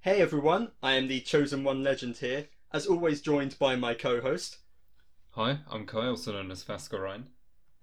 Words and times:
Hey 0.00 0.20
everyone, 0.20 0.72
I 0.82 0.94
am 0.94 1.08
the 1.08 1.20
Chosen 1.20 1.64
One 1.64 1.82
Legend 1.82 2.16
here, 2.18 2.48
as 2.72 2.86
always 2.86 3.20
joined 3.20 3.58
by 3.58 3.76
my 3.76 3.94
co-host, 3.94 4.58
Hi, 5.32 5.58
I'm 5.70 5.86
Kai, 5.86 6.06
also 6.06 6.32
known 6.32 6.50
as 6.50 6.64
Fascorine. 6.64 7.24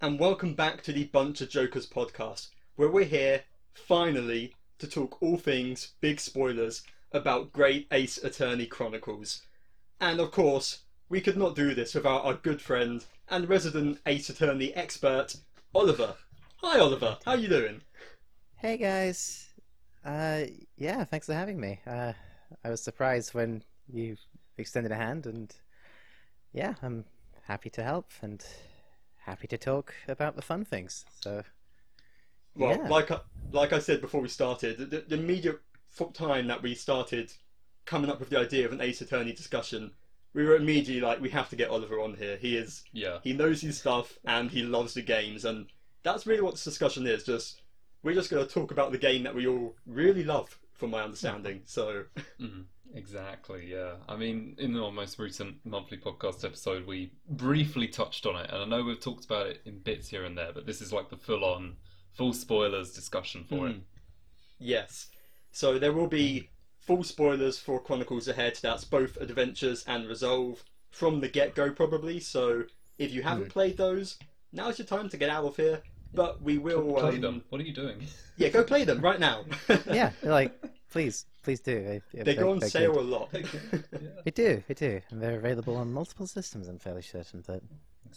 and 0.02 0.20
welcome 0.20 0.54
back 0.56 0.82
to 0.84 0.92
the 0.94 1.06
Bunch 1.06 1.42
of 1.42 1.50
Jokers 1.50 1.88
podcast, 1.88 2.50
where 2.76 2.90
we're 2.90 3.06
here, 3.06 3.44
finally, 3.74 4.54
to 4.80 4.88
talk 4.88 5.22
all 5.22 5.38
things 5.38 5.94
big 6.02 6.20
spoilers 6.20 6.84
about 7.12 7.54
Great 7.54 7.88
Ace 7.92 8.18
Attorney 8.24 8.66
Chronicles. 8.66 9.42
And 10.02 10.20
of 10.20 10.32
course, 10.32 10.80
we 11.10 11.22
could 11.22 11.38
not 11.38 11.56
do 11.56 11.74
this 11.74 11.96
without 11.96 12.26
our 12.26 12.34
good 12.34 12.62
friend 12.62 13.06
and 13.30 13.48
resident 13.48 14.00
Ace 14.06 14.30
Attorney 14.30 14.74
expert, 14.74 15.36
Oliver. 15.74 16.16
Hi 16.58 16.80
Oliver, 16.80 17.18
how 17.26 17.36
you 17.36 17.48
doing? 17.48 17.82
Hey 18.58 18.78
guys. 18.78 19.48
Uh, 20.06 20.46
yeah, 20.78 21.04
thanks 21.04 21.26
for 21.26 21.34
having 21.34 21.60
me. 21.60 21.80
Uh, 21.88 22.14
I 22.64 22.70
was 22.70 22.82
surprised 22.84 23.34
when 23.34 23.64
you 23.92 24.18
extended 24.58 24.92
a 24.92 24.96
hand, 24.96 25.26
and 25.26 25.54
yeah, 26.54 26.76
I'm 26.84 27.06
happy 27.44 27.70
to 27.72 27.84
help 27.84 28.12
and 28.22 28.46
happy 29.26 29.48
to 29.48 29.58
talk 29.58 29.94
about 30.08 30.36
the 30.36 30.42
fun 30.44 30.64
things. 30.64 31.06
So, 31.22 31.44
Well, 32.56 32.82
yeah. 32.82 32.88
like 32.88 33.12
I, 33.12 33.20
like 33.52 33.74
I 33.74 33.80
said 33.80 34.02
before 34.02 34.22
we 34.22 34.30
started, 34.30 34.78
the, 34.78 35.02
the 35.08 35.16
immediate 35.16 35.60
time 36.14 36.48
that 36.48 36.62
we 36.62 36.76
started 36.76 37.32
coming 37.86 38.10
up 38.10 38.20
with 38.20 38.30
the 38.30 38.40
idea 38.40 38.66
of 38.66 38.74
an 38.74 38.82
Ace 38.82 39.02
Attorney 39.02 39.34
discussion, 39.34 39.92
we 40.34 40.44
were 40.46 40.56
immediately 40.56 41.02
like, 41.02 41.22
we 41.22 41.30
have 41.30 41.50
to 41.50 41.56
get 41.56 41.70
Oliver 41.70 42.00
on 42.02 42.16
here. 42.16 42.38
He 42.38 42.58
is 42.58 42.84
Yeah, 42.94 43.20
he 43.24 43.34
knows 43.34 43.62
his 43.62 43.78
stuff 43.80 44.20
and 44.26 44.52
he 44.52 44.64
loves 44.64 44.94
the 44.94 45.02
games, 45.02 45.46
and 45.46 45.68
that's 46.04 46.28
really 46.28 46.42
what 46.42 46.54
this 46.54 46.64
discussion 46.64 47.08
is. 47.08 47.24
Just 47.24 47.62
we're 48.06 48.14
just 48.14 48.30
going 48.30 48.46
to 48.46 48.54
talk 48.54 48.72
about 48.72 48.92
the 48.92 48.98
game 48.98 49.24
that 49.24 49.36
we 49.36 49.48
all 49.48 49.76
really 49.88 50.24
love, 50.24 50.58
from 50.74 50.92
my 50.92 51.02
understanding. 51.02 51.62
So 51.66 52.04
mhm, 52.40 52.66
exactly. 52.94 53.66
Yeah, 53.72 53.96
I 54.08 54.16
mean, 54.16 54.56
in 54.60 54.78
our 54.78 54.92
most 54.92 55.18
recent 55.18 55.58
monthly 55.66 55.98
podcast 55.98 56.46
episode, 56.46 56.86
we 56.86 57.12
briefly 57.28 57.88
touched 57.88 58.28
on 58.28 58.36
it, 58.36 58.52
and 58.52 58.62
I 58.62 58.66
know 58.66 58.84
we've 58.84 59.00
talked 59.00 59.26
about 59.26 59.48
it 59.48 59.62
in 59.66 59.80
bits 59.80 60.08
here 60.08 60.24
and 60.24 60.38
there, 60.38 60.54
but 60.54 60.68
this 60.68 60.82
is 60.82 60.94
like 60.94 61.10
the 61.10 61.18
full-on, 61.18 61.78
full 62.14 62.32
spoilers 62.32 62.94
discussion 62.94 63.44
for 63.44 63.68
it. 63.68 63.78
Mm. 63.78 63.82
Yes. 64.60 65.08
So 65.52 65.80
there 65.80 65.92
will 65.94 66.08
be 66.08 66.50
full 66.78 67.04
spoilers 67.04 67.58
for 67.58 67.82
Chronicles 67.82 68.28
Ahead. 68.28 68.60
That's 68.62 68.86
both 68.86 69.18
Adventures 69.18 69.84
and 69.88 70.08
Resolve 70.08 70.64
from 70.92 71.22
the 71.22 71.28
get 71.28 71.56
go, 71.56 71.72
probably. 71.72 72.20
So 72.20 72.66
if 73.00 73.12
you 73.12 73.24
haven't 73.24 73.50
played 73.50 73.78
those, 73.78 74.20
now's 74.54 74.78
your 74.78 74.86
time 74.86 75.10
to 75.10 75.18
get 75.18 75.30
out 75.30 75.46
of 75.46 75.56
here. 75.56 75.82
But 76.16 76.42
we 76.42 76.58
will. 76.58 76.94
Play 76.94 77.16
um, 77.16 77.22
them. 77.22 77.44
What 77.50 77.62
are 77.62 77.64
you 77.64 77.74
doing? 77.74 78.06
Yeah, 78.38 78.50
go 78.50 78.64
play 78.64 78.84
them 78.84 79.02
right 79.02 79.20
now. 79.20 79.46
yeah, 79.88 80.12
like, 80.24 80.54
please, 80.92 81.26
please 81.44 81.60
do. 81.60 82.02
They, 82.14 82.24
they 82.24 82.36
go 82.36 82.52
on 82.52 82.62
sale 82.62 82.94
good. 82.94 83.02
a 83.02 83.04
lot. 83.04 83.32
They 83.32 84.32
do, 84.32 84.64
they 84.68 84.74
do. 84.74 85.02
And 85.10 85.22
they're 85.22 85.38
available 85.38 85.76
on 85.76 85.94
multiple 85.94 86.28
systems, 86.28 86.68
I'm 86.68 86.80
fairly 86.80 87.02
certain. 87.02 87.44
that. 87.48 87.62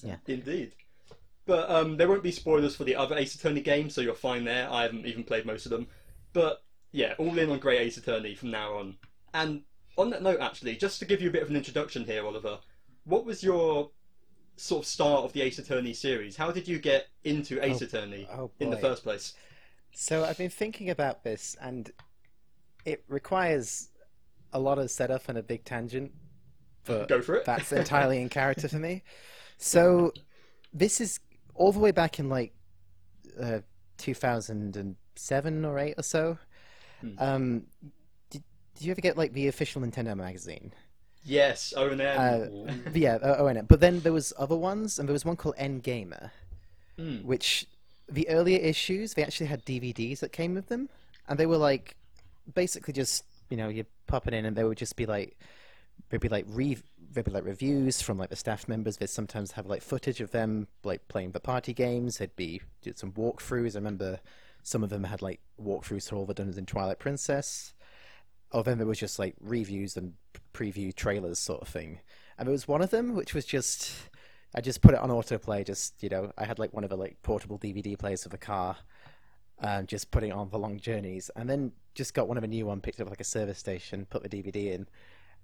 yeah. 0.02 0.16
Indeed. 0.26 0.72
But 1.44 1.70
um, 1.70 1.96
there 1.96 2.08
won't 2.08 2.22
be 2.22 2.30
spoilers 2.30 2.76
for 2.76 2.84
the 2.84 2.96
other 2.96 3.16
Ace 3.16 3.34
Attorney 3.34 3.62
games, 3.62 3.94
so 3.94 4.00
you're 4.00 4.14
fine 4.14 4.44
there. 4.44 4.70
I 4.70 4.82
haven't 4.82 5.06
even 5.06 5.24
played 5.24 5.46
most 5.46 5.66
of 5.66 5.70
them. 5.70 5.86
But 6.32 6.62
yeah, 6.92 7.14
all 7.18 7.38
in 7.38 7.50
on 7.50 7.58
Great 7.58 7.80
Ace 7.80 7.96
Attorney 7.96 8.34
from 8.34 8.50
now 8.50 8.74
on. 8.74 8.96
And 9.34 9.62
on 9.96 10.10
that 10.10 10.22
note, 10.22 10.40
actually, 10.40 10.76
just 10.76 10.98
to 11.00 11.04
give 11.04 11.20
you 11.20 11.28
a 11.28 11.32
bit 11.32 11.42
of 11.42 11.50
an 11.50 11.56
introduction 11.56 12.04
here, 12.04 12.24
Oliver, 12.24 12.58
what 13.04 13.24
was 13.24 13.42
your 13.42 13.90
sort 14.58 14.82
of 14.84 14.86
start 14.86 15.24
of 15.24 15.32
the 15.32 15.42
Ace 15.42 15.58
Attorney 15.58 15.92
series? 15.94 16.36
How 16.36 16.50
did 16.50 16.66
you 16.68 16.78
get 16.78 17.08
into 17.24 17.64
Ace 17.64 17.80
Oh- 17.82 17.86
Attorney 17.86 18.28
oh 18.32 18.50
in 18.60 18.70
the 18.70 18.76
first 18.76 19.02
place? 19.02 19.34
So 19.92 20.24
I've 20.24 20.38
been 20.38 20.50
thinking 20.50 20.90
about 20.90 21.24
this, 21.24 21.56
and 21.60 21.90
it 22.84 23.04
requires 23.08 23.88
a 24.52 24.58
lot 24.58 24.78
of 24.78 24.90
setup 24.90 25.28
and 25.28 25.38
a 25.38 25.42
big 25.42 25.64
tangent. 25.64 26.12
But 26.84 27.08
Go 27.08 27.20
for 27.20 27.34
it. 27.36 27.44
that's 27.44 27.72
entirely 27.82 28.20
in 28.20 28.28
character 28.28 28.68
for 28.68 28.78
me. 28.78 29.02
So 29.56 30.12
this 30.72 31.00
is 31.00 31.20
all 31.54 31.72
the 31.72 31.80
way 31.80 31.90
back 31.90 32.18
in 32.18 32.28
like 32.28 32.52
uh, 33.40 33.60
2007 33.98 35.64
or 35.64 35.78
8 35.78 35.94
or 35.98 36.02
so. 36.02 36.38
Hmm. 37.00 37.10
Um, 37.18 37.62
did, 38.30 38.42
did 38.74 38.84
you 38.84 38.90
ever 38.92 39.00
get 39.00 39.16
like 39.18 39.32
the 39.32 39.48
official 39.48 39.82
Nintendo 39.82 40.16
magazine? 40.16 40.72
Yes, 41.28 41.74
ONM. 41.76 42.86
Uh, 42.86 42.90
yeah, 42.94 43.16
uh, 43.16 43.36
oh, 43.38 43.62
But 43.62 43.80
then 43.80 44.00
there 44.00 44.12
was 44.12 44.32
other 44.38 44.56
ones, 44.56 44.98
and 44.98 45.08
there 45.08 45.12
was 45.12 45.24
one 45.24 45.36
called 45.36 45.54
N 45.58 45.78
Gamer, 45.80 46.32
Hmm. 46.96 47.18
which 47.18 47.66
the 48.08 48.28
earlier 48.28 48.58
issues 48.58 49.14
they 49.14 49.22
actually 49.22 49.46
had 49.46 49.64
DVDs 49.64 50.20
that 50.20 50.32
came 50.32 50.54
with 50.54 50.68
them, 50.68 50.88
and 51.28 51.38
they 51.38 51.46
were 51.46 51.58
like 51.58 51.96
basically 52.54 52.94
just 52.94 53.24
you 53.50 53.56
know 53.56 53.68
you 53.68 53.84
pop 54.06 54.26
it 54.26 54.34
in, 54.34 54.44
and 54.44 54.56
they 54.56 54.64
would 54.64 54.78
just 54.78 54.96
be 54.96 55.06
like 55.06 55.38
there'd 56.08 56.30
like 56.30 56.46
re 56.48 56.78
there'd 57.12 57.26
be 57.26 57.32
like 57.32 57.44
reviews 57.44 58.00
from 58.02 58.18
like 58.18 58.30
the 58.30 58.36
staff 58.36 58.66
members. 58.66 58.96
They'd 58.96 59.10
sometimes 59.10 59.52
have 59.52 59.66
like 59.66 59.82
footage 59.82 60.20
of 60.20 60.30
them 60.30 60.66
like 60.82 61.06
playing 61.08 61.32
the 61.32 61.40
party 61.40 61.72
games. 61.74 62.18
They'd 62.18 62.34
be 62.36 62.62
did 62.82 62.98
some 62.98 63.12
walkthroughs. 63.12 63.74
I 63.74 63.78
remember 63.78 64.20
some 64.62 64.82
of 64.82 64.90
them 64.90 65.04
had 65.04 65.22
like 65.22 65.40
walkthroughs 65.62 66.08
for 66.08 66.16
all 66.16 66.26
the 66.26 66.34
dungeons 66.34 66.58
in 66.58 66.66
Twilight 66.66 66.98
Princess. 66.98 67.74
Or 68.50 68.62
then 68.64 68.78
there 68.78 68.86
was 68.86 68.98
just 68.98 69.18
like 69.18 69.34
reviews 69.40 69.96
and 69.96 70.14
preview 70.58 70.94
trailers 70.94 71.38
sort 71.38 71.62
of 71.62 71.68
thing. 71.68 72.00
And 72.38 72.46
there 72.46 72.52
was 72.52 72.68
one 72.68 72.82
of 72.82 72.90
them 72.90 73.14
which 73.14 73.34
was 73.34 73.44
just 73.44 73.92
I 74.54 74.60
just 74.60 74.80
put 74.80 74.94
it 74.94 75.00
on 75.00 75.10
autoplay. 75.10 75.64
Just 75.64 76.02
you 76.02 76.08
know, 76.08 76.32
I 76.38 76.44
had 76.44 76.58
like 76.58 76.72
one 76.72 76.84
of 76.84 76.90
the 76.90 76.96
like 76.96 77.20
portable 77.22 77.58
DVD 77.58 77.98
players 77.98 78.24
of 78.26 78.34
a 78.34 78.38
car, 78.38 78.76
and 79.60 79.86
just 79.86 80.10
putting 80.10 80.30
it 80.30 80.34
on 80.34 80.48
for 80.48 80.58
long 80.58 80.78
journeys. 80.78 81.30
And 81.36 81.48
then 81.48 81.72
just 81.94 82.14
got 82.14 82.28
one 82.28 82.38
of 82.38 82.44
a 82.44 82.48
new 82.48 82.66
one, 82.66 82.80
picked 82.80 83.00
up 83.00 83.10
like 83.10 83.20
a 83.20 83.24
service 83.24 83.58
station, 83.58 84.06
put 84.08 84.22
the 84.22 84.28
DVD 84.28 84.72
in, 84.72 84.88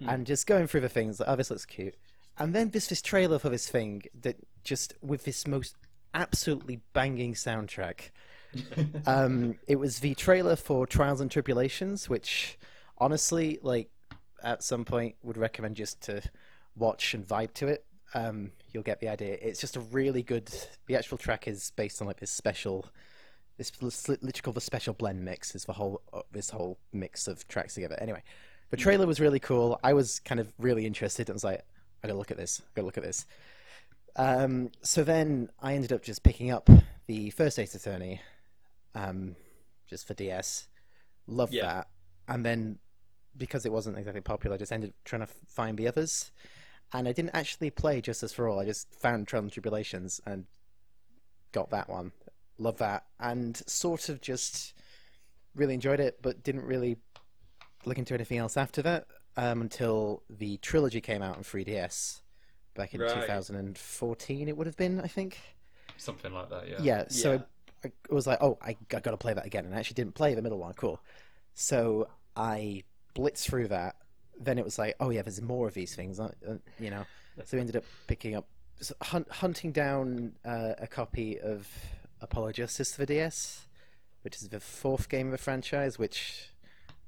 and 0.01 0.27
just 0.27 0.47
going 0.47 0.67
through 0.67 0.81
the 0.81 0.89
things. 0.89 1.21
Like, 1.21 1.29
oh, 1.29 1.37
this 1.37 1.51
looks 1.51 1.67
cute. 1.67 1.97
And 2.39 2.55
then 2.55 2.71
this 2.71 2.87
this 2.89 3.03
trailer 3.03 3.39
for 3.39 3.49
this 3.49 3.69
thing 3.69 4.03
that 4.23 4.37
just 4.65 4.95
with 5.03 5.25
this 5.25 5.47
most 5.47 5.77
absolutely 6.15 6.81
banging 6.93 7.35
soundtrack. 7.35 8.11
um, 9.07 9.57
it 9.67 9.77
was 9.77 9.99
the 9.99 10.15
trailer 10.15 10.57
for 10.57 10.87
Trials 10.87 11.21
and 11.21 11.31
Tribulations, 11.31 12.09
which 12.09 12.57
honestly, 12.99 13.59
like, 13.63 13.91
at 14.43 14.63
some 14.63 14.85
point 14.85 15.17
would 15.23 15.37
recommend 15.37 15.77
just 15.77 16.01
to 16.03 16.23
watch 16.77 17.15
and 17.15 17.27
vibe 17.27 17.55
to 17.55 17.69
it. 17.69 17.85
Um, 18.15 18.53
you'll 18.73 18.83
get 18.83 19.01
the 19.01 19.09
idea. 19.09 19.37
It's 19.41 19.61
just 19.61 19.77
a 19.77 19.81
really 19.81 20.23
good. 20.23 20.53
The 20.87 20.97
actual 20.97 21.19
track 21.19 21.49
is 21.49 21.73
based 21.77 22.01
on 22.01 22.07
like 22.07 22.21
this 22.21 22.31
special, 22.31 22.87
this 23.59 23.73
literally 24.09 24.33
called 24.33 24.57
the 24.57 24.61
special 24.61 24.95
blend 24.95 25.25
mix. 25.25 25.55
Is 25.55 25.65
the 25.65 25.73
whole 25.73 26.01
uh, 26.13 26.23
this 26.31 26.51
whole 26.51 26.79
mix 26.93 27.27
of 27.27 27.47
tracks 27.49 27.75
together. 27.75 27.97
Anyway, 28.01 28.23
the 28.71 28.77
trailer 28.77 29.07
was 29.07 29.21
really 29.21 29.41
cool. 29.41 29.79
I 29.83 29.95
was 29.95 30.21
kind 30.21 30.41
of 30.41 30.53
really 30.59 30.87
interested. 30.87 31.29
and 31.29 31.35
was 31.35 31.45
like, 31.45 31.63
I 32.03 32.07
gotta 32.09 32.19
look 32.19 32.31
at 32.31 32.37
this. 32.37 32.61
I 32.61 32.71
gotta 32.77 32.87
look 32.87 32.99
at 32.99 33.05
this. 33.05 33.27
Um, 34.17 34.71
so 34.83 35.03
then 35.03 35.49
I 35.61 35.75
ended 35.75 35.93
up 35.93 36.03
just 36.03 36.23
picking 36.23 36.51
up 36.53 36.71
the 37.07 37.31
first 37.31 37.59
Ace 37.59 37.75
Attorney, 37.75 38.21
um, 38.95 39.35
just 39.89 40.07
for 40.07 40.15
DS. 40.15 40.69
Loved 41.27 41.53
Yeah. 41.53 41.67
that, 41.67 41.89
and 42.29 42.45
then 42.45 42.79
because 43.37 43.67
it 43.67 43.73
wasn't 43.73 43.99
exactly 43.99 44.21
popular, 44.21 44.55
I 44.55 44.59
just 44.59 44.73
ended 44.73 44.91
up 44.91 44.97
trying 45.05 45.21
to 45.23 45.27
find 45.49 45.77
the 45.79 45.89
others. 45.89 46.31
And 46.93 47.09
I 47.09 47.13
didn't 47.13 47.35
actually 47.35 47.71
play 47.71 48.01
Justice 48.01 48.33
for 48.33 48.49
All. 48.49 48.61
I 48.61 48.65
just 48.67 48.93
found 48.95 49.27
Trials 49.27 49.45
and 49.45 49.53
Tribulations 49.53 50.21
and 50.27 50.45
got 51.53 51.71
that 51.71 51.89
one. 51.89 52.13
Love 52.59 52.79
that, 52.79 53.05
and 53.19 53.57
sort 53.67 54.09
of 54.09 54.21
just 54.21 54.75
really 55.57 55.75
enjoyed 55.75 55.99
it, 56.01 56.19
but 56.23 56.45
didn't 56.45 56.65
really 56.65 56.97
look 57.85 57.99
into 57.99 58.15
anything 58.15 58.39
else 58.39 58.57
after 58.57 58.83
that 58.83 59.07
um, 59.37 59.61
until 59.61 60.23
the 60.31 60.57
trilogy 60.59 61.01
came 61.01 61.23
out 61.23 61.37
on 61.37 61.43
3DS 61.43 62.21
back 62.75 62.95
in 62.95 63.01
Right. 63.01 63.13
2014. 63.13 64.49
It 64.49 64.57
would 64.57 64.67
have 64.67 64.77
been, 64.77 65.01
I 65.01 65.09
think. 65.09 65.39
Something 65.97 66.33
like 66.33 66.51
that. 66.51 66.69
Yeah. 66.69 66.77
Yeah. 66.81 67.05
So 67.09 67.33
Yeah. 67.33 67.39
I, 67.85 67.89
I 68.11 68.15
was 68.15 68.27
like, 68.27 68.39
oh, 68.41 68.59
I, 68.63 68.71
I 68.93 69.01
got 69.01 69.05
to 69.11 69.17
play 69.17 69.35
that 69.35 69.47
again, 69.47 69.65
and 69.65 69.75
I 69.75 69.79
actually 69.79 69.95
didn't 69.95 70.15
play 70.15 70.35
the 70.35 70.43
middle 70.43 70.59
one. 70.59 70.75
Cool. 70.75 71.01
So 71.55 72.09
I 72.37 72.85
blitzed 73.15 73.45
through 73.45 73.69
that. 73.69 73.97
Then 74.39 74.59
it 74.59 74.65
was 74.65 74.79
like, 74.79 74.97
oh 75.01 75.11
yeah, 75.11 75.23
there's 75.23 75.41
more 75.41 75.69
of 75.69 75.75
these 75.75 75.95
things, 75.95 76.19
uh, 76.19 76.31
uh, 76.49 76.55
you 76.79 76.91
know. 76.91 77.05
So 77.45 77.57
we 77.57 77.61
ended 77.61 77.77
up 77.77 77.85
picking 78.07 78.35
up, 78.35 78.47
hunt, 79.03 79.31
hunting 79.31 79.73
down 79.73 80.33
uh, 80.45 80.75
a 80.79 80.87
copy 80.87 81.39
of 81.41 81.69
Apollo 82.21 82.53
Justice 82.53 82.93
for 82.95 83.03
the 83.03 83.07
DS, 83.07 83.67
which 84.23 84.37
is 84.37 84.49
the 84.49 84.61
fourth 84.61 85.09
game 85.09 85.27
of 85.27 85.33
the 85.33 85.39
franchise, 85.39 85.99
which 85.99 86.51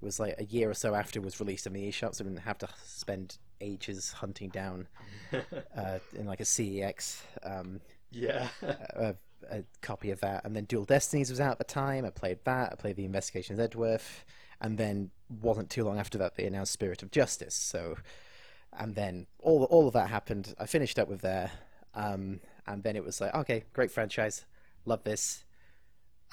was 0.00 0.20
like 0.20 0.34
a 0.38 0.44
year 0.44 0.70
or 0.70 0.74
so 0.74 0.94
after 0.94 1.18
it 1.18 1.24
was 1.24 1.40
released 1.40 1.66
in 1.66 1.72
the 1.72 1.88
eShop, 1.88 2.14
so 2.14 2.24
we 2.24 2.30
didn't 2.30 2.44
have 2.44 2.58
to 2.58 2.68
spend 2.84 3.38
ages 3.60 4.12
hunting 4.12 4.50
down 4.50 4.86
uh, 5.76 5.98
in 6.14 6.26
like 6.26 6.40
a 6.40 6.44
CEX. 6.44 7.20
Um, 7.42 7.80
yeah. 8.10 8.48
a, 8.62 9.14
a 9.50 9.64
copy 9.80 10.10
of 10.10 10.20
that, 10.20 10.44
and 10.44 10.54
then 10.54 10.64
Dual 10.64 10.84
Destinies 10.84 11.30
was 11.30 11.40
out 11.40 11.52
at 11.52 11.58
the 11.58 11.64
time. 11.64 12.04
I 12.04 12.10
played 12.10 12.38
that. 12.44 12.72
I 12.72 12.74
played 12.76 12.96
the 12.96 13.04
Investigations 13.04 13.58
Edgeworth, 13.58 14.24
and 14.60 14.78
then 14.78 15.10
wasn't 15.28 15.70
too 15.70 15.84
long 15.84 15.98
after 15.98 16.18
that 16.18 16.36
they 16.36 16.46
announced 16.46 16.72
Spirit 16.72 17.02
of 17.02 17.10
Justice. 17.10 17.54
So, 17.54 17.96
and 18.72 18.94
then 18.94 19.26
all 19.38 19.64
all 19.64 19.86
of 19.86 19.94
that 19.94 20.08
happened. 20.08 20.54
I 20.58 20.66
finished 20.66 20.98
up 20.98 21.08
with 21.08 21.20
there, 21.20 21.50
um, 21.94 22.40
and 22.66 22.82
then 22.82 22.96
it 22.96 23.04
was 23.04 23.20
like, 23.20 23.34
okay, 23.34 23.64
great 23.72 23.90
franchise, 23.90 24.44
love 24.84 25.04
this, 25.04 25.44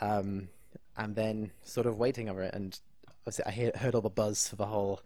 um, 0.01 0.49
and 0.97 1.15
then 1.15 1.51
sort 1.63 1.87
of 1.87 1.97
waiting 1.97 2.29
over 2.29 2.43
it. 2.43 2.53
And 2.53 2.79
obviously 3.21 3.45
I 3.45 3.51
hear, 3.51 3.71
heard 3.75 3.95
all 3.95 4.01
the 4.01 4.09
buzz 4.09 4.47
for 4.47 4.55
the 4.55 4.65
whole. 4.65 5.01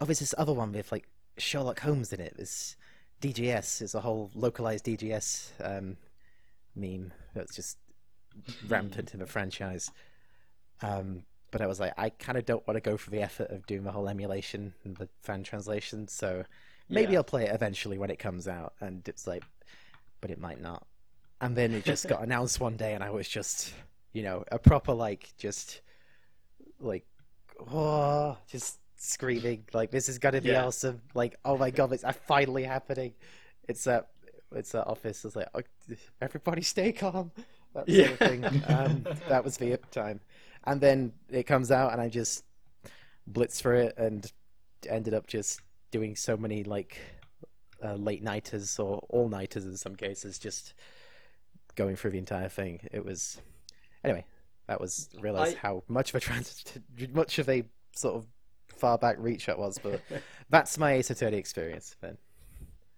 Oh, 0.00 0.04
there's 0.04 0.20
this 0.20 0.34
other 0.36 0.52
one 0.52 0.72
with 0.72 0.92
like 0.92 1.08
Sherlock 1.38 1.80
Holmes 1.80 2.12
in 2.12 2.20
it. 2.20 2.36
This 2.36 2.76
DGS 3.20 3.82
is 3.82 3.94
a 3.94 4.00
whole 4.00 4.30
localized 4.34 4.84
DGS 4.84 5.50
um, 5.62 5.96
meme 6.74 7.12
that's 7.34 7.54
just 7.54 7.78
rampant 8.66 9.14
in 9.14 9.20
the 9.20 9.26
franchise. 9.26 9.90
Um, 10.80 11.24
but 11.52 11.62
I 11.62 11.68
was 11.68 11.80
like, 11.80 11.94
I 11.98 12.10
kind 12.10 12.38
of 12.38 12.46
don't 12.46 12.66
want 12.68 12.76
to 12.76 12.82
go 12.82 12.98
for 12.98 13.10
the 13.10 13.22
effort 13.22 13.50
of 13.50 13.66
doing 13.66 13.84
the 13.84 13.92
whole 13.92 14.08
emulation 14.08 14.74
and 14.84 14.96
the 14.96 15.08
fan 15.22 15.44
translation, 15.44 16.08
so 16.08 16.44
maybe 16.90 17.14
Yeah. 17.14 17.18
I'll 17.18 17.24
play 17.24 17.44
it 17.46 17.54
eventually 17.54 17.98
when 17.98 18.10
it 18.10 18.18
comes 18.18 18.48
out. 18.48 18.74
And 18.80 19.08
it's 19.08 19.26
like, 19.28 19.44
but 20.20 20.30
it 20.30 20.40
might 20.40 20.60
not. 20.60 20.86
And 21.40 21.56
then 21.56 21.74
it 21.74 21.84
just 21.84 22.08
got 22.08 22.22
announced 22.24 22.60
one 22.60 22.76
day, 22.76 22.94
and 22.94 23.04
I 23.04 23.10
was 23.10 23.28
just, 23.28 23.74
you 24.14 24.22
know, 24.24 24.44
a 24.52 24.58
proper 24.58 24.94
like 24.94 25.32
just 25.38 25.82
like, 26.80 27.06
oh, 27.70 28.36
just 28.48 28.78
screaming 28.96 29.64
like 29.72 29.90
this 29.90 30.08
is 30.08 30.18
gonna 30.18 30.40
be 30.40 30.50
Yeah. 30.50 30.56
awesome. 30.56 31.02
Like, 31.14 31.36
oh 31.44 31.58
my 31.58 31.70
god, 31.70 31.92
it's 31.92 32.04
finally 32.26 32.64
happening. 32.64 33.14
It's 33.68 33.84
that 33.84 34.08
it's 34.54 34.72
that 34.72 34.86
office. 34.86 35.24
It's 35.24 35.36
like, 35.36 35.48
oh, 35.54 35.62
everybody 36.20 36.62
stay 36.62 36.92
calm. 36.92 37.32
That 37.74 37.90
sort 37.90 38.12
of 38.12 38.20
Yeah. 38.20 38.26
thing. 38.26 38.50
Um, 38.64 39.08
that 39.28 39.44
was 39.44 39.56
the 39.58 39.76
time. 39.90 40.20
And 40.64 40.80
then 40.80 41.12
it 41.30 41.44
comes 41.44 41.70
out, 41.70 41.92
and 41.92 42.00
I 42.00 42.08
just 42.08 42.44
blitz 43.26 43.60
for 43.60 43.74
it, 43.74 43.94
and 43.96 44.30
ended 44.88 45.14
up 45.14 45.26
just 45.26 45.60
doing 45.90 46.16
so 46.16 46.36
many 46.36 46.64
like 46.64 46.98
uh, 47.84 47.94
late 47.94 48.22
nighters 48.22 48.78
or 48.78 49.04
all 49.08 49.28
nighters 49.28 49.64
in 49.64 49.76
some 49.76 49.96
cases, 49.96 50.38
just 50.38 50.74
going 51.74 51.96
through 51.96 52.12
the 52.12 52.18
entire 52.18 52.48
thing. 52.48 52.80
It 52.92 53.04
was 53.04 53.40
anyway. 54.04 54.24
That 54.68 54.80
was 54.80 55.08
realized 55.20 55.56
I- 55.56 55.60
how 55.60 55.82
much 55.88 56.10
of 56.10 56.16
a 56.16 56.20
trans, 56.20 56.64
much 57.12 57.38
of 57.38 57.48
a 57.48 57.64
sort 57.94 58.14
of 58.16 58.26
far 58.68 58.96
back 58.96 59.16
reach 59.18 59.46
that 59.46 59.58
was, 59.58 59.78
but 59.78 60.00
that's 60.50 60.78
my 60.78 60.94
Ace 60.94 61.10
Attorney 61.10 61.36
experience. 61.36 61.96
Then 62.00 62.16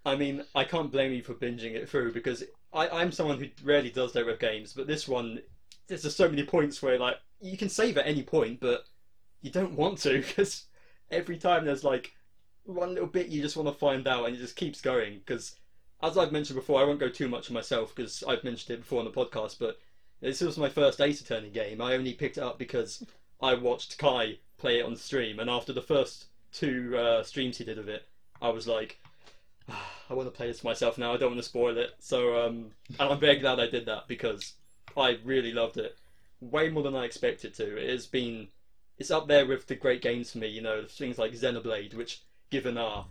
I 0.07 0.17
mean, 0.17 0.45
I 0.55 0.65
can't 0.65 0.93
blame 0.93 1.13
you 1.13 1.23
for 1.23 1.35
binging 1.35 1.75
it 1.75 1.89
through 1.89 2.13
because 2.13 2.45
I, 2.73 2.89
I'm 2.89 3.11
someone 3.11 3.39
who 3.39 3.49
rarely 3.63 3.91
does 3.91 4.13
that 4.13 4.27
with 4.27 4.39
games, 4.39 4.73
but 4.75 4.87
this 4.87 5.09
one, 5.09 5.41
there's 5.89 6.03
just 6.03 6.17
so 6.17 6.29
many 6.29 6.45
points 6.45 6.83
where 6.83 6.99
like 6.99 7.17
you 7.45 7.59
can 7.59 7.69
save 7.69 7.99
at 7.99 8.07
any 8.07 8.23
point, 8.23 8.59
but 8.61 8.87
you 9.43 9.51
don't 9.51 9.75
want 9.75 9.99
to 9.99 10.19
because 10.27 10.65
every 11.11 11.37
time 11.37 11.65
there's 11.65 11.85
like 11.85 12.15
one 12.65 12.95
little 12.95 13.07
bit 13.07 13.29
you 13.29 13.43
just 13.43 13.57
want 13.57 13.69
to 13.69 13.75
find 13.75 14.09
out, 14.09 14.25
and 14.25 14.35
it 14.35 14.39
just 14.39 14.57
keeps 14.57 14.81
going. 14.81 15.19
Because 15.19 15.57
as 16.03 16.17
I've 16.17 16.33
mentioned 16.33 16.59
before, 16.59 16.81
I 16.81 16.85
won't 16.85 17.01
go 17.01 17.09
too 17.09 17.29
much 17.29 17.51
on 17.51 17.55
myself 17.55 17.95
because 17.95 18.25
I've 18.27 18.45
mentioned 18.45 18.75
it 18.75 18.81
before 18.81 19.01
on 19.01 19.05
the 19.05 19.11
podcast, 19.11 19.59
but 19.59 19.79
this 20.21 20.41
was 20.41 20.57
my 20.57 20.69
first 20.71 21.01
Ace 21.01 21.21
Attorney 21.21 21.51
game. 21.51 21.81
I 21.81 21.95
only 21.95 22.15
picked 22.15 22.39
it 22.39 22.43
up 22.43 22.59
because 22.59 23.05
I 23.43 23.55
watched 23.55 23.99
Kai 23.99 24.39
play 24.57 24.81
it 24.81 24.87
on 24.87 24.97
stream, 24.97 25.39
and 25.39 25.51
after 25.51 25.73
the 25.73 25.83
first 25.83 26.27
two 26.53 26.97
uh, 26.97 27.23
streams 27.23 27.59
he 27.59 27.65
did 27.65 27.79
of 27.79 27.89
it, 27.89 28.07
I 28.41 28.49
was 28.49 28.67
like. 28.67 28.99
I 30.11 30.13
want 30.13 30.27
to 30.27 30.37
play 30.37 30.49
this 30.49 30.63
myself 30.63 30.99
now. 30.99 31.15
I 31.15 31.17
don't 31.17 31.31
want 31.31 31.39
to 31.39 31.49
spoil 31.49 31.79
it. 31.79 31.95
So, 31.99 32.45
um, 32.45 32.73
and 33.01 33.13
I'm 33.13 33.19
very 33.19 33.37
glad 33.37 33.59
I 33.59 33.67
did 33.67 33.87
that 33.87 34.07
because 34.07 34.53
I 34.95 35.19
really 35.25 35.53
loved 35.53 35.79
it, 35.79 35.97
way 36.41 36.69
more 36.69 36.83
than 36.83 36.95
I 36.95 37.05
expected 37.05 37.55
to. 37.55 37.77
It 37.77 37.91
has 37.91 38.07
been, 38.07 38.49
it's 38.99 39.11
up 39.11 39.29
there 39.29 39.47
with 39.47 39.67
the 39.67 39.75
great 39.75 40.03
games 40.03 40.33
for 40.33 40.39
me. 40.39 40.49
You 40.49 40.63
know, 40.63 40.85
things 40.89 41.19
like 41.19 41.33
Xenoblade, 41.33 41.95
which, 41.95 42.23
given 42.51 42.77
our 42.79 43.07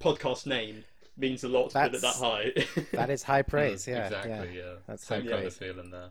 podcast 0.00 0.46
name, 0.46 0.84
means 1.16 1.42
a 1.44 1.48
lot 1.48 1.70
to 1.70 1.80
put 1.80 1.94
it 1.94 2.00
that 2.02 2.14
high. 2.14 2.52
that 2.92 3.10
is 3.10 3.22
high 3.22 3.42
praise. 3.42 3.84
Mm, 3.86 3.88
yeah, 3.88 4.04
exactly. 4.06 4.30
yeah. 4.56 4.62
Yeah, 4.62 4.72
That's 4.86 5.06
same 5.06 5.22
high 5.22 5.28
kind 5.30 5.40
praise. 5.42 5.52
of 5.52 5.58
feeling 5.58 5.90
there. 5.90 6.10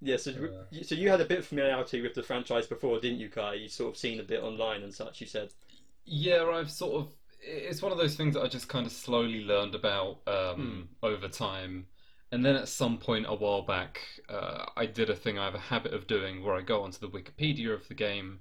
yeah. 0.00 0.16
So, 0.16 0.30
you- 0.70 0.84
so 0.84 0.94
you 0.94 1.10
had 1.10 1.20
a 1.20 1.24
bit 1.26 1.38
of 1.40 1.46
familiarity 1.46 2.00
with 2.00 2.14
the 2.14 2.22
franchise 2.22 2.66
before, 2.66 2.98
didn't 3.00 3.18
you, 3.20 3.28
Kai? 3.28 3.54
You 3.54 3.68
sort 3.68 3.90
of 3.94 3.98
seen 3.98 4.18
a 4.20 4.22
bit 4.24 4.42
online 4.42 4.82
and 4.82 4.94
such. 4.94 5.20
You 5.20 5.26
said. 5.26 5.50
Yeah, 6.04 6.44
I've 6.52 6.70
sort 6.70 6.94
of. 6.94 7.12
It's 7.40 7.82
one 7.82 7.92
of 7.92 7.98
those 7.98 8.16
things 8.16 8.34
that 8.34 8.42
I 8.42 8.48
just 8.48 8.68
kind 8.68 8.84
of 8.86 8.92
slowly 8.92 9.44
learned 9.44 9.74
about 9.74 10.18
um, 10.26 10.88
over 11.02 11.28
time. 11.28 11.86
And 12.30 12.44
then 12.44 12.56
at 12.56 12.68
some 12.68 12.98
point 12.98 13.24
a 13.26 13.34
while 13.34 13.62
back, 13.62 14.00
uh, 14.28 14.66
I 14.76 14.84
did 14.84 15.08
a 15.08 15.16
thing 15.16 15.38
I 15.38 15.46
have 15.46 15.54
a 15.54 15.58
habit 15.58 15.94
of 15.94 16.06
doing 16.06 16.44
where 16.44 16.54
I 16.54 16.60
go 16.60 16.82
onto 16.82 16.98
the 16.98 17.08
Wikipedia 17.08 17.72
of 17.72 17.88
the 17.88 17.94
game 17.94 18.40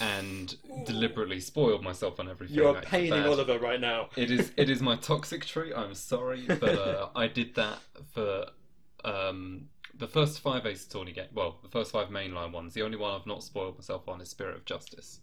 and 0.00 0.56
deliberately 0.84 1.38
spoil 1.38 1.80
myself 1.80 2.18
on 2.18 2.28
everything. 2.28 2.56
You're 2.56 2.80
paining. 2.80 3.24
Oliver 3.24 3.60
right 3.60 3.80
now. 3.80 4.08
It 4.16 4.32
is 4.32 4.50
it 4.56 4.68
is 4.68 4.82
my 4.82 4.96
toxic 5.00 5.44
trait. 5.44 5.72
I'm 5.76 5.94
sorry, 5.94 6.46
but 6.46 6.78
uh, 6.78 7.08
I 7.14 7.28
did 7.28 7.54
that 7.54 7.78
for 8.12 8.46
um, 9.04 9.68
the 9.96 10.08
first 10.08 10.40
five 10.40 10.66
Ace 10.66 10.86
Attorney 10.86 11.12
game. 11.12 11.28
Well, 11.32 11.58
the 11.62 11.68
first 11.68 11.92
five 11.92 12.08
mainline 12.08 12.52
ones. 12.52 12.74
The 12.74 12.82
only 12.82 12.96
one 12.96 13.14
I've 13.14 13.26
not 13.26 13.42
spoiled 13.42 13.76
myself 13.76 14.08
on 14.08 14.20
is 14.20 14.30
Spirit 14.30 14.56
of 14.56 14.64
Justice. 14.64 15.20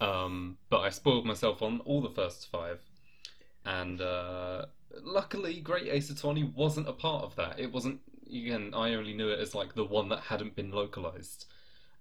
Um, 0.00 0.58
but 0.70 0.80
I 0.80 0.90
spoiled 0.90 1.26
myself 1.26 1.62
on 1.62 1.80
all 1.80 2.00
the 2.02 2.10
first 2.10 2.50
five, 2.50 2.80
and 3.64 4.00
uh, 4.00 4.66
luckily, 5.02 5.60
Great 5.60 5.88
Ace 5.88 6.10
Attorney 6.10 6.44
wasn't 6.44 6.88
a 6.88 6.92
part 6.92 7.24
of 7.24 7.36
that. 7.36 7.58
It 7.58 7.72
wasn't. 7.72 8.00
Again, 8.28 8.72
I 8.74 8.94
only 8.94 9.14
knew 9.14 9.30
it 9.30 9.40
as 9.40 9.54
like 9.54 9.74
the 9.74 9.84
one 9.84 10.10
that 10.10 10.20
hadn't 10.20 10.54
been 10.54 10.70
localized. 10.70 11.46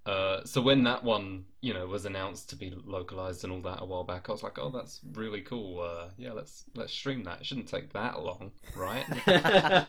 Uh, 0.05 0.41
so 0.45 0.61
when 0.61 0.83
that 0.85 1.03
one, 1.03 1.43
you 1.59 1.73
know, 1.73 1.85
was 1.85 2.05
announced 2.05 2.49
to 2.49 2.55
be 2.55 2.73
localized 2.85 3.43
and 3.43 3.51
all 3.51 3.61
that 3.61 3.81
a 3.81 3.85
while 3.85 4.05
back, 4.05 4.29
I 4.29 4.31
was 4.31 4.41
like, 4.41 4.57
"Oh, 4.57 4.69
that's 4.69 5.01
really 5.13 5.41
cool. 5.41 5.81
Uh, 5.81 6.07
yeah, 6.17 6.31
let's 6.31 6.63
let's 6.75 6.93
stream 6.93 7.23
that. 7.25 7.41
It 7.41 7.45
shouldn't 7.45 7.67
take 7.67 7.91
that 7.93 8.21
long, 8.21 8.51
right?" 8.75 9.05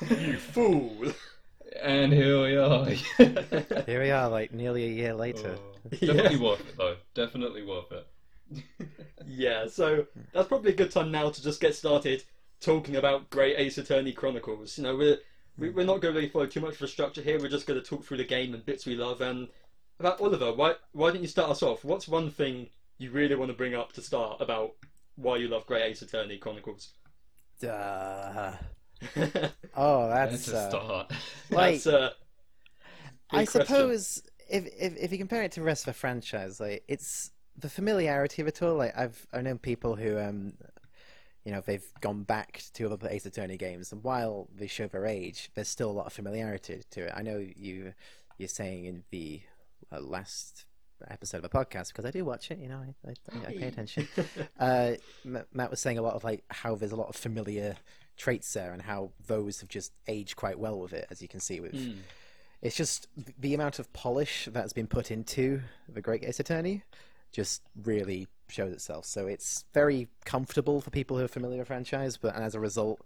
you 0.10 0.38
fool. 0.38 1.12
and 1.82 2.12
here 2.12 2.42
we 2.42 2.56
are. 2.56 2.86
Here 3.84 4.02
we 4.02 4.10
are, 4.10 4.28
like 4.30 4.52
nearly 4.52 4.84
a 4.84 4.88
year 4.90 5.12
later. 5.14 5.58
Oh, 5.58 5.88
definitely 5.90 6.38
worth 6.40 6.60
it, 6.60 6.76
though. 6.78 6.96
Definitely 7.14 7.62
worth 7.62 7.92
it. 7.92 8.06
Yeah, 9.26 9.66
so 9.66 10.06
that's 10.32 10.48
probably 10.48 10.72
a 10.72 10.76
good 10.76 10.90
time 10.90 11.10
now 11.10 11.30
to 11.30 11.42
just 11.42 11.60
get 11.60 11.74
started 11.74 12.22
talking 12.60 12.96
about 12.96 13.28
Great 13.30 13.58
Ace 13.58 13.76
Attorney 13.78 14.12
Chronicles. 14.12 14.78
You 14.78 14.84
know, 14.84 14.96
we're 14.96 15.18
we- 15.58 15.70
we're 15.70 15.86
not 15.86 16.00
going 16.00 16.12
to 16.14 16.20
really 16.20 16.28
follow 16.28 16.46
too 16.46 16.60
much 16.60 16.76
of 16.76 16.82
a 16.82 16.88
structure 16.88 17.22
here. 17.22 17.40
We're 17.40 17.48
just 17.48 17.66
going 17.66 17.80
to 17.80 17.86
talk 17.86 18.04
through 18.04 18.18
the 18.18 18.24
game 18.24 18.52
and 18.54 18.64
bits 18.64 18.84
we 18.86 18.94
love. 18.94 19.20
And 19.22 19.48
about 19.98 20.20
Oliver, 20.20 20.52
why 20.52 20.74
why 20.92 21.10
didn't 21.10 21.22
you 21.22 21.28
start 21.28 21.50
us 21.50 21.62
off? 21.62 21.84
What's 21.84 22.06
one 22.08 22.30
thing 22.30 22.68
you 22.98 23.10
really 23.10 23.34
want 23.34 23.50
to 23.50 23.56
bring 23.56 23.74
up 23.74 23.92
to 23.94 24.02
start 24.02 24.40
about 24.40 24.72
why 25.16 25.36
you 25.38 25.48
love 25.48 25.66
Great 25.66 25.82
Ace 25.84 26.02
Attorney 26.02 26.36
Chronicles? 26.38 26.92
Uh, 27.66 28.52
oh, 29.76 30.08
That's 30.08 30.46
that's 30.46 30.48
a 30.48 30.56
uh, 30.56 30.68
start. 30.68 31.12
like 31.50 31.86
uh, 31.86 32.10
I 33.30 33.44
question. 33.44 33.66
suppose 33.66 34.22
if, 34.48 34.66
if 34.78 34.96
if 34.96 35.12
you 35.12 35.18
compare 35.18 35.42
it 35.42 35.52
to 35.52 35.60
the 35.60 35.66
rest 35.66 35.82
of 35.82 35.94
the 35.94 35.98
franchise, 35.98 36.60
like 36.60 36.84
it's 36.86 37.30
the 37.58 37.68
familiarity 37.68 38.42
of 38.42 38.48
it 38.48 38.62
all. 38.62 38.74
Like 38.74 38.96
I've 38.96 39.26
I 39.32 39.40
know 39.42 39.56
people 39.56 39.96
who 39.96 40.18
um 40.18 40.54
you 41.44 41.52
know 41.52 41.60
they've 41.64 41.86
gone 42.00 42.22
back 42.24 42.62
to 42.74 42.92
other 42.92 43.08
Ace 43.08 43.26
Attorney 43.26 43.56
games, 43.56 43.92
and 43.92 44.02
while 44.02 44.48
they 44.54 44.66
show 44.66 44.86
their 44.88 45.06
age, 45.06 45.50
there's 45.54 45.68
still 45.68 45.90
a 45.90 45.92
lot 45.92 46.06
of 46.06 46.12
familiarity 46.12 46.82
to 46.90 47.06
it. 47.06 47.12
I 47.14 47.22
know 47.22 47.38
you 47.56 47.94
you're 48.38 48.48
saying 48.48 48.84
in 48.84 49.04
the 49.10 49.40
uh, 49.92 50.00
last 50.00 50.64
episode 51.08 51.38
of 51.38 51.44
a 51.44 51.48
podcast 51.48 51.88
because 51.88 52.04
I 52.04 52.10
do 52.10 52.24
watch 52.24 52.50
it. 52.50 52.58
You 52.58 52.68
know, 52.68 52.82
I, 53.06 53.10
I, 53.10 53.46
I 53.48 53.52
pay 53.52 53.68
attention. 53.68 54.08
uh, 54.58 54.92
Matt 55.52 55.70
was 55.70 55.80
saying 55.80 55.98
a 55.98 56.02
lot 56.02 56.14
of 56.14 56.24
like 56.24 56.42
how 56.48 56.74
there's 56.74 56.92
a 56.92 56.96
lot 56.96 57.08
of 57.08 57.16
familiar 57.16 57.76
traits 58.16 58.52
there, 58.54 58.72
and 58.72 58.82
how 58.82 59.10
those 59.26 59.60
have 59.60 59.68
just 59.68 59.92
aged 60.08 60.36
quite 60.36 60.58
well 60.58 60.78
with 60.80 60.92
it, 60.92 61.06
as 61.10 61.22
you 61.22 61.28
can 61.28 61.38
see 61.40 61.60
with 61.60 61.74
Mm. 61.74 61.98
it's 62.62 62.74
just 62.76 63.08
the 63.38 63.52
amount 63.54 63.78
of 63.78 63.92
polish 63.92 64.48
that's 64.50 64.72
been 64.72 64.86
put 64.86 65.10
into 65.10 65.60
the 65.88 66.00
Great 66.00 66.24
Ace 66.24 66.40
Attorney 66.40 66.82
just 67.36 67.60
really 67.84 68.26
shows 68.48 68.72
itself. 68.72 69.04
So 69.04 69.26
it's 69.26 69.66
very 69.74 70.08
comfortable 70.24 70.80
for 70.80 70.88
people 70.88 71.18
who 71.18 71.24
are 71.24 71.28
familiar 71.28 71.58
with 71.58 71.66
the 71.66 71.74
franchise, 71.74 72.16
but 72.16 72.34
as 72.34 72.54
a 72.54 72.60
result, 72.60 73.02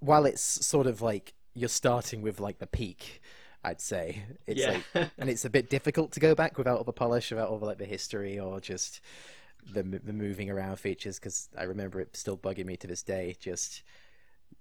while 0.00 0.24
it's 0.24 0.40
sort 0.42 0.86
of 0.86 1.02
like 1.02 1.34
you're 1.54 1.68
starting 1.68 2.22
with 2.22 2.40
like 2.40 2.60
the 2.60 2.66
peak, 2.66 3.20
I'd 3.62 3.82
say 3.82 4.22
it's 4.46 4.62
yeah. 4.62 4.80
like, 4.94 5.10
and 5.18 5.28
it's 5.28 5.44
a 5.44 5.50
bit 5.50 5.68
difficult 5.68 6.12
to 6.12 6.20
go 6.20 6.34
back 6.34 6.56
without 6.56 6.78
all 6.78 6.84
the 6.84 6.94
polish, 6.94 7.30
without 7.30 7.50
all 7.50 7.58
the 7.58 7.66
like 7.66 7.76
the 7.76 7.84
history 7.84 8.38
or 8.38 8.58
just 8.58 9.02
the 9.70 9.82
the 9.82 10.14
moving 10.14 10.48
around 10.48 10.76
features. 10.76 11.18
Because 11.18 11.50
I 11.56 11.64
remember 11.64 12.00
it 12.00 12.16
still 12.16 12.38
bugging 12.38 12.64
me 12.64 12.78
to 12.78 12.86
this 12.86 13.02
day. 13.02 13.36
Just 13.38 13.82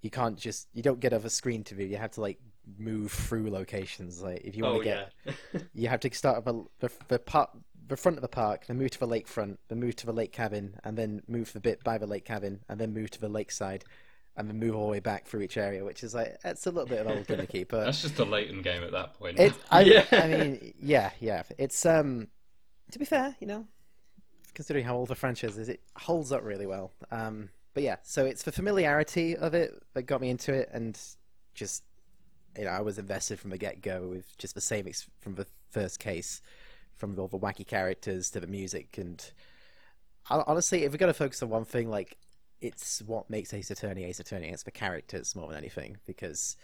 you 0.02 0.10
can't 0.10 0.38
just 0.38 0.68
you 0.74 0.84
don't 0.84 1.00
get 1.00 1.14
off 1.14 1.24
a 1.24 1.30
screen 1.30 1.64
to 1.64 1.76
view. 1.76 1.86
You 1.86 1.96
have 1.96 2.12
to 2.12 2.22
like 2.22 2.40
move 2.78 3.12
through 3.12 3.50
locations. 3.50 4.22
Like 4.22 4.42
if 4.44 4.58
you 4.58 4.64
want 4.64 4.76
oh 4.76 4.80
to 4.80 4.84
get, 4.84 5.14
yeah. 5.26 5.62
you 5.74 5.88
have 5.88 6.02
to 6.02 6.14
start 6.14 6.40
at 6.40 6.46
the 6.46 6.66
the, 6.80 6.92
the 7.08 7.20
part. 7.20 7.52
The 7.92 7.98
front 7.98 8.18
of 8.18 8.22
the 8.22 8.30
park, 8.30 8.68
then 8.68 8.78
move 8.78 8.92
to 8.92 9.00
the 9.02 9.06
lakefront, 9.06 9.58
then 9.68 9.82
move 9.82 9.98
to 9.98 10.06
the 10.06 10.14
lake 10.14 10.32
cabin, 10.32 10.76
and 10.86 10.98
then 10.98 11.24
move 11.28 11.52
the 11.52 11.60
bit 11.60 11.84
by 11.84 11.98
the 11.98 12.08
lake 12.08 12.24
cabin, 12.24 12.62
and 12.70 12.80
then 12.80 12.94
move 12.94 13.12
to 13.12 13.20
the 13.20 13.28
lakeside, 13.28 13.84
and 14.38 14.48
then 14.48 14.58
move 14.58 14.78
all 14.78 14.86
the 14.86 14.92
way 14.94 15.02
back 15.02 15.28
through 15.28 15.42
each 15.42 15.58
area, 15.58 15.84
which 15.84 16.02
is 16.02 16.16
like 16.16 16.38
it's 16.46 16.66
a 16.66 16.72
little 16.72 16.88
bit 16.88 17.06
of 17.06 17.08
old 17.08 17.28
gimmicky, 17.28 17.68
but 17.68 17.84
That's 17.84 18.02
just 18.02 18.18
a 18.20 18.24
Layton 18.24 18.62
game 18.62 18.82
at 18.82 18.94
that 18.94 19.16
point. 19.16 19.38
it, 19.38 19.54
I, 19.70 19.82
Yeah. 19.82 20.06
I 20.10 20.28
mean, 20.28 20.74
yeah, 20.82 21.12
yeah. 21.20 21.44
It's 21.58 21.86
um, 21.86 22.30
to 22.94 22.98
be 22.98 23.04
fair, 23.04 23.36
you 23.42 23.48
know, 23.48 23.68
considering 24.54 24.86
how 24.86 24.96
old 24.96 25.10
the 25.10 25.16
franchise 25.16 25.58
is, 25.58 25.68
it 25.68 25.82
holds 25.98 26.32
up 26.32 26.46
really 26.46 26.66
well. 26.66 26.94
Um, 27.12 27.50
but 27.74 27.84
yeah, 27.84 27.98
so 28.04 28.26
it's 28.26 28.44
the 28.44 28.54
familiarity 28.54 29.36
of 29.36 29.54
it 29.54 29.84
that 29.96 30.04
got 30.04 30.22
me 30.22 30.30
into 30.30 30.54
it, 30.54 30.70
and 30.72 30.98
just 31.54 31.84
you 32.58 32.64
know, 32.64 32.72
I 32.72 32.80
was 32.80 32.98
invested 32.98 33.38
from 33.38 33.50
the 33.50 33.58
get 33.58 33.82
go 33.82 34.08
with 34.08 34.38
just 34.38 34.56
the 34.56 34.62
same 34.62 34.88
ex- 34.88 35.10
from 35.20 35.36
the 35.36 35.46
first 35.72 36.00
case 36.00 36.42
from 37.02 37.18
all 37.20 37.28
the 37.28 37.40
wacky 37.40 37.66
characters 37.66 38.30
to 38.30 38.40
the 38.40 38.46
music. 38.46 38.96
And 39.00 39.26
honestly, 40.30 40.84
if 40.84 40.92
we're 40.92 41.00
gonna 41.00 41.14
focus 41.14 41.42
on 41.42 41.50
one 41.50 41.66
thing, 41.66 41.90
like 41.90 42.16
it's 42.62 43.02
what 43.02 43.28
makes 43.28 43.54
Ace 43.56 43.72
Attorney 43.72 44.04
Ace 44.04 44.20
Attorney. 44.20 44.50
It's 44.50 44.62
the 44.62 44.70
characters 44.72 45.36
more 45.36 45.48
than 45.48 45.58
anything 45.58 45.98
because 46.06 46.56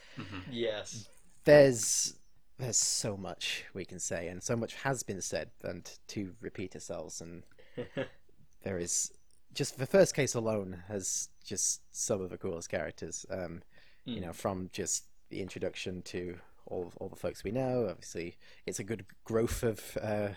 Yes. 0.50 1.10
there's 1.44 2.13
there's 2.60 2.77
so 2.77 3.17
much 3.17 3.65
we 3.74 3.84
can 3.84 4.00
say 4.00 4.27
and 4.27 4.41
so 4.44 4.56
much 4.56 4.75
has 4.75 5.01
been 5.03 5.22
said 5.22 5.50
and 5.63 5.89
to 6.08 6.34
repeat 6.39 6.75
ourselves 6.75 7.20
and 7.22 7.44
there 8.63 8.77
is 8.77 9.12
just 9.53 9.77
the 9.79 9.86
first 9.86 10.15
case 10.15 10.34
alone 10.36 10.84
has 10.88 11.29
just 11.46 11.82
some 11.91 12.22
of 12.22 12.29
the 12.29 12.38
coolest 12.38 12.70
characters 12.70 13.25
um 13.32 13.62
you 14.06 14.20
Mm. 14.22 14.25
know 14.27 14.34
from 14.34 14.70
just 14.72 15.06
the 15.29 15.41
introduction 15.41 16.01
to 16.03 16.38
all 16.67 16.91
all 17.00 17.09
the 17.09 17.15
folks 17.15 17.43
we 17.43 17.51
know 17.51 17.88
obviously 17.89 18.38
it's 18.65 18.79
a 18.79 18.83
good 18.83 19.05
growth 19.24 19.63
of 19.63 19.97
uh 20.01 20.29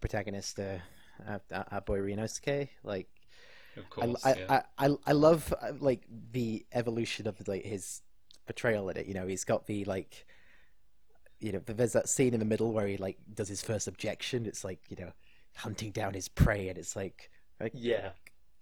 protagonist 0.00 0.58
uh, 0.60 0.78
our, 1.72 1.80
boy 1.80 1.98
Ryunosuke 1.98 2.68
like 2.84 3.08
Of 3.76 3.84
I, 4.00 4.06
course, 4.06 4.26
I, 4.26 4.34
yeah. 4.34 4.62
I, 4.78 4.86
I, 4.86 4.96
I 5.06 5.12
love 5.12 5.54
uh, 5.60 5.72
like 5.80 6.02
the 6.32 6.66
evolution 6.72 7.26
of 7.26 7.46
like 7.46 7.64
his 7.64 8.02
portrayal 8.46 8.88
in 8.88 8.96
it. 8.96 9.06
You 9.06 9.14
know, 9.14 9.26
he's 9.26 9.44
got 9.44 9.66
the 9.66 9.84
like, 9.84 10.26
you 11.40 11.52
know, 11.52 11.60
there's 11.64 11.92
that 11.92 12.08
scene 12.08 12.34
in 12.34 12.40
the 12.40 12.46
middle 12.46 12.72
where 12.72 12.86
he 12.86 12.96
like 12.96 13.18
does 13.32 13.48
his 13.48 13.62
first 13.62 13.86
objection. 13.86 14.46
It's 14.46 14.64
like 14.64 14.80
you 14.88 14.96
know, 14.96 15.12
hunting 15.56 15.92
down 15.92 16.14
his 16.14 16.28
prey, 16.28 16.68
and 16.68 16.78
it's 16.78 16.96
like, 16.96 17.30
like 17.60 17.72
Yeah. 17.74 18.10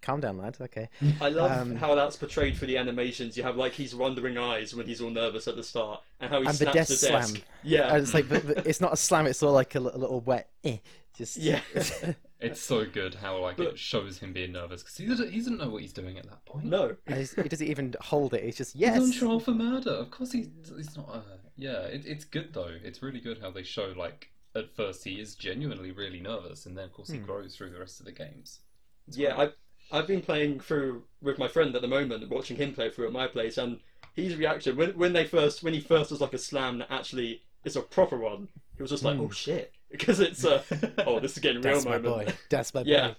Calm 0.01 0.19
down, 0.19 0.37
lad. 0.37 0.57
Okay. 0.61 0.89
I 1.21 1.29
love 1.29 1.51
Um, 1.51 1.75
how 1.75 1.95
that's 1.95 2.15
portrayed 2.15 2.57
for 2.57 2.65
the 2.65 2.77
animations. 2.77 3.35
You 3.37 3.43
have 3.43 3.57
like 3.57 3.73
his 3.73 3.95
wandering 3.95 4.37
eyes 4.37 4.73
when 4.75 4.85
he's 4.87 5.01
all 5.01 5.09
nervous 5.09 5.47
at 5.47 5.55
the 5.55 5.63
start, 5.63 6.01
and 6.19 6.29
how 6.29 6.41
he 6.41 6.47
And 6.47 6.57
the 6.57 6.71
snaps 6.71 6.73
death 6.75 6.87
the 7.01 7.07
desk. 7.07 7.29
slam. 7.35 7.43
Yeah, 7.63 7.93
And 7.93 8.03
it's 8.03 8.13
like, 8.13 8.29
but, 8.29 8.45
but 8.47 8.65
it's 8.67 8.81
not 8.81 8.93
a 8.93 8.97
slam. 8.97 9.27
It's 9.27 9.41
all 9.43 9.53
like 9.53 9.75
a, 9.75 9.79
li- 9.79 9.91
a 9.93 9.97
little 9.97 10.21
wet. 10.21 10.49
Eh, 10.63 10.77
just 11.15 11.37
Yeah. 11.37 11.61
It's 12.39 12.61
so 12.61 12.85
good 12.85 13.15
how 13.15 13.39
like 13.39 13.57
But- 13.57 13.65
it 13.69 13.79
shows 13.79 14.19
him 14.19 14.31
being 14.31 14.51
nervous 14.51 14.83
because 14.83 14.95
he 14.97 15.07
doesn't, 15.07 15.31
he 15.31 15.39
doesn't 15.39 15.57
know 15.57 15.69
what 15.71 15.81
he's 15.81 15.91
doing 15.91 16.19
at 16.19 16.25
that 16.25 16.45
point. 16.45 16.65
no, 16.65 16.95
he 17.07 17.23
doesn't 17.49 17.65
even 17.67 17.95
hold 17.99 18.35
it. 18.35 18.43
He's 18.43 18.55
just 18.57 18.73
He's 18.73 18.81
yes. 18.81 19.01
on 19.01 19.11
trial 19.11 19.39
for 19.39 19.51
murder. 19.51 19.89
Of 19.89 20.11
course, 20.11 20.33
he's 20.33 20.47
he's 20.75 20.95
not. 20.95 21.09
Uh, 21.11 21.21
yeah, 21.55 21.79
it, 21.85 22.05
it's 22.05 22.25
good 22.25 22.53
though. 22.53 22.69
It's 22.83 23.01
really 23.01 23.19
good 23.19 23.39
how 23.41 23.49
they 23.49 23.63
show 23.63 23.91
like 23.97 24.29
at 24.55 24.69
first 24.75 25.03
he 25.03 25.19
is 25.19 25.33
genuinely 25.33 25.89
really 25.91 26.19
nervous, 26.19 26.67
and 26.67 26.77
then 26.77 26.85
of 26.85 26.93
course 26.93 27.09
he 27.09 27.17
Hmm. 27.17 27.25
grows 27.25 27.55
through 27.55 27.71
the 27.71 27.79
rest 27.79 27.99
of 27.99 28.05
the 28.05 28.11
games. 28.11 28.59
It's 29.07 29.17
yeah. 29.17 29.35
great. 29.35 29.53
I've 29.91 30.01
I've 30.01 30.07
been 30.07 30.21
playing 30.21 30.59
through 30.59 31.03
with 31.21 31.37
my 31.37 31.47
friend 31.47 31.75
at 31.75 31.81
the 31.81 31.87
moment, 31.87 32.29
watching 32.29 32.57
him 32.57 32.73
play 32.73 32.89
through 32.89 33.07
at 33.07 33.13
my 33.13 33.27
place, 33.27 33.57
and 33.57 33.79
his 34.15 34.35
reaction 34.35 34.75
when 34.75 34.91
when 34.97 35.13
they 35.13 35.25
first 35.25 35.63
when 35.63 35.73
he 35.73 35.79
first 35.79 36.11
was 36.11 36.21
like 36.21 36.33
a 36.33 36.37
slam 36.37 36.79
that 36.79 36.91
actually 36.91 37.43
is 37.63 37.75
a 37.75 37.81
proper 37.81 38.17
one, 38.17 38.47
he 38.75 38.81
was 38.81 38.91
just 38.91 39.03
like, 39.03 39.15
Hmm. 39.17 39.23
oh 39.23 39.29
shit, 39.29 39.73
because 39.91 40.19
it's 40.19 40.43
a 40.43 40.63
oh 41.07 41.19
this 41.19 41.33
is 41.33 41.39
getting 41.39 41.61
real 41.61 41.73
That's 41.75 41.85
my 41.85 41.97
boy. 41.97 42.27
That's 42.49 42.73
my 42.73 42.81
Yeah. 42.85 43.09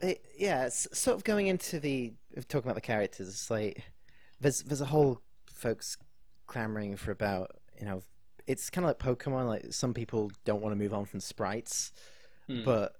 boy. 0.00 0.08
It, 0.08 0.24
yeah, 0.36 0.66
it's 0.66 0.86
sort 0.98 1.16
of 1.16 1.24
going 1.24 1.46
into 1.46 1.78
the 1.80 2.12
talking 2.48 2.66
about 2.68 2.74
the 2.74 2.80
characters. 2.80 3.28
It's 3.28 3.50
like 3.50 3.82
there's 4.40 4.62
there's 4.62 4.80
a 4.80 4.86
whole 4.86 5.20
folks 5.46 5.96
clamoring 6.46 6.96
for 6.96 7.10
about 7.10 7.50
you 7.78 7.86
know 7.86 8.02
it's 8.46 8.68
kind 8.70 8.84
of 8.84 8.90
like 8.90 8.98
Pokemon. 9.18 9.46
Like 9.46 9.72
some 9.72 9.94
people 9.94 10.30
don't 10.44 10.60
want 10.60 10.72
to 10.72 10.76
move 10.76 10.92
on 10.92 11.04
from 11.06 11.20
sprites, 11.20 11.92
Hmm. 12.48 12.64
but 12.64 12.94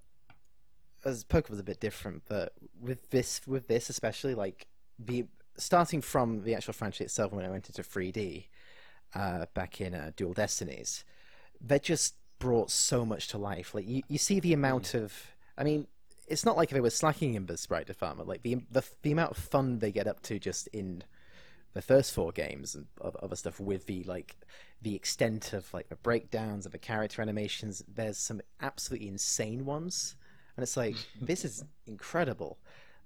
as 1.05 1.25
was 1.51 1.59
a 1.59 1.65
bit 1.65 1.81
different. 1.81 2.23
But 2.29 2.53
with 2.81 3.11
this 3.11 3.41
with 3.47 3.69
this 3.69 3.91
especially 3.91 4.35
like 4.35 4.67
the 4.99 5.27
starting 5.57 6.01
from 6.01 6.43
the 6.43 6.55
actual 6.55 6.73
franchise 6.73 7.07
itself 7.07 7.33
when 7.33 7.45
it 7.45 7.51
went 7.51 7.69
into 7.69 7.83
3D 7.83 8.47
uh, 9.15 9.47
back 9.55 9.81
in 9.81 9.95
uh, 9.95 10.11
Dual 10.17 10.33
Destinies, 10.33 11.05
they 11.61 11.79
just 11.79 12.15
brought 12.39 12.71
so 12.71 13.05
much 13.05 13.29
to 13.29 13.39
life. 13.39 13.75
Like 13.75 13.89
you, 13.89 14.03
you 14.09 14.19
see 14.19 14.41
the 14.41 14.53
amount 14.53 14.95
of, 14.95 15.13
I 15.57 15.65
mean, 15.65 15.87
it's 16.27 16.45
not 16.45 16.57
like 16.57 16.71
they 16.71 16.81
were 16.81 16.91
slacking 16.91 17.35
in 17.35 17.47
the 17.47 17.57
sprite 17.57 17.87
department. 17.87 18.29
Like 18.29 18.43
the 18.43 18.57
the 18.71 18.83
the 19.03 19.13
amount 19.13 19.33
of 19.33 19.37
fun 19.37 19.79
they 19.79 19.93
get 19.93 20.07
up 20.07 20.23
to 20.23 20.39
just 20.39 20.69
in 20.69 21.05
the 21.75 21.83
first 21.83 22.13
four 22.13 22.33
games 22.33 22.75
and 22.75 22.87
other 23.01 23.37
stuff 23.37 23.61
with 23.61 23.87
the 23.87 24.05
like 24.05 24.37
the 24.81 24.95
extent 24.95 25.53
of 25.53 25.73
like 25.75 25.89
the 25.89 25.97
breakdowns 25.97 26.67
of 26.67 26.73
the 26.73 26.79
character 26.79 27.21
animations. 27.21 27.83
There's 27.87 28.19
some 28.19 28.41
absolutely 28.61 29.09
insane 29.09 29.65
ones, 29.65 30.17
and 30.57 30.63
it's 30.63 30.77
like 30.77 30.97
this 31.21 31.45
is 31.45 31.65
incredible. 31.87 32.59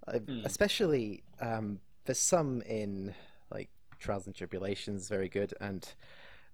Uh, 0.07 0.19
Mm. 0.21 0.45
Especially 0.45 1.23
um, 1.40 1.81
there's 2.05 2.19
some 2.19 2.62
in 2.62 3.14
like 3.50 3.69
Trials 3.99 4.26
and 4.26 4.35
Tribulations, 4.35 5.09
very 5.09 5.28
good, 5.28 5.55
and 5.61 5.87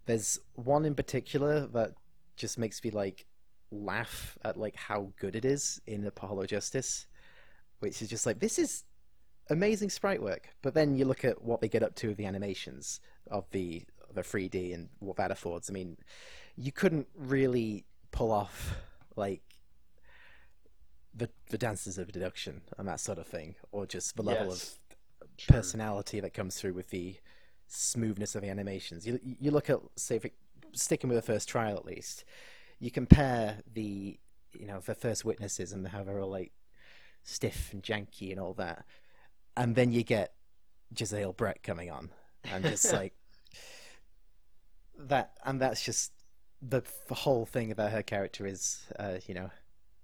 there's 0.07 0.39
one 0.55 0.85
in 0.85 0.95
particular 0.95 1.67
that 1.69 1.93
just 2.37 2.59
makes 2.59 2.83
me 2.83 2.91
like 2.91 3.27
laugh 3.71 4.37
at 4.45 4.57
like 4.57 4.77
how 4.77 5.13
good 5.19 5.37
it 5.37 5.45
is 5.45 5.81
in 5.87 6.05
Apollo 6.07 6.47
Justice, 6.47 7.07
which 7.81 8.03
is 8.03 8.09
just 8.09 8.27
like 8.27 8.41
this 8.41 8.59
is 8.59 8.85
amazing 9.51 9.91
sprite 9.91 10.23
work. 10.23 10.49
But 10.63 10.75
then 10.75 10.97
you 10.97 11.05
look 11.05 11.25
at 11.25 11.43
what 11.43 11.61
they 11.61 11.69
get 11.69 11.83
up 11.83 11.95
to 11.97 12.09
with 12.09 12.17
the 12.17 12.27
animations 12.27 13.01
of 13.31 13.49
the 13.51 13.85
the 14.13 14.23
3D 14.23 14.75
and 14.75 14.89
what 15.01 15.17
that 15.17 15.31
affords. 15.31 15.69
I 15.69 15.73
mean, 15.73 15.97
you 16.57 16.73
couldn't 16.73 17.09
really 17.17 17.85
pull 18.13 18.31
off 18.31 18.77
like 19.17 19.43
the 21.15 21.31
the 21.51 21.59
dances 21.59 21.99
of 21.99 22.13
deduction 22.13 22.63
and 22.79 22.89
that 22.89 23.01
sort 23.01 23.19
of 23.19 23.27
thing, 23.27 23.55
or 23.73 23.87
just 23.87 24.17
the 24.17 24.23
level 24.23 24.51
Yes. 24.51 24.53
of 24.53 24.79
True. 25.37 25.57
personality 25.57 26.21
that 26.21 26.35
comes 26.35 26.57
through 26.61 26.75
with 26.75 26.91
the 26.91 27.17
smoothness 27.69 28.35
of 28.35 28.43
the 28.43 28.49
animations. 28.51 29.07
You 29.07 29.19
you 29.23 29.51
look 29.51 29.71
at 29.71 29.81
say 29.97 30.17
it, 30.17 30.35
sticking 30.73 31.09
with 31.09 31.17
the 31.17 31.23
first 31.33 31.49
trial 31.49 31.77
at 31.77 31.85
least, 31.85 32.25
you 32.79 32.91
compare 32.91 33.63
the 33.73 34.19
you 34.53 34.67
know 34.67 34.81
the 34.81 34.95
first 34.95 35.25
witnesses 35.25 35.73
and 35.73 35.89
how 35.89 36.03
they're 36.05 36.21
all 36.21 36.31
like 36.31 36.53
stiff 37.23 37.73
and 37.73 37.83
janky 37.83 38.31
and 38.31 38.41
all 38.41 38.55
that, 38.55 38.85
and 39.57 39.75
then 39.77 39.93
you 39.93 40.03
get 40.05 40.35
Jezaille 40.95 41.37
Brett 41.37 41.63
coming 41.63 41.91
on 41.91 42.11
and 42.53 42.65
just 42.65 42.93
like 42.93 43.15
that, 44.99 45.33
and 45.45 45.61
that's 45.61 45.83
just 45.85 46.13
the, 46.63 46.83
the 47.09 47.15
whole 47.15 47.47
thing 47.47 47.71
about 47.71 47.93
her 47.93 48.03
character 48.03 48.47
is 48.47 48.85
uh, 48.99 49.17
you 49.27 49.35
know 49.35 49.51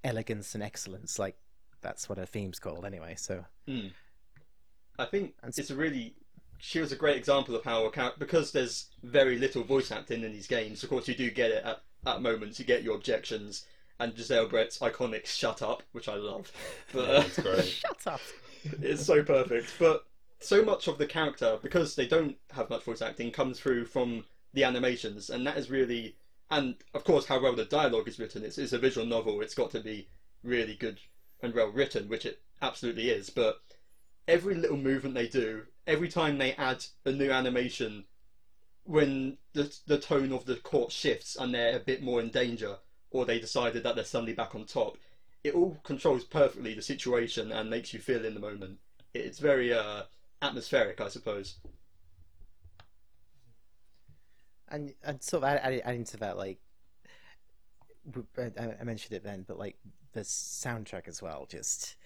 elegance 0.05 0.55
and 0.55 0.63
excellence. 0.63 1.19
Like 1.19 1.37
that's 1.81 2.09
what 2.09 2.19
her 2.19 2.27
theme's 2.27 2.59
called 2.59 2.85
anyway. 2.85 3.15
So 3.17 3.45
Hmm. 3.67 3.89
I 4.99 5.07
think 5.07 5.35
And 5.43 5.51
s- 5.51 5.59
it's 5.59 5.71
a 5.71 5.75
really 5.77 6.15
she 6.59 6.79
was 6.79 6.93
a 6.93 6.97
great 6.97 7.17
example 7.17 7.55
of 7.57 7.65
how 7.65 7.87
a 7.87 7.93
char- 7.93 8.13
because 8.19 8.53
there's 8.53 8.89
very 9.03 9.39
little 9.39 9.63
voice 9.65 9.91
acting 9.91 10.23
in 10.25 10.33
these 10.33 10.47
games. 10.47 10.83
Of 10.83 10.91
course, 10.91 11.09
you 11.09 11.15
do 11.15 11.31
get 11.31 11.51
it 11.51 11.65
at, 11.65 11.81
at 12.07 12.21
moments. 12.21 12.59
You 12.59 12.67
get 12.67 12.83
your 12.83 12.97
objections 12.97 13.65
and 13.99 14.15
Jezaille 14.15 14.49
Brett's 14.51 14.79
iconic 14.79 15.25
"shut 15.27 15.63
up," 15.63 15.83
which 15.93 16.09
I 16.09 16.17
love. 16.17 16.53
But 16.93 17.09
Yeah, 17.09 17.21
it's 17.25 17.39
great. 17.41 17.65
shut 17.65 18.07
up. 18.07 18.21
it's 18.83 19.05
so 19.05 19.23
perfect. 19.23 19.73
But 19.79 20.05
so 20.39 20.63
much 20.65 20.87
of 20.89 20.99
the 20.99 21.07
character, 21.07 21.59
because 21.63 21.95
they 21.95 22.07
don't 22.07 22.37
have 22.53 22.69
much 22.71 22.83
voice 22.85 23.01
acting, 23.03 23.31
comes 23.31 23.59
through 23.61 23.85
from 23.87 24.25
the 24.53 24.65
animations, 24.65 25.31
and 25.31 25.47
that 25.47 25.57
is 25.59 25.71
really, 25.71 26.17
and 26.51 26.77
of 26.95 27.05
course, 27.05 27.27
how 27.27 27.41
well 27.41 27.55
the 27.55 27.65
dialogue 27.65 28.09
is 28.09 28.19
written. 28.19 28.45
It's, 28.45 28.59
it's 28.59 28.73
a 28.73 28.79
visual 28.79 29.07
novel. 29.07 29.41
It's 29.41 29.55
got 29.55 29.71
to 29.73 29.81
be 29.81 30.09
really 30.43 30.75
good 30.75 31.01
and 31.43 31.55
well 31.55 31.69
written, 31.69 32.09
which 32.09 32.27
it 32.27 32.43
absolutely 32.61 33.11
is. 33.11 33.31
But 33.31 33.61
every 34.27 34.55
little 34.55 34.77
movement 34.77 35.15
they 35.15 35.29
do, 35.29 35.63
every 35.87 36.09
time 36.09 36.39
they 36.39 36.53
add 36.55 36.85
a 37.05 37.13
new 37.13 37.31
animation, 37.31 38.05
when 38.85 39.39
the 39.53 39.75
the 39.87 39.99
tone 39.99 40.33
of 40.33 40.47
the 40.47 40.57
court 40.57 40.91
shifts 40.91 41.37
and 41.37 41.55
they're 41.55 41.77
a 41.77 41.81
bit 41.81 42.03
more 42.03 42.21
in 42.21 42.31
danger, 42.31 42.79
or 43.11 43.25
they 43.25 43.39
decided 43.39 43.83
that 43.85 43.95
they're 43.95 44.05
suddenly 44.05 44.33
back 44.33 44.55
on 44.55 44.65
top, 44.65 44.97
it 45.45 45.55
all 45.55 45.79
controls 45.85 46.25
perfectly 46.25 46.75
the 46.75 46.83
situation 46.83 47.53
and 47.53 47.71
makes 47.71 47.95
you 47.95 48.01
feel 48.01 48.25
in 48.25 48.35
the 48.35 48.41
moment. 48.41 48.79
It's 49.15 49.39
very 49.39 49.73
uh, 49.73 50.03
atmospheric, 50.43 51.01
I 51.01 51.09
suppose. 51.09 51.57
And 54.71 54.95
and 55.03 55.23
sort 55.23 55.43
of 55.43 55.49
add, 55.49 55.61
add, 55.63 55.83
adding 55.85 56.05
to 56.05 56.17
that, 56.19 56.37
like 56.37 56.59
I, 58.39 58.85
mentioned 58.85 59.17
it 59.17 59.25
then, 59.25 59.45
but 59.47 59.59
like 59.59 59.77
the 60.13 60.21
soundtrack 60.21 61.09
as 61.09 61.23
well. 61.23 61.47
Just 61.49 61.97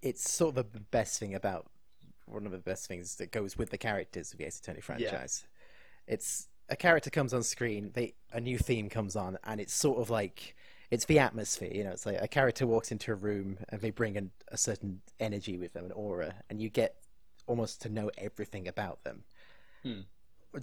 it's 0.00 0.30
sort 0.30 0.56
of 0.56 0.72
the 0.72 0.80
best 0.80 1.18
thing 1.18 1.34
about 1.34 1.66
one 2.26 2.46
of 2.46 2.52
the 2.52 2.58
best 2.58 2.86
things 2.86 3.16
that 3.16 3.30
goes 3.30 3.56
with 3.56 3.70
the 3.70 3.78
characters 3.78 4.32
of 4.32 4.38
the 4.38 4.44
Ace 4.44 4.58
Attorney 4.58 4.80
franchise. 4.80 5.44
It's 6.06 6.48
a 6.68 6.76
character 6.76 7.10
comes 7.10 7.34
on 7.34 7.42
screen, 7.42 7.90
they 7.94 8.14
a 8.32 8.40
new 8.40 8.58
theme 8.58 8.88
comes 8.88 9.16
on, 9.16 9.38
and 9.44 9.60
it's 9.60 9.74
sort 9.74 9.98
of 9.98 10.10
like 10.10 10.56
it's 10.90 11.06
the 11.06 11.18
atmosphere. 11.18 11.70
You 11.72 11.84
know, 11.84 11.90
it's 11.90 12.06
like 12.06 12.20
a 12.20 12.28
character 12.28 12.66
walks 12.66 12.92
into 12.92 13.12
a 13.12 13.14
room 13.14 13.58
and 13.70 13.80
they 13.80 13.90
bring 13.90 14.16
an, 14.16 14.30
a 14.48 14.56
certain 14.56 15.00
energy 15.20 15.56
with 15.56 15.72
them, 15.72 15.86
an 15.86 15.92
aura, 15.92 16.34
and 16.50 16.60
you 16.60 16.68
get 16.68 16.96
almost 17.46 17.82
to 17.82 17.88
know 17.88 18.10
everything 18.18 18.68
about 18.68 19.02
them. 19.04 19.24
Hmm. 19.82 20.00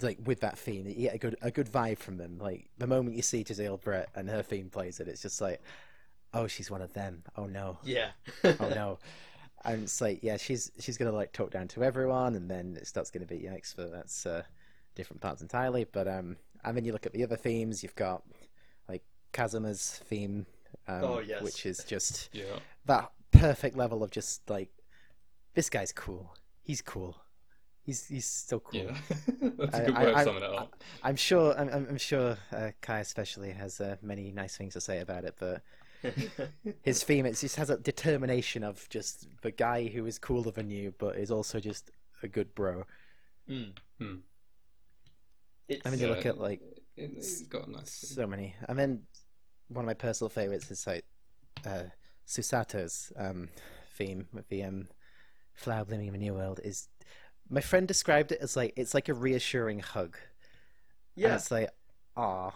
Like 0.00 0.18
with 0.24 0.40
that 0.40 0.56
theme, 0.58 0.86
you 0.86 0.94
get 0.94 1.14
a 1.14 1.18
good 1.18 1.36
a 1.42 1.50
good 1.50 1.66
vibe 1.70 1.98
from 1.98 2.16
them. 2.16 2.38
Like 2.38 2.68
the 2.78 2.86
moment 2.86 3.16
you 3.16 3.22
see 3.22 3.42
Jezaille 3.42 3.80
Brett 3.80 4.08
and 4.14 4.28
her 4.30 4.42
theme 4.42 4.70
plays 4.70 5.00
it, 5.00 5.08
it's 5.08 5.22
just 5.22 5.40
like, 5.40 5.60
oh, 6.32 6.46
she's 6.46 6.70
one 6.70 6.80
of 6.82 6.92
them. 6.92 7.22
Oh 7.36 7.46
no, 7.46 7.78
Yeah. 7.82 8.10
oh 8.44 8.68
no. 8.68 8.98
And 9.62 9.82
it's 9.82 10.00
like, 10.00 10.20
yeah, 10.22 10.38
she's 10.38 10.72
she's 10.80 10.96
gonna 10.96 11.12
like 11.12 11.32
talk 11.34 11.50
down 11.50 11.68
to 11.68 11.84
everyone, 11.84 12.34
and 12.34 12.50
then 12.50 12.78
it 12.80 12.86
starts 12.86 13.10
gonna 13.10 13.26
be 13.26 13.40
yikes 13.40 13.74
for 13.74 13.84
that's 13.88 14.24
uh, 14.24 14.42
different 14.94 15.20
parts 15.20 15.42
entirely. 15.42 15.84
But 15.84 16.08
um, 16.08 16.38
and 16.64 16.74
then 16.74 16.86
you 16.86 16.92
look 16.92 17.04
at 17.04 17.12
the 17.12 17.22
other 17.24 17.36
themes. 17.36 17.82
You've 17.82 17.94
got 17.94 18.22
like 18.88 19.02
Kazuma's 19.34 20.00
theme, 20.06 20.46
um, 20.88 21.04
Oh, 21.04 21.18
yes. 21.18 21.42
which 21.42 21.66
is 21.66 21.84
just 21.84 22.30
Yeah. 22.32 22.58
that 22.86 23.12
perfect 23.32 23.76
level 23.76 24.02
of 24.02 24.10
just 24.10 24.48
like 24.48 24.70
this 25.52 25.68
guy's 25.68 25.92
cool. 25.92 26.34
He's 26.62 26.80
cool. 26.80 27.18
He's 27.90 28.06
he's 28.06 28.26
so 28.26 28.60
cool. 28.60 28.82
Yeah. 28.82 28.96
That's 29.58 29.74
a 29.78 29.82
I- 29.82 29.84
good 29.86 29.94
I- 29.96 30.04
way 30.04 30.10
of 30.12 30.16
I- 30.16 30.24
summing 30.24 30.42
it 30.44 30.54
up. 30.54 30.76
I'm 31.02 31.16
sure. 31.16 31.58
I'm, 31.58 31.68
I'm 31.70 31.86
I'm 31.90 31.98
sure 31.98 32.36
uh, 32.52 32.70
Kai 32.80 33.00
especially 33.00 33.50
has 33.50 33.80
uh, 33.80 33.96
many 34.00 34.30
nice 34.30 34.56
things 34.56 34.74
to 34.74 34.80
say 34.80 35.00
about 35.00 35.24
it, 35.24 35.34
but 35.40 35.62
his 36.82 37.02
theme 37.02 37.26
it 37.26 37.36
just 37.36 37.56
has 37.56 37.68
a 37.68 37.76
determination 37.78 38.62
of 38.62 38.88
just 38.90 39.26
the 39.42 39.50
guy 39.50 39.88
who 39.88 40.06
is 40.06 40.20
cooler 40.20 40.52
than 40.52 40.70
you, 40.70 40.94
but 40.98 41.16
is 41.16 41.32
also 41.32 41.58
just 41.58 41.90
a 42.22 42.28
good 42.28 42.54
bro. 42.54 42.84
Mm. 43.48 43.72
Hmm. 43.98 44.14
It's, 45.68 45.82
I 45.84 45.90
mean, 45.90 45.98
you 45.98 46.06
Yeah, 46.08 46.14
look 46.14 46.26
at 46.26 46.38
like 46.38 46.60
it- 46.96 47.10
It's 47.16 47.42
got 47.42 47.66
a 47.66 47.70
nice. 47.72 47.90
so 47.90 48.24
many, 48.24 48.54
and 48.68 48.78
then 48.78 49.02
one 49.66 49.84
of 49.84 49.86
my 49.86 49.94
personal 49.94 50.28
favorites 50.28 50.70
is 50.70 50.86
like 50.86 51.04
uh, 51.66 51.84
Susato's 52.24 53.12
um, 53.16 53.48
theme 53.96 54.28
with 54.32 54.48
the 54.48 54.62
um, 54.62 54.86
flower 55.54 55.84
blooming 55.84 56.06
in 56.06 56.12
the 56.12 56.18
new 56.20 56.34
world. 56.34 56.60
Is 56.62 56.88
my 57.50 57.60
friend 57.60 57.86
described 57.88 58.32
it 58.32 58.40
as 58.40 58.56
like 58.56 58.72
it's 58.76 58.94
like 58.94 59.08
a 59.08 59.14
reassuring 59.14 59.80
hug. 59.80 60.16
And 61.22 61.32
yeah, 61.32 61.34
it's 61.34 61.50
like, 61.50 61.70
ah, 62.16 62.54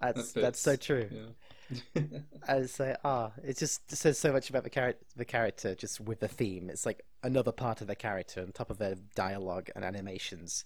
that's 0.00 0.32
That 0.32 0.40
that's 0.40 0.60
so 0.60 0.76
true. 0.76 1.08
Yeah. 1.10 2.02
I 2.48 2.56
was 2.56 2.80
like, 2.80 2.96
ah, 3.04 3.32
it 3.44 3.58
just 3.58 3.90
says 3.94 4.18
so 4.18 4.32
much 4.32 4.48
about 4.50 4.64
the 4.64 4.70
character, 4.70 5.04
the 5.16 5.24
character, 5.24 5.74
just 5.74 6.00
with 6.00 6.20
the 6.20 6.28
theme. 6.28 6.70
It's 6.70 6.86
like 6.86 7.04
another 7.22 7.52
part 7.52 7.80
of 7.82 7.86
the 7.86 7.94
character 7.96 8.40
on 8.40 8.52
top 8.52 8.70
of 8.70 8.78
their 8.78 8.94
dialogue 9.14 9.68
and 9.76 9.84
animations, 9.84 10.64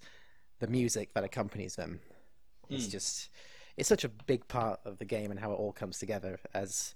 the 0.60 0.68
music 0.68 1.14
that 1.14 1.24
accompanies 1.24 1.76
them. 1.76 2.00
It's 2.70 2.86
Mm. 2.86 2.90
just, 2.92 3.30
it's 3.76 3.88
such 3.88 4.04
a 4.04 4.08
big 4.08 4.48
part 4.48 4.80
of 4.84 4.98
the 4.98 5.04
game 5.04 5.30
and 5.32 5.40
how 5.40 5.52
it 5.52 5.56
all 5.56 5.72
comes 5.72 5.98
together 5.98 6.38
as 6.54 6.94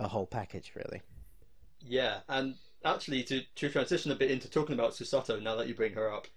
a 0.00 0.08
whole 0.08 0.26
package, 0.26 0.72
really. 0.74 1.02
Yeah, 1.80 2.20
and 2.28 2.56
actually, 2.84 3.22
to 3.24 3.42
to 3.56 3.68
transition 3.68 4.12
a 4.12 4.16
bit 4.16 4.30
into 4.30 4.50
talking 4.50 4.74
about 4.74 4.92
Susato, 4.92 5.42
now 5.42 5.56
that 5.56 5.68
you 5.68 5.74
bring 5.74 5.94
her 5.94 6.12
up, 6.12 6.28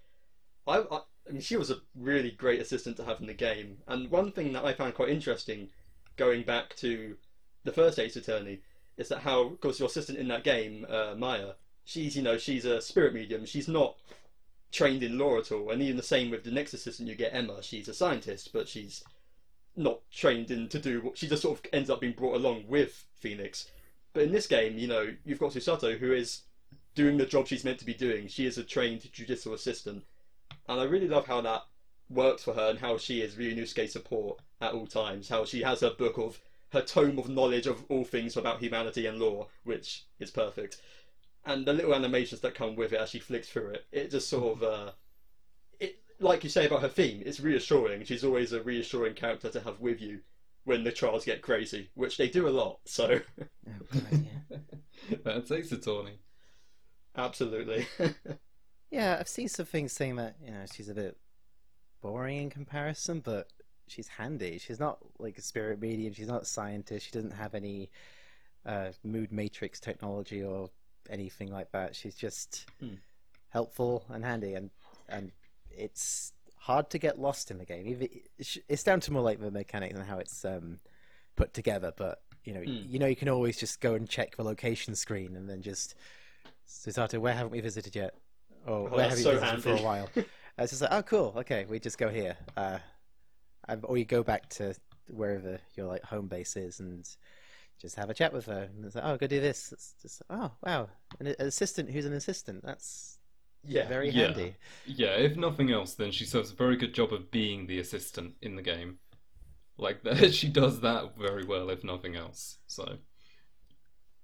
I, 0.66 0.78
I 0.78 1.00
I 1.28 1.32
mean, 1.32 1.42
she 1.42 1.56
was 1.56 1.70
a 1.70 1.80
really 1.94 2.30
great 2.32 2.60
assistant 2.60 2.96
to 2.96 3.04
have 3.04 3.20
in 3.20 3.26
the 3.26 3.34
game. 3.34 3.78
And 3.86 4.10
one 4.10 4.32
thing 4.32 4.52
that 4.52 4.64
I 4.64 4.72
found 4.72 4.94
quite 4.94 5.10
interesting, 5.10 5.68
going 6.16 6.42
back 6.42 6.74
to 6.76 7.16
the 7.64 7.72
first 7.72 7.98
Ace 7.98 8.16
Attorney, 8.16 8.62
is 8.96 9.08
that 9.08 9.20
how, 9.20 9.42
of 9.42 9.60
course, 9.60 9.78
your 9.78 9.86
assistant 9.86 10.18
in 10.18 10.28
that 10.28 10.44
game, 10.44 10.86
uh, 10.88 11.14
Maya, 11.16 11.52
she's 11.84 12.16
you 12.16 12.22
know 12.22 12.36
she's 12.36 12.64
a 12.64 12.80
spirit 12.80 13.14
medium. 13.14 13.46
She's 13.46 13.68
not 13.68 13.96
trained 14.72 15.02
in 15.02 15.18
law 15.18 15.38
at 15.38 15.52
all. 15.52 15.70
And 15.70 15.82
even 15.82 15.96
the 15.96 16.02
same 16.02 16.30
with 16.30 16.44
the 16.44 16.50
next 16.50 16.74
assistant 16.74 17.08
you 17.08 17.14
get, 17.14 17.34
Emma. 17.34 17.62
She's 17.62 17.88
a 17.88 17.94
scientist, 17.94 18.52
but 18.52 18.68
she's 18.68 19.04
not 19.76 20.00
trained 20.10 20.50
in 20.50 20.68
to 20.68 20.78
do 20.78 21.00
what 21.00 21.16
she 21.16 21.28
just 21.28 21.42
sort 21.42 21.58
of 21.58 21.64
ends 21.72 21.90
up 21.90 22.00
being 22.00 22.12
brought 22.12 22.36
along 22.36 22.64
with 22.66 23.06
Phoenix. 23.18 23.70
But 24.12 24.24
in 24.24 24.32
this 24.32 24.46
game, 24.46 24.78
you 24.78 24.88
know, 24.88 25.14
you've 25.24 25.38
got 25.38 25.52
Susato 25.52 25.96
who 25.98 26.12
is 26.12 26.42
doing 26.94 27.16
the 27.16 27.26
job 27.26 27.46
she's 27.46 27.64
meant 27.64 27.78
to 27.78 27.84
be 27.84 27.94
doing. 27.94 28.26
She 28.28 28.46
is 28.46 28.58
a 28.58 28.64
trained 28.64 29.10
judicial 29.12 29.54
assistant. 29.54 30.04
And 30.68 30.80
I 30.80 30.84
really 30.84 31.08
love 31.08 31.26
how 31.26 31.40
that 31.42 31.62
works 32.08 32.42
for 32.42 32.54
her 32.54 32.70
and 32.70 32.78
how 32.78 32.98
she 32.98 33.20
is 33.20 33.36
Ryunosuke 33.36 33.88
support 33.88 34.40
at 34.60 34.72
all 34.72 34.86
times. 34.86 35.28
How 35.28 35.44
she 35.44 35.62
has 35.62 35.80
her 35.80 35.90
book 35.90 36.18
of 36.18 36.40
her 36.72 36.82
tome 36.82 37.18
of 37.18 37.28
knowledge 37.28 37.66
of 37.66 37.84
all 37.88 38.04
things 38.04 38.36
about 38.36 38.60
humanity 38.60 39.06
and 39.06 39.18
law, 39.18 39.48
which 39.64 40.04
is 40.18 40.30
perfect. 40.30 40.80
And 41.44 41.64
the 41.64 41.72
little 41.72 41.94
animations 41.94 42.40
that 42.42 42.54
come 42.54 42.76
with 42.76 42.92
it 42.92 43.00
as 43.00 43.10
she 43.10 43.18
flicks 43.18 43.48
through 43.48 43.70
it, 43.70 43.86
it 43.92 44.10
just 44.10 44.28
sort 44.28 44.56
of 44.56 44.62
uh 44.62 44.92
it 45.78 46.00
like 46.18 46.44
you 46.44 46.50
say 46.50 46.66
about 46.66 46.82
her 46.82 46.88
theme, 46.88 47.22
it's 47.24 47.40
reassuring. 47.40 48.04
She's 48.04 48.24
always 48.24 48.52
a 48.52 48.62
reassuring 48.62 49.14
character 49.14 49.48
to 49.50 49.60
have 49.60 49.80
with 49.80 50.00
you 50.00 50.20
when 50.70 50.84
the 50.84 50.92
trials 50.92 51.24
get 51.24 51.42
crazy, 51.42 51.90
which 51.94 52.16
they 52.16 52.28
do 52.28 52.46
a 52.48 52.50
lot, 52.50 52.78
so 52.86 53.20
Oh, 53.68 53.72
God, 53.92 54.02
yeah. 54.24 54.58
That's 55.24 55.50
Ace 55.50 55.72
Attorney. 55.72 56.18
absolutely. 57.16 57.86
yeah, 58.90 59.16
I've 59.18 59.28
seen 59.28 59.48
some 59.48 59.66
things 59.66 59.92
saying 59.92 60.16
that 60.16 60.36
you 60.44 60.50
know 60.52 60.64
she's 60.72 60.88
a 60.88 60.94
bit 60.94 61.16
boring 62.00 62.38
in 62.42 62.50
comparison, 62.50 63.20
but 63.20 63.48
she's 63.88 64.08
handy. 64.08 64.58
She's 64.58 64.80
not 64.80 64.98
like 65.18 65.36
a 65.38 65.42
spirit 65.42 65.80
medium. 65.80 66.12
She's 66.14 66.28
not 66.28 66.42
a 66.42 66.46
scientist. 66.46 67.06
She 67.06 67.12
doesn't 67.12 67.32
have 67.34 67.54
any 67.54 67.90
uh, 68.64 68.90
mood 69.04 69.32
matrix 69.32 69.80
technology 69.80 70.42
or 70.42 70.70
anything 71.08 71.50
like 71.50 71.70
that. 71.72 71.96
She's 71.96 72.14
just 72.14 72.66
Hmm. 72.80 72.94
helpful 73.48 74.04
and 74.08 74.24
handy, 74.24 74.54
and 74.54 74.70
and 75.08 75.32
it's 75.70 76.32
hard 76.60 76.90
to 76.90 76.98
get 76.98 77.18
lost 77.18 77.50
in 77.50 77.58
the 77.58 77.64
game. 77.64 77.86
It's- 77.86 78.58
it's 78.68 78.82
down 78.82 79.00
to 79.00 79.12
more 79.12 79.22
like 79.22 79.40
the 79.40 79.50
mechanics 79.50 79.94
and 79.96 80.06
how 80.06 80.18
it's 80.18 80.44
um, 80.44 80.80
put 81.36 81.52
together. 81.54 81.92
But 81.96 82.22
you 82.44 82.54
know, 82.54 82.60
Hmm. 82.62 82.84
you 82.86 82.98
know, 82.98 83.06
you 83.06 83.16
can 83.16 83.28
always 83.28 83.58
just 83.58 83.80
go 83.80 83.94
and 83.94 84.08
check 84.08 84.36
the 84.36 84.42
location 84.44 84.94
screen 84.94 85.36
and 85.36 85.48
then 85.48 85.60
just 85.62 85.94
Susato, 86.66 87.18
where 87.18 87.34
haven't 87.34 87.50
we 87.52 87.60
visited 87.60 87.94
yet? 87.96 88.14
Or 88.66 88.88
Oh, 88.88 88.96
where 88.96 89.08
have 89.08 89.18
you 89.18 89.24
so 89.24 89.38
visited 89.38 89.62
for 89.62 89.72
a 89.72 89.82
while? 89.82 90.08
Uh, 90.58 90.64
it's 90.64 90.72
just 90.72 90.82
like, 90.82 90.92
oh, 90.92 91.02
cool. 91.02 91.32
Okay, 91.38 91.64
we 91.70 91.78
just 91.78 91.96
go 91.96 92.08
here. 92.10 92.36
Uh, 92.56 92.78
or 93.84 93.96
you 93.96 94.04
go 94.04 94.22
back 94.22 94.48
to 94.50 94.74
wherever 95.08 95.58
your 95.76 95.86
like 95.86 96.02
home 96.02 96.26
base 96.26 96.56
is 96.56 96.80
and 96.80 97.08
just 97.80 97.94
have 97.96 98.10
a 98.10 98.14
chat 98.14 98.32
with 98.32 98.46
her. 98.46 98.68
And 98.74 98.84
it's 98.84 98.94
like, 98.96 99.04
oh, 99.04 99.16
go 99.16 99.26
do 99.28 99.40
this. 99.40 99.72
It's 99.72 99.94
just, 100.02 100.22
oh, 100.28 100.50
wow, 100.62 100.88
an 101.20 101.28
assistant 101.38 101.88
who's 101.90 102.04
an 102.04 102.12
assistant. 102.12 102.62
That's 102.64 103.18
yeah. 103.64 103.88
very 103.88 104.10
Yeah. 104.10 104.26
handy. 104.28 104.56
Yeah, 104.84 105.14
if 105.16 105.36
nothing 105.36 105.70
else, 105.70 105.94
then 105.94 106.12
she 106.12 106.24
serves 106.24 106.52
a 106.52 106.56
very 106.56 106.76
good 106.76 106.94
job 106.94 107.12
of 107.12 107.30
being 107.30 107.66
the 107.66 107.78
assistant 107.78 108.34
in 108.42 108.56
the 108.56 108.62
game. 108.62 108.98
Like 109.78 110.02
that, 110.04 110.34
she 110.34 110.48
does 110.48 110.80
that 110.80 111.16
very 111.18 111.44
well, 111.44 111.70
if 111.70 111.84
nothing 111.84 112.16
else. 112.16 112.58
So 112.66 112.98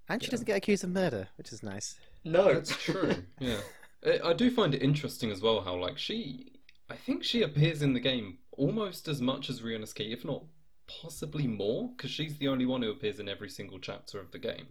And 0.08 0.22
she 0.22 0.26
Yeah. 0.26 0.30
doesn't 0.30 0.46
get 0.46 0.56
accused 0.56 0.84
of 0.84 0.90
murder, 0.90 1.28
which 1.36 1.52
is 1.52 1.62
nice. 1.62 1.98
No. 2.24 2.52
that's 2.54 2.76
true. 2.76 3.24
yeah, 3.38 3.60
I, 4.04 4.30
I 4.30 4.32
do 4.32 4.50
find 4.50 4.74
it 4.74 4.82
interesting 4.82 5.30
as 5.30 5.40
well 5.40 5.60
how 5.62 5.76
like 5.76 5.98
she, 5.98 6.52
I 6.88 6.96
think 6.96 7.24
she 7.24 7.42
appears 7.42 7.82
in 7.82 7.92
the 7.92 8.00
game 8.00 8.38
almost 8.52 9.08
as 9.08 9.20
much 9.20 9.50
as 9.50 9.60
Ryunosuke, 9.62 10.12
if 10.12 10.24
not 10.24 10.44
possibly 10.88 11.46
more, 11.46 11.90
because 11.96 12.10
she's 12.10 12.38
the 12.38 12.48
only 12.48 12.64
one 12.66 12.82
who 12.82 12.90
appears 12.90 13.18
in 13.18 13.28
every 13.28 13.50
single 13.50 13.78
chapter 13.78 14.20
of 14.20 14.30
the 14.30 14.38
game. 14.38 14.68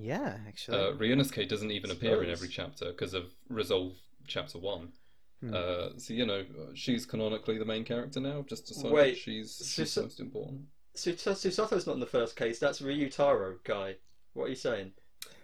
Yeah, 0.00 0.36
actually. 0.46 0.78
Uh, 0.78 0.92
Ryunosuke 0.92 1.48
doesn't 1.48 1.70
even 1.72 1.90
appear 1.90 2.22
in 2.22 2.30
every 2.30 2.48
chapter 2.48 2.86
because 2.92 3.14
of 3.14 3.24
Resolve 3.48 3.94
Chapter 4.28 4.58
One. 4.58 4.92
Hmm. 5.40 5.54
Uh, 5.54 5.88
so 5.98 6.14
you 6.14 6.24
know, 6.24 6.44
she's 6.74 7.04
canonically 7.04 7.58
the 7.58 7.64
main 7.64 7.84
character 7.84 8.20
now. 8.20 8.44
Just 8.48 8.66
decided 8.66 8.92
Wait, 8.92 9.16
she's 9.16 9.60
she's 9.74 9.92
so- 9.92 10.02
most 10.02 10.20
important. 10.20 10.62
Sus- 10.94 11.22
Susato's 11.22 11.86
not 11.86 11.94
in 11.94 12.00
the 12.00 12.06
first 12.06 12.34
case. 12.36 12.58
That's 12.58 12.80
Ryotaro 12.80 13.56
guy. 13.64 13.96
What 14.34 14.44
are 14.44 14.48
you 14.48 14.56
saying? 14.56 14.92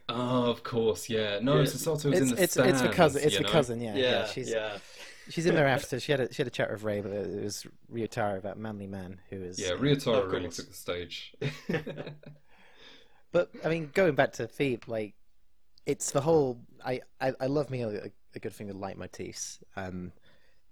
Oh, 0.09 0.51
of 0.51 0.63
course, 0.65 1.09
yeah. 1.09 1.39
No, 1.41 1.57
Yeah. 1.59 1.63
Susato 1.63 2.11
was 2.11 2.33
in 2.33 2.37
it's 2.39 2.55
the 2.55 2.65
it's 2.65 2.73
it's 2.73 2.81
the 2.83 2.89
cousin. 2.89 3.23
It's 3.25 3.33
you 3.35 3.39
the 3.39 3.45
know? 3.45 3.51
cousin. 3.53 3.81
Yeah, 3.81 3.95
yeah. 3.95 4.03
Yeah, 4.11 4.27
she's 4.27 4.51
yeah. 4.51 4.79
she's 5.31 5.47
in 5.47 5.55
there 5.55 5.67
after. 5.79 5.99
She 6.01 6.13
had 6.13 6.21
a 6.21 6.33
she 6.33 6.39
had 6.43 6.47
a 6.49 6.51
chat 6.51 6.71
with 6.71 6.83
Ray, 6.83 7.01
but 7.01 7.13
it 7.13 7.43
was 7.43 7.67
Ryotaro, 7.93 8.43
that 8.43 8.59
manly 8.59 8.87
man 8.89 9.21
who 9.31 9.43
is. 9.43 9.59
Yeah, 9.61 9.71
Of 9.75 9.81
Ryotaro 9.81 10.27
really 10.31 10.43
course. 10.45 10.57
took 10.57 10.69
the 10.69 10.75
stage. 10.75 11.35
But 13.35 13.51
I 13.65 13.69
mean, 13.69 13.91
going 13.93 14.15
back 14.15 14.33
to 14.35 14.47
Theme, 14.47 14.79
like 14.87 15.15
it's 15.87 16.13
the 16.13 16.21
whole. 16.21 16.61
I 16.85 17.01
I, 17.21 17.33
I 17.41 17.47
love 17.47 17.69
me 17.69 17.83
a, 17.83 18.11
a 18.37 18.39
good 18.39 18.53
thing 18.53 18.69
with 18.69 18.77
leitmotifs. 18.77 19.59
Um, 19.77 20.13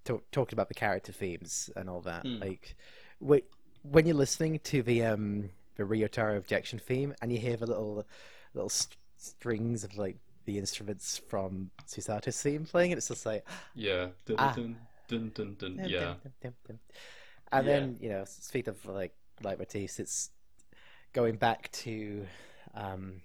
talk, 0.05 0.23
talking 0.31 0.55
about 0.55 0.69
the 0.69 0.73
character 0.73 1.11
themes 1.11 1.69
and 1.75 1.89
all 1.89 1.99
that. 2.01 2.21
Hmm. 2.25 2.39
Like, 2.39 2.75
wh- 3.21 3.45
when 3.85 4.05
you're 4.07 4.15
listening 4.15 4.59
to 4.63 4.81
the 4.81 5.03
um 5.03 5.49
the 5.75 5.83
Ryotaro 5.83 6.37
objection 6.37 6.79
theme 6.79 7.13
and 7.21 7.33
you 7.33 7.37
hear 7.37 7.57
the 7.57 7.67
little 7.67 8.05
little 8.53 8.69
st- 8.69 8.95
strings 9.17 9.83
of 9.83 9.97
like 9.97 10.15
the 10.45 10.57
instruments 10.57 11.17
from 11.27 11.69
Susato's 11.85 12.41
theme 12.41 12.63
playing, 12.63 12.93
and 12.93 12.97
it's 12.97 13.09
just 13.09 13.25
like 13.25 13.45
yeah. 13.75 14.07
Dun, 14.25 14.35
Ah. 14.39 14.53
dun, 14.55 14.77
dun, 15.09 15.31
dun, 15.35 15.55
dun, 15.59 15.75
Dum, 15.77 15.85
Yeah. 15.89 16.13
dum, 16.41 16.53
dum. 16.65 16.79
And 17.51 17.67
Yeah. 17.67 17.73
then, 17.73 17.97
you 17.99 18.07
know, 18.07 18.23
speaking 18.25 18.71
of 18.71 18.85
like 18.85 19.13
leitmotifs, 19.43 19.99
it's 19.99 20.29
going 21.11 21.35
back 21.35 21.69
to 21.71 22.25
um, 22.73 23.21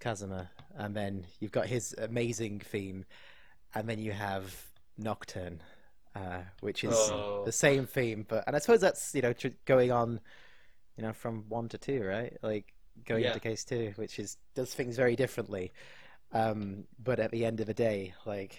Kazuma, 0.00 0.50
and 0.76 0.94
then 0.94 1.26
you've 1.40 1.52
got 1.52 1.66
his 1.66 1.94
amazing 1.98 2.60
theme, 2.60 3.04
and 3.74 3.88
then 3.88 3.98
you 3.98 4.12
have 4.12 4.54
Nocturne, 4.98 5.60
uh, 6.14 6.40
which 6.60 6.84
is 6.84 6.94
Oh. 6.94 7.42
the 7.44 7.52
same 7.52 7.86
theme, 7.86 8.24
but 8.28 8.44
and 8.46 8.56
I 8.56 8.58
suppose 8.58 8.80
that's 8.80 9.14
you 9.14 9.22
know 9.22 9.32
tr- 9.32 9.48
going 9.64 9.90
on, 9.92 10.20
you 10.96 11.02
know, 11.02 11.12
from 11.12 11.44
one 11.48 11.68
to 11.70 11.78
two, 11.78 12.02
right? 12.04 12.36
Like 12.42 12.72
going 13.06 13.22
Yeah. 13.22 13.28
into 13.28 13.40
case 13.40 13.64
two, 13.64 13.92
which 13.96 14.18
is 14.18 14.36
does 14.54 14.74
things 14.74 14.96
very 14.96 15.16
differently. 15.16 15.72
Um, 16.32 16.84
but 17.02 17.18
at 17.20 17.30
the 17.30 17.44
end 17.44 17.60
of 17.60 17.66
the 17.66 17.74
day, 17.74 18.14
like 18.26 18.58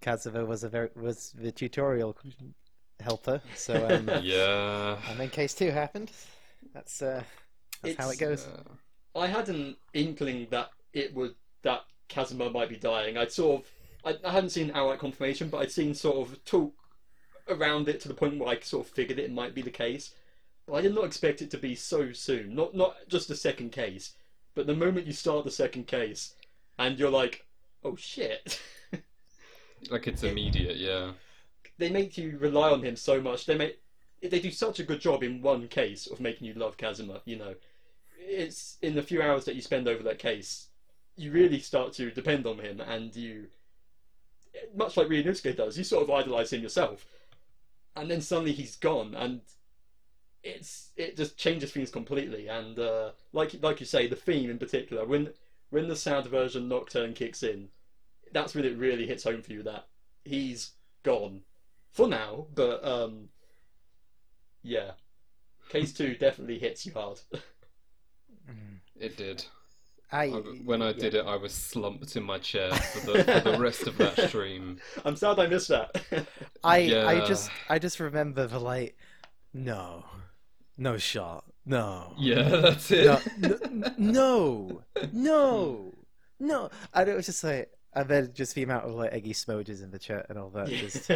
Kazuma 0.00 0.44
was 0.44 0.64
a 0.64 0.68
very 0.68 0.90
was 0.96 1.32
the 1.32 1.52
tutorial 1.52 2.16
helper. 3.00 3.40
So 3.54 3.74
um, 3.86 4.08
Yeah. 4.22 4.98
and 5.08 5.20
then 5.20 5.28
case 5.30 5.54
two 5.54 5.70
happened. 5.70 6.10
That's 6.74 7.02
uh, 7.02 7.22
that's 7.82 7.96
how 7.96 8.10
it 8.10 8.18
goes. 8.18 8.46
Yeah. 8.50 9.22
I 9.22 9.26
had 9.26 9.48
an 9.48 9.76
inkling 9.92 10.46
that 10.50 10.70
it 10.92 11.14
would 11.14 11.34
that 11.62 11.82
Kazuma 12.08 12.50
might 12.50 12.68
be 12.68 12.76
dying. 12.76 13.16
I'd 13.16 13.32
sort 13.32 13.62
of 13.62 13.70
I, 14.04 14.28
I 14.28 14.32
hadn't 14.32 14.50
seen 14.50 14.70
outright 14.74 14.98
confirmation, 14.98 15.48
but 15.48 15.58
I'd 15.58 15.72
seen 15.72 15.94
sort 15.94 16.28
of 16.28 16.44
talk 16.44 16.74
around 17.48 17.88
it 17.88 18.00
to 18.00 18.08
the 18.08 18.14
point 18.14 18.38
where 18.38 18.48
I 18.48 18.60
sort 18.60 18.86
of 18.86 18.92
figured 18.92 19.18
it 19.18 19.32
might 19.32 19.54
be 19.54 19.62
the 19.62 19.70
case. 19.70 20.14
But 20.66 20.74
I 20.74 20.80
did 20.82 20.94
not 20.94 21.04
expect 21.04 21.42
it 21.42 21.50
to 21.50 21.58
be 21.58 21.74
so 21.74 22.12
soon. 22.12 22.54
Not 22.54 22.74
not 22.74 22.96
just 23.08 23.28
the 23.28 23.36
second 23.36 23.72
case, 23.72 24.14
but 24.54 24.66
the 24.66 24.74
moment 24.74 25.06
you 25.06 25.12
start 25.12 25.44
the 25.44 25.50
second 25.50 25.86
case, 25.86 26.34
and 26.78 26.98
you're 26.98 27.10
like, 27.10 27.46
oh 27.84 27.96
shit. 27.96 28.60
Like 29.88 30.06
it's 30.06 30.22
immediate, 30.22 30.76
yeah. 30.76 31.12
they 31.78 31.88
make 31.88 32.18
you 32.18 32.36
rely 32.38 32.70
on 32.70 32.82
him 32.82 32.96
so 32.96 33.20
much. 33.20 33.46
They 33.46 33.56
make 33.56 33.80
they 34.20 34.40
do 34.40 34.50
such 34.50 34.78
a 34.78 34.84
good 34.84 35.00
job 35.00 35.22
in 35.22 35.40
one 35.40 35.68
case 35.68 36.06
of 36.06 36.20
making 36.20 36.46
you 36.46 36.54
love 36.54 36.76
Kazuma. 36.76 37.22
You 37.24 37.36
know, 37.38 37.54
it's 38.30 38.78
in 38.80 38.94
the 38.94 39.02
few 39.02 39.20
hours 39.20 39.44
that 39.44 39.56
you 39.56 39.62
spend 39.62 39.88
over 39.88 40.02
that 40.04 40.18
case, 40.18 40.68
you 41.16 41.32
really 41.32 41.58
start 41.58 41.92
to 41.94 42.10
depend 42.10 42.46
on 42.46 42.58
him, 42.58 42.80
and 42.80 43.14
you, 43.14 43.46
much 44.74 44.96
like 44.96 45.08
Ryunosuke 45.08 45.56
does, 45.56 45.76
you 45.76 45.84
sort 45.84 46.04
of 46.04 46.10
idolize 46.10 46.52
him 46.52 46.62
yourself, 46.62 47.04
and 47.96 48.10
then 48.10 48.20
suddenly 48.20 48.52
he's 48.52 48.76
gone, 48.76 49.14
and 49.14 49.40
it's 50.42 50.90
it 50.96 51.16
just 51.16 51.36
changes 51.36 51.72
things 51.72 51.90
completely. 51.90 52.48
And 52.48 52.78
uh, 52.78 53.10
like 53.32 53.56
like 53.62 53.80
you 53.80 53.86
say, 53.86 54.06
the 54.06 54.16
theme 54.16 54.50
in 54.50 54.58
particular, 54.58 55.04
when 55.04 55.30
when 55.70 55.88
the 55.88 55.96
sad 55.96 56.26
version 56.26 56.68
Nocturne 56.68 57.14
kicks 57.14 57.42
in, 57.42 57.68
that's 58.32 58.54
when 58.54 58.64
it 58.64 58.78
really 58.78 59.06
hits 59.06 59.24
home 59.24 59.42
for 59.42 59.52
you 59.52 59.62
that 59.64 59.88
he's 60.24 60.72
gone 61.02 61.42
for 61.90 62.08
now. 62.08 62.46
But 62.54 62.84
um, 62.84 63.28
yeah, 64.62 64.92
case 65.68 65.92
two 65.92 66.14
definitely 66.14 66.58
hits 66.58 66.86
you 66.86 66.92
hard. 66.92 67.20
Mm. 68.50 68.78
It 68.98 69.16
did. 69.16 69.44
I, 70.12 70.24
I, 70.24 70.30
when 70.64 70.82
I 70.82 70.92
did 70.92 71.14
it, 71.14 71.24
I 71.24 71.36
was 71.36 71.54
slumped 71.54 72.16
in 72.16 72.24
my 72.24 72.38
chair 72.38 72.72
for 72.74 73.12
the, 73.12 73.24
for 73.42 73.50
the 73.52 73.58
rest 73.60 73.86
of 73.86 73.96
that 73.98 74.18
stream. 74.28 74.78
I'm 75.04 75.14
sad 75.14 75.38
I 75.38 75.46
missed 75.46 75.68
that. 75.68 76.02
I, 76.64 76.78
I 77.06 77.26
just, 77.26 77.48
I 77.68 77.78
just 77.78 78.00
remember 78.00 78.48
the 78.48 78.58
like, 78.58 78.96
no, 79.54 80.04
no 80.76 80.96
shot, 80.98 81.44
no, 81.64 82.14
Yeah, 82.18 82.42
that's 82.48 82.90
it. 82.90 83.06
no, 83.38 83.56
n- 83.62 83.94
no, 83.98 84.82
no, 85.12 85.94
no. 86.40 86.70
And 86.92 87.08
it 87.08 87.14
was 87.14 87.26
just 87.26 87.44
like, 87.44 87.70
and 87.92 88.08
then 88.08 88.30
just 88.34 88.56
the 88.56 88.64
amount 88.64 88.86
of 88.86 88.94
like 88.94 89.12
eggy 89.12 89.32
smojis 89.32 89.80
in 89.82 89.92
the 89.92 89.98
chat 90.00 90.26
and 90.28 90.38
all 90.38 90.50
that. 90.50 90.68
Just, 90.68 91.08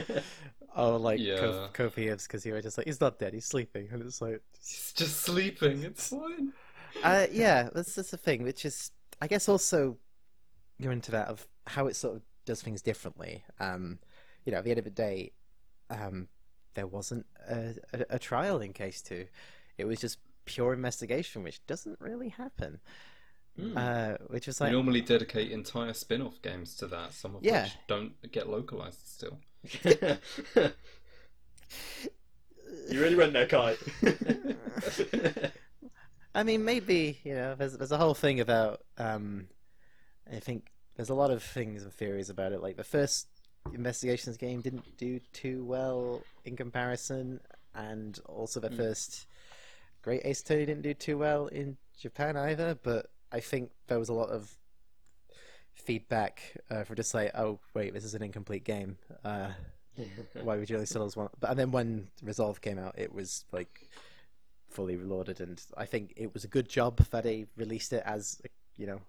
oh, 0.76 0.96
like 0.96 1.18
Yeah. 1.18 1.38
Ko- 1.38 1.68
Kofi 1.72 2.06
Evs 2.12 2.28
because 2.28 2.44
he 2.44 2.52
was 2.52 2.62
just 2.62 2.78
like, 2.78 2.86
he's 2.86 3.00
not 3.00 3.18
dead, 3.18 3.34
he's 3.34 3.44
sleeping, 3.46 3.88
and 3.90 4.02
it's 4.02 4.20
like, 4.22 4.40
He's 4.60 4.92
just 4.94 5.22
sleeping. 5.22 5.82
It's 5.82 6.10
fine. 6.10 6.52
uh, 7.02 7.26
yeah, 7.32 7.68
that's 7.74 7.94
that's 7.94 8.10
the 8.10 8.16
thing, 8.16 8.42
which 8.42 8.64
is, 8.64 8.90
I 9.20 9.26
guess, 9.26 9.48
also 9.48 9.96
you're 10.78 10.92
into 10.92 11.10
that 11.12 11.28
of 11.28 11.46
how 11.66 11.86
it 11.86 11.96
sort 11.96 12.16
of 12.16 12.22
does 12.44 12.62
things 12.62 12.82
differently. 12.82 13.44
Um, 13.60 13.98
you 14.44 14.52
know, 14.52 14.58
at 14.58 14.64
the 14.64 14.70
end 14.70 14.78
of 14.78 14.84
the 14.84 14.90
day, 14.90 15.32
um, 15.90 16.28
there 16.74 16.86
wasn't 16.86 17.26
a, 17.48 17.74
a, 17.92 18.04
a 18.10 18.18
trial 18.18 18.60
in 18.60 18.72
case 18.72 19.02
two; 19.02 19.26
it 19.78 19.84
was 19.86 20.00
just 20.00 20.18
pure 20.44 20.72
investigation, 20.72 21.42
which 21.42 21.64
doesn't 21.66 22.00
really 22.00 22.28
happen. 22.28 22.80
Mm. 23.58 23.76
Uh, 23.76 24.16
which 24.30 24.48
was 24.48 24.58
We 24.58 24.70
normally 24.70 25.00
dedicate 25.00 25.52
entire 25.52 25.92
spin-off 25.92 26.42
games 26.42 26.74
to 26.76 26.88
that. 26.88 27.12
Some 27.12 27.36
of 27.36 27.44
Yeah. 27.44 27.64
which 27.64 27.72
don't 27.86 28.32
get 28.32 28.48
localized 28.48 29.06
still. 29.06 29.38
you 32.90 33.00
really 33.00 33.14
went 33.14 33.32
there, 33.32 33.46
Kai. 33.46 33.76
I 36.34 36.42
mean, 36.42 36.64
maybe 36.64 37.20
you 37.24 37.34
know, 37.34 37.54
there's 37.54 37.76
there's 37.76 37.92
a 37.92 37.98
whole 37.98 38.14
thing 38.14 38.40
about. 38.40 38.80
Um, 38.98 39.48
I 40.30 40.40
think 40.40 40.66
there's 40.96 41.10
a 41.10 41.14
lot 41.14 41.30
of 41.30 41.42
things 41.42 41.82
and 41.82 41.92
theories 41.92 42.30
about 42.30 42.52
it. 42.52 42.62
Like 42.62 42.76
the 42.76 42.84
first 42.84 43.28
investigations 43.72 44.36
game 44.36 44.60
didn't 44.60 44.96
do 44.96 45.20
too 45.32 45.64
well 45.64 46.22
in 46.44 46.56
comparison, 46.56 47.40
and 47.74 48.18
also 48.26 48.60
the 48.60 48.70
Mm. 48.70 48.76
first 48.76 49.26
Great 50.02 50.22
Ace 50.24 50.40
Attorney 50.40 50.66
didn't 50.66 50.82
do 50.82 50.94
too 50.94 51.18
well 51.18 51.46
in 51.48 51.76
Japan 51.98 52.36
either. 52.36 52.74
But 52.82 53.10
I 53.32 53.40
think 53.40 53.70
there 53.86 53.98
was 53.98 54.08
a 54.08 54.14
lot 54.14 54.30
of 54.30 54.56
feedback 55.74 56.40
uh, 56.70 56.84
for 56.84 56.94
just 56.94 57.14
like, 57.14 57.32
oh 57.34 57.58
wait, 57.74 57.92
this 57.94 58.04
is 58.04 58.14
an 58.14 58.22
incomplete 58.22 58.64
game. 58.64 58.96
Uh, 59.24 59.50
why 60.42 60.56
would 60.56 60.68
you 60.68 60.76
only 60.76 60.86
sell 60.86 61.04
us 61.04 61.16
one? 61.16 61.28
But 61.38 61.50
and 61.50 61.58
then 61.58 61.70
when 61.70 62.08
Resolve 62.22 62.60
came 62.60 62.78
out, 62.78 62.98
it 62.98 63.12
was 63.12 63.44
like 63.52 63.88
fully 64.74 64.96
reloaded, 64.96 65.40
and 65.40 65.62
I 65.76 65.86
think 65.86 66.12
it 66.16 66.34
was 66.34 66.44
a 66.44 66.48
good 66.48 66.68
job 66.68 66.98
that 66.98 67.22
they 67.22 67.46
released 67.56 67.92
it 67.92 68.02
as 68.04 68.40
a, 68.44 68.48
you 68.76 68.86
know 68.86 69.00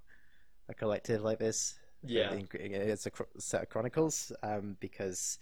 a 0.69 0.73
collective 0.73 1.21
like 1.21 1.39
this. 1.39 1.75
yeah. 2.03 2.31
it's 2.33 3.07
a 3.07 3.11
set 3.39 3.63
of 3.63 3.69
chronicles 3.69 4.31
um, 4.43 4.77
because 4.79 5.39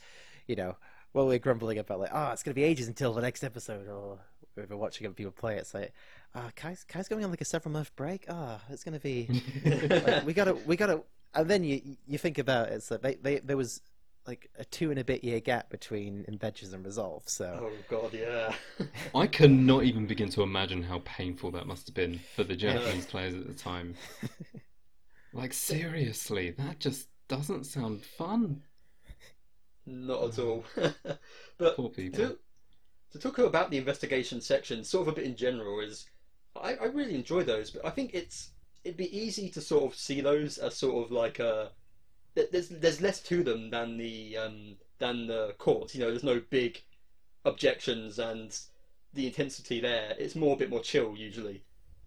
you 0.47 0.55
know 0.55 0.75
well 1.13 1.27
we're 1.27 1.39
grumbling 1.39 1.77
about 1.77 1.99
like 1.99 2.09
oh 2.13 2.31
it's 2.31 2.43
gonna 2.43 2.55
be 2.55 2.63
ages 2.63 2.87
until 2.87 3.13
the 3.13 3.21
next 3.21 3.43
episode 3.43 3.87
or 3.87 4.19
if 4.55 4.69
we're 4.69 4.77
watching 4.77 5.05
other 5.05 5.13
people 5.13 5.31
play 5.31 5.57
it's 5.57 5.73
like 5.73 5.93
ah 6.35 6.49
Kai's, 6.55 6.83
Kai's 6.85 7.07
going 7.07 7.23
on 7.23 7.29
like 7.31 7.41
a 7.41 7.45
several 7.45 7.73
month 7.73 7.93
break 7.95 8.25
ah 8.29 8.61
it's 8.69 8.83
gonna 8.83 8.99
be 8.99 9.27
like, 9.65 10.25
we 10.25 10.33
gotta 10.33 10.53
we 10.65 10.75
gotta 10.75 11.01
and 11.35 11.49
then 11.49 11.63
you 11.63 11.97
you 12.07 12.17
think 12.17 12.37
about 12.37 12.69
it, 12.69 12.73
it's 12.73 12.91
like 12.91 13.01
they, 13.01 13.15
they 13.15 13.39
there 13.39 13.57
was 13.57 13.81
like 14.25 14.49
a 14.57 14.65
two 14.65 14.89
and 14.89 14.99
a 14.99 15.03
bit 15.03 15.23
year 15.23 15.39
gap 15.39 15.69
between 15.69 16.25
Adventures 16.27 16.73
and 16.73 16.85
Resolve 16.85 17.23
so 17.27 17.59
Oh 17.63 17.71
god, 17.89 18.13
yeah. 18.13 18.53
I 19.15 19.27
cannot 19.27 19.83
even 19.83 20.07
begin 20.07 20.29
to 20.29 20.43
imagine 20.43 20.83
how 20.83 21.01
painful 21.05 21.51
that 21.51 21.67
must 21.67 21.87
have 21.87 21.95
been 21.95 22.19
for 22.35 22.43
the 22.43 22.55
Japanese 22.55 23.05
players 23.05 23.33
at 23.33 23.47
the 23.47 23.53
time. 23.53 23.95
Like 25.33 25.51
seriously, 25.51 26.51
that 26.51 26.79
just 26.79 27.07
doesn't 27.27 27.65
sound 27.65 28.05
fun. 28.05 28.61
Not 29.85 30.25
at 30.25 30.39
all. 30.39 30.63
but 31.57 31.75
Poor 31.75 31.89
people. 31.89 32.19
to, 32.19 32.37
to 33.11 33.19
talk 33.19 33.39
about 33.39 33.71
the 33.71 33.77
investigation 33.77 34.39
section, 34.41 34.83
sort 34.83 35.07
of 35.07 35.13
a 35.13 35.15
bit 35.15 35.25
in 35.25 35.35
general, 35.35 35.79
is 35.79 36.05
I, 36.55 36.75
I 36.75 36.85
really 36.85 37.15
enjoy 37.15 37.43
those, 37.43 37.71
but 37.71 37.83
I 37.85 37.89
think 37.89 38.11
it's 38.13 38.51
it'd 38.83 38.97
be 38.97 39.17
easy 39.17 39.49
to 39.49 39.61
sort 39.61 39.85
of 39.85 39.97
see 39.97 40.21
those 40.21 40.59
as 40.59 40.75
sort 40.77 41.03
of 41.03 41.11
like 41.11 41.39
a 41.39 41.71
th- 41.71 41.71
there's 42.35 42.69
there's 42.69 43.01
less 43.01 43.21
to 43.21 43.43
them 43.43 43.69
than 43.69 43.97
the 43.97 44.37
um 44.37 44.75
than 44.99 45.27
the 45.27 45.55
court. 45.57 45.93
You 45.93 46.01
know, 46.01 46.09
there's 46.09 46.23
no 46.23 46.41
big 46.49 46.81
objections 47.45 48.19
and 48.19 48.57
the 49.13 49.27
intensity 49.27 49.79
there. 49.79 50.15
It's 50.17 50.35
more 50.35 50.53
a 50.53 50.57
bit 50.57 50.69
more 50.69 50.81
chill 50.81 51.15
usually, 51.15 51.63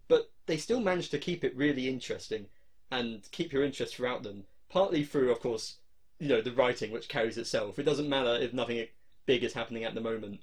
but 0.08 0.30
they 0.46 0.56
still 0.56 0.80
manage 0.80 1.10
to 1.10 1.18
keep 1.18 1.44
it 1.44 1.56
really 1.56 1.88
interesting 1.88 2.46
and 2.90 3.28
keep 3.32 3.52
your 3.52 3.64
interest 3.64 3.96
throughout 3.96 4.22
them. 4.22 4.44
Partly 4.68 5.04
through, 5.04 5.30
of 5.30 5.40
course, 5.40 5.76
you 6.18 6.28
know 6.28 6.40
the 6.40 6.52
writing 6.52 6.90
which 6.90 7.08
carries 7.08 7.38
itself. 7.38 7.78
It 7.78 7.84
doesn't 7.84 8.08
matter 8.08 8.34
if 8.34 8.52
nothing 8.52 8.86
big 9.26 9.44
is 9.44 9.52
happening 9.52 9.84
at 9.84 9.94
the 9.94 10.00
moment. 10.00 10.40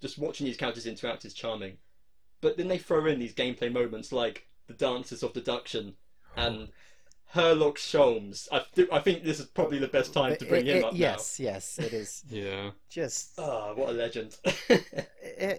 Just 0.00 0.18
watching 0.18 0.46
these 0.46 0.56
characters 0.56 0.86
interact 0.86 1.24
is 1.24 1.34
charming. 1.34 1.78
But 2.40 2.56
then 2.56 2.68
they 2.68 2.78
throw 2.78 3.06
in 3.06 3.18
these 3.18 3.34
gameplay 3.34 3.72
moments 3.72 4.12
like 4.12 4.46
the 4.66 4.74
dances 4.74 5.22
of 5.22 5.32
deduction 5.32 5.94
and 6.36 6.68
Herlock 7.34 7.76
Sholmes. 7.76 8.48
I, 8.52 8.62
th- 8.74 8.88
I 8.92 9.00
think 9.00 9.24
this 9.24 9.40
is 9.40 9.46
probably 9.46 9.78
the 9.78 9.88
best 9.88 10.12
time 10.14 10.36
to 10.36 10.44
bring 10.44 10.66
It- 10.66 10.76
him 10.76 10.76
it- 10.78 10.84
up 10.84 10.92
yes 10.94 11.40
yes 11.40 11.78
it 11.78 11.92
is 11.92 12.22
Yeah. 12.28 12.70
just 12.88 13.36
now. 13.38 13.44
Ah, 13.44 13.74
what 13.74 13.88
a 13.90 13.92
legend. 13.92 14.36
it, 14.68 15.08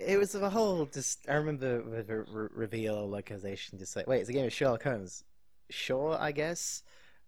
it 0.07 0.19
was 0.19 0.35
a 0.35 0.49
whole 0.49 0.85
just 0.85 1.27
I 1.29 1.33
remember 1.35 1.81
the 1.81 2.03
the 2.03 2.15
re- 2.21 2.49
reveal 2.53 3.07
localization 3.09 3.77
just 3.77 3.95
like 3.95 4.07
wait 4.07 4.21
it's 4.21 4.29
a 4.29 4.33
game 4.33 4.45
of 4.45 4.53
Sherlock 4.53 4.83
Holmes 4.83 5.23
sure 5.69 6.17
I 6.19 6.31
guess 6.31 6.83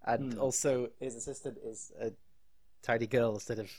and 0.06 0.34
Hmm. 0.34 0.40
also 0.40 0.90
his 1.00 1.16
assistant 1.16 1.58
is 1.66 1.92
a 2.00 2.12
tidy 2.84 3.08
girl 3.08 3.34
instead 3.34 3.60
of 3.60 3.70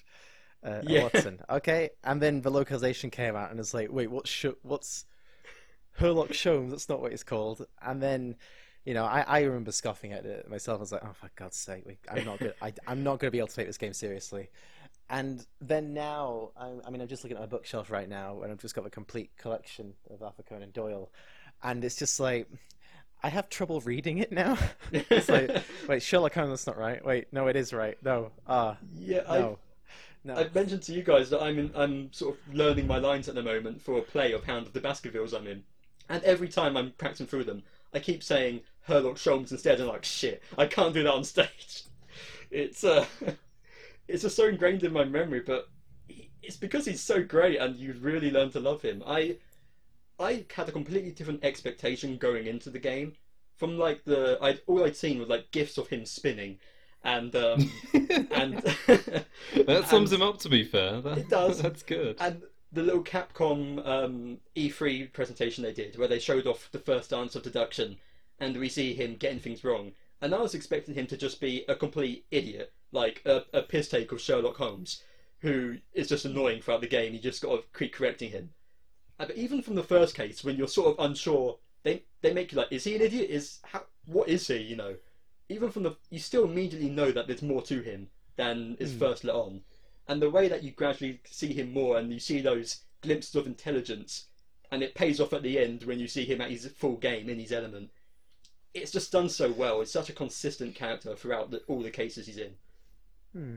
uh, 0.65 0.81
Yeah. 0.87 1.05
Watson 1.05 1.41
okay 1.49 1.91
and 2.05 2.21
then 2.21 2.43
the 2.43 2.51
localization 2.51 3.11
came 3.11 3.37
out 3.37 3.51
and 3.51 3.59
it's 3.61 3.73
like 3.73 3.91
wait 3.91 4.11
what's 4.11 4.29
sh- 4.29 4.47
what's 4.63 5.07
Herlock 5.99 6.31
Sholmes 6.31 6.71
that's 6.71 6.89
not 6.89 7.01
what 7.01 7.13
it's 7.13 7.25
called 7.25 7.67
and 7.83 8.03
then 8.03 8.37
you 8.85 8.95
know 8.95 9.05
I, 9.05 9.21
I 9.21 9.41
remember 9.43 9.73
scoffing 9.73 10.13
at 10.13 10.25
it 10.25 10.49
myself 10.49 10.79
I 10.79 10.81
was 10.81 10.93
like 10.93 11.03
oh 11.05 11.13
for 11.13 11.31
God's 11.37 11.59
sake 11.59 11.85
we, 11.87 11.99
I'm 12.11 12.25
not 12.25 12.39
good 12.39 12.55
I, 12.63 12.73
I'm 12.87 13.03
not 13.03 13.19
going 13.19 13.29
to 13.29 13.31
be 13.31 13.39
able 13.39 13.49
to 13.49 13.55
take 13.55 13.67
this 13.67 13.79
game 13.79 13.93
seriously 13.93 14.49
and 15.11 15.45
then 15.61 15.95
now, 15.95 16.51
I, 16.57 16.73
I 16.87 16.91
mean, 16.91 17.01
I'm 17.01 17.09
just 17.09 17.25
looking 17.25 17.39
at 17.39 17.41
my 17.41 17.47
bookshelf 17.47 17.91
right 17.91 18.09
now, 18.09 18.43
and 18.43 18.53
I've 18.53 18.59
just 18.59 18.75
got 18.75 18.85
a 18.87 18.91
complete 18.91 19.31
collection 19.39 19.95
of 20.11 20.23
Arthur 20.23 20.43
Conan 20.43 20.71
Doyle, 20.71 21.11
and 21.63 21.83
it's 21.83 21.97
just 21.97 22.21
like 22.21 22.47
I 23.23 23.29
have 23.31 23.49
trouble 23.49 23.81
reading 23.81 24.19
it 24.19 24.31
now. 24.31 24.59
it's 24.93 25.29
like, 25.29 25.51
wait, 25.89 26.03
Sherlock 26.03 26.35
Holmes, 26.35 26.51
that's 26.51 26.67
not 26.67 26.77
right. 26.77 27.05
Wait, 27.05 27.29
no, 27.33 27.47
it 27.47 27.57
is 27.57 27.73
right. 27.73 27.97
No, 28.05 28.33
ah, 28.47 28.77
yeah, 28.99 29.23
I, 29.27 29.39
no, 29.39 29.59
no. 30.25 30.35
I 30.35 30.49
mentioned 30.55 30.83
to 30.83 30.93
you 30.93 31.03
guys 31.03 31.31
that 31.31 31.43
I'm 31.43 31.59
in, 31.59 31.71
I'm 31.75 32.13
sort 32.13 32.35
of 32.35 32.55
learning 32.55 32.87
my 32.87 32.99
lines 32.99 33.31
at 33.31 33.35
the 33.35 33.43
moment 33.43 33.81
for 33.81 33.99
a 33.99 34.03
play 34.03 34.33
of 34.33 34.45
Hound 34.45 34.67
of 34.67 34.75
the 34.75 34.81
Baskervilles 34.81 35.33
I'm 35.33 35.47
in, 35.47 35.65
and 36.11 36.23
every 36.23 36.49
time 36.49 36.77
I'm 36.77 36.93
practicing 36.99 37.27
through 37.27 37.45
them, 37.45 37.63
I 37.95 37.99
keep 38.01 38.23
saying 38.23 38.61
Herlock 38.89 39.15
Sholmes 39.17 39.51
instead, 39.53 39.75
and 39.81 39.85
I'm 39.89 39.95
like 39.95 40.05
shit, 40.05 40.43
I 40.57 40.67
can't 40.67 40.95
do 40.95 41.03
that 41.03 41.13
on 41.15 41.25
stage. 41.25 41.85
It's 42.51 42.83
uh, 42.83 43.05
it's 44.09 44.23
just 44.23 44.35
so 44.37 44.47
ingrained 44.49 44.83
in 44.83 44.91
my 44.93 45.05
memory, 45.05 45.41
but 45.41 45.69
it's 46.43 46.57
because 46.57 46.87
he's 46.87 47.03
so 47.03 47.23
great, 47.23 47.59
and 47.59 47.77
you 47.77 47.93
really 48.01 48.31
learn 48.31 48.51
to 48.53 48.61
love 48.61 48.81
him. 48.81 49.03
I 49.07 49.37
I 50.19 50.47
had 50.55 50.69
a 50.69 50.73
completely 50.73 51.11
different 51.11 51.45
expectation 51.45 52.17
going 52.17 52.47
into 52.47 52.71
the 52.71 52.79
game. 52.79 53.13
From 53.57 53.77
like 53.77 54.05
the 54.07 54.39
I 54.41 54.59
all 54.67 54.83
I'd 54.85 54.97
seen 54.97 55.19
was 55.19 55.29
like 55.29 55.51
gifs 55.51 55.77
of 55.77 55.89
him 55.89 56.07
spinning, 56.07 56.59
and 57.05 57.37
um, 57.37 57.71
and 57.93 58.57
that 59.67 59.85
sums 59.89 60.13
and- 60.13 60.23
him 60.23 60.27
up. 60.27 60.39
To 60.39 60.49
be 60.49 60.65
fair, 60.65 61.03
that, 61.03 61.19
It 61.19 61.29
does. 61.29 61.61
That's 61.61 61.83
good. 61.83 62.17
and 62.19 62.43
the 62.73 62.83
little 62.83 63.03
Capcom 63.03 63.87
um, 63.87 64.39
E3 64.57 65.13
presentation 65.13 65.65
they 65.65 65.73
did, 65.73 65.97
where 65.99 66.09
they 66.09 66.19
showed 66.19 66.47
off 66.47 66.69
the 66.71 66.79
first 66.79 67.11
dance 67.11 67.35
of 67.35 67.43
deduction, 67.43 67.97
and 68.39 68.57
we 68.57 68.69
see 68.69 68.95
him 68.95 69.17
getting 69.17 69.41
things 69.41 69.65
wrong. 69.65 69.93
And 70.21 70.35
I 70.35 70.41
was 70.41 70.55
expecting 70.55 70.95
him 70.95 71.07
to 71.07 71.17
just 71.17 71.41
be 71.41 71.65
a 71.69 71.75
complete 71.75 72.27
idiot, 72.31 72.73
like 72.93 73.23
a, 73.25 73.45
a 73.53 73.63
piss 73.63 73.89
take 73.89 74.13
of 74.13 74.21
Sherlock 74.21 74.57
Holmes, 74.57 75.03
who 75.41 75.79
is 75.93 76.09
just 76.09 76.25
annoying 76.25 76.61
throughout 76.61 76.81
the 76.81 76.89
game. 76.89 77.15
You 77.15 77.21
just 77.21 77.43
got 77.43 77.57
to 77.57 77.79
keep 77.79 77.95
correcting 77.95 78.31
him. 78.31 78.51
Uh, 79.19 79.27
But 79.27 79.37
even 79.37 79.63
from 79.63 79.75
the 79.77 79.83
first 79.83 80.15
case, 80.15 80.45
when 80.45 80.57
you're 80.57 80.69
sort 80.69 80.89
of 80.99 81.05
unsure, 81.05 81.59
they 81.85 82.05
they 82.21 82.33
make 82.33 82.53
you 82.53 82.59
like, 82.59 82.73
is 82.73 82.85
he 82.85 82.97
an 82.97 83.03
idiot? 83.03 83.31
Is 83.31 83.61
how, 83.65 83.85
what 84.07 84.29
is 84.29 84.47
he? 84.47 84.59
You 84.59 84.77
know, 84.77 84.97
even 85.49 85.71
from 85.71 85.85
the 85.85 85.97
you 86.11 86.19
still 86.19 86.45
immediately 86.45 86.91
know 86.91 87.13
that 87.13 87.27
there's 87.27 87.43
more 87.43 87.63
to 87.63 87.81
him 87.81 88.09
than 88.37 88.77
is 88.79 88.93
first 88.95 89.25
let 89.25 89.37
on, 89.37 89.63
and 90.09 90.21
the 90.21 90.31
way 90.31 90.49
that 90.49 90.63
you 90.63 90.73
gradually 90.73 91.21
see 91.25 91.53
him 91.53 91.73
more 91.73 91.99
and 91.99 92.13
you 92.13 92.19
see 92.19 92.41
those 92.41 92.83
glimpses 93.03 93.35
of 93.37 93.47
intelligence, 93.47 94.27
and 94.71 94.83
it 94.83 94.95
pays 94.95 95.21
off 95.21 95.33
at 95.33 95.43
the 95.43 95.59
end 95.59 95.85
when 95.85 95.99
you 95.99 96.09
see 96.09 96.25
him 96.25 96.41
at 96.41 96.51
his 96.51 96.67
full 96.67 96.97
game 96.97 97.29
in 97.29 97.39
his 97.39 97.53
element. 97.53 97.91
It's 98.75 98.91
just 98.91 99.13
done 99.13 99.29
so 99.29 99.51
well. 99.51 99.81
It's 99.81 99.93
such 99.93 100.09
a 100.09 100.13
consistent 100.13 100.75
character 100.75 101.15
throughout 101.15 101.51
the, 101.51 101.59
all 101.69 101.83
the 101.83 101.91
cases 101.91 102.27
he's 102.27 102.39
in. 102.39 102.53
Hmm. 103.33 103.57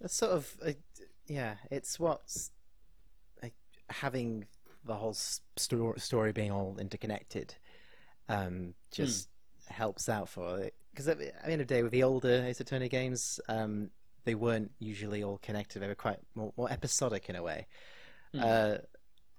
It's 0.00 0.14
sort 0.14 0.32
of, 0.32 0.52
uh, 0.66 0.72
yeah, 1.26 1.54
it's 1.70 2.00
what's 2.00 2.50
like, 3.42 3.54
having 3.88 4.46
the 4.84 4.94
whole 4.94 5.14
sto- 5.14 5.94
story 5.96 6.32
being 6.32 6.50
all 6.50 6.76
interconnected 6.78 7.54
um, 8.28 8.74
just 8.90 9.28
helps 9.68 10.08
out 10.08 10.28
for 10.28 10.58
it. 10.58 10.74
Because 10.90 11.08
at 11.08 11.18
the 11.18 11.34
at 11.34 11.44
the 11.44 11.52
end 11.52 11.62
of 11.62 11.68
the 11.68 11.74
day, 11.74 11.82
with 11.82 11.92
the 11.92 12.02
older 12.02 12.44
Ace 12.44 12.60
Attorney 12.60 12.88
games, 12.88 13.40
um, 13.48 13.90
they 14.24 14.34
weren't 14.34 14.70
usually 14.78 15.22
all 15.22 15.38
connected. 15.38 15.80
They 15.80 15.88
were 15.88 15.94
quite 15.94 16.18
more, 16.34 16.52
more 16.56 16.70
episodic 16.70 17.28
in 17.28 17.36
a 17.36 17.42
way. 17.42 17.66
Hmm. 18.32 18.40
Uh, 18.42 18.74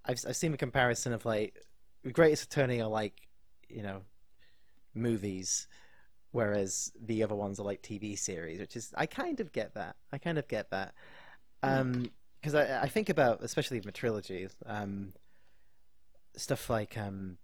I've 0.05 0.19
I've 0.27 0.35
seen 0.35 0.51
the 0.51 0.57
comparison 0.57 1.13
of 1.13 1.25
like 1.25 1.55
the 2.03 2.11
Great 2.11 2.33
Ace 2.33 2.43
Attorney 2.43 2.81
are 2.81 2.89
like 2.89 3.27
you 3.69 3.81
know 3.81 4.01
movies, 4.93 5.67
whereas 6.31 6.91
the 7.01 7.23
other 7.23 7.35
ones 7.35 7.59
are 7.59 7.63
like 7.63 7.81
TV 7.81 8.17
series, 8.17 8.59
which 8.59 8.75
is 8.75 8.91
I 8.95 9.05
kind 9.05 9.39
of 9.39 9.51
get 9.51 9.75
that. 9.75 9.95
I 10.11 10.17
kind 10.17 10.37
of 10.37 10.47
get 10.47 10.71
that. 10.71 10.93
Um, 11.61 12.11
because 12.41 12.55
I 12.55 12.81
I 12.81 12.87
think 12.89 13.09
about 13.09 13.41
especially 13.41 13.79
with 13.79 13.93
trilogy, 13.93 14.47
um, 14.65 15.13
stuff 16.35 16.69
like 16.69 16.97
um, 16.97 17.37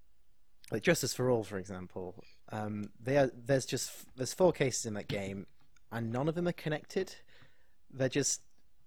like 0.71 0.83
Justice 0.83 1.13
for 1.13 1.29
All, 1.29 1.43
for 1.43 1.57
example. 1.57 2.23
Um, 2.51 2.89
they 3.01 3.17
are 3.17 3.31
there's 3.33 3.65
just 3.65 3.91
there's 4.17 4.33
four 4.33 4.51
cases 4.51 4.85
in 4.85 4.95
that 4.95 5.07
game, 5.07 5.47
and 5.91 6.11
none 6.11 6.27
of 6.27 6.35
them 6.35 6.47
are 6.47 6.53
connected. 6.53 7.15
They're 7.91 8.09
just 8.09 8.41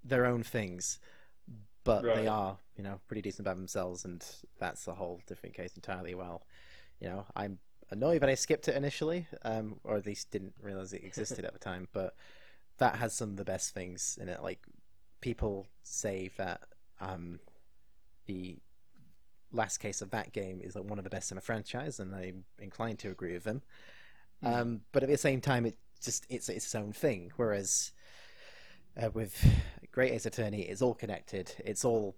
their 0.04 0.26
own 0.26 0.42
things, 0.42 0.98
but 1.84 2.04
Right. 2.04 2.16
they 2.16 2.26
are 2.26 2.58
you 2.76 2.82
know 2.82 3.00
pretty 3.06 3.22
decent 3.22 3.44
by 3.44 3.54
themselves, 3.54 4.04
and 4.04 4.24
that's 4.58 4.86
a 4.88 4.94
whole 4.94 5.20
different 5.26 5.54
case 5.54 5.74
entirely. 5.76 6.14
Well, 6.14 6.42
you 7.00 7.08
know 7.08 7.26
I'm 7.36 7.58
annoyed 7.90 8.22
that 8.22 8.30
I 8.30 8.34
skipped 8.34 8.68
it 8.68 8.76
initially, 8.76 9.26
um, 9.42 9.80
or 9.84 9.96
at 9.96 10.06
least 10.06 10.30
didn't 10.30 10.54
realize 10.60 10.92
it 10.92 11.04
existed 11.04 11.44
at 11.44 11.52
the 11.52 11.58
time, 11.58 11.88
but 11.92 12.14
that 12.78 12.96
has 12.96 13.12
some 13.12 13.30
of 13.30 13.36
the 13.36 13.44
best 13.44 13.74
things 13.74 14.18
in 14.20 14.28
it. 14.28 14.42
Like 14.42 14.60
people 15.20 15.66
say 15.82 16.30
that 16.36 16.62
um, 17.00 17.38
the 18.26 18.58
last 19.52 19.78
case 19.78 20.00
of 20.00 20.10
that 20.10 20.32
game 20.32 20.60
is 20.62 20.74
like 20.74 20.84
one 20.84 20.98
of 20.98 21.04
the 21.04 21.10
best 21.10 21.30
in 21.30 21.36
the 21.36 21.42
franchise, 21.42 22.00
and 22.00 22.14
I'm 22.14 22.44
inclined 22.58 22.98
to 23.00 23.10
agree 23.10 23.34
with 23.34 23.44
them. 23.44 23.62
Mm. 24.42 24.60
Um, 24.60 24.80
but 24.92 25.02
at 25.02 25.08
the 25.08 25.18
same 25.18 25.40
time, 25.40 25.66
it 25.66 25.76
just 26.02 26.26
it's 26.28 26.48
it's 26.48 26.64
its 26.66 26.74
own 26.74 26.92
thing. 26.92 27.32
Whereas 27.36 27.92
uh, 29.00 29.10
with 29.10 29.46
Great 29.90 30.12
Ace 30.12 30.26
Attorney, 30.26 30.62
it's 30.62 30.82
all 30.82 30.94
connected. 30.94 31.54
It's 31.64 31.84
all 31.84 32.16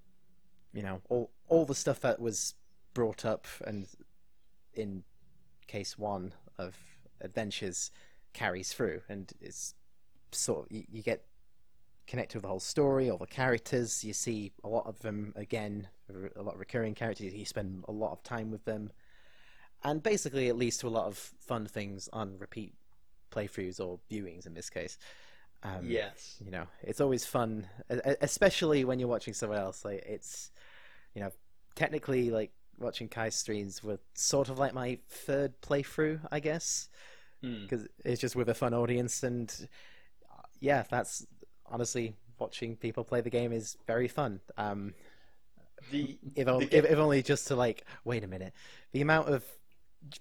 you 0.75 0.83
know, 0.83 1.01
all 1.09 1.31
all 1.49 1.65
the 1.65 1.75
stuff 1.75 2.01
that 2.01 2.21
was 2.21 2.55
brought 2.93 3.25
up 3.25 3.47
and 3.65 3.87
in 4.75 5.05
case 5.67 5.97
one 5.97 6.35
of 6.59 6.77
adventures 7.21 7.91
carries 8.33 8.73
through, 8.73 9.01
and 9.09 9.33
it's 9.41 9.75
sort 10.33 10.67
of 10.67 10.73
you, 10.73 10.85
you 10.91 11.03
get 11.03 11.25
connected 12.07 12.37
with 12.37 12.43
the 12.43 12.49
whole 12.49 12.61
story, 12.61 13.09
all 13.09 13.19
the 13.19 13.27
characters. 13.27 14.05
You 14.05 14.13
see 14.13 14.53
a 14.65 14.69
lot 14.69 14.87
of 14.87 14.99
them 15.01 15.33
again, 15.37 15.89
a 16.37 16.43
lot 16.43 16.55
of 16.55 16.61
recurring 16.61 16.95
characters. 16.95 17.33
You 17.33 17.45
spend 17.45 17.85
a 17.89 17.93
lot 17.93 18.13
of 18.13 18.23
time 18.25 18.51
with 18.51 18.65
them, 18.65 18.91
and 19.85 20.03
basically 20.03 20.49
it 20.49 20.57
leads 20.57 20.77
to 20.79 20.89
a 20.89 20.91
lot 20.91 21.07
of 21.07 21.17
fun 21.17 21.67
things 21.67 22.09
on 22.13 22.37
repeat 22.39 22.75
playthroughs 23.31 23.81
or 23.81 24.01
viewings 24.11 24.45
in 24.45 24.55
this 24.55 24.71
case. 24.71 24.99
Um, 25.65 25.87
yes. 25.87 26.37
you 26.45 26.51
know, 26.51 26.67
it's 26.83 27.01
always 27.01 27.25
fun, 27.25 27.67
especially 28.21 28.85
when 28.85 28.99
you're 28.99 29.09
watching 29.09 29.35
someone 29.35 29.59
else. 29.59 29.85
Like 29.85 30.05
it's, 30.07 30.51
you 31.15 31.23
know, 31.23 31.31
technically 31.75 32.31
like 32.31 32.53
watching 32.79 33.09
Kai's 33.09 33.35
streams 33.35 33.83
were 33.83 33.99
sort 34.15 34.49
of 34.51 34.59
like 34.59 34.75
my 34.75 34.99
third 35.09 35.61
playthrough, 35.63 36.21
I 36.31 36.41
guess, 36.41 36.89
Mm. 37.43 37.63
because 37.63 37.87
it's 38.05 38.21
just 38.21 38.37
with 38.37 38.49
a 38.49 38.55
fun 38.55 38.73
audience, 38.73 39.23
and 39.23 39.55
uh, 40.33 40.43
yeah, 40.61 40.85
that's 40.91 41.27
honestly 41.67 42.15
watching 42.39 42.75
people 42.77 43.05
play 43.05 43.21
the 43.21 43.29
game 43.31 43.53
is 43.53 43.77
very 43.87 44.09
fun. 44.09 44.41
Um, 44.57 44.95
The 45.91 46.19
if, 46.35 46.47
ga- 46.47 46.59
if, 46.71 46.85
if 46.87 46.99
only 46.99 47.23
just 47.23 47.49
to 47.49 47.57
like, 47.57 47.85
wait 48.05 48.25
a 48.25 48.27
minute, 48.27 48.55
the 48.93 49.03
amount 49.03 49.29
of 49.29 49.45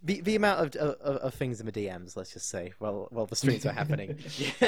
the, 0.03 0.21
the 0.21 0.35
amount 0.35 0.75
of, 0.75 0.97
of 1.01 1.17
of 1.17 1.33
things 1.33 1.59
in 1.59 1.65
the 1.65 1.71
DMs, 1.71 2.15
let's 2.15 2.33
just 2.33 2.49
say, 2.49 2.73
while 2.79 3.07
while 3.11 3.25
the 3.25 3.35
streams 3.35 3.65
are 3.65 3.73
happening, 3.73 4.17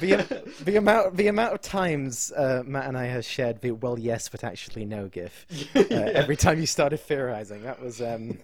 the 0.00 0.42
the 0.60 0.76
amount 0.76 1.16
the 1.16 1.28
amount 1.28 1.54
of 1.54 1.60
times 1.60 2.32
uh, 2.36 2.62
Matt 2.64 2.86
and 2.86 2.96
I 2.96 3.06
have 3.06 3.24
shared 3.24 3.60
the 3.60 3.72
well 3.72 3.98
yes 3.98 4.28
but 4.28 4.44
actually 4.44 4.84
no 4.84 5.08
gif 5.08 5.46
uh, 5.76 5.80
every 5.90 6.36
time 6.36 6.60
you 6.60 6.66
started 6.66 6.98
theorizing. 6.98 7.62
That 7.62 7.80
was 7.80 8.00
um 8.00 8.38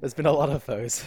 there's 0.00 0.14
been 0.14 0.26
a 0.26 0.32
lot 0.32 0.50
of 0.50 0.64
those. 0.66 1.04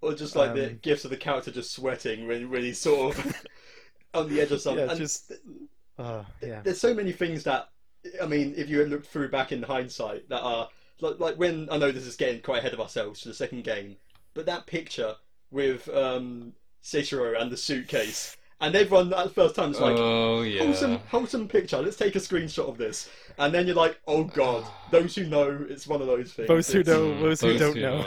Or 0.00 0.14
just 0.14 0.36
like 0.36 0.54
the 0.54 0.70
Um, 0.70 0.78
gifs 0.82 1.04
of 1.04 1.10
the 1.10 1.16
character 1.16 1.50
just 1.50 1.72
sweating 1.72 2.26
when 2.28 2.50
when 2.50 2.62
he's 2.62 2.80
sort 2.80 3.18
of 3.18 3.36
on 4.14 4.28
the 4.28 4.40
edge 4.40 4.52
of 4.52 4.60
something. 4.60 4.88
yeah 4.88 4.94
just 4.94 5.32
uh, 5.98 6.22
yeah. 6.42 6.60
There's 6.62 6.80
so 6.80 6.94
many 6.94 7.12
things 7.12 7.44
that 7.44 7.68
I 8.22 8.26
mean, 8.26 8.54
if 8.56 8.68
you 8.68 8.78
had 8.78 8.88
looked 8.90 9.06
through 9.08 9.30
back 9.30 9.50
in 9.52 9.62
hindsight, 9.62 10.28
that 10.28 10.40
are 10.40 10.68
like, 11.00 11.18
like 11.20 11.36
when 11.36 11.68
I 11.70 11.78
know 11.78 11.90
this 11.92 12.06
is 12.06 12.16
getting 12.16 12.40
quite 12.42 12.58
ahead 12.58 12.72
of 12.74 12.80
ourselves 12.80 13.22
for 13.22 13.28
the 13.28 13.34
second 13.34 13.64
game, 13.64 13.96
but 14.34 14.46
that 14.46 14.66
picture 14.66 15.14
with 15.50 15.88
um, 15.88 16.52
Cicero 16.82 17.38
and 17.40 17.50
the 17.50 17.56
suitcase, 17.56 18.36
and 18.60 18.74
everyone 18.74 19.10
that 19.10 19.32
first 19.34 19.54
time 19.54 19.70
is 19.70 19.80
like. 19.80 19.96
oh 19.96 20.42
yeah. 20.42 20.64
Wholesome, 20.64 20.98
wholesome 21.10 21.48
picture. 21.48 21.78
Let's 21.80 21.96
take 21.96 22.16
a 22.16 22.18
screenshot 22.18 22.68
of 22.68 22.78
this, 22.78 23.08
and 23.38 23.54
then 23.54 23.66
you're 23.66 23.76
like, 23.76 23.98
"Oh 24.06 24.24
God!" 24.24 24.64
Those 24.90 25.14
who 25.14 25.24
know, 25.26 25.66
it's 25.68 25.86
one 25.86 26.00
of 26.00 26.06
those 26.06 26.32
things. 26.32 26.48
Those 26.48 26.70
who 26.72 26.80
It's- 26.80 26.96
know- 26.96 27.20
those 27.20 27.40
who 27.40 27.56
don't 27.58 27.76
who 27.76 27.80
know. 27.82 28.04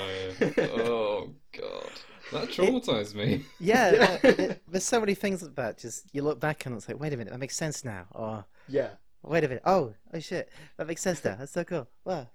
oh 0.85 1.29
god, 1.53 1.91
that 2.33 2.49
traumatized 2.55 3.15
me. 3.15 3.43
yeah 3.59 3.91
Yeah. 3.91 4.17
uh, 4.23 4.27
it- 4.27 4.61
there's 4.67 4.83
so 4.83 4.99
many 4.99 5.15
things 5.15 5.41
like 5.41 5.55
that 5.55 5.77
just 5.77 6.05
you 6.13 6.21
look 6.21 6.39
back 6.39 6.65
and 6.65 6.75
it's 6.75 6.87
like 6.87 6.99
wait 6.99 7.13
a 7.13 7.17
minute 7.17 7.31
that 7.31 7.39
makes 7.39 7.55
sense 7.55 7.83
now 7.85 8.05
or 8.11 8.45
Yeah. 8.67 8.89
wait 9.23 9.43
a 9.43 9.47
minute 9.47 9.63
oh 9.65 9.93
oh 10.13 10.19
shit 10.19 10.49
that 10.77 10.87
makes 10.87 11.01
sense 11.01 11.23
now 11.25 11.35
that's 11.37 11.51
so 11.51 11.63
cool 11.63 11.87
wow 12.05 12.27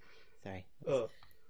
sorry 0.46 0.66
Uh, 0.88 1.06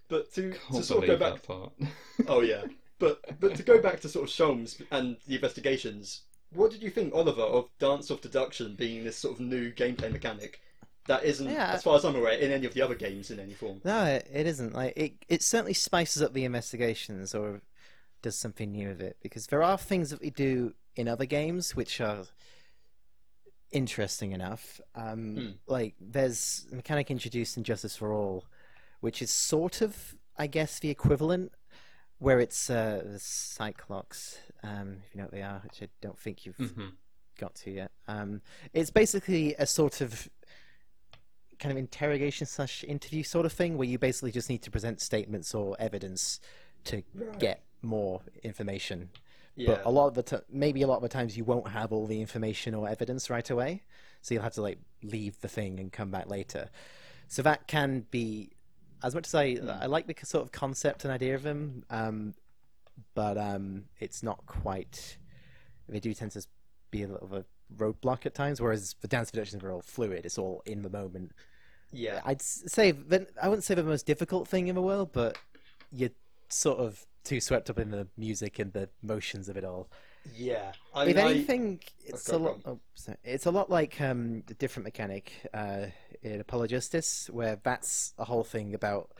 but 0.08 0.32
to, 0.34 0.54
to 0.72 0.82
sort 0.82 1.02
of 1.04 1.08
go 1.08 1.16
back, 1.16 1.42
part. 1.42 1.72
oh 2.28 2.40
yeah, 2.40 2.62
but 2.98 3.20
but 3.40 3.54
to 3.56 3.62
go 3.62 3.80
back 3.80 4.00
to 4.00 4.08
sort 4.08 4.28
of 4.28 4.34
Sholmes 4.34 4.80
and 4.90 5.16
the 5.26 5.34
investigations, 5.34 6.22
what 6.52 6.70
did 6.70 6.82
you 6.82 6.90
think, 6.90 7.12
Oliver, 7.14 7.42
of 7.42 7.68
Dance 7.78 8.10
of 8.10 8.20
Deduction 8.20 8.74
being 8.76 9.04
this 9.04 9.16
sort 9.18 9.34
of 9.34 9.40
new 9.40 9.72
gameplay 9.72 10.10
mechanic 10.12 10.60
that 11.08 11.24
isn't, 11.24 11.48
Yeah. 11.50 11.72
as 11.72 11.82
far 11.82 11.96
as 11.96 12.04
I'm 12.04 12.16
aware, 12.16 12.32
in 12.38 12.50
any 12.52 12.66
of 12.66 12.74
the 12.74 12.82
other 12.82 12.94
games 12.94 13.30
in 13.30 13.38
any 13.40 13.52
form? 13.54 13.80
No, 13.84 14.04
it, 14.04 14.28
it 14.32 14.46
isn't. 14.46 14.74
Like 14.74 14.92
it, 14.96 15.12
it 15.28 15.42
certainly 15.42 15.74
spices 15.74 16.22
up 16.22 16.32
the 16.32 16.44
investigations 16.44 17.34
or 17.34 17.60
does 18.22 18.36
something 18.36 18.70
new 18.72 18.88
with 18.88 19.00
it 19.02 19.16
because 19.22 19.46
there 19.48 19.62
are 19.62 19.76
things 19.78 20.10
that 20.10 20.20
we 20.20 20.30
do 20.30 20.72
in 20.96 21.06
other 21.08 21.26
games 21.26 21.76
which 21.76 22.00
are 22.00 22.24
interesting 23.72 24.32
enough. 24.32 24.80
Um, 24.94 25.34
Hmm. 25.36 25.46
Like 25.66 25.94
there's 26.00 26.66
a 26.72 26.76
mechanic 26.76 27.10
introduced 27.10 27.56
in 27.56 27.64
Justice 27.64 27.96
for 27.96 28.12
All, 28.12 28.44
which 29.06 29.22
is 29.22 29.30
sort 29.30 29.82
of, 29.82 30.16
I 30.36 30.48
guess, 30.48 30.80
the 30.80 30.90
equivalent, 30.90 31.52
where 32.18 32.40
it's 32.40 32.68
uh, 32.68 33.02
the 33.06 33.20
Psyche-Locks, 33.20 34.38
um, 34.64 34.96
if 35.06 35.14
you 35.14 35.18
know 35.18 35.26
what 35.26 35.30
they 35.30 35.42
are, 35.42 35.60
which 35.62 35.80
I 35.80 35.88
don't 36.00 36.18
think 36.18 36.44
you've 36.44 36.56
Mhm. 36.56 36.90
got 37.38 37.54
to 37.62 37.70
yet. 37.70 37.92
Um, 38.08 38.42
it's 38.72 38.90
basically 38.90 39.54
a 39.60 39.66
sort 39.66 40.00
of 40.00 40.28
kind 41.60 41.70
of 41.70 41.78
interrogation 41.78 42.48
slash 42.48 42.82
interview 42.82 43.22
sort 43.22 43.46
of 43.46 43.52
thing 43.52 43.78
where 43.78 43.86
you 43.86 43.96
basically 43.96 44.32
just 44.32 44.50
need 44.50 44.62
to 44.62 44.72
present 44.72 45.00
statements 45.00 45.54
or 45.54 45.76
evidence 45.78 46.40
to 46.84 47.04
Right. 47.14 47.38
get 47.38 47.62
more 47.82 48.22
information. 48.42 49.10
Yeah. 49.54 49.68
But 49.68 49.86
a 49.86 49.90
lot 49.90 50.08
of 50.08 50.14
the 50.14 50.22
t- 50.24 50.44
maybe 50.50 50.82
a 50.82 50.88
lot 50.88 50.96
of 50.96 51.02
the 51.02 51.08
times 51.08 51.36
you 51.36 51.44
won't 51.44 51.68
have 51.68 51.92
all 51.92 52.06
the 52.08 52.20
information 52.20 52.74
or 52.74 52.88
evidence 52.88 53.30
right 53.30 53.48
away, 53.48 53.84
so 54.20 54.34
you'll 54.34 54.42
have 54.42 54.54
to 54.54 54.62
like 54.62 54.78
leave 55.04 55.40
the 55.42 55.48
thing 55.48 55.78
and 55.78 55.92
come 55.92 56.10
back 56.10 56.26
later. 56.28 56.70
So 57.28 57.42
that 57.42 57.66
can 57.68 58.00
be, 58.10 58.50
as 59.02 59.14
much 59.14 59.26
as 59.26 59.34
I 59.34 59.54
Hmm. 59.54 59.70
I 59.70 59.86
like 59.86 60.06
the 60.06 60.14
sort 60.26 60.44
of 60.44 60.52
concept 60.52 61.04
and 61.04 61.12
idea 61.12 61.34
of 61.34 61.42
them, 61.42 61.84
um, 61.90 62.34
but 63.14 63.36
um, 63.38 63.84
it's 64.00 64.22
not 64.22 64.44
quite. 64.46 65.18
They 65.88 66.00
do 66.00 66.12
tend 66.14 66.32
to 66.32 66.44
be 66.90 67.02
a 67.02 67.08
little 67.08 67.28
bit 67.28 67.38
of 67.38 67.44
a 67.44 67.82
roadblock 67.82 68.26
at 68.26 68.34
times, 68.34 68.60
whereas 68.60 68.94
the 69.00 69.08
dance 69.08 69.30
productions 69.30 69.62
are 69.62 69.70
all 69.72 69.82
fluid. 69.82 70.24
It's 70.24 70.38
all 70.38 70.62
in 70.66 70.82
the 70.82 70.90
moment. 70.90 71.32
Yeah. 71.92 72.20
I'd 72.24 72.42
say 72.42 72.90
that 72.90 73.28
I 73.40 73.48
wouldn't 73.48 73.64
say 73.64 73.74
the 73.74 73.82
most 73.82 74.06
difficult 74.06 74.48
thing 74.48 74.68
in 74.68 74.74
the 74.74 74.82
world, 74.82 75.10
but 75.12 75.38
you're 75.92 76.10
sort 76.48 76.78
of 76.78 77.06
too 77.24 77.40
swept 77.40 77.70
up 77.70 77.78
in 77.78 77.90
the 77.90 78.06
music 78.16 78.58
and 78.58 78.72
the 78.72 78.88
motions 79.02 79.48
of 79.48 79.56
it 79.56 79.64
all. 79.64 79.88
Yeah. 80.34 80.72
I 80.94 81.02
if 81.06 81.16
mean, 81.16 81.24
I- 81.24 81.30
anything, 81.30 81.80
it's 82.04 82.28
a 82.28 82.38
lot. 82.38 82.60
Oh. 82.64 82.80
It's 83.24 83.46
a 83.46 83.50
lot 83.50 83.70
like 83.70 84.00
um, 84.00 84.42
the 84.46 84.54
different 84.54 84.84
mechanic 84.84 85.32
uh, 85.52 85.86
in 86.22 86.40
Apollo 86.40 86.68
Justice, 86.68 87.28
where 87.32 87.58
that's 87.62 88.14
a 88.18 88.24
whole 88.24 88.44
thing 88.44 88.74
about. 88.74 89.10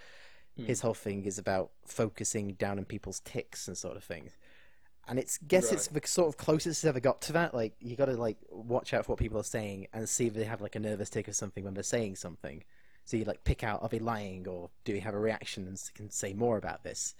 Hmm. 0.56 0.64
His 0.64 0.80
whole 0.80 0.94
thing 0.94 1.26
is 1.26 1.38
about 1.38 1.70
focusing 1.84 2.54
down 2.54 2.78
on 2.78 2.86
people's 2.86 3.20
tics 3.20 3.68
and 3.68 3.76
sort 3.76 3.96
of 3.96 4.04
thing. 4.04 4.30
And 5.08 5.18
it's 5.18 5.38
guess 5.38 5.70
it's 5.70 5.86
the 5.86 6.00
sort 6.04 6.28
of 6.28 6.36
closest 6.36 6.78
it's 6.78 6.84
ever 6.84 6.98
got 6.98 7.20
to 7.22 7.32
that. 7.34 7.54
Like 7.54 7.74
you 7.78 7.94
got 7.94 8.06
to 8.06 8.16
like 8.16 8.38
watch 8.50 8.92
out 8.92 9.04
for 9.04 9.12
what 9.12 9.18
people 9.18 9.38
are 9.38 9.44
saying 9.44 9.86
and 9.92 10.08
see 10.08 10.26
if 10.26 10.34
they 10.34 10.44
have 10.44 10.60
like 10.60 10.74
a 10.74 10.80
nervous 10.80 11.10
tic 11.10 11.28
or 11.28 11.32
something 11.32 11.62
when 11.62 11.74
they're 11.74 11.82
saying 11.82 12.16
something. 12.16 12.64
So 13.04 13.16
you 13.16 13.24
like 13.24 13.44
pick 13.44 13.62
out 13.62 13.82
are 13.82 13.88
they 13.88 14.00
lying 14.00 14.48
or 14.48 14.70
do 14.84 14.92
they 14.92 14.98
have 14.98 15.14
a 15.14 15.18
reaction 15.18 15.68
and 15.68 15.80
can 15.94 16.10
say 16.10 16.32
more 16.32 16.56
about 16.56 16.82
this. 16.82 17.14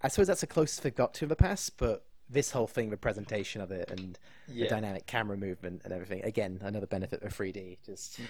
I 0.00 0.08
suppose 0.08 0.28
that's 0.28 0.40
the 0.40 0.46
closest 0.46 0.82
they've 0.82 0.94
got 0.94 1.12
to 1.14 1.26
in 1.26 1.28
the 1.28 1.36
past, 1.36 1.76
but 1.76 2.06
this 2.28 2.50
whole 2.50 2.66
thing, 2.66 2.90
the 2.90 2.96
presentation 2.96 3.60
of 3.60 3.70
it 3.70 3.90
and 3.90 4.18
yeah. 4.48 4.64
the 4.64 4.70
dynamic 4.70 5.06
camera 5.06 5.36
movement 5.36 5.82
and 5.84 5.92
everything, 5.92 6.22
again, 6.24 6.60
another 6.62 6.86
benefit 6.86 7.22
of 7.22 7.36
3D. 7.36 7.78
Just 7.86 8.20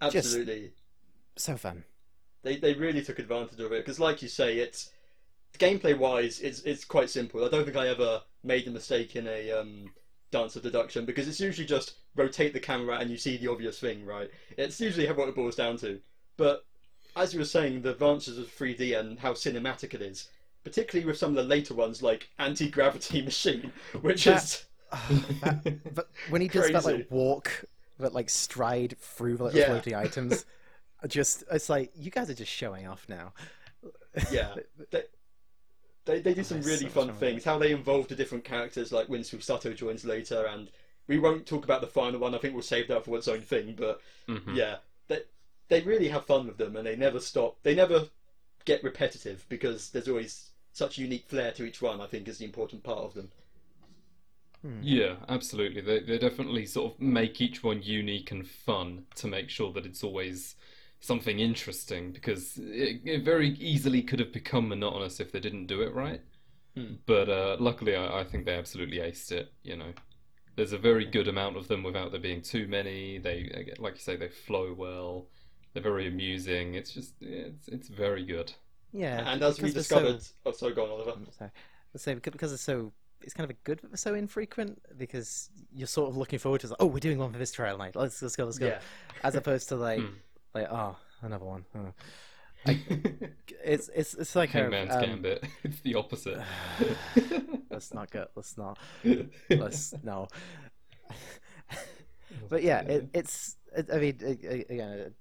Absolutely. 0.00 0.72
so 1.36 1.56
fun. 1.56 1.84
They 2.42 2.56
they 2.56 2.74
really 2.74 3.02
took 3.02 3.20
advantage 3.20 3.60
of 3.60 3.72
it 3.72 3.84
because, 3.84 4.00
like 4.00 4.20
you 4.20 4.28
say, 4.28 4.58
it's 4.58 4.90
gameplay 5.58 5.96
wise, 5.96 6.40
it's 6.40 6.60
it's 6.62 6.84
quite 6.84 7.08
simple. 7.08 7.44
I 7.44 7.48
don't 7.48 7.64
think 7.64 7.76
I 7.76 7.88
ever 7.88 8.22
made 8.42 8.66
a 8.66 8.70
mistake 8.70 9.14
in 9.14 9.28
a 9.28 9.52
um, 9.52 9.92
dance 10.32 10.56
of 10.56 10.62
deduction 10.62 11.04
because 11.04 11.28
it's 11.28 11.38
usually 11.38 11.66
just 11.66 11.94
rotate 12.16 12.52
the 12.52 12.60
camera 12.60 12.96
and 12.96 13.10
you 13.10 13.16
see 13.16 13.36
the 13.36 13.50
obvious 13.50 13.78
thing, 13.78 14.04
right? 14.04 14.28
It's 14.56 14.80
usually 14.80 15.06
what 15.06 15.28
it 15.28 15.36
boils 15.36 15.54
down 15.54 15.76
to. 15.78 16.00
But 16.36 16.64
as 17.14 17.32
you 17.32 17.38
were 17.38 17.46
saying, 17.46 17.82
the 17.82 17.90
advances 17.90 18.38
of 18.38 18.46
3D 18.46 18.98
and 18.98 19.18
how 19.18 19.32
cinematic 19.34 19.94
it 19.94 20.02
is, 20.02 20.28
particularly 20.64 21.06
with 21.06 21.16
some 21.18 21.30
of 21.30 21.36
the 21.36 21.42
later 21.44 21.74
ones 21.74 22.02
like 22.02 22.28
Anti 22.38 22.68
Gravity 22.70 23.22
Machine, 23.30 23.72
which 24.00 24.24
That- 24.24 24.42
is 24.44 24.64
that, 25.40 25.94
but 25.94 26.10
when 26.28 26.40
he 26.42 26.48
does 26.48 26.70
that 26.70 26.84
like 26.84 27.10
walk, 27.10 27.64
that 27.98 28.12
like 28.12 28.28
stride 28.28 28.96
through 28.98 29.36
like 29.36 29.54
Yeah. 29.54 29.66
floating 29.66 29.94
items, 29.94 30.44
just 31.08 31.44
it's 31.50 31.68
like 31.70 31.90
you 31.96 32.10
guys 32.10 32.28
are 32.30 32.34
just 32.34 32.52
showing 32.52 32.86
off 32.86 33.06
now. 33.08 33.32
yeah. 34.30 34.54
They, 34.90 35.02
they, 36.04 36.20
they 36.20 36.34
do 36.34 36.42
some 36.42 36.60
really 36.62 36.78
so 36.78 36.88
fun 36.88 37.12
things. 37.14 37.44
How 37.44 37.58
they 37.58 37.70
involve 37.70 38.08
the 38.08 38.16
different 38.16 38.42
characters, 38.44 38.90
like 38.90 39.08
when 39.08 39.20
Susato 39.20 39.74
joins 39.74 40.04
later, 40.04 40.46
and 40.46 40.68
we 41.06 41.18
won't 41.20 41.46
talk 41.46 41.62
about 41.64 41.80
the 41.80 41.86
final 41.86 42.18
one. 42.18 42.34
I 42.34 42.38
think 42.38 42.54
we'll 42.54 42.62
save 42.64 42.88
that 42.88 43.04
for 43.04 43.16
its 43.16 43.28
own 43.28 43.40
thing. 43.40 43.76
But 43.78 44.00
Mhm. 44.28 44.56
yeah, 44.56 44.76
they 45.06 45.20
they 45.68 45.80
really 45.82 46.08
have 46.08 46.26
fun 46.26 46.46
with 46.48 46.56
them, 46.58 46.74
and 46.76 46.84
they 46.86 46.96
never 46.96 47.20
stop. 47.20 47.56
They 47.62 47.74
never 47.76 48.08
get 48.64 48.82
repetitive 48.82 49.46
because 49.48 49.90
there's 49.90 50.08
always 50.08 50.50
such 50.72 50.98
unique 50.98 51.26
flair 51.28 51.52
to 51.52 51.64
each 51.64 51.82
one. 51.82 52.00
I 52.00 52.06
think 52.06 52.28
is 52.28 52.38
the 52.38 52.44
important 52.44 52.82
part 52.82 53.00
of 53.00 53.14
them. 53.14 53.30
Yeah, 54.80 55.16
absolutely. 55.28 55.80
They 55.80 56.00
they 56.00 56.18
definitely 56.18 56.66
sort 56.66 56.94
of 56.94 57.00
make 57.00 57.40
each 57.40 57.62
one 57.64 57.82
unique 57.82 58.30
and 58.30 58.46
fun 58.46 59.04
to 59.16 59.26
make 59.26 59.50
sure 59.50 59.72
that 59.72 59.86
it's 59.86 60.04
always 60.04 60.54
something 61.00 61.40
interesting 61.40 62.12
because 62.12 62.58
it, 62.58 63.00
it 63.04 63.24
very 63.24 63.50
easily 63.56 64.02
could 64.02 64.20
have 64.20 64.32
become 64.32 64.68
monotonous 64.68 65.18
if 65.18 65.32
they 65.32 65.40
didn't 65.40 65.66
do 65.66 65.82
it 65.82 65.92
right. 65.92 66.20
Hmm. 66.76 66.94
But 67.06 67.28
uh, 67.28 67.56
luckily, 67.58 67.96
I, 67.96 68.20
I 68.20 68.24
think 68.24 68.46
they 68.46 68.54
absolutely 68.54 68.98
aced 68.98 69.32
it. 69.32 69.52
You 69.64 69.76
know, 69.76 69.92
there's 70.56 70.72
a 70.72 70.78
very 70.78 71.04
good 71.04 71.28
amount 71.28 71.56
of 71.56 71.68
them 71.68 71.82
without 71.82 72.12
there 72.12 72.20
being 72.20 72.40
too 72.40 72.68
many. 72.68 73.18
They, 73.18 73.74
like 73.78 73.94
you 73.94 74.00
say, 74.00 74.16
they 74.16 74.28
flow 74.28 74.74
well. 74.76 75.26
They're 75.74 75.82
very 75.82 76.06
amusing. 76.06 76.74
It's 76.74 76.92
just 76.92 77.14
it's 77.20 77.68
it's 77.68 77.88
very 77.88 78.24
good. 78.24 78.52
Yeah, 78.92 79.32
and 79.32 79.42
as 79.42 79.60
we 79.60 79.70
they're 79.70 79.82
so- 79.82 80.00
discovered, 80.00 80.22
oh, 80.46 80.52
sorry, 80.52 80.74
go 80.74 80.84
on, 80.84 80.90
Oliver. 80.90 81.14
Sorry. 81.96 82.16
Becau- 82.20 82.32
because 82.32 82.52
it's 82.52 82.62
so 82.62 82.92
it's 83.20 83.34
kind 83.34 83.44
of 83.48 83.50
a 83.56 83.58
good 83.64 83.80
but 83.88 83.98
so 83.98 84.14
infrequent 84.14 84.80
because 84.98 85.48
you're 85.72 85.86
sort 85.86 86.08
of 86.10 86.16
looking 86.16 86.38
forward 86.38 86.60
to 86.62 86.66
like, 86.68 86.76
oh 86.80 86.86
we're 86.86 86.98
doing 86.98 87.18
one 87.18 87.30
for 87.32 87.38
this 87.38 87.52
trial 87.52 87.78
night 87.78 87.94
let's 87.94 88.20
let's 88.20 88.34
go 88.34 88.44
let's 88.46 88.58
go 88.58 88.66
Yeah. 88.66 88.80
as 89.22 89.34
opposed 89.36 89.68
to 89.68 89.76
like 89.76 90.00
Hmm. 90.00 90.06
like 90.54 90.66
oh 90.70 90.96
another 91.20 91.44
one 91.44 91.64
oh. 91.76 91.92
it's 93.64 93.88
it's 93.94 94.14
it's 94.14 94.34
like 94.34 94.50
a, 94.54 94.58
Hangman's 94.58 94.92
um, 94.94 95.02
Gambit. 95.02 95.44
It's 95.64 95.80
the 95.80 95.94
opposite. 95.94 96.40
let's 97.70 97.92
not 97.94 98.10
go 98.10 98.26
let's 98.34 98.56
not 98.58 98.78
let's 99.50 99.94
no 100.02 100.26
but 102.48 102.62
yeah 102.62 102.80
it, 102.80 103.08
it's 103.14 103.56
it, 103.76 103.88
I 103.92 103.98
mean 103.98 104.16
it, 104.20 104.66
again 104.70 105.14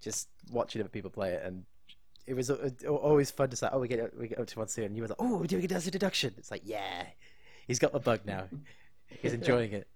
just 0.00 0.28
watching 0.50 0.80
other 0.80 0.88
people 0.88 1.10
play 1.10 1.32
it 1.32 1.42
and 1.44 1.64
it 2.26 2.34
was 2.34 2.50
uh, 2.50 2.70
always 2.88 3.30
fun 3.30 3.50
to 3.50 3.56
say 3.56 3.68
oh 3.72 3.78
we 3.78 3.88
get 3.88 4.16
we 4.18 4.28
get 4.28 4.38
up 4.38 4.46
to 4.46 4.58
one 4.58 4.68
soon 4.68 4.84
and 4.84 4.96
you 4.96 5.02
were 5.02 5.08
like 5.08 5.18
oh 5.20 5.36
we're 5.36 5.46
doing 5.46 5.64
a 5.64 5.68
dance 5.68 5.86
of 5.86 5.92
deduction 5.92 6.32
it's 6.38 6.50
like 6.50 6.62
yeah 6.64 7.04
he's 7.66 7.78
got 7.78 7.92
the 7.92 8.00
bug 8.00 8.20
now 8.24 8.44
he's 9.20 9.32
enjoying 9.40 9.72
it 9.72 9.86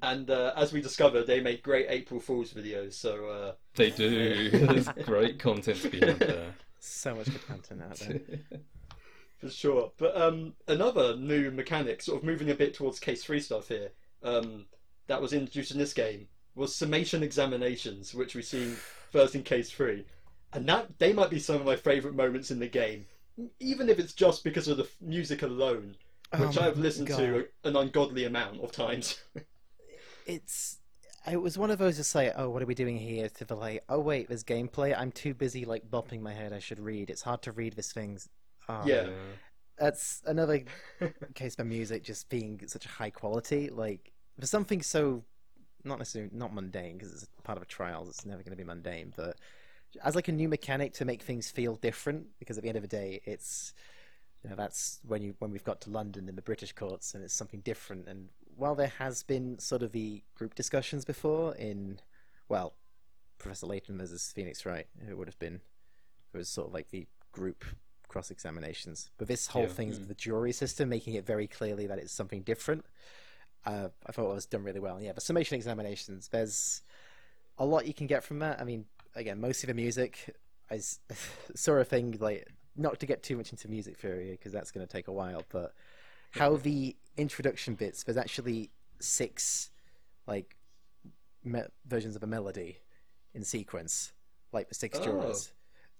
And 0.00 0.30
uh, 0.30 0.52
as 0.56 0.72
we 0.72 0.80
discovered, 0.80 1.26
they 1.26 1.40
make 1.40 1.62
great 1.62 1.86
April 1.88 2.20
Fools 2.20 2.52
videos. 2.52 2.94
So 2.94 3.26
uh, 3.26 3.52
They 3.74 3.90
do. 3.90 4.48
There's 4.66 4.88
great 5.04 5.40
content 5.40 5.82
to 5.82 5.90
be 5.90 5.98
had 5.98 6.20
there. 6.20 6.54
so 6.78 7.16
much 7.16 7.26
good 7.26 7.46
content 7.48 7.82
out 7.82 7.96
there 7.96 8.20
For 9.38 9.50
sure. 9.50 9.90
But 9.98 10.16
um, 10.16 10.54
another 10.68 11.16
new 11.16 11.50
mechanic, 11.50 12.02
sort 12.02 12.18
of 12.18 12.24
moving 12.24 12.50
a 12.50 12.54
bit 12.54 12.74
towards 12.74 13.00
case 13.00 13.24
three 13.24 13.40
stuff 13.40 13.66
here, 13.66 13.90
um, 14.22 14.66
that 15.08 15.20
was 15.20 15.32
introduced 15.32 15.72
in 15.72 15.78
this 15.78 15.92
game 15.92 16.28
was 16.54 16.74
summation 16.74 17.22
examinations, 17.22 18.14
which 18.14 18.34
we've 18.34 18.44
seen 18.44 18.76
first 19.10 19.34
in 19.34 19.42
case 19.42 19.70
three, 19.70 20.04
and 20.52 20.68
that 20.68 20.98
they 20.98 21.12
might 21.12 21.30
be 21.30 21.38
some 21.38 21.56
of 21.56 21.64
my 21.66 21.76
favourite 21.76 22.16
moments 22.16 22.50
in 22.50 22.58
the 22.58 22.68
game, 22.68 23.06
even 23.60 23.88
if 23.88 23.98
it's 23.98 24.12
just 24.14 24.44
because 24.44 24.68
of 24.68 24.76
the 24.76 24.88
music 25.00 25.42
alone, 25.42 25.96
oh 26.32 26.46
which 26.46 26.58
Oh 26.58 26.62
I've 26.62 26.78
listened 26.78 27.08
God. 27.08 27.18
to 27.18 27.46
an 27.64 27.76
ungodly 27.76 28.24
amount 28.24 28.60
of 28.60 28.72
times. 28.72 29.20
it's 30.26 30.78
it 31.30 31.36
was 31.40 31.58
one 31.58 31.70
of 31.70 31.78
those 31.78 31.96
just 31.96 32.14
like 32.14 32.32
oh 32.36 32.48
what 32.48 32.62
are 32.62 32.66
we 32.66 32.74
doing 32.74 32.96
here? 32.96 33.28
to 33.28 33.44
the 33.44 33.54
like 33.54 33.84
oh 33.88 34.00
wait 34.00 34.28
there's 34.28 34.44
gameplay. 34.44 34.94
I'm 34.98 35.12
too 35.12 35.34
busy 35.34 35.64
like 35.64 35.90
bopping 35.90 36.20
my 36.20 36.32
head. 36.32 36.52
I 36.52 36.58
should 36.58 36.80
read. 36.80 37.10
It's 37.10 37.22
hard 37.22 37.42
to 37.42 37.52
read 37.52 37.74
this 37.76 37.92
thing's. 37.92 38.28
Oh, 38.68 38.82
Yeah. 38.84 39.08
that's 39.78 40.22
another 40.26 40.62
case 41.34 41.56
by 41.56 41.64
music 41.64 42.02
just 42.04 42.28
being 42.28 42.60
such 42.66 42.86
a 42.86 42.88
high 42.88 43.10
quality. 43.10 43.70
Like 43.70 44.12
for 44.40 44.46
something 44.46 44.82
so 44.82 45.24
not 45.84 45.98
necessarily 45.98 46.30
not 46.34 46.52
mundane 46.52 46.98
because 46.98 47.12
it's 47.12 47.26
part 47.44 47.56
of 47.56 47.62
a 47.62 47.66
trial. 47.66 48.06
It's 48.08 48.26
never 48.26 48.42
going 48.42 48.50
to 48.52 48.56
be 48.56 48.64
mundane 48.64 49.12
but 49.16 49.36
as 50.04 50.14
like 50.14 50.28
a 50.28 50.32
new 50.32 50.48
mechanic 50.48 50.92
to 50.94 51.04
make 51.04 51.22
things 51.22 51.50
feel 51.50 51.76
different 51.76 52.26
because 52.38 52.56
at 52.58 52.62
the 52.62 52.68
end 52.68 52.76
of 52.76 52.82
the 52.82 52.88
day 52.88 53.20
it's 53.24 53.72
you 54.42 54.50
know 54.50 54.56
that's 54.56 55.00
when 55.06 55.22
you 55.22 55.34
when 55.38 55.50
we've 55.50 55.64
got 55.64 55.80
to 55.80 55.90
london 55.90 56.28
in 56.28 56.36
the 56.36 56.42
british 56.42 56.72
courts 56.72 57.14
and 57.14 57.24
it's 57.24 57.34
something 57.34 57.60
different. 57.60 58.06
And 58.08 58.28
while 58.56 58.74
there 58.74 58.92
has 58.98 59.22
been 59.22 59.58
sort 59.58 59.82
of 59.82 59.92
the 59.92 60.22
group 60.34 60.54
discussions 60.54 61.04
before 61.04 61.54
in 61.56 62.00
well 62.48 62.74
professor 63.38 63.66
layton 63.66 63.96
versus 63.98 64.32
phoenix 64.34 64.66
wright 64.66 64.86
it 65.08 65.16
would 65.16 65.28
have 65.28 65.38
been 65.38 65.60
it 66.34 66.36
was 66.36 66.48
sort 66.48 66.68
of 66.68 66.74
like 66.74 66.90
the 66.90 67.06
group 67.32 67.64
cross 68.08 68.30
examinations 68.30 69.10
but 69.18 69.28
this 69.28 69.46
whole 69.48 69.62
Yeah. 69.62 69.68
thing 69.68 70.06
the 70.08 70.14
jury 70.14 70.52
system 70.52 70.88
making 70.88 71.14
it 71.14 71.24
very 71.26 71.46
clearly 71.46 71.86
that 71.86 71.98
it's 71.98 72.12
something 72.12 72.42
different 72.42 72.84
uh, 73.66 73.88
i 74.06 74.12
thought 74.12 74.30
it 74.30 74.34
was 74.34 74.46
done 74.46 74.64
really 74.64 74.80
well. 74.80 75.00
Yeah 75.00 75.12
but 75.12 75.22
summation 75.22 75.56
examinations 75.56 76.28
there's 76.28 76.82
a 77.58 77.66
lot 77.66 77.86
you 77.86 77.94
can 77.94 78.06
get 78.06 78.22
from 78.24 78.38
that. 78.38 78.60
I 78.60 78.64
mean 78.64 78.84
again 79.18 79.40
most 79.40 79.62
of 79.62 79.68
the 79.68 79.74
music. 79.74 80.34
I 80.70 80.80
saw 81.54 81.72
a 81.74 81.84
thing 81.84 82.16
like 82.20 82.46
not 82.76 83.00
to 83.00 83.06
get 83.06 83.22
too 83.22 83.36
much 83.36 83.50
into 83.50 83.68
music 83.68 83.96
theory 83.98 84.30
because 84.32 84.52
that's 84.52 84.70
going 84.70 84.86
to 84.86 84.92
take 84.92 85.08
a 85.08 85.12
while 85.12 85.42
but 85.50 85.72
how 86.32 86.56
the 86.56 86.94
introduction 87.16 87.74
bits 87.74 88.04
there's 88.04 88.18
actually 88.18 88.70
six 89.00 89.70
like 90.26 90.56
me- 91.42 91.62
versions 91.86 92.14
of 92.16 92.22
a 92.22 92.26
melody 92.26 92.76
in 93.34 93.42
sequence 93.42 94.12
like 94.52 94.68
the 94.68 94.74
six 94.74 94.98
Oh. 95.00 95.04
jurors 95.04 95.52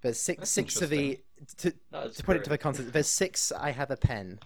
there's 0.02 0.20
six 0.20 0.38
That's 0.40 0.50
six 0.50 0.82
of 0.82 0.90
the 0.90 1.18
to, 1.56 1.70
to 1.92 2.22
put 2.22 2.36
it 2.36 2.44
to 2.44 2.50
the 2.50 2.58
context 2.58 2.92
there's 2.92 3.08
six 3.08 3.50
i 3.52 3.70
have 3.70 3.90
a 3.90 3.96
pen. 3.96 4.38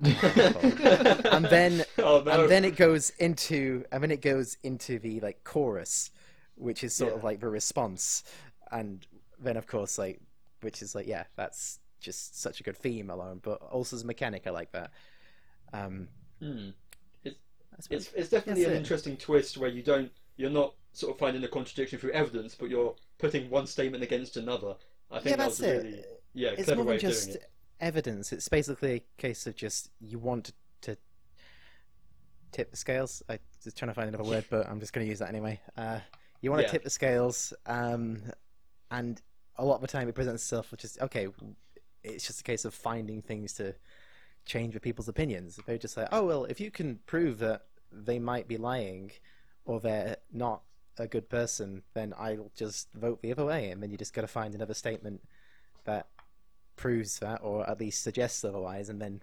And 0.00 1.44
then 1.46 1.84
oh 1.98 2.22
no. 2.24 2.42
and 2.42 2.50
then 2.50 2.64
it 2.64 2.76
goes 2.76 3.10
into 3.18 3.84
and 3.92 4.02
then 4.02 4.10
it 4.10 4.20
goes 4.20 4.56
into 4.62 4.98
the 4.98 5.20
like 5.20 5.44
chorus 5.44 6.10
which 6.58 6.84
is 6.84 6.92
sort 6.94 7.12
Yeah. 7.12 7.18
of 7.18 7.24
like 7.24 7.40
the 7.40 7.48
response 7.48 8.22
and 8.70 9.06
then 9.38 9.56
of 9.56 9.66
course 9.66 9.98
like 9.98 10.20
which 10.60 10.82
is 10.82 10.94
like 10.94 11.06
yeah 11.06 11.24
that's 11.36 11.78
just 12.00 12.40
such 12.40 12.60
a 12.60 12.62
good 12.62 12.76
theme 12.76 13.10
alone 13.10 13.40
but 13.42 13.60
also 13.62 13.96
as 13.96 14.02
a 14.02 14.06
mechanic 14.06 14.46
i 14.46 14.50
like 14.50 14.70
that 14.72 14.90
um 15.72 16.08
Hmm. 16.40 16.70
I 17.26 17.30
suppose- 17.80 18.06
It's 18.06 18.12
it's 18.14 18.28
definitely 18.30 18.64
an 18.64 18.72
it. 18.72 18.76
interesting 18.76 19.16
twist 19.16 19.56
where 19.56 19.70
you 19.70 19.82
don't 19.82 20.10
you're 20.36 20.50
not 20.50 20.74
sort 20.92 21.12
of 21.12 21.18
finding 21.18 21.42
a 21.44 21.48
contradiction 21.48 21.98
through 21.98 22.12
evidence, 22.12 22.54
but 22.54 22.70
you're 22.70 22.94
putting 23.18 23.50
one 23.50 23.66
statement 23.66 24.02
against 24.04 24.36
another. 24.36 24.74
I 25.10 25.18
think 25.18 25.30
yeah 25.30 25.36
that 25.36 25.38
that's 25.38 25.58
was 25.60 25.68
a 25.68 25.74
it 25.74 25.82
really 25.84 26.04
yeah 26.34 26.48
it's 26.50 26.64
clever 26.64 26.76
more 26.84 26.92
way 26.92 26.98
than 26.98 27.06
of 27.06 27.12
just 27.12 27.26
doing 27.28 27.36
it. 27.38 27.50
evidence 27.80 28.32
it's 28.32 28.48
basically 28.48 28.92
a 28.94 29.02
case 29.20 29.46
of 29.48 29.56
just 29.56 29.90
you 30.00 30.18
want 30.18 30.52
to 30.82 30.96
tip 32.52 32.70
the 32.70 32.76
scales 32.76 33.22
i 33.28 33.38
was 33.64 33.74
trying 33.74 33.88
to 33.90 33.94
find 33.94 34.08
another 34.08 34.24
word 34.28 34.44
but 34.50 34.68
i'm 34.68 34.80
just 34.80 34.92
going 34.92 35.04
to 35.04 35.08
use 35.08 35.18
that 35.18 35.28
anyway 35.28 35.60
uh 35.76 35.98
You 36.40 36.50
want 36.50 36.60
to 36.60 36.66
Yeah. 36.66 36.72
tip 36.72 36.84
the 36.84 36.90
scales, 36.90 37.52
um, 37.66 38.22
and 38.90 39.20
a 39.56 39.64
lot 39.64 39.76
of 39.76 39.80
the 39.80 39.88
time 39.88 40.08
it 40.08 40.14
presents 40.14 40.42
itself 40.42 40.70
with 40.70 40.80
just 40.80 41.00
okay. 41.00 41.28
It's 42.04 42.26
just 42.26 42.40
a 42.40 42.44
case 42.44 42.64
of 42.64 42.72
finding 42.74 43.22
things 43.22 43.52
to 43.54 43.74
change 44.44 44.72
with 44.74 44.82
people's 44.82 45.08
opinions. 45.08 45.58
They're 45.66 45.78
just 45.78 45.94
say, 45.94 46.06
oh 46.12 46.24
well, 46.24 46.44
if 46.44 46.60
you 46.60 46.70
can 46.70 47.00
prove 47.06 47.38
that 47.40 47.66
they 47.90 48.18
might 48.18 48.46
be 48.48 48.56
lying 48.56 49.12
or 49.64 49.80
they're 49.80 50.16
not 50.32 50.62
a 50.96 51.06
good 51.06 51.28
person, 51.28 51.82
then 51.94 52.14
I'll 52.16 52.50
just 52.54 52.92
vote 52.92 53.20
the 53.20 53.32
other 53.32 53.44
way. 53.44 53.70
And 53.70 53.82
then 53.82 53.90
you 53.90 53.96
just 53.96 54.14
got 54.14 54.22
to 54.22 54.28
find 54.28 54.54
another 54.54 54.74
statement 54.74 55.20
that 55.84 56.08
proves 56.76 57.18
that, 57.18 57.40
or 57.42 57.68
at 57.68 57.80
least 57.80 58.02
suggests 58.02 58.44
otherwise. 58.44 58.88
And 58.88 59.00
then 59.02 59.20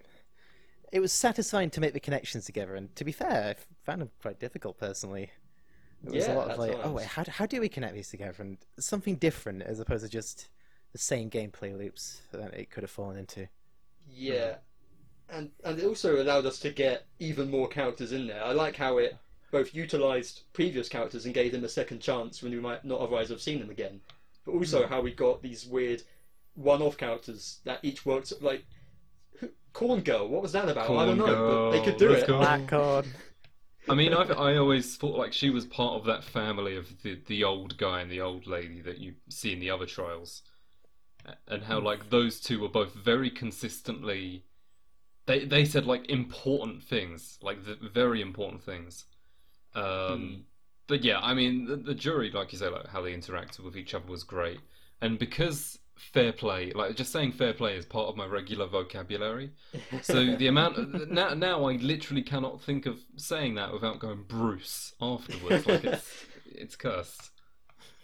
it 0.92 1.00
was 1.00 1.12
satisfying 1.12 1.70
to 1.70 1.80
make 1.80 1.92
the 1.94 2.00
connections 2.00 2.44
together. 2.44 2.76
And 2.76 2.94
to 2.96 3.04
be 3.04 3.12
fair, 3.12 3.56
I 3.56 3.62
found 3.84 4.02
them 4.02 4.10
quite 4.22 4.38
difficult 4.38 4.78
personally. 4.78 5.30
It 6.04 6.12
was 6.12 6.26
Yeah, 6.26 6.34
a 6.34 6.36
lot 6.36 6.44
of 6.46 6.52
at 6.52 6.58
like, 6.58 6.78
oh 6.82 6.92
wait, 6.92 7.06
how 7.06 7.24
how 7.28 7.46
do 7.46 7.60
we 7.60 7.68
connect 7.68 7.94
these 7.94 8.10
together? 8.10 8.42
And 8.42 8.58
something 8.78 9.16
different 9.16 9.62
as 9.62 9.80
opposed 9.80 10.04
to 10.04 10.10
just 10.10 10.48
the 10.92 10.98
same 10.98 11.30
gameplay 11.30 11.76
loops 11.76 12.22
that 12.32 12.54
it 12.54 12.70
could 12.70 12.82
have 12.82 12.90
fallen 12.90 13.16
into. 13.16 13.48
Yeah, 14.08 14.56
hmm. 15.30 15.36
and 15.36 15.50
and 15.64 15.78
it 15.78 15.84
also 15.84 16.22
allowed 16.22 16.46
us 16.46 16.58
to 16.60 16.70
get 16.70 17.06
even 17.18 17.50
more 17.50 17.68
characters 17.68 18.12
in 18.12 18.26
there. 18.26 18.44
I 18.44 18.52
like 18.52 18.76
how 18.76 18.98
it 18.98 19.16
both 19.50 19.74
utilized 19.74 20.42
previous 20.52 20.88
characters 20.88 21.24
and 21.24 21.34
gave 21.34 21.52
them 21.52 21.64
a 21.64 21.68
second 21.68 22.00
chance 22.00 22.42
when 22.42 22.52
we 22.52 22.60
might 22.60 22.84
not 22.84 23.00
otherwise 23.00 23.28
have 23.28 23.40
seen 23.40 23.60
them 23.60 23.70
again, 23.70 24.00
but 24.44 24.52
also 24.52 24.82
hmm. 24.82 24.92
how 24.92 25.00
we 25.00 25.12
got 25.12 25.42
these 25.42 25.66
weird 25.66 26.02
one-off 26.54 26.96
characters 26.96 27.60
that 27.64 27.78
each 27.82 28.06
worked 28.06 28.32
like 28.40 28.64
Corn 29.72 30.00
Girl. 30.00 30.26
What 30.26 30.42
was 30.42 30.52
that 30.52 30.68
about? 30.68 30.88
I 30.90 31.04
don't 31.04 31.18
Corn 31.18 31.30
know, 31.30 31.70
but 31.70 31.70
they 31.72 31.84
could 31.84 31.98
do 31.98 32.08
let's 32.08 32.22
it. 32.22 32.28
go. 32.28 32.38
Black 32.38 32.66
card. 32.66 33.06
I 33.88 33.94
mean, 33.94 34.12
I've, 34.14 34.30
I 34.30 34.56
always 34.56 34.96
thought 34.96 35.16
like 35.16 35.32
she 35.32 35.50
was 35.50 35.64
part 35.66 35.94
of 35.94 36.04
that 36.06 36.24
family 36.24 36.76
of 36.76 37.02
the 37.02 37.20
the 37.26 37.44
old 37.44 37.76
guy 37.78 38.00
and 38.00 38.10
the 38.10 38.20
old 38.20 38.46
lady 38.46 38.80
that 38.82 38.98
you 38.98 39.14
see 39.28 39.52
in 39.52 39.60
the 39.60 39.70
other 39.70 39.86
trials, 39.86 40.42
and 41.48 41.64
how 41.64 41.80
like 41.80 42.10
those 42.10 42.40
two 42.40 42.60
were 42.60 42.68
both 42.68 42.94
very 42.94 43.30
consistently. 43.30 44.44
They 45.26 45.44
they 45.46 45.64
said 45.64 45.86
like 45.86 46.08
important 46.10 46.82
things, 46.84 47.38
like 47.42 47.64
the 47.64 47.76
very 47.76 48.22
important 48.22 48.62
things. 48.64 49.06
Um, 49.74 50.46
But 50.88 51.04
yeah, 51.04 51.20
I 51.20 51.34
mean, 51.34 51.66
the, 51.66 51.76
the 51.76 51.94
jury, 51.94 52.30
like 52.32 52.52
you 52.52 52.58
say, 52.58 52.68
like 52.68 52.88
how 52.88 53.02
they 53.02 53.14
interacted 53.14 53.60
with 53.64 53.76
each 53.76 53.94
other 53.94 54.06
was 54.08 54.24
great, 54.24 54.60
and 55.02 55.18
because 55.18 55.78
fair 55.96 56.32
play, 56.32 56.72
like 56.72 56.94
just 56.96 57.12
saying 57.12 57.32
fair 57.32 57.52
play 57.52 57.76
is 57.76 57.84
part 57.84 58.08
of 58.08 58.16
my 58.16 58.26
regular 58.26 58.66
vocabulary. 58.66 59.52
So 60.02 60.36
the 60.36 60.46
amount 60.46 60.78
of, 60.78 61.10
now 61.10 61.34
now 61.34 61.64
I 61.64 61.76
literally 61.76 62.22
cannot 62.22 62.60
think 62.62 62.86
of 62.86 62.98
saying 63.16 63.54
that 63.56 63.72
without 63.72 63.98
going 63.98 64.24
Bruce 64.28 64.94
afterwards. 65.00 65.66
Like 65.66 65.84
it's 65.84 66.26
it's 66.46 66.76
cursed. 66.76 67.30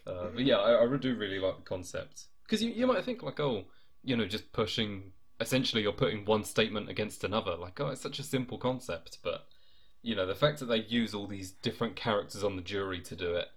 Uh, 0.07 0.29
but 0.35 0.45
yeah, 0.45 0.57
I, 0.57 0.83
I 0.83 0.97
do 0.97 1.15
really 1.15 1.39
like 1.39 1.57
the 1.57 1.63
concept 1.63 2.25
because 2.53 2.63
you 2.63 2.71
you 2.71 2.87
might 2.87 3.05
think 3.05 3.23
like 3.23 3.41
oh 3.41 3.65
you 4.03 4.17
know 4.17 4.27
just 4.27 4.53
pushing 4.53 5.13
essentially 5.41 5.83
you're 5.83 5.93
putting 5.93 6.25
one 6.25 6.45
statement 6.45 6.89
against 6.89 7.25
another 7.25 7.57
like 7.57 7.81
oh 7.81 7.89
it's 7.89 8.03
such 8.03 8.19
a 8.19 8.23
simple 8.23 8.59
concept 8.59 9.19
but 9.25 9.47
you 10.03 10.15
know 10.15 10.27
the 10.27 10.35
fact 10.35 10.61
that 10.61 10.67
they 10.67 10.83
use 10.83 11.15
all 11.15 11.27
these 11.27 11.51
different 11.51 11.97
characters 11.97 12.45
on 12.45 12.57
the 12.57 12.63
jury 12.63 13.01
to 13.01 13.17
do 13.17 13.35
it 13.35 13.49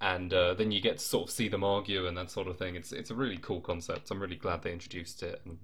and 0.00 0.32
uh, 0.32 0.54
then 0.54 0.70
you 0.70 0.80
get 0.80 0.98
to 0.98 1.04
sort 1.04 1.28
of 1.28 1.30
see 1.30 1.48
them 1.48 1.62
argue 1.62 2.06
and 2.06 2.16
that 2.16 2.30
sort 2.30 2.48
of 2.48 2.56
thing 2.56 2.74
it's 2.74 2.92
it's 2.92 3.10
a 3.10 3.14
really 3.14 3.36
cool 3.36 3.60
concept 3.60 4.10
i'm 4.10 4.20
really 4.20 4.36
glad 4.36 4.62
they 4.62 4.72
introduced 4.72 5.22
it 5.22 5.42
and 5.44 5.58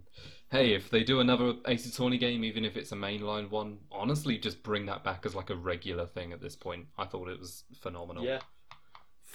hey 0.51 0.74
if 0.74 0.91
they 0.91 1.03
do 1.03 1.20
another 1.20 1.55
ace 1.66 1.87
attorney 1.87 2.18
game 2.18 2.45
even 2.45 2.64
if 2.64 2.76
it's 2.76 2.93
a 2.93 2.97
mainline 2.97 3.49
one 3.51 3.78
honestly 3.91 4.37
just 4.37 4.62
bring 4.62 4.84
that 4.87 5.03
back 5.03 5.24
as 5.24 5.34
like 5.34 5.49
a 5.49 5.57
regular 5.57 6.07
thing 6.07 6.32
at 6.32 6.41
this 6.43 6.55
point 6.55 6.87
i 6.99 7.05
thought 7.05 7.28
it 7.28 7.41
was 7.41 7.64
phenomenal 7.80 8.22
yeah, 8.22 8.41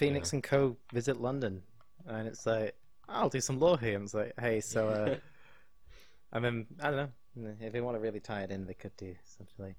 Phoenix 0.01 0.33
and 0.33 0.41
Co. 0.41 0.77
visit 0.91 1.21
London, 1.21 1.61
and 2.07 2.27
it's 2.27 2.45
like, 2.45 2.75
I'll 3.07 3.29
do 3.29 3.39
some 3.39 3.59
law 3.59 3.77
here. 3.77 3.95
And 3.95 4.05
it's 4.05 4.13
like, 4.13 4.33
hey, 4.39 4.59
so, 4.59 4.89
uh, 4.89 5.15
I 6.33 6.39
mean, 6.39 6.65
I 6.81 6.89
don't 6.89 6.97
know. 6.97 7.53
If 7.59 7.71
they 7.71 7.81
want 7.81 7.97
to 7.97 8.01
really 8.01 8.19
tie 8.19 8.41
it 8.41 8.51
in, 8.51 8.65
they 8.65 8.73
could 8.73 8.95
do 8.97 9.13
something 9.37 9.65
like. 9.65 9.75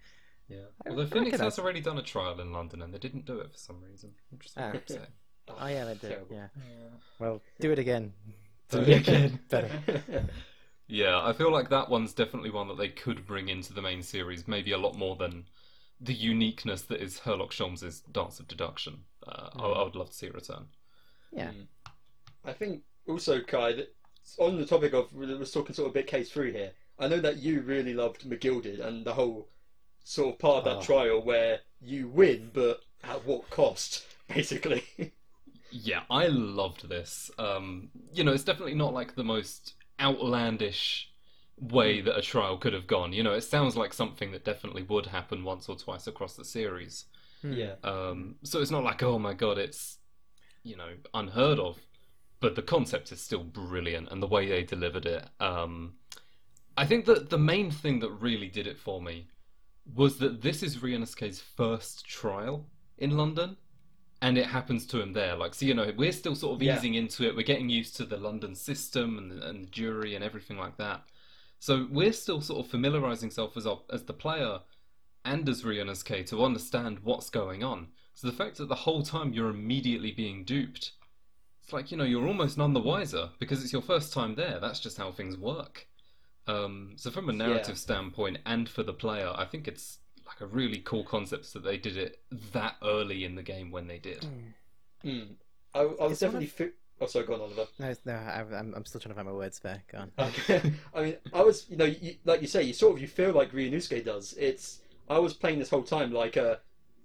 Yeah 0.53 0.59
I 0.86 0.90
although 0.90 1.03
reckon 1.05 1.24
phoenix 1.24 1.40
has 1.40 1.59
already 1.59 1.80
done 1.80 1.98
a 1.98 2.03
trial 2.03 2.40
in 2.40 2.53
london 2.53 2.82
and 2.82 2.92
they 2.92 2.98
didn't 2.98 3.24
do 3.24 3.38
it 3.38 3.53
for 3.53 3.59
some 3.59 3.80
reason 3.80 4.12
interesting 4.30 4.72
to 4.72 4.92
say. 4.92 4.98
Oh 5.48 5.66
yeah, 5.66 5.84
they 5.84 5.94
did. 5.94 6.00
Terrible. 6.03 6.36
Yeah. 6.36 6.46
Well, 7.18 7.42
do 7.61 7.72
it 7.72 7.78
again. 7.78 8.12
Do 8.70 8.78
it 8.78 9.00
again. 9.00 9.40
Better. 9.50 9.70
Yeah, 10.88 11.24
I 11.24 11.32
feel 11.32 11.50
like 11.50 11.70
that 11.70 11.88
one's 11.88 12.12
definitely 12.12 12.50
one 12.50 12.68
that 12.68 12.76
they 12.76 12.88
could 12.88 13.26
bring 13.26 13.48
into 13.48 13.72
the 13.72 13.80
main 13.80 14.03
series, 14.03 14.46
maybe 14.46 14.72
a 14.72 14.78
lot 14.78 14.94
more 14.94 15.16
than 15.16 15.46
the 15.98 16.12
uniqueness 16.12 16.82
that 16.82 17.00
is 17.00 17.20
Herlock 17.20 17.50
Sholmes' 17.50 18.03
Dance 18.12 18.40
of 18.40 18.46
Deduction. 18.46 19.05
Uh, 19.26 19.48
I, 19.57 19.64
I 19.68 19.84
would 19.84 19.94
love 19.94 20.11
to 20.11 20.14
see 20.14 20.26
it 20.26 20.34
return. 20.34 20.66
Yeah. 21.32 21.53
I 22.44 22.53
think 22.53 22.82
also 23.09 23.40
Kai 23.40 23.72
that 23.72 23.94
on 24.38 24.59
the 24.59 24.66
topic 24.66 24.92
of 24.92 25.11
we 25.14 25.34
was 25.34 25.50
talking 25.50 25.74
sort 25.74 25.86
of 25.86 25.92
a 25.92 25.98
bit 25.98 26.09
case 26.09 26.30
through 26.30 26.53
here. 26.53 26.72
I 26.98 27.09
know 27.09 27.20
that 27.20 27.38
you 27.38 27.62
really 27.62 27.94
loved 27.94 28.28
McGilded 28.28 28.84
and 28.84 29.07
the 29.07 29.14
whole 29.14 29.48
sort 30.05 30.34
of 30.34 30.38
part 30.38 30.59
of 30.59 30.64
that 30.64 30.80
Oh. 30.80 30.82
trial 30.82 31.22
where 31.22 31.61
you 31.80 32.09
win, 32.09 32.50
but 32.53 32.80
at 33.05 33.24
what 33.26 33.50
cost, 33.50 34.07
basically. 34.28 34.84
Yeah, 35.70 36.03
I 36.11 36.26
loved 36.26 36.88
this. 36.88 37.30
Um, 37.38 37.90
you 38.12 38.24
know, 38.24 38.32
it's 38.32 38.44
definitely 38.44 38.74
not 38.74 38.92
like 38.92 39.14
the 39.14 39.24
most 39.24 39.74
outlandish 40.00 41.09
way 41.59 42.00
that 42.00 42.18
a 42.18 42.22
trial 42.22 42.59
could 42.59 42.72
have 42.74 42.86
gone. 42.86 43.12
You 43.12 43.22
know, 43.22 43.32
it 43.32 43.42
sounds 43.42 43.76
like 43.76 43.94
something 43.94 44.32
that 44.32 44.44
definitely 44.44 44.82
would 44.82 45.07
happen 45.07 45.44
once 45.44 45.68
or 45.68 45.76
twice 45.76 46.07
across 46.07 46.36
the 46.36 46.44
series. 46.44 47.07
yeah, 47.42 47.74
Um, 47.84 48.36
so 48.44 48.61
it's 48.61 48.70
not 48.70 48.84
like, 48.84 49.03
oh 49.03 49.18
my 49.18 49.34
god, 49.34 49.59
it's 49.59 49.98
you 50.64 50.76
know 50.76 50.90
unheard 51.14 51.59
of, 51.59 51.78
but 52.40 52.57
the 52.57 52.62
concept 52.62 53.12
is 53.12 53.22
still 53.22 53.44
brilliant, 53.44 54.11
and 54.11 54.22
the 54.22 54.26
way 54.28 54.48
they 54.48 54.64
delivered 54.64 55.07
it. 55.07 55.28
Um, 55.40 55.94
I 56.76 56.86
think 56.86 57.07
that 57.07 57.30
the 57.30 57.38
main 57.38 57.70
thing 57.70 58.00
that 58.00 58.11
really 58.11 58.48
did 58.48 58.66
it 58.66 58.78
for 58.78 59.00
me 59.03 59.28
was 59.95 60.18
that 60.18 60.43
this 60.43 60.62
is 60.62 60.78
Ryunosuke's 60.78 61.41
first 61.41 62.07
trial 62.07 62.66
in 62.99 63.12
mm. 63.12 63.16
London, 63.16 63.57
and 64.20 64.39
it 64.39 64.47
happens 64.47 64.87
to 64.87 65.01
him 65.01 65.12
there. 65.12 65.35
Like, 65.37 65.55
so 65.55 65.66
you 65.66 65.74
know, 65.74 65.93
we're 65.97 66.12
still 66.12 66.37
sort 66.37 66.55
of 66.55 66.62
Yeah. 66.62 66.76
easing 66.76 66.95
into 66.95 67.26
it. 67.26 67.35
We're 67.35 67.43
getting 67.43 67.68
used 67.68 67.97
to 67.97 68.05
the 68.05 68.16
London 68.16 68.55
system 68.55 69.18
and 69.18 69.30
the, 69.33 69.49
and 69.49 69.64
the 69.64 69.70
jury 69.70 70.14
and 70.14 70.24
everything 70.24 70.57
like 70.57 70.76
that. 70.76 71.05
So 71.59 71.87
we're 71.91 72.12
still 72.12 72.41
sort 72.41 72.64
of 72.64 72.70
familiarizing 72.70 73.28
ourselves 73.28 73.57
as 73.57 73.66
our, 73.66 73.80
as 73.91 74.05
the 74.05 74.12
player 74.12 74.61
and 75.24 75.49
as 75.49 75.62
Ryunosuke 75.62 76.26
to 76.26 76.45
understand 76.45 77.01
what's 77.01 77.30
going 77.30 77.62
on. 77.62 77.89
So 78.14 78.26
the 78.26 78.37
fact 78.37 78.59
that 78.59 78.68
the 78.68 78.74
whole 78.74 79.03
time 79.03 79.33
you're 79.33 79.49
immediately 79.49 80.12
being 80.12 80.45
duped, 80.45 80.93
it's 81.62 81.72
like 81.72 81.91
you 81.91 81.97
know 81.97 82.05
you're 82.05 82.26
almost 82.26 82.59
none 82.59 82.72
the 82.72 82.80
wiser 82.80 83.30
because 83.39 83.62
it's 83.62 83.72
your 83.72 83.83
first 83.83 84.12
time 84.12 84.35
there. 84.35 84.59
That's 84.61 84.80
just 84.80 84.99
how 84.99 85.12
things 85.12 85.37
work. 85.37 85.87
Um, 86.47 86.93
so 86.97 87.11
from 87.11 87.28
a 87.28 87.32
narrative 87.32 87.78
standpoint 87.78 88.38
and 88.47 88.68
for 88.68 88.82
the 88.82 88.93
player, 88.93 89.32
I 89.34 89.45
think 89.45 89.68
it's 89.68 89.99
like 90.26 90.40
a 90.40 90.47
really 90.47 90.78
cool 90.78 91.05
concept 91.05 91.53
that 91.53 91.62
they 91.64 91.76
did 91.76 91.97
it 91.97 92.20
that 92.53 92.76
early 92.82 93.24
in 93.24 93.34
the 93.36 93.43
game 93.43 93.70
when 93.70 93.86
they 93.86 93.99
did. 93.99 94.26
Hmm. 95.03 95.20
I, 95.74 95.80
I 95.80 95.84
was 95.84 96.12
It's 96.12 96.20
definitely. 96.20 96.47
of- 96.47 96.53
Fi- 96.53 96.70
oh, 97.01 97.07
sorry, 97.07 97.26
go 97.26 97.34
on, 97.34 97.40
Oliver. 97.40 97.66
No, 97.78 97.95
no, 98.05 98.12
I, 98.14 98.40
I'm, 98.59 98.74
I'm 98.74 98.84
still 98.84 99.01
trying 99.01 99.12
to 99.12 99.16
find 99.16 99.28
my 99.28 99.34
words 99.34 99.59
there. 99.61 99.82
Go 99.90 99.99
on. 99.99 100.12
Okay. 100.18 100.72
I 100.95 101.03
mean, 101.03 101.16
I 101.32 101.43
was, 101.43 101.66
you 101.68 101.76
know, 101.76 101.84
you, 101.84 102.16
like 102.24 102.40
you 102.43 102.49
say, 102.49 102.62
you 102.62 102.72
sort 102.72 102.95
of 102.97 103.01
you 103.01 103.09
feel 103.09 103.32
like 103.32 103.53
Ryunosuke 103.53 104.05
does. 104.05 104.34
It's 104.38 104.80
I 105.09 105.18
was 105.18 105.34
playing 105.34 105.59
this 105.59 105.70
whole 105.70 105.82
time 105.82 106.12
like 106.12 106.36
uh 106.36 106.57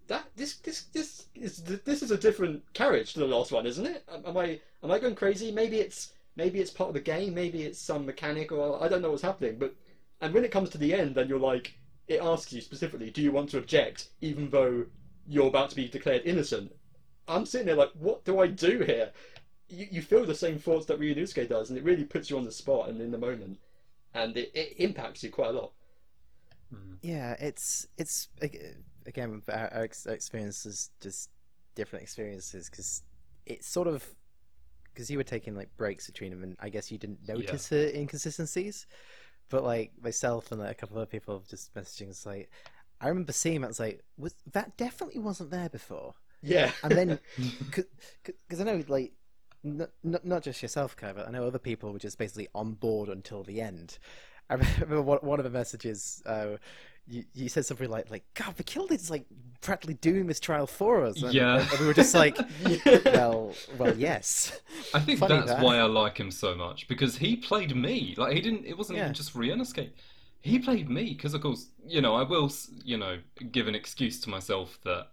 that 0.07 0.25
this 0.35 0.55
this 0.57 0.83
this 0.93 1.25
is 1.35 1.61
this 1.63 2.01
is 2.01 2.11
a 2.11 2.17
different 2.17 2.61
carriage 2.73 3.13
to 3.13 3.19
the 3.19 3.27
last 3.27 3.51
one, 3.51 3.65
isn't 3.65 3.85
it? 3.85 4.03
Am 4.11 4.25
am 4.25 4.37
I 4.37 4.59
am 4.83 4.91
I 4.91 4.99
going 4.99 5.15
crazy? 5.15 5.51
Maybe 5.51 5.79
it's 5.79 6.13
maybe 6.37 6.59
it's 6.59 6.71
part 6.71 6.89
of 6.89 6.93
the 6.93 7.01
game. 7.01 7.33
Maybe 7.33 7.63
it's 7.63 7.79
some 7.79 8.05
mechanic, 8.05 8.51
or 8.51 8.81
I 8.81 8.87
don't 8.87 9.01
know 9.01 9.09
what's 9.09 9.23
happening. 9.23 9.57
But 9.57 9.75
and 10.21 10.33
when 10.33 10.45
it 10.45 10.51
comes 10.51 10.69
to 10.69 10.77
the 10.77 10.93
end, 10.93 11.15
then 11.15 11.27
you're 11.27 11.39
like, 11.39 11.77
it 12.07 12.21
asks 12.21 12.53
you 12.53 12.61
specifically, 12.61 13.09
do 13.09 13.21
you 13.21 13.31
want 13.31 13.49
to 13.49 13.57
object, 13.57 14.09
even 14.21 14.49
though 14.49 14.85
you're 15.27 15.47
about 15.47 15.71
to 15.71 15.75
be 15.75 15.89
declared 15.89 16.21
innocent? 16.23 16.71
I'm 17.27 17.45
sitting 17.45 17.67
there 17.67 17.75
like, 17.75 17.91
what 17.99 18.23
do 18.23 18.39
I 18.39 18.47
do 18.47 18.79
here? 18.79 19.11
You, 19.67 19.87
you 19.91 20.01
feel 20.01 20.25
the 20.25 20.33
same 20.33 20.59
thoughts 20.59 20.85
that 20.85 20.99
Ryunosuke 20.99 21.49
does, 21.49 21.69
and 21.69 21.77
it 21.77 21.83
really 21.83 22.05
puts 22.05 22.29
you 22.29 22.37
on 22.37 22.45
the 22.45 22.51
spot 22.51 22.87
and 22.87 23.01
in 23.01 23.11
the 23.11 23.17
moment, 23.17 23.59
and 24.13 24.37
it, 24.37 24.51
it 24.53 24.75
impacts 24.77 25.23
you 25.23 25.29
quite 25.29 25.49
a 25.49 25.59
lot. 25.59 25.71
Hmm. 26.73 26.93
Yeah, 27.01 27.35
it's 27.39 27.87
it's 27.97 28.27
again 29.05 29.41
our, 29.49 29.73
our 29.73 29.83
ex- 29.83 30.05
experience 30.05 30.65
is 30.65 30.91
just 31.01 31.29
different 31.75 32.03
experiences 32.03 32.69
because 32.69 33.03
it's 33.45 33.67
sort 33.67 33.87
of 33.87 34.05
because 34.97 35.11
you 35.11 35.17
were 35.17 35.23
taking 35.23 35.55
like 35.55 35.69
breaks 35.77 36.07
between 36.07 36.31
them, 36.31 36.41
and 36.41 36.57
I 36.59 36.69
guess 36.69 36.91
you 36.91 36.97
didn't 36.97 37.27
notice 37.27 37.67
the 37.67 37.95
inconsistencies, 37.95 38.87
but 39.47 39.63
like 39.63 39.91
myself 40.01 40.51
and 40.51 40.59
like, 40.59 40.71
a 40.71 40.73
couple 40.73 40.97
of 40.97 41.01
other 41.03 41.05
people 41.05 41.37
have 41.37 41.47
just 41.47 41.71
messaging 41.75 42.09
us 42.09 42.25
like, 42.25 42.49
I 42.99 43.07
remember 43.09 43.31
seeing 43.31 43.61
that, 43.61 43.67
I 43.67 43.69
was 43.69 43.79
like, 43.79 44.03
was 44.17 44.33
that 44.53 44.75
definitely 44.75 45.19
wasn't 45.19 45.51
there 45.51 45.69
before, 45.69 46.15
Yeah, 46.41 46.71
and 46.81 46.91
then 46.97 47.19
because 47.69 48.59
I 48.59 48.63
know 48.63 48.83
like. 48.87 49.13
N- 49.65 49.87
n- 50.05 50.19
not 50.23 50.43
just 50.43 50.61
yourself, 50.61 50.95
Kai, 50.95 51.13
but 51.13 51.27
I 51.27 51.31
know 51.31 51.45
other 51.45 51.59
people 51.59 51.91
were 51.91 51.99
just 51.99 52.17
basically 52.19 52.47
on 52.53 52.73
board 52.73 53.09
until 53.09 53.43
the 53.43 53.59
end. 53.59 53.97
I 54.49 54.53
remember 54.53 55.01
one, 55.11 55.17
one 55.21 55.39
of 55.39 55.43
the 55.43 55.49
messages 55.49 56.21
uh, 56.25 56.57
you, 57.09 57.23
you 57.33 57.49
said 57.49 57.65
something 57.65 57.89
like 57.89 58.09
like 58.11 58.23
God, 58.33 58.55
Matilda's 58.57 59.09
like 59.09 59.25
practically 59.61 59.95
doing 59.95 60.27
this 60.27 60.39
trial 60.39 60.67
for 60.67 61.03
us. 61.05 61.21
And, 61.21 61.33
Yeah. 61.33 61.59
and 61.69 61.79
we 61.79 61.85
were 61.87 61.93
just 61.93 62.13
like, 62.13 62.37
well, 63.05 63.53
well, 63.77 63.95
yes. 63.97 64.59
I 64.93 64.99
think 64.99 65.19
Funny 65.19 65.35
that's 65.35 65.47
that. 65.51 65.63
why 65.63 65.77
I 65.77 65.83
like 65.83 66.17
him 66.17 66.31
so 66.31 66.55
much 66.55 66.87
because 66.87 67.17
he 67.17 67.35
played 67.35 67.75
me. 67.75 68.13
Like 68.17 68.33
he 68.33 68.41
didn't. 68.41 68.65
It 68.65 68.77
wasn't 68.77 68.97
Yeah. 68.97 69.05
even 69.05 69.13
just 69.13 69.33
Rihanna 69.35 69.61
Escape. 69.61 69.95
He 70.41 70.59
played 70.59 70.89
me 70.89 71.13
because, 71.13 71.33
of 71.33 71.41
course, 71.41 71.67
you 71.85 71.99
know, 72.01 72.15
I 72.15 72.23
will, 72.23 72.51
you 72.83 72.97
know, 72.97 73.17
give 73.51 73.67
an 73.67 73.75
excuse 73.75 74.19
to 74.21 74.29
myself 74.29 74.77
that 74.83 75.07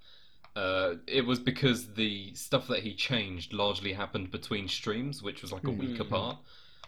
uh, 0.55 0.95
it 1.09 1.27
was 1.27 1.41
because 1.41 1.95
the 1.95 2.33
stuff 2.35 2.69
that 2.69 2.81
he 2.81 2.95
changed 2.95 3.53
largely 3.53 3.93
happened 3.93 4.31
between 4.31 4.69
streams, 4.69 5.23
which 5.23 5.43
was 5.43 5.51
like 5.51 5.65
a 5.67 5.71
week 5.71 5.97
Mhm. 5.97 6.01
apart. 6.01 6.37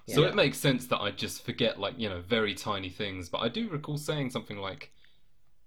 So 0.09 0.23
Yeah. 0.23 0.29
it 0.29 0.35
makes 0.37 0.59
sense 0.59 0.87
that 0.87 1.01
I 1.01 1.11
just 1.11 1.45
forget, 1.45 1.81
like, 1.81 1.95
you 1.99 2.09
know, 2.09 2.21
very 2.21 2.55
tiny 2.55 2.91
things. 2.91 3.29
But 3.29 3.39
I 3.39 3.49
do 3.49 3.69
recall 3.69 3.97
saying 3.99 4.31
something 4.31 4.59
like, 4.59 4.93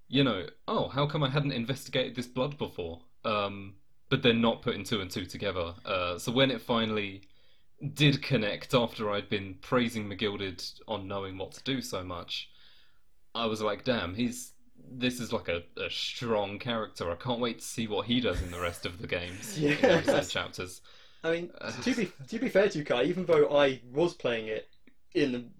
you 0.09 0.23
know, 0.23 0.47
oh, 0.67 0.89
how 0.89 1.05
come 1.07 1.23
I 1.23 1.29
hadn't 1.29 1.51
investigated 1.53 2.15
this 2.15 2.27
blood 2.27 2.57
before? 2.57 2.99
Um, 3.23 3.75
but 4.09 4.23
then 4.23 4.41
not 4.41 4.61
putting 4.63 4.83
two 4.83 5.01
and 5.01 5.09
two 5.09 5.25
together. 5.25 5.73
Uh, 5.85 6.17
so 6.17 6.31
when 6.31 6.51
it 6.51 6.61
finally 6.61 7.21
did 7.93 8.21
connect 8.21 8.73
after 8.73 9.09
I'd 9.11 9.29
been 9.29 9.55
praising 9.61 10.09
McGilded 10.09 10.81
on 10.87 11.07
knowing 11.07 11.37
what 11.37 11.51
to 11.53 11.63
do 11.63 11.81
so 11.81 12.03
much, 12.03 12.49
I 13.35 13.45
was 13.45 13.61
like, 13.61 13.83
damn, 13.83 14.15
he's 14.15 14.53
this 14.91 15.19
is 15.19 15.31
like 15.31 15.47
a, 15.49 15.61
a 15.77 15.89
strong 15.89 16.57
character. 16.57 17.11
I 17.11 17.15
can't 17.15 17.39
wait 17.39 17.59
to 17.59 17.65
see 17.65 17.87
what 17.87 18.07
he 18.07 18.19
does 18.19 18.41
in 18.41 18.49
the 18.49 18.59
rest 18.59 18.85
of 18.85 18.99
the 18.99 19.07
games. 19.07 19.55
in 19.57 19.77
the 19.77 19.87
rest 19.87 20.07
of 20.07 20.13
the 20.15 20.17
Yes. 20.17 20.31
chapters. 20.31 20.81
I 21.23 21.31
mean, 21.31 21.51
to 21.81 21.95
be 21.95 22.11
to 22.29 22.39
be 22.39 22.49
fair 22.49 22.69
to 22.69 22.79
you, 22.79 22.85
Kai, 22.85 23.03
even 23.03 23.25
though 23.25 23.55
I 23.55 23.81
was 23.91 24.13
playing 24.13 24.47
it 24.47 24.69
in 25.13 25.51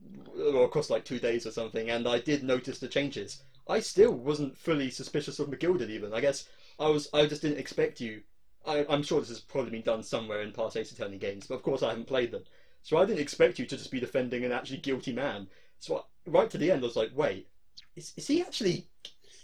or 0.53 0.65
across 0.65 0.89
like 0.89 1.05
two 1.05 1.19
days 1.19 1.45
or 1.45 1.51
something, 1.51 1.89
and 1.89 2.07
I 2.07 2.19
did 2.19 2.43
notice 2.43 2.79
the 2.79 2.87
changes, 2.87 3.43
I 3.69 3.79
still 3.79 4.13
wasn't 4.13 4.57
fully 4.57 4.89
suspicious 4.89 5.39
of 5.39 5.47
McGilded. 5.49 5.89
Even 5.89 6.13
I 6.13 6.21
guess 6.21 6.47
I 6.79 6.87
was. 6.89 7.07
I 7.13 7.25
just 7.27 7.41
didn't 7.41 7.59
expect 7.59 8.01
you. 8.01 8.21
I, 8.65 8.85
I'm 8.89 9.03
sure 9.03 9.19
this 9.19 9.29
has 9.29 9.39
probably 9.39 9.71
been 9.71 9.83
done 9.83 10.03
somewhere 10.03 10.41
in 10.41 10.51
past 10.51 10.75
Ace 10.75 10.91
Attorney 10.91 11.17
games, 11.17 11.47
but 11.47 11.55
of 11.55 11.63
course 11.63 11.83
I 11.83 11.89
haven't 11.89 12.07
played 12.07 12.31
them, 12.31 12.43
so 12.83 12.97
I 12.97 13.05
didn't 13.05 13.21
expect 13.21 13.57
you 13.57 13.65
to 13.65 13.77
just 13.77 13.91
be 13.91 13.99
defending 13.99 14.43
an 14.43 14.51
actually 14.51 14.79
guilty 14.79 15.13
man. 15.13 15.47
So 15.79 15.97
I, 15.97 16.01
right 16.29 16.49
to 16.49 16.57
the 16.57 16.71
end, 16.71 16.83
I 16.83 16.87
was 16.87 16.95
like, 16.95 17.11
wait, 17.15 17.47
is 17.95 18.13
is 18.17 18.27
he 18.27 18.41
actually? 18.41 18.87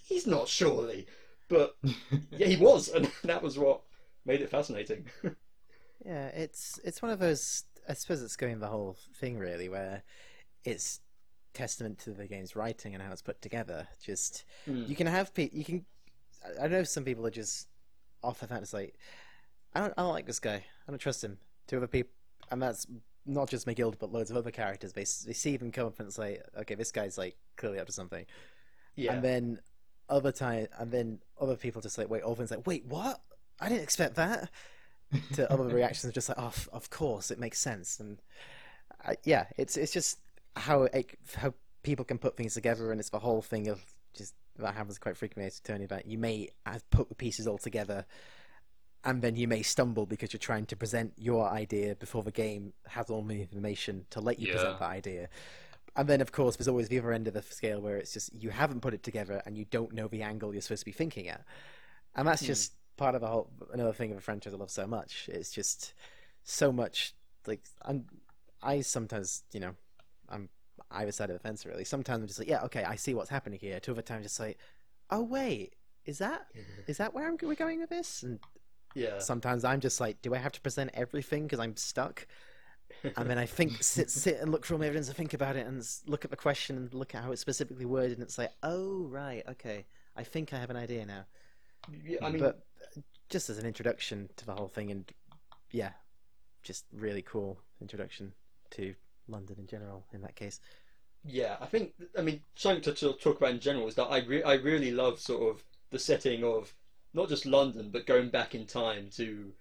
He's 0.06 0.28
not 0.28 0.48
surely, 0.48 1.08
but 1.48 1.78
yeah, 2.32 2.48
he 2.48 2.58
was, 2.58 2.90
and 2.90 3.10
that 3.24 3.42
was 3.42 3.58
what 3.58 3.82
made 4.26 4.42
it 4.42 4.50
fascinating. 4.50 5.06
Yeah, 6.06 6.28
it's 6.28 6.80
it's 6.84 7.02
one 7.02 7.12
of 7.12 7.18
those. 7.18 7.64
I 7.90 7.94
suppose 7.94 8.22
it's 8.22 8.36
going 8.36 8.60
the 8.60 8.68
whole 8.68 8.96
thing 9.16 9.40
really, 9.40 9.70
where 9.70 10.04
it's 10.64 11.00
testament 11.56 11.98
to 12.00 12.12
the 12.12 12.28
game's 12.28 12.56
writing 12.56 12.94
and 12.94 13.02
how 13.04 13.12
it's 13.12 13.22
put 13.22 13.42
together. 13.42 13.88
Just 14.04 14.44
Hmm. 14.66 14.84
you 14.88 14.96
can 14.96 15.08
have 15.08 15.34
people. 15.34 15.58
You 15.58 15.66
can. 15.66 15.86
I- 16.46 16.66
I 16.66 16.68
know 16.68 16.84
some 16.84 17.04
people 17.04 17.26
are 17.26 17.32
just 17.32 17.68
off 18.24 18.40
the 18.40 18.48
fact 18.48 18.62
it's 18.62 18.74
like, 18.74 18.96
I 19.74 19.80
don't. 19.80 19.94
I 19.98 20.02
don't 20.04 20.12
like 20.14 20.26
this 20.28 20.40
guy. 20.40 20.64
I 20.88 20.92
don't 20.92 21.00
trust 21.00 21.24
him. 21.24 21.40
To 21.68 21.78
other 21.78 21.88
people, 21.88 22.12
and 22.52 22.62
that's 22.62 22.86
not 23.26 23.50
just 23.50 23.66
McGild, 23.66 23.98
but 23.98 24.12
loads 24.12 24.30
of 24.30 24.38
other 24.38 24.52
characters. 24.52 24.94
They 24.94 25.02
they 25.02 25.34
see 25.34 25.58
them 25.58 25.72
come 25.72 25.88
up 25.88 26.00
and 26.00 26.08
it's 26.08 26.20
like, 26.20 26.44
okay, 26.60 26.76
this 26.76 26.92
guy's 26.92 27.18
like 27.18 27.36
clearly 27.58 27.80
up 27.80 27.88
to 27.88 27.94
something. 27.94 28.26
yeah. 28.96 29.14
And 29.14 29.24
then 29.24 29.60
other 30.08 30.32
time, 30.32 30.68
and 30.78 30.92
then 30.92 31.20
other 31.42 31.56
people 31.56 31.82
just 31.82 31.98
like, 31.98 32.08
wait, 32.10 32.22
Orphan's 32.22 32.52
like, 32.52 32.68
wait, 32.68 32.86
what? 32.86 33.20
I 33.60 33.70
didn't 33.70 33.82
expect 33.84 34.16
that. 34.16 34.52
to 35.34 35.52
other 35.52 35.64
reactions, 35.76 36.14
just 36.14 36.30
like, 36.30 36.38
oh, 36.40 36.48
f- 36.48 36.70
of 36.72 36.90
course, 36.92 37.32
it 37.32 37.40
makes 37.40 37.60
sense, 37.60 38.00
and 38.00 38.20
I, 39.04 39.16
yeah, 39.24 39.46
it's 39.58 39.78
it's 39.78 39.92
just 39.94 40.20
how 40.56 40.84
it, 40.84 41.18
how 41.36 41.54
people 41.84 42.06
can 42.06 42.18
put 42.18 42.38
things 42.38 42.54
together, 42.54 42.92
and 42.92 43.00
it's 43.00 43.10
the 43.10 43.20
whole 43.20 43.42
thing 43.42 43.68
of 43.68 43.82
just 44.16 44.34
that 44.58 44.74
happens 44.74 44.98
quite 44.98 45.18
frequently 45.18 45.50
to 45.52 45.64
Tony 45.64 45.84
about 45.86 46.06
you 46.06 46.18
may 46.18 46.50
have 46.66 46.90
put 46.90 47.10
the 47.10 47.16
pieces 47.16 47.48
all 47.48 47.58
together, 47.58 48.06
and 49.04 49.22
then 49.22 49.36
you 49.36 49.48
may 49.48 49.62
stumble 49.62 50.06
because 50.06 50.34
you're 50.34 50.40
trying 50.40 50.66
to 50.68 50.76
present 50.76 51.14
your 51.18 51.48
idea 51.50 51.96
before 51.96 52.24
the 52.24 52.32
game 52.32 52.74
has 52.88 53.10
all 53.10 53.22
the 53.24 53.42
information 53.42 54.06
to 54.10 54.20
let 54.20 54.40
you 54.40 54.48
present 54.48 54.74
Yeah. 54.74 54.80
that 54.80 54.90
idea. 54.90 55.30
And 55.96 56.10
then, 56.10 56.22
of 56.22 56.32
course, 56.32 56.58
there's 56.58 56.68
always 56.68 56.90
the 56.90 57.00
other 57.00 57.14
end 57.14 57.28
of 57.28 57.34
the 57.34 57.42
scale 57.42 57.80
where 57.82 57.98
it's 57.98 58.14
just 58.14 58.34
you 58.34 58.50
haven't 58.50 58.82
put 58.82 58.94
it 58.94 59.04
together 59.04 59.42
and 59.46 59.58
you 59.58 59.66
don't 59.66 59.94
know 59.94 60.08
the 60.08 60.24
angle 60.24 60.54
you're 60.54 60.62
supposed 60.62 60.82
to 60.82 60.86
be 60.86 60.92
thinking 60.92 61.28
at, 61.30 61.44
and 62.16 62.28
that's 62.28 62.42
Hmm. 62.42 62.46
just 62.46 62.74
part 62.98 63.16
of 63.16 63.22
the 63.22 63.28
whole 63.28 63.50
another 63.74 63.94
thing 63.94 64.12
of 64.12 64.18
a 64.18 64.22
franchise 64.22 64.54
I 64.54 64.58
love 64.58 64.72
so 64.72 64.88
much. 64.88 65.30
It's 65.32 65.52
just 65.52 65.94
so 66.44 66.72
much 66.72 67.14
like 67.48 67.62
I'm. 67.82 68.06
I 68.64 68.82
sometimes, 68.82 69.44
you 69.52 69.60
know, 69.60 69.76
I'm 70.30 70.50
either 70.92 71.12
side 71.12 71.30
of 71.30 71.36
the 71.36 71.40
fence 71.40 71.66
really. 71.66 71.86
Sometimes 71.86 72.22
I'm 72.22 72.28
just 72.28 72.40
like, 72.40 72.48
yeah, 72.48 72.64
okay, 72.64 72.84
I 72.84 72.96
see 72.96 73.14
what's 73.14 73.30
happening 73.30 73.60
here. 73.60 73.80
To 73.80 73.92
other 73.92 74.02
times, 74.02 74.24
just 74.24 74.40
like, 74.40 74.58
oh 75.10 75.24
wait, 75.24 75.74
is 76.06 76.18
that 76.20 76.48
is 76.88 76.98
that 76.98 77.14
where 77.14 77.28
I'm, 77.28 77.38
we're 77.42 77.56
going 77.56 77.80
with 77.80 77.90
this? 77.90 78.24
And 78.24 78.40
yeah. 78.96 79.20
sometimes 79.20 79.64
I'm 79.64 79.80
just 79.82 80.00
like, 80.00 80.22
do 80.22 80.34
I 80.34 80.38
have 80.38 80.54
to 80.54 80.62
present 80.62 80.92
everything 80.94 81.44
because 81.44 81.60
I'm 81.60 81.76
stuck? 81.76 82.28
And 83.18 83.30
then 83.30 83.40
I 83.40 83.48
think, 83.48 83.84
sit, 83.84 84.12
sit 84.12 84.40
and 84.40 84.52
look 84.52 84.64
for 84.64 84.76
all 84.76 84.80
my 84.80 84.86
evidence 84.86 85.08
and 85.08 85.18
think 85.18 85.34
about 85.34 85.56
it 85.56 85.66
and 85.66 85.84
look 86.06 86.24
at 86.24 86.32
the 86.32 86.38
question 86.38 86.78
and 86.78 86.94
look 86.94 87.16
at 87.16 87.24
how 87.24 87.32
it's 87.32 87.42
specifically 87.42 87.86
worded. 87.86 88.14
And 88.14 88.22
it's 88.22 88.38
like, 88.38 88.52
oh, 88.62 89.08
right, 89.10 89.44
okay. 89.50 89.86
I 90.16 90.24
think 90.24 90.54
I 90.54 90.60
have 90.60 90.70
an 90.70 90.76
idea 90.76 91.06
now. 91.06 91.26
Yeah, 92.04 92.20
I 92.22 92.30
mean, 92.30 92.40
but 92.40 92.64
uh, 92.96 93.02
just 93.30 93.50
as 93.50 93.58
an 93.58 93.66
introduction 93.66 94.30
to 94.38 94.46
the 94.46 94.54
whole 94.54 94.68
thing, 94.68 94.92
and 94.92 95.12
yeah, 95.72 95.92
just 96.64 96.86
really 96.94 97.22
cool 97.22 97.60
introduction 97.82 98.34
to 98.72 98.94
London 99.28 99.58
in 99.60 99.68
general 99.68 100.06
in 100.14 100.22
that 100.22 100.36
case. 100.36 100.60
yeah, 101.24 101.58
I 101.60 101.66
think 101.66 101.94
I 102.18 102.22
mean 102.22 102.42
something 102.56 102.82
to, 102.84 102.94
to 102.94 103.14
talk 103.14 103.38
about 103.38 103.52
in 103.52 103.60
general 103.60 103.88
is 103.88 103.96
that 103.96 104.06
I 104.06 104.20
re- 104.20 104.44
I 104.44 104.54
really 104.54 104.92
love 104.92 105.20
sort 105.20 105.50
of 105.56 105.64
the 105.92 106.00
setting 106.00 106.44
of 106.44 106.74
not 107.14 107.30
just 107.30 107.46
London 107.46 107.90
but 107.92 108.06
going 108.06 108.30
back 108.30 108.54
in 108.56 108.66
time 108.66 109.10
to 109.12 109.54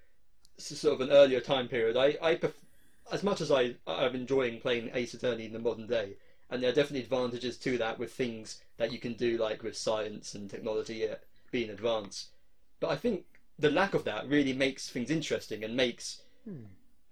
sort 0.59 0.95
of 0.95 1.01
an 1.03 1.13
earlier 1.13 1.41
time 1.41 1.69
period. 1.69 1.97
I 1.97 2.17
I 2.23 2.37
pref- 2.37 2.65
as 3.13 3.23
much 3.25 3.41
as 3.41 3.51
I 3.51 3.77
I'm 3.87 4.15
enjoying 4.15 4.61
playing 4.61 4.91
Ace 4.95 5.15
Attorney 5.15 5.47
in 5.47 5.53
the 5.53 5.59
modern 5.61 5.87
day, 5.87 6.17
and 6.51 6.63
there 6.63 6.71
are 6.71 6.75
definitely 6.75 7.03
advantages 7.05 7.59
to 7.59 7.79
that 7.79 7.99
with 7.99 8.13
things 8.13 8.61
that 8.79 8.93
you 8.93 8.99
can 8.99 9.15
do 9.15 9.39
like 9.39 9.63
with 9.63 9.77
science 9.77 10.35
and 10.35 10.51
technology 10.51 11.09
uh, 11.09 11.17
being 11.53 11.71
advanced. 11.71 12.31
But 12.81 12.91
I 12.91 12.97
think 12.97 13.25
the 13.59 13.71
lack 13.71 13.95
of 13.95 14.05
that 14.05 14.29
really 14.29 14.53
makes 14.55 14.91
things 14.91 15.11
interesting 15.11 15.65
and 15.65 15.77
makes 15.77 16.23
Hmm. 16.45 16.65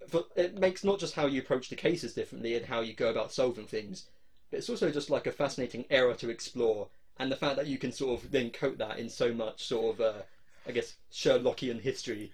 For, 0.07 0.25
it 0.35 0.57
makes 0.59 0.83
not 0.83 0.99
just 0.99 1.15
how 1.15 1.25
you 1.25 1.41
approach 1.41 1.69
the 1.69 1.75
cases 1.75 2.13
differently 2.13 2.55
and 2.55 2.65
how 2.65 2.81
you 2.81 2.93
go 2.93 3.09
about 3.09 3.31
solving 3.31 3.65
things, 3.65 4.07
but 4.49 4.57
it's 4.57 4.69
also 4.69 4.91
just 4.91 5.09
like 5.09 5.27
a 5.27 5.31
fascinating 5.31 5.85
era 5.89 6.15
to 6.15 6.29
explore, 6.29 6.87
and 7.17 7.31
the 7.31 7.35
fact 7.35 7.55
that 7.57 7.67
you 7.67 7.77
can 7.77 7.91
sort 7.91 8.23
of 8.23 8.31
then 8.31 8.49
coat 8.49 8.77
that 8.77 8.99
in 8.99 9.09
so 9.09 9.33
much 9.33 9.63
sort 9.63 9.95
of, 9.95 10.01
uh, 10.01 10.21
I 10.67 10.71
guess, 10.71 10.95
Sherlockian 11.11 11.81
history 11.81 12.31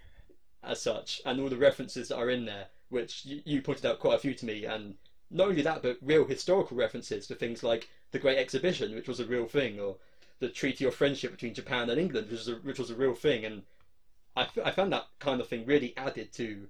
as 0.62 0.80
such, 0.80 1.20
and 1.24 1.40
all 1.40 1.48
the 1.48 1.56
references 1.56 2.08
that 2.08 2.18
are 2.18 2.30
in 2.30 2.44
there, 2.44 2.66
which 2.88 3.24
you, 3.24 3.42
you 3.44 3.62
pointed 3.62 3.86
out 3.86 3.98
quite 3.98 4.16
a 4.16 4.18
few 4.18 4.34
to 4.34 4.46
me, 4.46 4.64
and 4.64 4.94
not 5.30 5.48
only 5.48 5.62
that, 5.62 5.82
but 5.82 5.98
real 6.02 6.24
historical 6.24 6.76
references 6.76 7.26
to 7.26 7.34
things 7.34 7.62
like 7.62 7.88
the 8.10 8.18
Great 8.18 8.38
Exhibition, 8.38 8.94
which 8.94 9.08
was 9.08 9.20
a 9.20 9.24
real 9.24 9.46
thing, 9.46 9.80
or 9.80 9.96
the 10.40 10.48
Treaty 10.48 10.84
of 10.84 10.94
Friendship 10.94 11.30
between 11.30 11.54
Japan 11.54 11.88
and 11.90 12.00
England, 12.00 12.28
which 12.28 12.38
was 12.38 12.48
a, 12.48 12.54
which 12.56 12.78
was 12.78 12.90
a 12.90 12.96
real 12.96 13.14
thing, 13.14 13.44
and 13.44 13.62
I, 14.36 14.48
I 14.64 14.70
found 14.70 14.92
that 14.92 15.06
kind 15.18 15.40
of 15.40 15.48
thing 15.48 15.66
really 15.66 15.94
added 15.96 16.32
to 16.34 16.68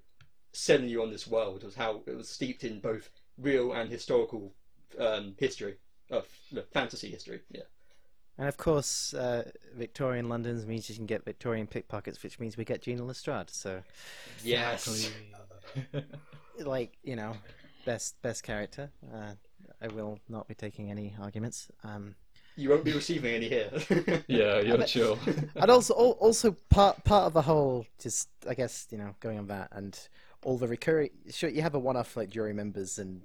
selling 0.53 0.89
you 0.89 1.03
on 1.03 1.11
this 1.11 1.27
world 1.27 1.63
was 1.65 1.75
how 1.75 2.03
it 2.07 2.17
was 2.17 2.29
steeped 2.29 2.65
in 2.65 2.81
both 2.81 3.11
real 3.39 3.73
and 3.73 3.91
historical 3.91 4.53
um, 4.99 5.35
history, 5.39 5.77
uh, 6.11 6.21
fantasy 6.73 7.11
history. 7.11 7.41
Yeah, 7.51 7.63
And 8.39 8.49
of 8.49 8.57
course, 8.57 9.15
uh, 9.15 9.51
Victorian 9.77 10.29
London's 10.29 10.67
means 10.67 10.89
you 10.89 10.97
can 10.97 11.07
get 11.07 11.25
Victorian 11.25 11.67
pickpockets, 11.67 12.23
which 12.23 12.39
means 12.39 12.57
we 12.57 12.65
get 12.65 12.83
Gina 12.83 13.05
Lestrade. 13.05 13.51
So, 13.51 13.83
yes, 14.43 15.13
like 16.59 16.97
you 17.03 17.17
know, 17.17 17.35
best 17.85 18.21
best 18.23 18.43
character. 18.43 18.91
Uh, 19.13 19.33
I 19.83 19.89
will 19.89 20.19
not 20.29 20.47
be 20.49 20.55
taking 20.55 20.91
any 20.91 21.15
arguments. 21.21 21.69
Um, 21.85 22.15
you 22.57 22.69
won't 22.69 22.85
be 22.85 22.93
receiving 22.93 23.35
any 23.35 23.49
here. 23.49 23.71
yeah, 24.29 24.61
you're 24.61 24.79
bet- 24.79 24.89
chill. 24.89 25.19
and 25.57 25.71
also 25.71 25.95
also 25.95 26.57
part 26.69 27.03
part 27.05 27.25
of 27.25 27.33
the 27.33 27.43
whole 27.43 27.87
just 27.99 28.29
I 28.49 28.55
guess 28.55 28.87
you 28.91 28.99
know 28.99 29.15
going 29.21 29.39
on 29.39 29.47
that 29.47 29.69
and 29.73 29.99
all 30.43 30.57
the 30.59 30.69
recurring 30.69 31.11
sure 31.31 31.51
you 31.51 31.63
have 31.63 31.75
a 31.75 31.79
one 31.79 31.97
off 31.97 32.17
like 32.17 32.31
jury 32.31 32.53
members 32.53 32.99
and 32.99 33.23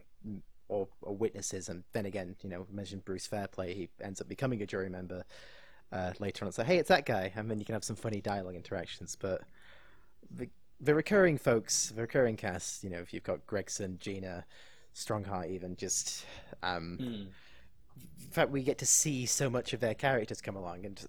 or, 0.68 0.88
or 1.01 1.16
witnesses 1.16 1.70
and 1.70 1.84
then 1.93 2.05
again 2.05 2.36
you 2.41 2.49
know 2.49 2.66
mentioned 2.72 3.05
Bruce 3.05 3.28
Fairplay 3.28 3.74
he 3.74 3.89
ends 4.01 4.20
up 4.20 4.28
becoming 4.28 4.61
a 4.61 4.66
jury 4.66 4.89
member 4.89 5.24
uh, 5.91 6.11
later 6.20 6.43
on 6.43 6.47
and 6.47 6.55
say 6.55 6.63
hey 6.63 6.78
it's 6.78 6.89
that 6.89 7.05
guy 7.05 7.32
and 7.36 7.49
then 7.49 7.59
you 7.59 7.66
can 7.66 7.74
have 7.74 7.84
some 7.84 7.95
funny 7.95 8.20
dialogue 8.22 8.55
interactions 8.55 9.16
but 9.16 9.41
the 10.36 10.49
the 10.82 10.93
recurring 10.95 11.38
folks 11.38 11.89
the 11.95 12.01
recurring 12.01 12.36
cast 12.36 12.84
you 12.84 12.89
know 12.89 12.97
if 12.99 13.13
you've 13.13 13.24
got 13.24 13.45
Gregson 13.45 13.97
Gina 14.01 14.45
Stronghart 14.93 15.49
even 15.49 15.76
just 15.76 16.26
um 16.63 16.97
Hmm. 16.99 17.05
in 18.24 18.32
fact, 18.32 18.49
we 18.51 18.61
get 18.63 18.78
to 18.80 18.86
see 18.86 19.26
so 19.26 19.49
much 19.49 19.72
of 19.72 19.80
their 19.80 19.93
characters 19.93 20.41
come 20.41 20.55
along, 20.57 20.86
and 20.86 21.05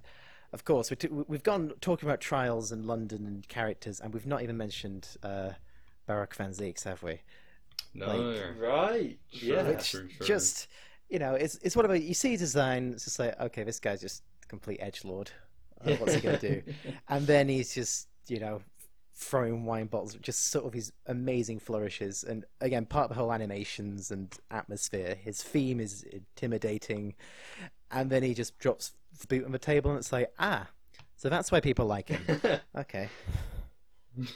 of 0.53 0.65
course, 0.65 0.91
we 0.91 0.97
t- 0.97 1.09
we've 1.09 1.43
gone 1.43 1.73
talking 1.81 2.09
about 2.09 2.21
trials 2.21 2.71
and 2.71 2.85
London 2.87 3.27
and 3.27 3.49
characters, 3.49 3.99
and 4.01 4.15
we've 4.15 4.27
not 4.27 4.43
even 4.43 4.57
mentioned 4.57 5.09
uh, 5.25 5.51
Barok 6.09 6.35
van 6.35 6.53
Zieks, 6.53 6.85
have 6.85 7.03
we? 7.03 7.21
No. 7.95 8.53
Right. 8.59 9.19
Sure. 9.33 9.57
Yeah. 9.57 9.63
Which 9.63 9.91
true, 9.91 10.09
true. 10.09 10.27
just 10.27 10.69
you 11.09 11.19
know, 11.19 11.35
it's 11.35 11.57
it's 11.63 11.77
whatever 11.77 11.95
you 11.97 12.15
see 12.15 12.37
design. 12.37 12.93
It's 12.93 13.05
just 13.05 13.19
like, 13.19 13.39
okay, 13.41 13.63
this 13.63 13.81
guy's 13.81 14.01
just 14.01 14.23
a 14.45 14.47
complete 14.47 14.79
edge 14.81 15.05
lord. 15.05 15.31
Uh, 15.85 15.93
what's 15.97 16.15
he 16.15 16.21
gonna 16.21 16.39
do? 16.39 16.63
And 17.09 17.27
then 17.27 17.49
he's 17.49 17.75
just, 17.75 18.09
you 18.29 18.41
know, 18.41 18.63
throwing 19.15 19.65
wine 19.65 19.87
bottles, 19.87 20.15
just 20.17 20.51
sort 20.51 20.67
of 20.67 20.73
his 20.73 20.93
amazing 21.07 21.59
flourishes. 21.59 22.25
And 22.25 22.45
again, 22.61 22.87
part 22.87 23.05
of 23.05 23.17
the 23.17 23.21
whole 23.21 23.33
animations 23.33 24.11
and 24.11 24.33
atmosphere. 24.51 25.17
His 25.23 25.43
theme 25.43 25.81
is 25.81 26.03
intimidating, 26.03 27.15
and 27.91 28.11
then 28.11 28.23
he 28.23 28.35
just 28.35 28.59
drops 28.59 28.93
the 29.21 29.27
boot 29.27 29.45
on 29.45 29.53
the 29.53 29.59
table, 29.59 29.91
and 29.91 29.99
it's 29.99 30.13
like, 30.13 30.33
ah, 30.39 30.69
so 31.17 31.29
that's 31.29 31.51
why 31.51 31.61
people 31.61 31.87
like 31.87 32.09
him. 32.09 32.41
Okay. 32.77 33.09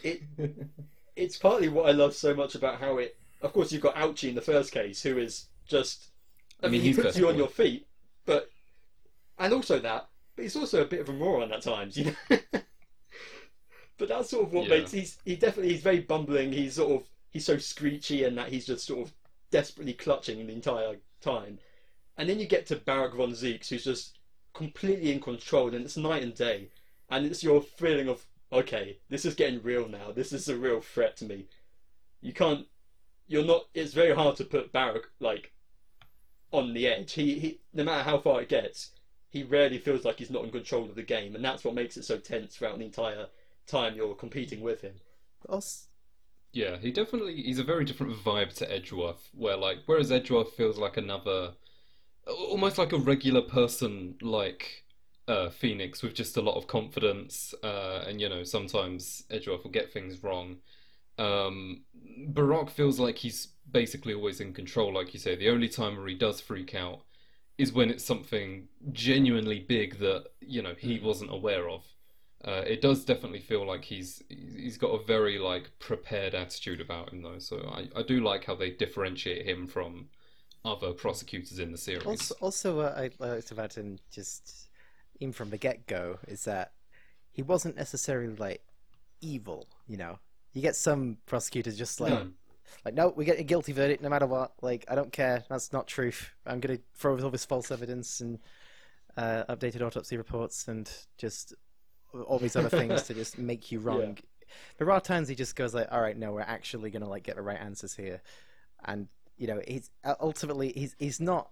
it 0.03 0.23
it's 1.21 1.37
partly 1.37 1.68
what 1.68 1.87
I 1.87 1.93
love 1.93 2.14
so 2.14 2.35
much 2.35 2.55
about 2.55 2.81
how 2.81 2.99
it. 2.99 3.16
Of 3.43 3.53
course, 3.53 3.73
you've 3.73 3.83
got 3.83 3.97
Auchi 3.97 4.29
in 4.29 4.35
the 4.35 4.41
first 4.41 4.73
case, 4.73 5.03
who 5.03 5.18
is 5.18 5.47
just. 5.66 6.11
I, 6.62 6.66
I 6.66 6.71
mean, 6.71 6.83
he 6.83 6.93
puts 6.93 7.16
you 7.16 7.29
on 7.29 7.37
your 7.37 7.49
feet, 7.49 7.87
but 8.27 8.51
and 9.39 9.53
also 9.53 9.79
that, 9.79 10.09
but 10.37 10.43
he's 10.43 10.57
also 10.57 10.83
a 10.83 10.87
bit 10.87 11.01
of 11.01 11.09
a 11.09 11.12
moron 11.12 11.53
at 11.53 11.62
times, 11.62 11.97
you 11.97 12.05
know. 12.07 12.39
but 13.99 14.09
that's 14.09 14.31
sort 14.31 14.47
of 14.47 14.53
what 14.53 14.64
Yeah. 14.68 14.79
makes 14.79 14.93
he's 14.93 15.18
he 15.25 15.37
definitely 15.37 15.73
he's 15.73 15.83
very 15.83 16.01
bumbling. 16.01 16.53
He's 16.53 16.75
sort 16.75 17.01
of 17.01 17.09
he's 17.31 17.45
so 17.47 17.57
screechy 17.59 18.25
and 18.25 18.37
that 18.37 18.49
he's 18.49 18.66
just 18.66 18.87
sort 18.87 19.07
of 19.07 19.14
desperately 19.51 19.95
clutching 19.95 20.47
the 20.47 20.53
entire 20.53 20.97
time. 21.21 21.59
And 22.16 22.29
then 22.29 22.39
you 22.39 22.47
get 22.47 22.66
to 22.66 22.77
Barok 22.77 23.16
van 23.16 23.31
Zieks, 23.31 23.68
who's 23.68 23.85
just 23.85 24.18
completely 24.53 25.12
in 25.12 25.21
control, 25.21 25.75
and 25.75 25.85
it's 25.85 25.97
night 25.97 26.23
and 26.23 26.35
day. 26.35 26.68
And 27.09 27.25
it's 27.27 27.43
your 27.43 27.61
feeling 27.62 28.09
of 28.09 28.25
okay, 28.53 28.98
this 29.09 29.24
is 29.24 29.34
getting 29.34 29.62
real 29.62 29.88
now. 29.88 30.12
This 30.12 30.32
is 30.32 30.48
a 30.48 30.57
real 30.57 30.80
threat 30.80 31.16
to 31.18 31.24
me. 31.24 31.46
You 32.20 32.32
can't. 32.32 32.66
You're 33.28 33.44
not. 33.44 33.66
It's 33.74 33.94
very 33.94 34.14
hard 34.14 34.36
to 34.36 34.44
put 34.44 34.72
Barok 34.72 35.05
like 35.20 35.53
on 36.53 36.74
the 36.74 36.86
edge. 36.86 37.12
He, 37.12 37.38
he 37.38 37.61
no 37.72 37.84
matter 37.84 38.03
how 38.03 38.18
far 38.18 38.42
it 38.42 38.48
gets, 38.48 38.90
he 39.28 39.42
rarely 39.44 39.78
feels 39.78 40.05
like 40.05 40.18
he's 40.18 40.30
not 40.30 40.44
in 40.44 40.51
control 40.51 40.84
of 40.88 40.96
the 40.96 41.03
game, 41.03 41.34
and 41.34 41.44
that's 41.44 41.64
what 41.64 41.74
makes 41.74 41.96
it 41.96 42.05
so 42.05 42.18
tense 42.18 42.57
throughout 42.57 42.78
the 42.78 42.84
entire 42.84 43.26
time 43.66 43.94
you're 43.96 44.14
competing 44.14 44.61
with 44.61 44.80
him. 44.82 44.94
Also, 45.48 45.86
Yeah, 46.53 46.78
he 46.78 46.90
definitely 46.90 47.42
he's 47.42 47.59
a 47.59 47.64
very 47.64 47.84
different 47.84 48.16
vibe 48.16 48.55
to 48.57 48.70
Edgeworth, 48.72 49.30
where 49.32 49.57
like 49.57 49.78
whereas 49.86 50.11
Edgeworth 50.12 50.53
feels 50.55 50.78
like 50.78 50.96
another 50.96 51.55
almost 52.26 52.78
like 52.78 52.92
a 52.92 52.98
regular 52.98 53.42
person 53.42 54.16
like 54.22 54.84
uh 55.31 55.51
Phoenix 55.51 56.03
with 56.03 56.14
just 56.14 56.37
a 56.37 56.43
lot 56.49 56.57
of 56.57 56.66
confidence, 56.66 57.55
uh 57.62 58.05
and 58.07 58.20
you 58.20 58.28
know, 58.28 58.45
sometimes 58.45 59.24
Edgeworth 59.31 59.64
will 59.64 59.70
get 59.81 59.93
things 59.93 60.22
wrong. 60.24 60.57
Um 61.18 61.83
Barok 62.39 62.70
feels 62.70 62.99
like 62.99 63.18
he's 63.18 63.49
basically 63.70 64.14
always 64.14 64.41
in 64.41 64.53
control, 64.53 64.93
like 64.93 65.14
you 65.14 65.20
say. 65.20 65.37
The 65.37 65.51
only 65.51 65.68
time 65.68 65.97
where 65.97 66.09
he 66.09 66.14
does 66.14 66.41
freak 66.41 66.74
out 66.74 67.01
is 67.59 67.72
when 67.72 67.91
it's 67.91 68.05
something 68.05 68.68
genuinely 68.93 69.61
big 69.61 69.99
that, 69.99 70.24
you 70.41 70.62
know, 70.62 70.74
he 70.78 70.99
wasn't 70.99 71.31
aware 71.33 71.68
of. 71.68 71.85
Uh, 72.43 72.62
it 72.66 72.81
does 72.81 73.05
definitely 73.05 73.41
feel 73.41 73.66
like 73.66 73.85
he's 73.85 74.22
he's 74.31 74.78
got 74.78 74.89
a 74.99 75.05
very 75.05 75.39
like 75.39 75.70
prepared 75.78 76.35
attitude 76.35 76.81
about 76.81 77.12
him 77.12 77.20
though. 77.22 77.39
So 77.39 77.57
I, 77.78 78.01
I 78.01 78.03
do 78.03 78.20
like 78.20 78.45
how 78.47 78.55
they 78.55 78.70
differentiate 78.70 79.47
him 79.47 79.66
from 79.66 80.09
other 80.64 80.93
prosecutors 80.93 81.59
in 81.59 81.70
the 81.72 81.78
series. 81.78 82.07
also, 82.07 82.35
also 82.41 82.76
what 82.76 82.97
I 82.97 83.11
liked 83.18 83.51
about 83.51 83.74
him, 83.74 83.99
just 84.11 84.70
even 85.21 85.33
from 85.33 85.51
the 85.51 85.59
get 85.59 85.87
go, 85.87 86.18
is 86.27 86.45
that 86.45 86.73
he 87.31 87.43
wasn't 87.43 87.77
necessarily 87.77 88.35
like 88.35 88.62
evil. 89.21 89.68
You 89.87 89.97
know, 89.99 90.18
you 90.53 90.62
get 90.62 90.77
some 90.77 91.18
prosecutors 91.27 91.79
just 91.79 92.01
like, 92.01 92.12
No. 92.12 92.29
like, 92.85 92.95
no, 92.95 93.09
we 93.14 93.25
get 93.25 93.39
a 93.39 93.45
guilty 93.45 93.73
verdict 93.73 94.03
no 94.03 94.09
matter 94.09 94.27
what. 94.27 94.53
Like, 94.62 94.85
I 94.89 94.95
don't 94.95 95.12
care. 95.12 95.45
That's 95.49 95.73
not 95.73 95.87
truth. 95.87 96.31
I'm 96.47 96.61
gonna 96.61 96.79
throw 96.95 97.18
all 97.21 97.31
this 97.31 97.45
false 97.45 97.71
evidence 97.71 98.21
and 98.21 98.39
uh, 99.16 99.45
updated 99.49 99.83
autopsy 99.83 100.16
reports 100.16 100.66
and 100.68 100.91
just 101.18 101.55
all 102.27 102.39
these 102.39 102.57
other 102.57 102.68
things 102.71 103.03
to 103.03 103.14
just 103.14 103.39
make 103.39 103.71
you 103.71 103.79
wrong. 103.87 104.18
There 104.79 104.91
are 104.91 105.01
times 105.01 105.29
he 105.29 105.35
just 105.37 105.55
goes 105.55 105.75
like, 105.75 105.89
all 105.93 106.01
right, 106.01 106.16
no, 106.16 106.33
we're 106.33 106.41
actually 106.41 106.91
gonna 106.91 107.09
like 107.09 107.23
get 107.23 107.37
the 107.37 107.43
right 107.43 107.61
answers 107.61 107.95
here, 107.95 108.21
and 108.85 109.07
you 109.37 109.47
know, 109.47 109.61
he's 109.66 109.91
uh, 110.05 110.14
ultimately 110.21 110.73
he's 110.75 110.97
he's 110.99 111.21
not. 111.21 111.51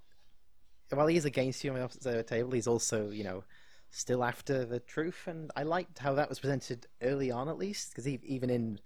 While 0.91 1.07
he 1.07 1.17
is 1.17 1.25
against 1.27 1.63
you 1.63 1.71
on 1.71 1.77
the 1.77 1.83
opposite 1.85 2.03
side 2.03 2.17
of 2.17 2.27
the 2.27 2.35
table, 2.35 2.51
he's 2.53 2.67
also 2.67 3.11
you 3.11 3.23
know 3.23 3.45
still 3.91 4.25
after 4.25 4.65
the 4.65 4.81
truth, 4.81 5.27
and 5.27 5.51
I 5.57 5.63
liked 5.63 5.99
how 5.99 6.15
that 6.15 6.29
was 6.29 6.41
presented 6.41 6.87
early 7.03 7.31
on, 7.31 7.49
at 7.49 7.59
least, 7.59 7.91
because 7.91 8.07
even 8.09 8.51
in 8.51 8.81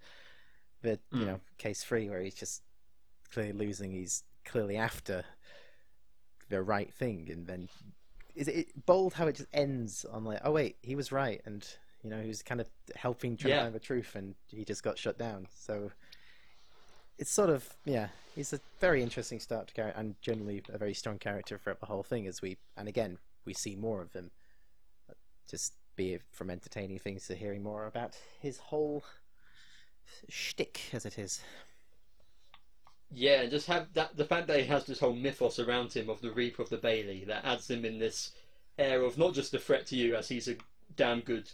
the 0.83 0.99
you 1.17 1.27
Mm. 1.27 1.27
know 1.27 1.41
case 1.59 1.85
three 1.85 2.09
where 2.11 2.21
he's 2.21 2.35
just 2.35 2.63
clearly 3.33 3.53
losing, 3.53 3.93
he's 3.93 4.25
clearly 4.45 4.77
after 4.77 5.25
the 6.49 6.63
right 6.63 6.93
thing, 6.93 7.29
and 7.31 7.47
then 7.47 7.69
is 8.35 8.49
it 8.49 8.87
bold 8.87 9.15
how 9.15 9.27
it 9.27 9.37
just 9.37 9.49
ends 9.53 10.05
on 10.11 10.25
like, 10.25 10.41
oh 10.45 10.53
wait, 10.53 10.77
he 10.83 10.95
was 10.95 11.13
right, 11.13 11.41
and 11.45 11.67
you 12.03 12.11
know 12.11 12.21
he 12.21 12.29
was 12.29 12.43
kind 12.43 12.61
of 12.61 12.69
helping 12.97 13.37
try 13.37 13.51
to 13.51 13.57
Yeah. 13.57 13.71
the 13.71 13.81
truth, 13.81 14.15
and 14.15 14.35
he 14.49 14.65
just 14.65 14.83
got 14.83 14.99
shut 14.99 15.19
down. 15.19 15.47
So 15.55 15.91
it's 17.19 17.31
sort 17.31 17.51
of 17.51 17.77
yeah, 17.85 18.09
he's 18.35 18.53
a 18.53 18.61
very 18.81 19.03
interesting 19.03 19.41
start 19.41 19.69
to 19.69 19.75
character, 19.75 19.99
and 19.99 20.15
generally 20.21 20.63
a 20.73 20.79
very 20.79 20.95
strong 20.95 21.19
character 21.19 21.59
throughout 21.59 21.81
the 21.81 21.87
whole 21.87 22.03
thing. 22.03 22.27
As 22.27 22.43
we 22.43 22.59
and 22.77 22.89
again 22.89 23.19
we 23.45 23.55
see 23.55 23.77
more 23.77 24.03
of 24.03 24.13
him, 24.13 24.31
just 25.53 25.75
be 25.97 26.15
it 26.15 26.23
from 26.31 26.49
entertaining 26.49 26.99
things 26.99 27.27
to 27.27 27.35
hearing 27.35 27.63
more 27.63 27.87
about 27.87 28.17
his 28.41 28.57
whole 28.57 29.05
shtick 30.31 30.81
as 30.95 31.05
it 31.05 31.19
is. 31.19 31.43
Yeah, 33.11 33.45
just 33.45 33.67
have 33.67 33.93
that 33.93 34.17
the 34.17 34.25
fact 34.25 34.47
that 34.47 34.61
he 34.61 34.67
has 34.67 34.87
this 34.87 35.01
whole 35.01 35.15
mythos 35.15 35.59
around 35.59 35.93
him 35.93 36.09
of 36.09 36.23
the 36.23 36.33
Reaper 36.33 36.63
of 36.63 36.71
the 36.71 36.79
Bailey 36.79 37.25
that 37.27 37.45
adds 37.45 37.69
him 37.69 37.85
in 37.85 37.99
this 37.99 38.33
air 38.79 39.03
of 39.03 39.19
not 39.19 39.35
just 39.35 39.53
a 39.53 39.59
threat 39.59 39.87
to 39.89 39.97
you 39.97 40.17
as 40.17 40.31
he's 40.31 40.49
a 40.49 40.57
damn 40.97 41.21
good, 41.21 41.51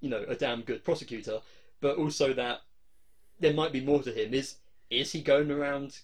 you 0.00 0.08
know, 0.08 0.24
a 0.28 0.36
damn 0.36 0.62
good 0.62 0.84
prosecutor, 0.84 1.40
but 1.80 1.96
also 1.96 2.32
that 2.34 2.60
there 3.40 3.52
might 3.52 3.72
be 3.72 3.80
more 3.80 4.00
to 4.04 4.12
him. 4.12 4.32
Is 4.32 4.58
is 4.90 5.10
he 5.10 5.22
going 5.22 5.50
around 5.50 5.98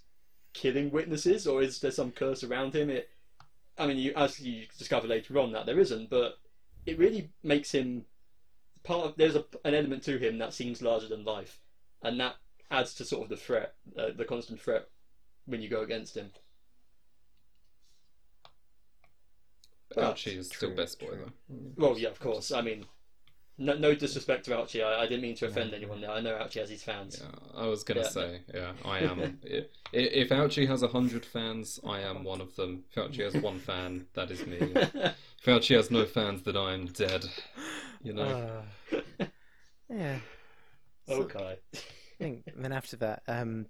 killing 0.52 0.90
witnesses, 0.90 1.46
or 1.46 1.62
is 1.62 1.78
there 1.78 1.92
some 1.92 2.10
curse 2.10 2.42
around 2.42 2.74
him? 2.74 2.90
It, 2.90 3.08
I 3.78 3.86
mean, 3.86 3.98
you 3.98 4.12
as 4.16 4.40
you 4.40 4.66
discover 4.76 5.06
later 5.06 5.38
on 5.38 5.52
that 5.52 5.66
there 5.66 5.78
isn't, 5.78 6.10
but 6.10 6.40
it 6.86 6.98
really 6.98 7.30
makes 7.42 7.72
him 7.72 8.04
part 8.84 9.06
of. 9.06 9.14
There's 9.16 9.36
a, 9.36 9.44
an 9.64 9.74
element 9.74 10.02
to 10.04 10.18
him 10.18 10.38
that 10.38 10.54
seems 10.54 10.80
larger 10.80 11.08
than 11.08 11.24
life, 11.24 11.60
and 12.02 12.18
that 12.20 12.36
adds 12.70 12.94
to 12.94 13.04
sort 13.04 13.24
of 13.24 13.28
the 13.28 13.36
threat, 13.36 13.74
uh, 13.98 14.08
the 14.16 14.24
constant 14.24 14.60
threat 14.60 14.88
when 15.46 15.60
you 15.60 15.68
go 15.68 15.82
against 15.82 16.16
him. 16.16 16.30
Archie 19.96 20.36
is 20.36 20.48
still 20.48 20.74
best 20.74 21.00
boy 21.00 21.12
though. 21.12 21.32
Well, 21.76 21.98
yeah, 21.98 22.08
of 22.08 22.20
course. 22.20 22.52
I 22.52 22.60
mean, 22.60 22.84
no, 23.58 23.74
no 23.76 23.94
disrespect 23.94 24.44
to 24.46 24.50
Auchi. 24.52 24.84
I, 24.84 25.00
I 25.02 25.06
didn't 25.06 25.22
mean 25.22 25.34
to 25.36 25.46
offend 25.46 25.72
anyone 25.74 26.00
there. 26.00 26.10
I 26.10 26.20
know 26.20 26.34
Auchi 26.34 26.60
has 26.60 26.68
his 26.70 26.82
fans. 26.82 27.22
Yeah, 27.22 27.30
I 27.62 27.66
was 27.66 27.84
gonna 27.84 28.00
Yeah. 28.00 28.08
say, 28.08 28.40
yeah, 28.54 28.72
I 28.84 28.98
am. 29.00 29.20
i- 29.20 29.48
i- 29.56 29.64
if 29.92 30.28
Auchi 30.30 30.66
has 30.68 30.82
a 30.82 30.88
hundred 30.88 31.24
fans, 31.24 31.80
I 31.86 32.00
am 32.00 32.22
one 32.24 32.40
of 32.40 32.54
them. 32.56 32.84
If 32.90 32.96
Auchi 32.96 33.24
has 33.24 33.34
one 33.42 33.58
fan, 33.58 34.06
that 34.14 34.30
is 34.30 34.46
me. 34.46 34.58
If 35.38 35.44
Auchi 35.44 35.76
has 35.76 35.90
no 35.90 36.04
fans, 36.06 36.42
then 36.42 36.56
I 36.56 36.74
am 36.74 36.86
dead. 36.86 37.24
You 38.02 38.14
know. 38.14 38.64
Uh, 38.90 39.24
yeah. 39.88 40.18
So- 41.08 41.22
okay. 41.22 41.58
I 41.74 41.78
think 42.18 42.44
and 42.54 42.64
then 42.64 42.72
after 42.72 42.96
that, 42.96 43.22
um, 43.28 43.66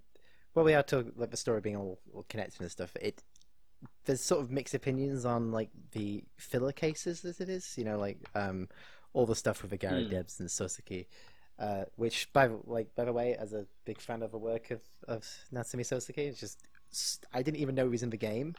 well, 0.55 0.65
we 0.65 0.73
are 0.73 0.81
talking 0.83 1.11
like 1.17 1.31
the 1.31 1.37
story 1.37 1.61
being 1.61 1.75
all, 1.75 1.99
all 2.13 2.25
connected 2.29 2.61
and 2.61 2.71
stuff. 2.71 2.95
It 3.01 3.21
there's 4.05 4.21
sort 4.23 4.41
of 4.41 4.49
mixed 4.49 4.73
opinions 4.73 5.23
on 5.25 5.51
like 5.51 5.69
the 5.91 6.23
filler 6.37 6.71
cases 6.71 7.23
as 7.25 7.39
it 7.41 7.49
is. 7.49 7.77
You 7.77 7.83
know, 7.83 7.99
like 7.99 8.17
um, 8.35 8.69
all 9.13 9.25
the 9.25 9.35
stuff 9.35 9.61
with 9.61 9.71
the 9.71 9.77
Gary 9.77 10.03
Hmm. 10.05 10.11
Debs 10.11 10.39
and 10.39 10.49
Soseki. 10.49 11.05
Uh, 11.59 11.85
which, 11.95 12.31
by 12.33 12.47
the- 12.47 12.59
like 12.65 12.93
by 12.95 13.03
the 13.03 13.11
way, 13.13 13.35
as 13.35 13.51
a 13.53 13.65
big 13.83 13.99
fan 13.99 14.21
of 14.21 14.31
the 14.31 14.37
work 14.37 14.69
of 14.69 14.81
of 15.07 15.27
Natsume 15.51 15.81
Soseki, 15.81 16.19
it's 16.19 16.39
just 16.39 16.59
I 17.33 17.41
didn't 17.41 17.57
even 17.59 17.73
know 17.73 17.85
he 17.85 17.89
was 17.89 18.03
in 18.03 18.11
the 18.11 18.17
game, 18.17 18.55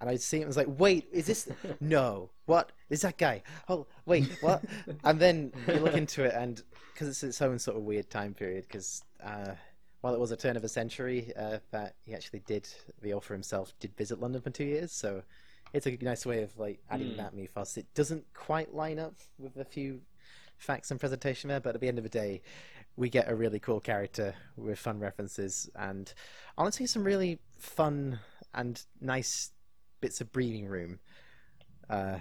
and 0.00 0.08
I'd 0.08 0.22
see 0.22 0.38
it 0.38 0.40
and 0.40 0.46
was 0.48 0.56
like, 0.56 0.78
wait, 0.78 1.06
is 1.12 1.26
this? 1.26 1.48
no, 1.80 2.30
what 2.46 2.72
is 2.88 3.02
that 3.02 3.18
guy? 3.18 3.42
Oh, 3.68 3.86
wait, 4.06 4.26
what? 4.40 4.64
and 5.04 5.20
then 5.20 5.52
you 5.68 5.74
look 5.74 5.94
into 5.94 6.24
it, 6.24 6.32
and 6.34 6.62
because 6.94 7.08
it's 7.08 7.22
its 7.22 7.42
own 7.42 7.58
sort 7.58 7.76
of 7.76 7.82
weird 7.82 8.08
time 8.08 8.32
period, 8.32 8.64
because 8.66 9.04
uh, 9.22 9.52
while 10.00 10.14
it 10.14 10.20
was 10.20 10.30
a 10.30 10.36
turn 10.36 10.56
of 10.56 10.64
a 10.64 10.68
century, 10.68 11.32
uh, 11.36 11.58
that 11.72 11.94
he 12.06 12.14
actually 12.14 12.40
did 12.46 12.66
the 13.02 13.12
author 13.12 13.34
himself 13.34 13.74
did 13.80 13.94
visit 13.96 14.18
London 14.18 14.40
for 14.40 14.48
two 14.48 14.64
years, 14.64 14.92
so 14.92 15.22
it's 15.72 15.86
a 15.86 15.96
nice 16.00 16.26
way 16.26 16.42
of 16.42 16.56
like 16.58 16.80
adding 16.90 17.10
Hmm. 17.12 17.16
that 17.18 17.34
mythos. 17.34 17.76
It 17.76 17.92
doesn't 17.94 18.24
quite 18.34 18.74
line 18.74 18.98
up 18.98 19.14
with 19.38 19.56
a 19.56 19.64
few 19.64 20.02
facts 20.56 20.90
and 20.90 21.00
presentation 21.00 21.48
there, 21.48 21.60
but 21.60 21.74
at 21.74 21.80
the 21.80 21.88
end 21.88 21.98
of 21.98 22.04
the 22.04 22.10
day, 22.10 22.42
we 22.96 23.08
get 23.08 23.30
a 23.30 23.34
really 23.34 23.58
cool 23.58 23.80
character 23.80 24.34
with 24.56 24.78
fun 24.78 24.98
references 24.98 25.70
and 25.76 26.12
honestly 26.58 26.86
some 26.86 27.02
really 27.04 27.38
fun 27.58 28.18
and 28.52 28.84
nice 29.00 29.52
bits 30.00 30.20
of 30.20 30.30
breathing 30.32 30.66
room 30.66 30.98
uh, 31.88 32.18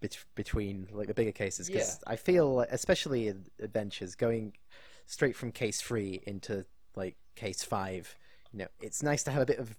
bet- 0.00 0.24
between 0.34 0.86
like 0.92 1.08
the 1.08 1.14
bigger 1.14 1.32
cases 1.32 1.68
because 1.68 2.00
I 2.06 2.16
feel 2.16 2.60
especially 2.70 3.28
in 3.28 3.46
adventures 3.60 4.14
going 4.14 4.52
straight 5.06 5.34
from 5.36 5.52
case 5.52 5.80
three 5.80 6.22
into 6.26 6.64
like 6.94 7.16
case 7.34 7.62
five, 7.62 8.14
you 8.52 8.60
know, 8.60 8.68
it's 8.80 9.02
nice 9.02 9.22
to 9.24 9.30
have 9.30 9.42
a 9.42 9.46
bit 9.46 9.58
of 9.58 9.76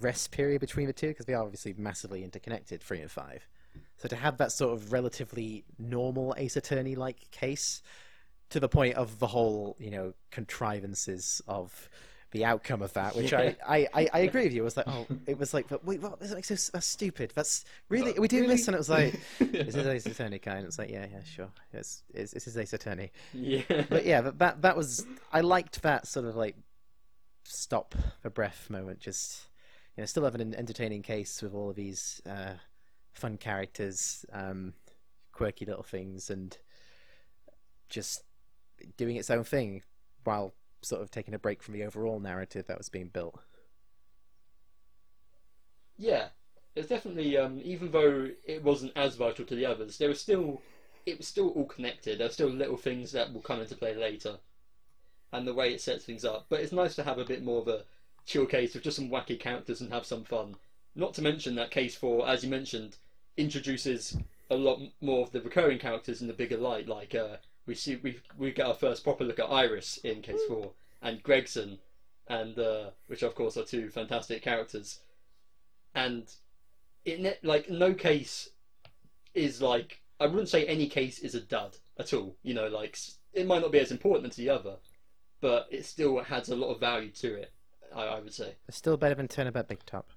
rest 0.00 0.30
period 0.30 0.60
between 0.60 0.86
the 0.86 0.92
two 0.92 1.08
because 1.08 1.26
they 1.26 1.34
are 1.34 1.42
obviously 1.42 1.74
massively 1.76 2.24
interconnected, 2.24 2.82
three 2.82 3.00
and 3.00 3.10
five. 3.10 3.46
So 3.98 4.08
to 4.08 4.16
have 4.16 4.38
that 4.38 4.52
sort 4.52 4.72
of 4.72 4.92
relatively 4.92 5.64
normal 5.78 6.34
Ace 6.36 6.56
Attorney 6.56 6.94
like 6.94 7.30
case 7.30 7.82
to 8.50 8.60
the 8.60 8.68
point 8.68 8.94
of 8.94 9.18
the 9.18 9.26
whole, 9.26 9.76
you 9.78 9.90
know, 9.90 10.14
contrivances 10.30 11.42
of 11.48 11.88
the 12.32 12.44
outcome 12.44 12.82
of 12.82 12.92
that, 12.94 13.16
which 13.16 13.32
Yeah. 13.32 13.54
I, 13.66 13.78
I, 13.78 13.88
I, 13.94 14.08
I 14.12 14.18
agree 14.20 14.44
with 14.44 14.52
you. 14.52 14.62
It 14.62 14.64
was 14.64 14.76
like, 14.76 14.88
oh, 14.88 15.06
it 15.26 15.38
was 15.38 15.54
like, 15.54 15.68
but 15.68 15.84
wait, 15.84 16.00
what? 16.00 16.20
This 16.20 16.32
makes 16.32 16.48
so 16.48 16.70
that's 16.72 16.86
stupid. 16.86 17.32
That's 17.34 17.64
really, 17.88 18.16
are 18.16 18.20
we 18.20 18.28
doing 18.28 18.48
this? 18.48 18.68
And 18.68 18.74
it 18.74 18.78
was 18.78 18.90
like, 18.90 19.18
is 19.40 19.74
this 19.74 19.86
Ace 19.86 20.06
Attorney 20.06 20.38
kind? 20.38 20.66
It's 20.66 20.78
like, 20.78 20.90
yeah, 20.90 21.06
yeah, 21.10 21.22
sure. 21.24 21.48
It's, 21.72 22.02
it's, 22.12 22.32
this 22.32 22.46
is 22.46 22.56
Ace 22.56 22.72
Attorney. 22.72 23.12
Yeah. 23.32 23.62
But 23.88 24.04
yeah, 24.04 24.22
but 24.22 24.38
that 24.38 24.62
that 24.62 24.76
was 24.76 25.06
I 25.32 25.40
liked 25.40 25.82
that 25.82 26.06
sort 26.06 26.26
of 26.26 26.36
like 26.36 26.56
stop 27.44 27.94
for 28.20 28.30
breath 28.30 28.68
moment. 28.68 29.00
Just 29.00 29.46
you 29.96 30.02
know, 30.02 30.06
still 30.06 30.24
have 30.24 30.34
an 30.34 30.54
entertaining 30.54 31.02
case 31.02 31.40
with 31.42 31.54
all 31.54 31.70
of 31.70 31.76
these 31.76 32.20
uh, 32.28 32.54
fun 33.14 33.38
characters, 33.38 34.26
um, 34.32 34.74
quirky 35.32 35.64
little 35.64 35.82
things, 35.82 36.28
and 36.28 36.58
just 37.88 38.22
doing 38.96 39.16
its 39.16 39.30
own 39.30 39.44
thing 39.44 39.82
while 40.24 40.52
sort 40.82 41.00
of 41.00 41.10
taking 41.10 41.34
a 41.34 41.38
break 41.38 41.62
from 41.62 41.74
the 41.74 41.84
overall 41.84 42.20
narrative 42.20 42.66
that 42.66 42.78
was 42.78 42.88
being 42.88 43.08
built. 43.08 43.40
Yeah, 45.96 46.28
it's 46.74 46.88
definitely 46.88 47.38
um, 47.38 47.60
even 47.64 47.90
though 47.90 48.28
it 48.44 48.62
wasn't 48.62 48.92
as 48.96 49.16
vital 49.16 49.46
to 49.46 49.54
the 49.54 49.64
others, 49.64 49.96
there 49.96 50.10
was 50.10 50.20
still 50.20 50.60
it 51.06 51.16
was 51.16 51.26
still 51.26 51.48
all 51.50 51.64
connected. 51.64 52.18
There 52.18 52.26
were 52.26 52.32
still 52.32 52.48
little 52.48 52.76
things 52.76 53.12
that 53.12 53.32
will 53.32 53.40
come 53.40 53.60
into 53.60 53.76
play 53.76 53.94
later, 53.94 54.38
and 55.32 55.46
the 55.46 55.54
way 55.54 55.72
it 55.72 55.80
sets 55.80 56.04
things 56.04 56.24
up. 56.24 56.46
But 56.50 56.60
it's 56.60 56.72
nice 56.72 56.94
to 56.96 57.02
have 57.02 57.18
a 57.18 57.24
bit 57.24 57.42
more 57.42 57.62
of 57.62 57.68
a 57.68 57.84
chill 58.26 58.46
case 58.46 58.74
with 58.74 58.82
just 58.82 58.96
some 58.96 59.08
wacky 59.08 59.38
characters 59.38 59.80
and 59.80 59.92
have 59.92 60.04
some 60.04 60.24
fun. 60.24 60.56
Not 60.94 61.14
to 61.14 61.22
mention 61.22 61.54
that 61.54 61.70
case 61.70 61.94
four, 61.94 62.28
as 62.28 62.42
you 62.44 62.50
mentioned, 62.50 62.96
introduces 63.36 64.16
a 64.50 64.56
lot 64.56 64.80
more 65.00 65.22
of 65.22 65.32
the 65.32 65.40
recurring 65.40 65.78
characters 65.78 66.20
in 66.20 66.26
the 66.26 66.32
bigger 66.32 66.56
light. 66.56 66.88
Like 66.88 67.14
uh, 67.14 67.36
we 67.66 67.74
see 67.74 67.96
we 67.96 68.20
we 68.36 68.52
get 68.52 68.66
our 68.66 68.74
first 68.74 69.04
proper 69.04 69.24
look 69.24 69.38
at 69.38 69.50
Iris 69.50 69.98
in 69.98 70.22
case 70.22 70.40
four 70.48 70.72
and 71.02 71.22
Gregson, 71.22 71.78
and 72.28 72.58
uh, 72.58 72.90
which 73.06 73.22
of 73.22 73.34
course 73.34 73.56
are 73.56 73.64
two 73.64 73.90
fantastic 73.90 74.42
characters 74.42 75.00
and 75.96 76.30
it 77.04 77.20
ne- 77.20 77.38
like 77.42 77.68
no 77.68 77.94
case 77.94 78.50
is 79.34 79.60
like 79.60 80.00
I 80.20 80.26
wouldn't 80.26 80.48
say 80.48 80.66
any 80.66 80.88
case 80.88 81.18
is 81.18 81.34
a 81.34 81.40
dud 81.40 81.76
at 81.98 82.12
all. 82.12 82.36
You 82.42 82.54
know, 82.54 82.68
like 82.68 82.96
it 83.32 83.46
might 83.46 83.62
not 83.62 83.72
be 83.72 83.80
as 83.80 83.90
important 83.90 84.30
as 84.30 84.36
the 84.36 84.50
other, 84.50 84.76
but 85.40 85.66
it 85.70 85.84
still 85.84 86.22
has 86.22 86.48
a 86.48 86.56
lot 86.56 86.72
of 86.72 86.80
value 86.80 87.10
to 87.10 87.34
it. 87.34 87.52
I, 87.94 88.02
I 88.02 88.20
would 88.20 88.34
say. 88.34 88.54
It's 88.68 88.76
still 88.76 88.96
better 88.96 89.14
than 89.14 89.28
Turnabout 89.28 89.68
Big 89.68 89.84
Top. 89.86 90.10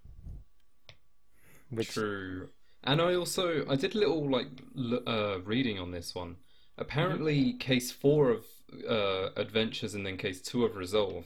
Which 1.69 1.89
True. 1.89 2.49
And 2.83 3.01
I 3.01 3.13
also 3.15 3.65
I 3.69 3.75
did 3.75 3.95
a 3.95 3.99
little 3.99 4.29
like 4.29 4.47
l- 4.77 5.03
uh, 5.05 5.39
reading 5.39 5.79
on 5.79 5.91
this 5.91 6.15
one. 6.15 6.37
Apparently, 6.77 7.53
case 7.53 7.91
four 7.91 8.29
of 8.31 8.45
uh, 8.89 9.29
Adventures 9.35 9.93
and 9.93 10.05
then 10.05 10.17
case 10.17 10.41
two 10.41 10.63
of 10.63 10.75
Resolve 10.75 11.25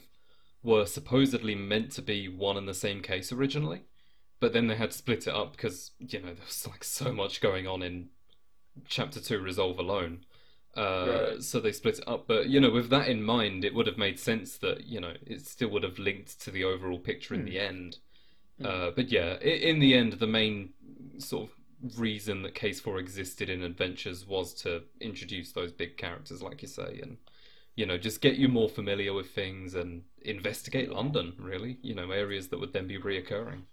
were 0.62 0.86
supposedly 0.86 1.54
meant 1.54 1.92
to 1.92 2.02
be 2.02 2.26
one 2.28 2.56
and 2.56 2.66
the 2.66 2.74
same 2.74 3.02
case 3.02 3.30
originally, 3.30 3.82
but 4.40 4.52
then 4.52 4.66
they 4.66 4.74
had 4.74 4.90
to 4.90 4.96
split 4.96 5.26
it 5.26 5.34
up 5.34 5.52
because 5.52 5.92
you 5.98 6.20
know 6.20 6.26
there 6.26 6.44
was 6.44 6.66
like 6.66 6.82
so 6.82 7.12
much 7.12 7.40
going 7.40 7.66
on 7.66 7.82
in 7.82 8.08
chapter 8.88 9.20
two 9.20 9.38
Resolve 9.38 9.78
alone. 9.78 10.24
Uh, 10.76 11.06
Right. 11.06 11.42
So 11.42 11.60
they 11.60 11.72
split 11.72 11.98
it 11.98 12.08
up, 12.08 12.26
but 12.26 12.48
you 12.48 12.60
know, 12.60 12.70
with 12.70 12.90
that 12.90 13.08
in 13.08 13.22
mind, 13.22 13.64
it 13.64 13.74
would 13.74 13.86
have 13.86 13.98
made 13.98 14.18
sense 14.18 14.58
that 14.58 14.84
you 14.86 15.00
know 15.00 15.14
it 15.26 15.46
still 15.46 15.68
would 15.70 15.82
have 15.84 15.98
linked 15.98 16.40
to 16.42 16.50
the 16.50 16.64
overall 16.64 16.98
picture 16.98 17.34
in 17.34 17.44
the 17.44 17.58
end. 17.58 17.98
Uh, 18.62 18.90
but 18.90 19.10
yeah, 19.10 19.38
in 19.40 19.80
the 19.80 19.94
end, 19.94 20.14
the 20.14 20.26
main 20.26 20.74
sort 21.18 21.50
of 21.50 21.98
reason 22.00 22.42
that 22.42 22.54
Case 22.54 22.80
4 22.80 22.98
existed 22.98 23.50
in 23.50 23.62
Adventures 23.62 24.26
was 24.26 24.54
to 24.62 24.84
introduce 25.00 25.52
those 25.52 25.72
big 25.72 25.96
characters, 25.96 26.42
like 26.42 26.62
you 26.62 26.68
say, 26.68 27.00
and, 27.02 27.18
you 27.76 27.86
know, 27.86 27.98
just 27.98 28.20
get 28.20 28.36
you 28.36 28.48
more 28.48 28.68
familiar 28.68 29.12
with 29.14 29.30
things 29.30 29.74
and 29.74 30.04
investigate 30.22 30.90
London, 30.90 31.34
really. 31.38 31.78
You 31.82 31.94
know, 31.94 32.10
areas 32.10 32.48
that 32.48 32.60
would 32.60 32.72
then 32.72 32.86
be 32.88 32.98
reoccurring. 32.98 33.64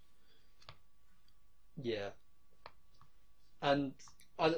Yeah. 1.76 2.10
And 3.62 3.94
I, 4.38 4.56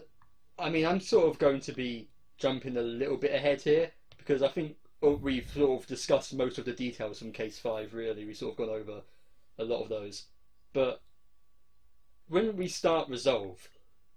I 0.59 0.71
mean, 0.71 0.87
I'm 0.87 1.01
sort 1.01 1.29
of 1.29 1.39
going 1.39 1.61
to 1.63 1.73
be 1.73 2.09
jumping 2.45 2.77
a 2.77 2.83
little 2.83 3.17
bit 3.17 3.35
ahead 3.35 3.63
here 3.63 3.91
because 4.19 4.43
I 4.43 4.49
think 4.49 4.77
oh, 5.03 5.15
we've 5.15 5.51
sort 5.51 5.81
of 5.81 5.87
discussed 5.87 6.35
most 6.35 6.59
of 6.59 6.67
the 6.67 6.73
details 6.73 7.19
from 7.19 7.33
Case 7.33 7.59
5, 7.59 7.95
really. 7.95 8.27
We've 8.27 8.37
sort 8.37 8.53
of 8.53 8.59
gone 8.59 8.69
over 8.69 9.01
a 9.59 9.65
lot 9.65 9.83
of 9.83 9.89
those. 9.89 10.27
But 10.75 11.01
when 12.29 12.55
we 12.55 12.69
start 12.69 13.09
Resolve, 13.09 13.67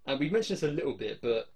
and 0.05 0.19
we 0.19 0.29
mentioned 0.29 0.57
this 0.57 0.69
a 0.69 0.71
little 0.73 0.91
bit, 0.91 1.19
but 1.21 1.47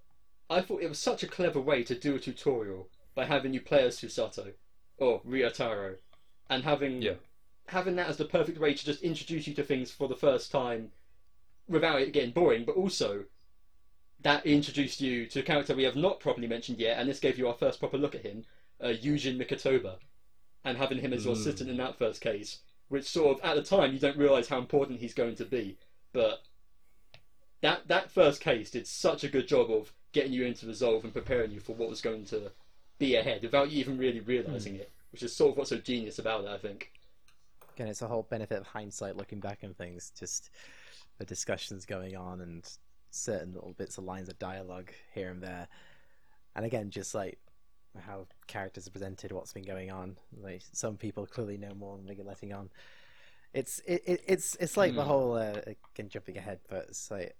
I 0.49 0.61
thought 0.61 0.81
it 0.81 0.87
was 0.87 0.97
such 0.97 1.23
a 1.23 1.27
clever 1.27 1.59
way 1.59 1.83
to 1.83 1.93
do 1.93 2.15
a 2.15 2.19
tutorial 2.19 2.87
by 3.15 3.25
having 3.25 3.53
you 3.53 3.59
play 3.59 3.83
as 3.83 3.99
Susato 3.99 4.53
or 4.97 5.19
Ryotaro 5.27 5.97
and 6.49 6.63
having 6.63 7.01
Yeah. 7.01 7.15
having 7.67 7.97
that 7.97 8.07
as 8.07 8.15
the 8.17 8.25
perfect 8.25 8.59
way 8.59 8.73
to 8.73 8.85
just 8.85 9.01
introduce 9.01 9.45
you 9.45 9.53
to 9.55 9.63
things 9.63 9.91
for 9.91 10.07
the 10.07 10.15
first 10.15 10.51
time 10.51 10.93
without 11.67 12.01
it 12.01 12.13
getting 12.13 12.31
boring, 12.31 12.63
but 12.63 12.77
also 12.77 13.25
that 14.23 14.45
introduced 14.45 15.01
you 15.01 15.25
to 15.27 15.39
a 15.39 15.43
character 15.43 15.75
we 15.75 15.83
have 15.83 15.95
not 15.95 16.19
properly 16.19 16.47
mentioned 16.47 16.79
yet, 16.79 16.99
and 16.99 17.09
this 17.09 17.19
gave 17.19 17.37
you 17.37 17.47
our 17.47 17.53
first 17.53 17.79
proper 17.79 17.97
look 17.97 18.15
at 18.15 18.21
him, 18.25 18.45
uh, 18.79 18.87
Yujin 18.87 19.37
Mikotoba, 19.37 19.97
and 20.63 20.77
having 20.77 20.99
him 20.99 21.13
as 21.13 21.25
your 21.25 21.35
Mm. 21.35 21.39
assistant 21.39 21.69
in 21.69 21.77
that 21.77 21.97
first 21.97 22.21
case, 22.21 22.59
which 22.89 23.05
sort 23.05 23.37
of 23.37 23.43
at 23.43 23.55
the 23.55 23.63
time 23.63 23.93
you 23.93 23.99
don't 23.99 24.17
realise 24.17 24.47
how 24.47 24.59
important 24.59 24.99
he's 24.99 25.13
going 25.13 25.35
to 25.35 25.45
be, 25.45 25.77
but 26.13 26.43
that 27.61 27.87
that 27.87 28.11
first 28.11 28.41
case 28.41 28.71
did 28.71 28.87
such 28.87 29.23
a 29.23 29.29
good 29.29 29.47
job 29.47 29.71
of 29.71 29.93
getting 30.11 30.33
you 30.33 30.45
into 30.45 30.67
resolve 30.67 31.03
and 31.03 31.13
preparing 31.13 31.51
you 31.51 31.59
for 31.59 31.73
what 31.73 31.89
was 31.89 32.01
going 32.01 32.25
to 32.25 32.51
be 32.99 33.15
ahead 33.15 33.41
without 33.41 33.71
you 33.71 33.79
even 33.79 33.97
really 33.97 34.19
realising 34.19 34.75
it, 34.75 34.91
which 35.11 35.23
is 35.23 35.35
sort 35.35 35.51
of 35.51 35.57
what's 35.57 35.69
so 35.69 35.77
genius 35.77 36.19
about 36.19 36.43
it, 36.43 36.49
I 36.49 36.57
think. 36.57 36.91
again, 37.75 37.87
it's 37.87 38.01
a 38.01 38.07
whole 38.07 38.23
benefit 38.29 38.59
of 38.59 38.67
hindsight, 38.67 39.15
looking 39.15 39.39
back 39.39 39.59
on 39.63 39.73
things. 39.73 40.11
Just 40.17 40.49
the 41.17 41.25
discussions 41.25 41.85
going 41.85 42.15
on 42.17 42.41
and 42.41 42.69
certain 43.11 43.53
little 43.53 43.73
bits 43.73 43.97
of 43.97 44.03
lines 44.05 44.29
of 44.29 44.39
dialogue 44.39 44.91
here 45.13 45.29
and 45.29 45.41
there, 45.43 45.67
and 46.55 46.65
again, 46.65 46.89
just 46.89 47.13
like 47.13 47.37
how 48.07 48.25
characters 48.47 48.87
are 48.87 48.91
presented, 48.91 49.31
what's 49.31 49.53
been 49.53 49.63
going 49.65 49.91
on. 49.91 50.17
Like 50.41 50.61
some 50.71 50.97
people 50.97 51.25
clearly 51.25 51.57
know 51.57 51.73
more 51.73 51.97
than 51.97 52.05
they're 52.07 52.25
letting 52.25 52.53
on. 52.53 52.69
It's 53.53 53.79
it, 53.85 54.01
it 54.05 54.23
it's 54.27 54.55
it's 54.55 54.77
like 54.77 54.95
the 54.95 55.03
Hmm. 55.03 55.07
whole 55.09 55.33
uh, 55.35 55.61
again 55.93 56.09
jumping 56.09 56.37
ahead, 56.37 56.59
but 56.69 56.85
it's 56.89 57.11
like 57.11 57.35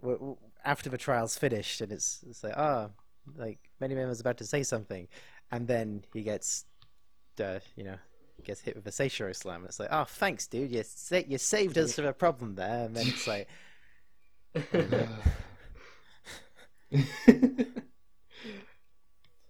w- 0.00 0.18
w- 0.18 0.36
after 0.64 0.88
the 0.88 0.98
trial's 0.98 1.36
finished, 1.36 1.80
and 1.80 1.90
it's 1.92 2.24
it's 2.28 2.44
like 2.44 2.54
ah, 2.56 2.90
like 3.36 3.58
many 3.80 3.94
members 3.94 4.20
about 4.20 4.36
to 4.38 4.46
say 4.46 4.62
something, 4.62 5.08
and 5.50 5.66
then 5.66 6.04
he 6.12 6.22
gets, 6.22 6.64
uh, 7.40 7.58
you 7.76 7.82
know, 7.84 7.96
gets 8.44 8.60
hit 8.60 8.74
with 8.76 8.86
a 8.86 8.90
Seishiro 8.90 9.34
slam. 9.34 9.56
and 9.62 9.66
It's 9.66 9.80
like, 9.80 9.88
oh, 9.92 10.04
thanks, 10.04 10.46
dude. 10.46 10.70
You 10.72 10.82
sa- 10.84 11.22
you 11.26 11.38
saved 11.38 11.76
us 11.78 11.94
from 11.94 12.06
a 12.06 12.12
problem 12.12 12.54
there. 12.54 12.84
And 12.86 12.96
then 12.96 13.06
it's 13.08 13.26
like, 13.26 13.48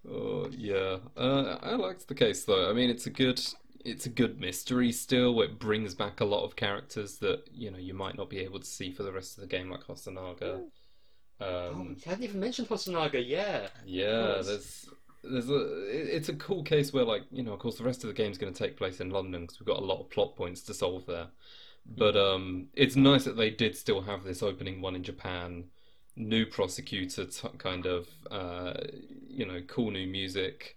oh 0.09 0.49
yeah, 0.53 0.99
uh, 1.17 1.59
I 1.63 1.75
liked 1.75 2.09
the 2.09 2.15
case 2.15 2.45
though. 2.45 2.69
I 2.69 2.73
mean, 2.73 2.91
it's 2.91 3.07
a 3.07 3.11
good, 3.11 3.41
it's 3.85 4.07
a 4.07 4.11
good 4.11 4.41
mystery 4.41 4.93
still. 4.93 5.41
It 5.43 5.59
brings 5.59 5.95
back 5.95 6.21
a 6.21 6.25
lot 6.25 6.45
of 6.45 6.57
characters 6.57 7.19
that 7.19 7.45
you 7.53 7.71
know 7.71 7.79
you 7.79 7.95
might 7.95 8.17
not 8.17 8.31
be 8.31 8.39
able 8.41 8.61
to 8.61 8.67
see 8.67 8.93
for 8.93 9.03
the 9.03 9.13
rest 9.13 9.37
of 9.37 9.43
the 9.43 9.49
game, 9.49 9.71
like 9.71 9.85
Hosonaga. 9.87 10.63
Oh, 11.41 11.75
Um, 11.75 11.97
you 11.97 12.03
hadn't 12.05 12.25
even 12.25 12.41
mentioned 12.41 12.69
Hosonaga, 12.69 13.23
yeah. 13.27 13.69
yeah, 13.85 14.43
there's 14.45 14.89
there's 15.25 15.49
a 15.51 16.17
it's 16.17 16.29
a 16.29 16.35
cool 16.35 16.63
case 16.63 16.93
where 16.93 17.05
like 17.05 17.23
you 17.31 17.43
know 17.43 17.53
of 17.53 17.59
course 17.61 17.79
the 17.79 17.85
rest 17.85 18.05
of 18.05 18.09
the 18.09 18.15
game's 18.15 18.39
going 18.39 18.53
to 18.53 18.59
take 18.59 18.77
place 18.77 19.01
in 19.01 19.11
London 19.11 19.43
because 19.43 19.61
we've 19.61 19.67
got 19.67 19.79
a 19.79 19.85
lot 19.85 20.01
of 20.01 20.11
plot 20.11 20.37
points 20.37 20.63
to 20.63 20.75
solve 20.75 21.07
there. 21.07 21.29
But 21.85 22.17
um, 22.17 22.69
it's 22.75 22.97
nice 22.97 23.25
that 23.25 23.37
they 23.37 23.51
did 23.51 23.77
still 23.77 24.03
have 24.03 24.25
this 24.25 24.43
opening 24.43 24.81
one 24.81 24.95
in 24.95 25.03
Japan, 25.03 25.65
new 26.17 26.47
prosecutor 26.47 27.27
t- 27.27 27.49
kind 27.59 27.87
of 27.87 28.09
uh, 28.31 28.75
you 29.29 29.47
know 29.47 29.61
cool 29.67 29.91
new 29.91 30.07
music, 30.07 30.77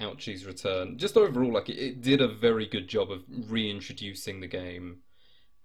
Auchi's 0.00 0.46
return. 0.46 0.98
Just 0.98 1.16
overall, 1.16 1.52
like 1.52 1.68
it, 1.68 1.78
it 1.78 2.00
did 2.00 2.20
a 2.20 2.28
very 2.28 2.66
good 2.66 2.88
job 2.88 3.10
of 3.10 3.22
reintroducing 3.48 4.40
the 4.40 4.46
game 4.46 4.98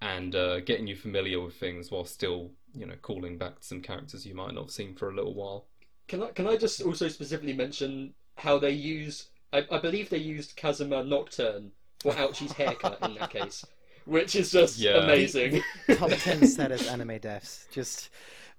and 0.02 0.36
uh, 0.36 0.60
getting 0.62 0.88
you 0.88 0.96
familiar 0.96 1.40
with 1.40 1.56
things 1.56 1.92
while 1.92 2.06
still 2.06 2.52
you 2.74 2.86
know 2.86 2.96
calling 3.02 3.38
back 3.38 3.60
to 3.60 3.68
some 3.68 3.82
characters 3.82 4.26
you 4.26 4.36
might 4.36 4.54
not 4.54 4.64
have 4.64 4.72
seen 4.72 4.96
for 4.96 5.10
a 5.10 5.16
little 5.16 5.34
while. 5.34 5.66
Can 6.08 6.24
I 6.24 6.28
can 6.32 6.48
I 6.48 6.58
just 6.58 6.82
also 6.82 7.08
specifically 7.08 7.54
mention 7.54 8.14
how 8.36 8.58
they 8.58 8.72
use? 8.72 9.30
I, 9.54 9.66
I 9.72 9.80
believe 9.80 10.10
they 10.10 10.18
used 10.18 10.56
Kazuma 10.56 11.04
Nocturne 11.04 11.72
for 12.00 12.14
Auchi's 12.14 12.54
haircut 12.54 12.98
in 13.02 13.16
that 13.16 13.30
case, 13.30 13.66
which 14.06 14.36
is 14.36 14.52
just 14.52 14.78
Yeah. 14.78 15.04
amazing. 15.04 15.62
top 15.96 16.12
10 16.12 16.48
saddest 16.48 16.90
anime 16.90 17.18
deaths. 17.20 17.68
Just 17.72 18.10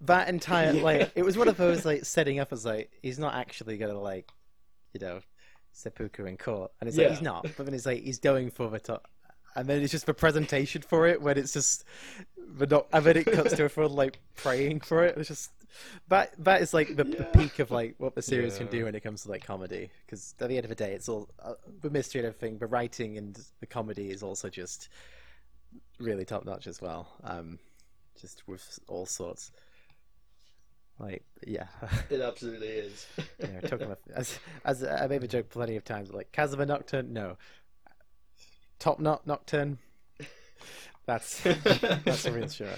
that 0.02 0.28
entire, 0.28 0.72
Yeah. 0.72 0.82
like, 0.82 1.12
it 1.14 1.22
was 1.24 1.36
one 1.38 1.48
of 1.48 1.56
those, 1.56 1.84
like, 1.84 2.04
setting 2.04 2.38
up 2.40 2.52
as, 2.52 2.64
like, 2.64 2.90
he's 3.02 3.18
not 3.18 3.34
actually 3.34 3.76
gonna, 3.78 3.98
like, 4.00 4.28
you 4.92 5.00
know, 5.00 5.20
seppuku 5.72 6.24
in 6.26 6.36
court. 6.36 6.70
And 6.80 6.88
it's 6.88 6.96
like, 6.98 7.10
he's 7.10 7.22
not. 7.22 7.46
But 7.56 7.66
then 7.66 7.74
it's 7.74 7.86
like, 7.86 8.02
he's 8.02 8.18
going 8.18 8.50
for 8.50 8.68
the 8.68 8.80
top. 8.80 9.08
and 9.54 9.68
then 9.68 9.82
it's 9.82 9.92
just 9.92 10.06
the 10.06 10.14
presentation 10.14 10.80
for 10.82 11.06
it 11.06 11.20
when 11.20 11.36
it's 11.38 11.52
just, 11.52 11.84
the 12.56 12.66
not, 12.66 12.86
and 12.92 13.04
then 13.04 13.16
it 13.18 13.24
cuts 13.26 13.54
to 13.54 13.62
a 13.62 13.64
everyone 13.66 13.92
like 13.94 14.18
praying 14.36 14.80
for 14.80 15.04
it. 15.04 15.16
It's 15.18 15.28
just 15.28 15.50
that 16.08 16.32
that 16.44 16.60
is 16.60 16.74
like 16.74 16.96
the, 16.96 17.04
the 17.04 17.24
peak 17.24 17.58
of 17.58 17.70
like 17.70 17.94
what 17.98 18.14
the 18.14 18.20
series 18.22 18.58
can 18.58 18.66
do 18.66 18.84
when 18.84 18.94
it 18.94 19.00
comes 19.02 19.22
to 19.22 19.30
like 19.30 19.44
comedy. 19.44 19.90
Because 20.04 20.34
at 20.40 20.48
the 20.48 20.56
end 20.56 20.64
of 20.64 20.68
the 20.70 20.74
day, 20.74 20.92
it's 20.92 21.08
all 21.08 21.28
uh, 21.42 21.54
the 21.80 21.90
mystery 21.90 22.20
and 22.20 22.28
everything. 22.28 22.58
The 22.58 22.66
writing 22.66 23.16
and 23.18 23.38
the 23.60 23.66
comedy 23.66 24.10
is 24.10 24.22
also 24.22 24.48
just 24.48 24.88
really 25.98 26.24
top 26.24 26.44
notch 26.44 26.66
as 26.66 26.80
well. 26.80 27.08
Um, 27.24 27.58
just 28.20 28.46
with 28.46 28.78
all 28.88 29.06
sorts. 29.06 29.52
Like 30.98 31.24
yeah, 31.46 31.66
It 32.10 32.20
absolutely 32.20 32.68
is. 32.68 33.06
you 33.40 33.48
know, 33.48 33.60
talking 33.60 33.86
about 33.86 34.00
as 34.14 34.38
as 34.64 34.84
I 34.84 35.06
made 35.06 35.24
a 35.24 35.28
joke 35.28 35.48
plenty 35.48 35.76
of 35.76 35.84
times. 35.84 36.12
Like 36.12 36.30
Kazuma 36.32 36.66
Nocturne, 36.66 37.12
no. 37.12 37.36
Top 38.78 39.00
Knot 39.00 39.26
Nocturne. 39.26 39.78
That's 41.06 41.42
that's 42.04 42.26
a 42.26 42.32
real 42.32 42.48
show. 42.48 42.68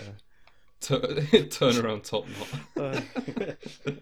Tur- 0.81 1.21
turn 1.51 1.77
around 1.79 2.05
top 2.05 2.27
knot. 2.27 2.61
Uh, 2.77 3.01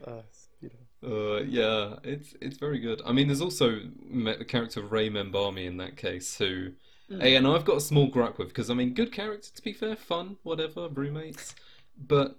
uh, 0.07 0.23
you 0.61 0.71
know. 0.71 1.37
Uh, 1.37 1.43
yeah, 1.43 1.97
it's 2.05 2.35
it's 2.41 2.59
very 2.59 2.79
good. 2.79 3.03
I 3.05 3.13
mean, 3.13 3.27
there's 3.27 3.41
also 3.41 3.81
the 4.13 4.45
character 4.47 4.81
of 4.81 4.93
Rei 4.93 5.11
Membami 5.11 5.67
in 5.67 5.79
that 5.79 5.97
case, 5.97 6.39
who, 6.39 6.73
hey, 7.09 7.37
and 7.37 7.47
I've 7.47 7.65
got 7.65 7.77
a 7.77 7.81
small 7.81 8.09
gripe 8.09 8.39
with 8.39 8.49
because 8.49 8.71
I 8.71 8.75
mean, 8.75 8.95
good 8.95 9.13
character 9.13 9.51
to 9.55 9.63
be 9.63 9.73
fair, 9.73 9.97
fun, 9.97 10.37
whatever, 10.43 10.89
roommates, 10.89 11.55
but 11.97 12.39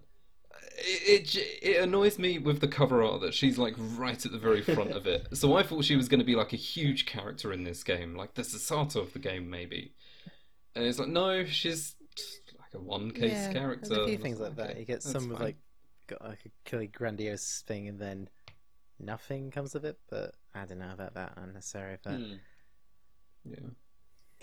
it, 0.78 1.36
it 1.36 1.60
it 1.62 1.84
annoys 1.84 2.18
me 2.20 2.40
with 2.40 2.62
the 2.62 2.68
cover 2.68 3.04
art 3.04 3.22
that 3.22 3.34
she's 3.34 3.58
like 3.58 3.76
right 3.78 4.26
at 4.26 4.32
the 4.32 4.38
very 4.38 4.62
front 4.62 4.92
of 4.92 5.08
it. 5.08 5.28
So 5.36 5.56
I 5.56 5.64
thought 5.64 5.86
she 5.86 5.96
was 5.96 6.08
going 6.10 6.20
to 6.20 6.26
be 6.26 6.36
like 6.36 6.54
a 6.54 6.58
huge 6.58 7.06
character 7.06 7.54
in 7.54 7.64
this 7.64 7.84
game, 7.84 8.16
like 8.16 8.34
the 8.36 8.42
Susato 8.44 8.98
of 8.98 9.14
the 9.14 9.20
game, 9.20 9.50
maybe. 9.50 9.94
And 10.76 10.86
it's 10.86 11.00
like, 11.00 11.10
no, 11.10 11.46
she's 11.46 11.96
like 12.60 12.74
a 12.74 12.80
one 12.80 13.12
case 13.12 13.32
Yeah, 13.32 13.54
character. 13.54 13.90
There's 13.90 14.02
a 14.02 14.06
few 14.06 14.18
things 14.18 14.40
was 14.40 14.50
like 14.50 14.58
that. 14.58 14.70
okay, 14.72 14.80
You 14.80 14.86
get 14.86 15.04
some 15.04 15.30
with 15.30 15.38
fine. 15.38 15.48
like 15.48 15.58
got 16.08 16.24
like 16.24 16.40
a 16.46 16.50
really 16.76 16.88
grandiose 16.88 17.64
thing, 17.68 17.88
and 17.88 18.00
then 18.00 18.30
nothing 19.00 19.52
comes 19.52 19.76
of 19.76 19.86
it. 19.86 19.98
But 20.10 20.36
I 20.54 20.66
don't 20.66 20.80
know 20.80 20.92
about 20.94 21.14
that 21.16 21.34
unnecessary. 21.38 21.98
But 22.04 22.12
Hmm. 22.12 22.36
yeah. 23.46 23.70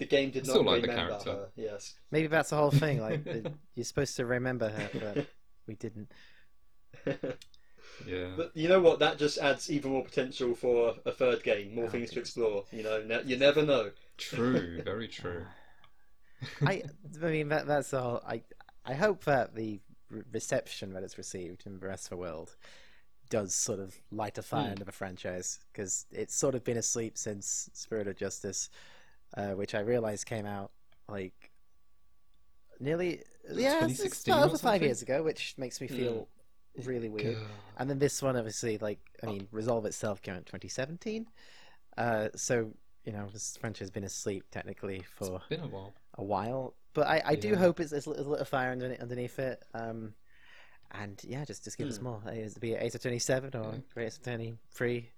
The 0.01 0.07
game 0.07 0.30
did 0.30 0.44
I 0.44 0.46
not 0.48 0.53
still 0.55 0.64
like 0.64 0.82
the 0.82 0.88
remember 0.88 1.11
character. 1.12 1.30
her. 1.30 1.48
Yes. 1.55 1.94
maybe 2.11 2.26
that's 2.26 2.51
the 2.51 2.57
whole 2.57 2.72
thing. 2.72 3.01
Like 3.01 3.22
the- 3.44 3.53
you're 3.76 3.84
supposed 3.84 4.16
to 4.16 4.26
remember 4.26 4.68
her, 4.68 4.90
but 5.14 5.26
we 5.68 5.74
didn't. 5.76 6.11
Yeah. 8.07 8.30
But 8.36 8.53
you 8.55 8.68
know 8.68 8.80
what? 8.80 8.98
That 8.98 9.18
just 9.18 9.38
adds 9.38 9.70
even 9.70 9.92
more 9.92 10.03
potential 10.05 10.55
for 10.55 10.94
a 11.05 11.12
third 11.12 11.42
game. 11.42 11.74
More 11.74 11.84
Oh, 11.84 11.88
things 11.90 12.11
to 12.12 12.20
explore. 12.20 12.64
You 12.72 12.82
know, 12.82 13.03
ne- 13.03 13.22
you 13.24 13.36
never 13.36 13.62
know. 13.62 13.90
True, 14.16 14.80
very 14.84 15.07
true. 15.09 15.44
I, 16.62 16.82
I 17.22 17.26
mean, 17.26 17.48
that 17.51 17.66
that's 17.66 17.92
all. 17.92 18.22
I, 18.26 18.42
I 18.86 18.94
hope 18.94 19.24
that 19.24 19.55
the 19.55 19.80
reception 20.32 20.94
that 20.94 21.03
it's 21.03 21.18
received 21.18 21.66
in 21.66 21.78
the 21.78 21.86
rest 21.86 22.07
of 22.07 22.11
the 22.11 22.16
world 22.16 22.57
does 23.28 23.55
sort 23.55 23.78
of 23.78 23.94
light 24.11 24.38
a 24.38 24.42
fire 24.42 24.64
Hmm. 24.64 24.70
under 24.72 24.84
the 24.84 24.92
franchise 24.92 25.61
because 25.72 26.07
it's 26.11 26.34
sort 26.34 26.55
of 26.55 26.64
been 26.64 26.78
asleep 26.78 27.16
since 27.18 27.68
Spirit 27.74 28.09
of 28.09 28.16
Justice, 28.16 28.70
uh, 29.36 29.50
which 29.52 29.74
I 29.74 29.80
realized 29.80 30.26
came 30.26 30.46
out 30.46 30.70
like 31.08 31.50
nearly 32.78 33.22
yeah, 33.52 33.76
it's- 33.84 34.00
it's 34.00 34.22
2016 34.24 34.34
about 34.34 34.46
over 34.48 34.58
five 34.58 34.82
years 34.82 35.02
ago, 35.02 35.22
which 35.22 35.54
makes 35.58 35.80
me 35.80 35.86
feel 35.88 36.28
really 36.84 37.08
weird. 37.08 37.38
And 37.78 37.88
then 37.90 37.98
this 37.98 38.22
one, 38.22 38.36
obviously, 38.36 38.78
like 38.78 39.00
I 39.22 39.26
mean, 39.26 39.48
Resolve 39.50 39.86
itself 39.86 40.22
came 40.22 40.34
out 40.34 40.38
in 40.38 40.44
2017, 40.44 41.26
uh, 41.98 42.28
so 42.36 42.72
you 43.04 43.12
know 43.12 43.28
this 43.32 43.56
franchise 43.56 43.80
has 43.80 43.90
been 43.90 44.04
asleep 44.04 44.44
technically 44.50 45.02
for 45.16 45.36
It's 45.36 45.46
been 45.48 45.60
a 45.60 45.66
while. 45.68 45.94
a 46.14 46.24
while. 46.24 46.74
But 46.92 47.06
I, 47.06 47.22
I 47.24 47.34
do 47.36 47.50
Yeah. 47.50 47.56
hope 47.56 47.80
it's, 47.80 47.90
there's 47.92 48.06
a 48.06 48.10
little 48.10 48.44
fire 48.44 48.72
underneath, 48.72 49.00
underneath 49.00 49.38
it. 49.38 49.62
Um, 49.74 50.14
and 50.90 51.20
yeah, 51.24 51.44
just 51.44 51.64
just 51.64 51.78
give 51.78 51.88
us 51.88 51.98
Hmm. 51.98 52.04
more. 52.04 52.22
Is- 52.32 52.58
Be 52.58 52.74
Ace 52.74 52.94
Attorney 52.94 53.18
Seven 53.20 53.54
or 53.54 53.72
Yeah. 53.72 53.78
Great 53.94 54.06
Ace 54.06 54.16
Attorney 54.18 54.58
Three, 54.72 55.10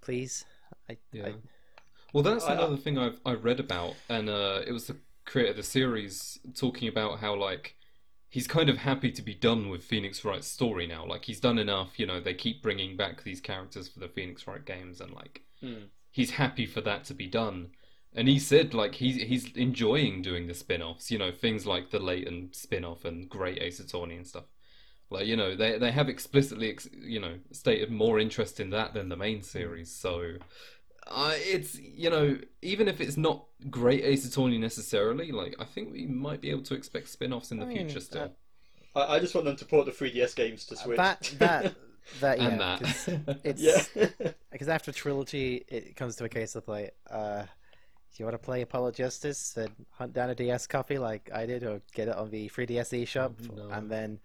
please. 0.00 0.44
I, 0.88 0.96
Yeah. 1.12 1.26
I, 1.28 1.34
Well, 2.12 2.22
that's 2.22 2.44
I- 2.44 2.50
I- 2.52 2.56
another 2.56 2.76
thing 2.76 2.98
I've 2.98 3.20
I 3.24 3.34
read 3.34 3.60
about, 3.60 3.94
and 4.08 4.28
uh, 4.28 4.62
it 4.66 4.72
was 4.72 4.86
the 4.86 4.96
creator 5.24 5.50
of 5.50 5.56
the 5.56 5.62
series 5.62 6.38
talking 6.56 6.88
about 6.88 7.20
how 7.20 7.34
like 7.36 7.76
he's 8.28 8.46
kind 8.46 8.68
of 8.68 8.78
happy 8.78 9.10
to 9.12 9.22
be 9.22 9.34
done 9.34 9.68
with 9.70 9.84
Phoenix 9.84 10.24
Wright's 10.24 10.46
story 10.48 10.86
now. 10.86 11.04
Like 11.06 11.24
he's 11.24 11.40
done 11.40 11.58
enough. 11.58 11.98
You 11.98 12.06
know, 12.06 12.20
they 12.20 12.34
keep 12.34 12.62
bringing 12.62 12.96
back 12.96 13.22
these 13.22 13.40
characters 13.40 13.88
for 13.88 14.00
the 14.00 14.08
Phoenix 14.08 14.46
Wright 14.46 14.64
games, 14.64 15.00
and 15.00 15.12
like 15.12 15.42
Hmm. 15.60 15.84
he's 16.10 16.32
happy 16.32 16.66
for 16.66 16.80
that 16.82 17.04
to 17.04 17.14
be 17.14 17.26
done. 17.26 17.70
And 18.12 18.26
he 18.26 18.38
said 18.40 18.74
like 18.74 18.96
he's 18.96 19.16
he's 19.22 19.52
enjoying 19.56 20.22
doing 20.22 20.46
the 20.48 20.54
spin-offs, 20.54 21.10
you 21.12 21.18
know, 21.18 21.30
things 21.30 21.64
like 21.66 21.90
the 21.90 22.00
Layton 22.00 22.50
spin-off 22.52 23.04
and 23.04 23.28
Great 23.28 23.62
Ace 23.62 23.78
Attorney 23.78 24.16
and 24.16 24.26
stuff. 24.26 24.46
Like, 25.10 25.26
you 25.26 25.36
know, 25.36 25.54
they 25.54 25.78
they 25.78 25.92
have 25.92 26.08
explicitly 26.08 26.70
ex- 26.70 26.88
you 26.92 27.20
know, 27.20 27.38
stated 27.52 27.90
more 27.90 28.18
interest 28.18 28.58
in 28.58 28.70
that 28.70 28.94
than 28.94 29.08
the 29.10 29.16
main 29.16 29.42
series. 29.42 29.94
So 29.94 30.34
uh, 31.06 31.32
it's 31.36 31.78
you 31.78 32.10
know, 32.10 32.38
even 32.62 32.88
if 32.88 33.00
it's 33.00 33.16
not 33.16 33.44
Great 33.70 34.04
Ace 34.04 34.26
Attorney 34.26 34.58
necessarily, 34.58 35.32
like 35.32 35.54
I 35.58 35.64
think 35.64 35.92
we 35.92 36.06
might 36.06 36.40
be 36.40 36.50
able 36.50 36.62
to 36.62 36.74
expect 36.74 37.08
spin-offs 37.08 37.50
in 37.50 37.58
the 37.58 37.66
I 37.66 37.68
mean, 37.68 37.78
future 37.86 38.00
still. 38.00 38.32
I, 38.94 39.16
I 39.16 39.18
just 39.20 39.34
want 39.34 39.44
them 39.46 39.56
to 39.56 39.64
port 39.64 39.86
the 39.86 39.92
3DS 39.92 40.34
games 40.36 40.64
to 40.66 40.76
Switch. 40.76 40.96
that 40.96 41.32
that 41.38 41.74
that 42.20 42.38
yeah, 42.40 42.48
and 42.48 42.60
that. 42.60 42.80
'cause 42.82 43.08
it's 43.44 43.62
yeah. 43.62 44.08
because 44.52 44.68
after 44.68 44.92
trilogy, 44.92 45.64
it 45.68 45.96
comes 45.96 46.16
to 46.16 46.24
a 46.24 46.28
case 46.28 46.54
of 46.56 46.66
like, 46.68 46.94
uh, 47.10 47.42
do 47.42 47.46
you 48.16 48.24
want 48.24 48.34
to 48.34 48.44
play 48.44 48.62
Apollo 48.62 48.92
Justice? 48.92 49.52
Then 49.52 49.68
hunt 49.92 50.12
down 50.12 50.30
a 50.30 50.34
DS 50.34 50.66
copy 50.66 50.98
like 50.98 51.30
I 51.32 51.46
did, 51.46 51.62
or 51.64 51.80
get 51.94 52.08
it 52.08 52.16
on 52.16 52.30
the 52.30 52.48
3DS 52.48 53.02
eShop, 53.04 53.32
Oh, 53.52 53.54
no. 53.54 53.70
and 53.70 53.88
then 53.90 54.18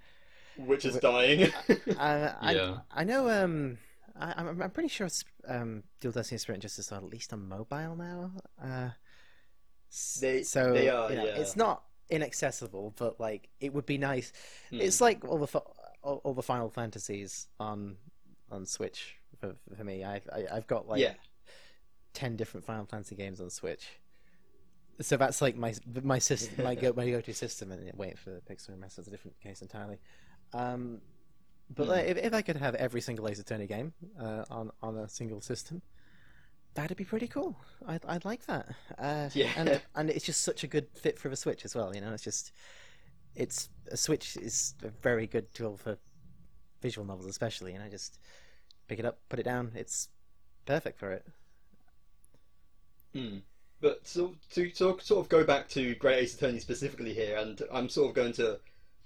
Which 0.58 0.86
is 0.86 0.98
dying. 0.98 1.52
Uh, 1.98 2.34
I, 2.42 2.54
Yeah. 2.56 2.78
I 2.92 3.04
know. 3.04 3.30
Um, 3.30 3.78
I, 4.20 4.34
I'm, 4.38 4.62
I'm 4.62 4.72
pretty 4.72 4.90
sure 4.90 5.08
um, 5.48 5.84
Dual 6.00 6.14
Destiny 6.14 6.38
Spirit 6.38 6.56
and 6.58 6.62
Justice 6.62 6.92
are 6.92 6.98
at 6.98 7.04
least 7.04 7.34
on 7.34 7.48
mobile 7.48 7.96
now. 7.96 8.32
Uh, 8.62 8.90
They- 10.20 10.44
so 10.44 10.74
they 10.74 10.90
are, 10.90 11.10
you 11.10 11.18
know, 11.18 11.26
yeah. 11.26 11.36
It's 11.36 11.56
not 11.56 11.84
inaccessible, 12.10 12.94
but 12.98 13.20
like 13.20 13.50
it 13.60 13.74
would 13.74 13.86
be 13.86 13.98
nice. 13.98 14.32
Hmm. 14.70 14.82
It's 14.82 15.02
like 15.02 15.26
all 15.26 15.40
the 15.40 15.60
all, 16.02 16.22
all 16.24 16.34
the 16.34 16.44
Final 16.44 16.70
Fantasies 16.70 17.48
on 17.60 17.98
on 18.52 18.66
Switch 18.66 19.16
for, 19.40 19.56
for 19.76 19.84
me. 19.84 20.04
I, 20.04 20.22
I 20.32 20.46
I've 20.52 20.68
got 20.68 20.88
like 20.88 21.02
yeah. 21.02 21.14
ten 22.14 22.36
different 22.36 22.66
Final 22.66 22.86
Fantasy 22.86 23.16
games 23.16 23.42
on 23.42 23.50
Switch. 23.50 23.88
So 25.02 25.18
that's 25.18 25.42
like 25.42 25.58
my 25.58 25.74
my 26.04 26.20
system, 26.20 26.64
my 26.64 26.76
go 26.76 26.94
my 26.96 27.10
go 27.10 27.22
to 27.22 27.34
system, 27.34 27.72
and 27.72 27.92
wait 27.96 28.18
for 28.18 28.30
the 28.30 28.42
Pixel 28.42 28.72
Remaster 28.72 29.00
is 29.00 29.08
a 29.08 29.12
different 29.12 29.40
case 29.42 29.62
entirely. 29.62 30.00
Um, 30.54 31.02
but 31.70 31.88
Hmm. 31.88 32.00
if, 32.00 32.18
if 32.18 32.34
I 32.34 32.42
could 32.42 32.58
have 32.58 32.76
every 32.76 33.02
single 33.02 33.28
Ace 33.28 33.40
Attorney 33.40 33.68
game 33.68 33.94
uh, 34.20 34.46
on 34.50 34.72
on 34.82 34.98
a 34.98 35.10
single 35.10 35.42
system, 35.42 35.82
that'd 36.74 36.98
be 36.98 37.06
pretty 37.06 37.28
cool. 37.28 37.58
I'd 37.88 38.06
I'd 38.06 38.26
like 38.26 38.46
that. 38.48 38.68
Uh, 38.98 39.30
Yeah. 39.34 39.52
and 39.56 39.82
and 39.96 40.10
it's 40.10 40.26
just 40.26 40.42
such 40.42 40.64
a 40.64 40.68
good 40.68 40.88
fit 40.94 41.20
for 41.20 41.30
the 41.30 41.36
Switch 41.36 41.66
as 41.66 41.76
well. 41.76 41.94
You 41.96 42.02
know, 42.02 42.14
it's 42.14 42.24
just 42.24 42.52
it's 43.36 43.70
a 43.92 43.98
Switch 43.98 44.38
is 44.38 44.76
a 44.84 44.90
very 44.90 45.28
good 45.28 45.54
tool 45.54 45.78
for 45.78 45.98
visual 46.82 47.06
novels, 47.06 47.26
especially. 47.28 47.74
You 47.74 47.80
know, 47.80 47.90
just 47.90 48.20
pick 48.88 49.00
it 49.00 49.06
up, 49.06 49.20
put 49.30 49.40
it 49.40 49.44
down. 49.44 49.72
It's 49.76 50.10
perfect 50.66 51.00
for 51.00 51.12
it. 51.12 51.26
Hmm. 53.14 53.38
But 53.82 54.08
so, 54.08 54.36
to 54.52 54.70
sort 54.74 55.02
sort 55.04 55.26
of 55.26 55.30
go 55.30 55.44
back 55.44 55.68
to 55.70 55.96
Great 55.96 56.20
Ace 56.24 56.36
Attorney 56.36 56.60
specifically 56.60 57.14
here, 57.14 57.38
and 57.38 57.62
I'm 57.72 57.90
sort 57.90 58.10
of 58.10 58.16
going 58.16 58.34
to 58.34 58.60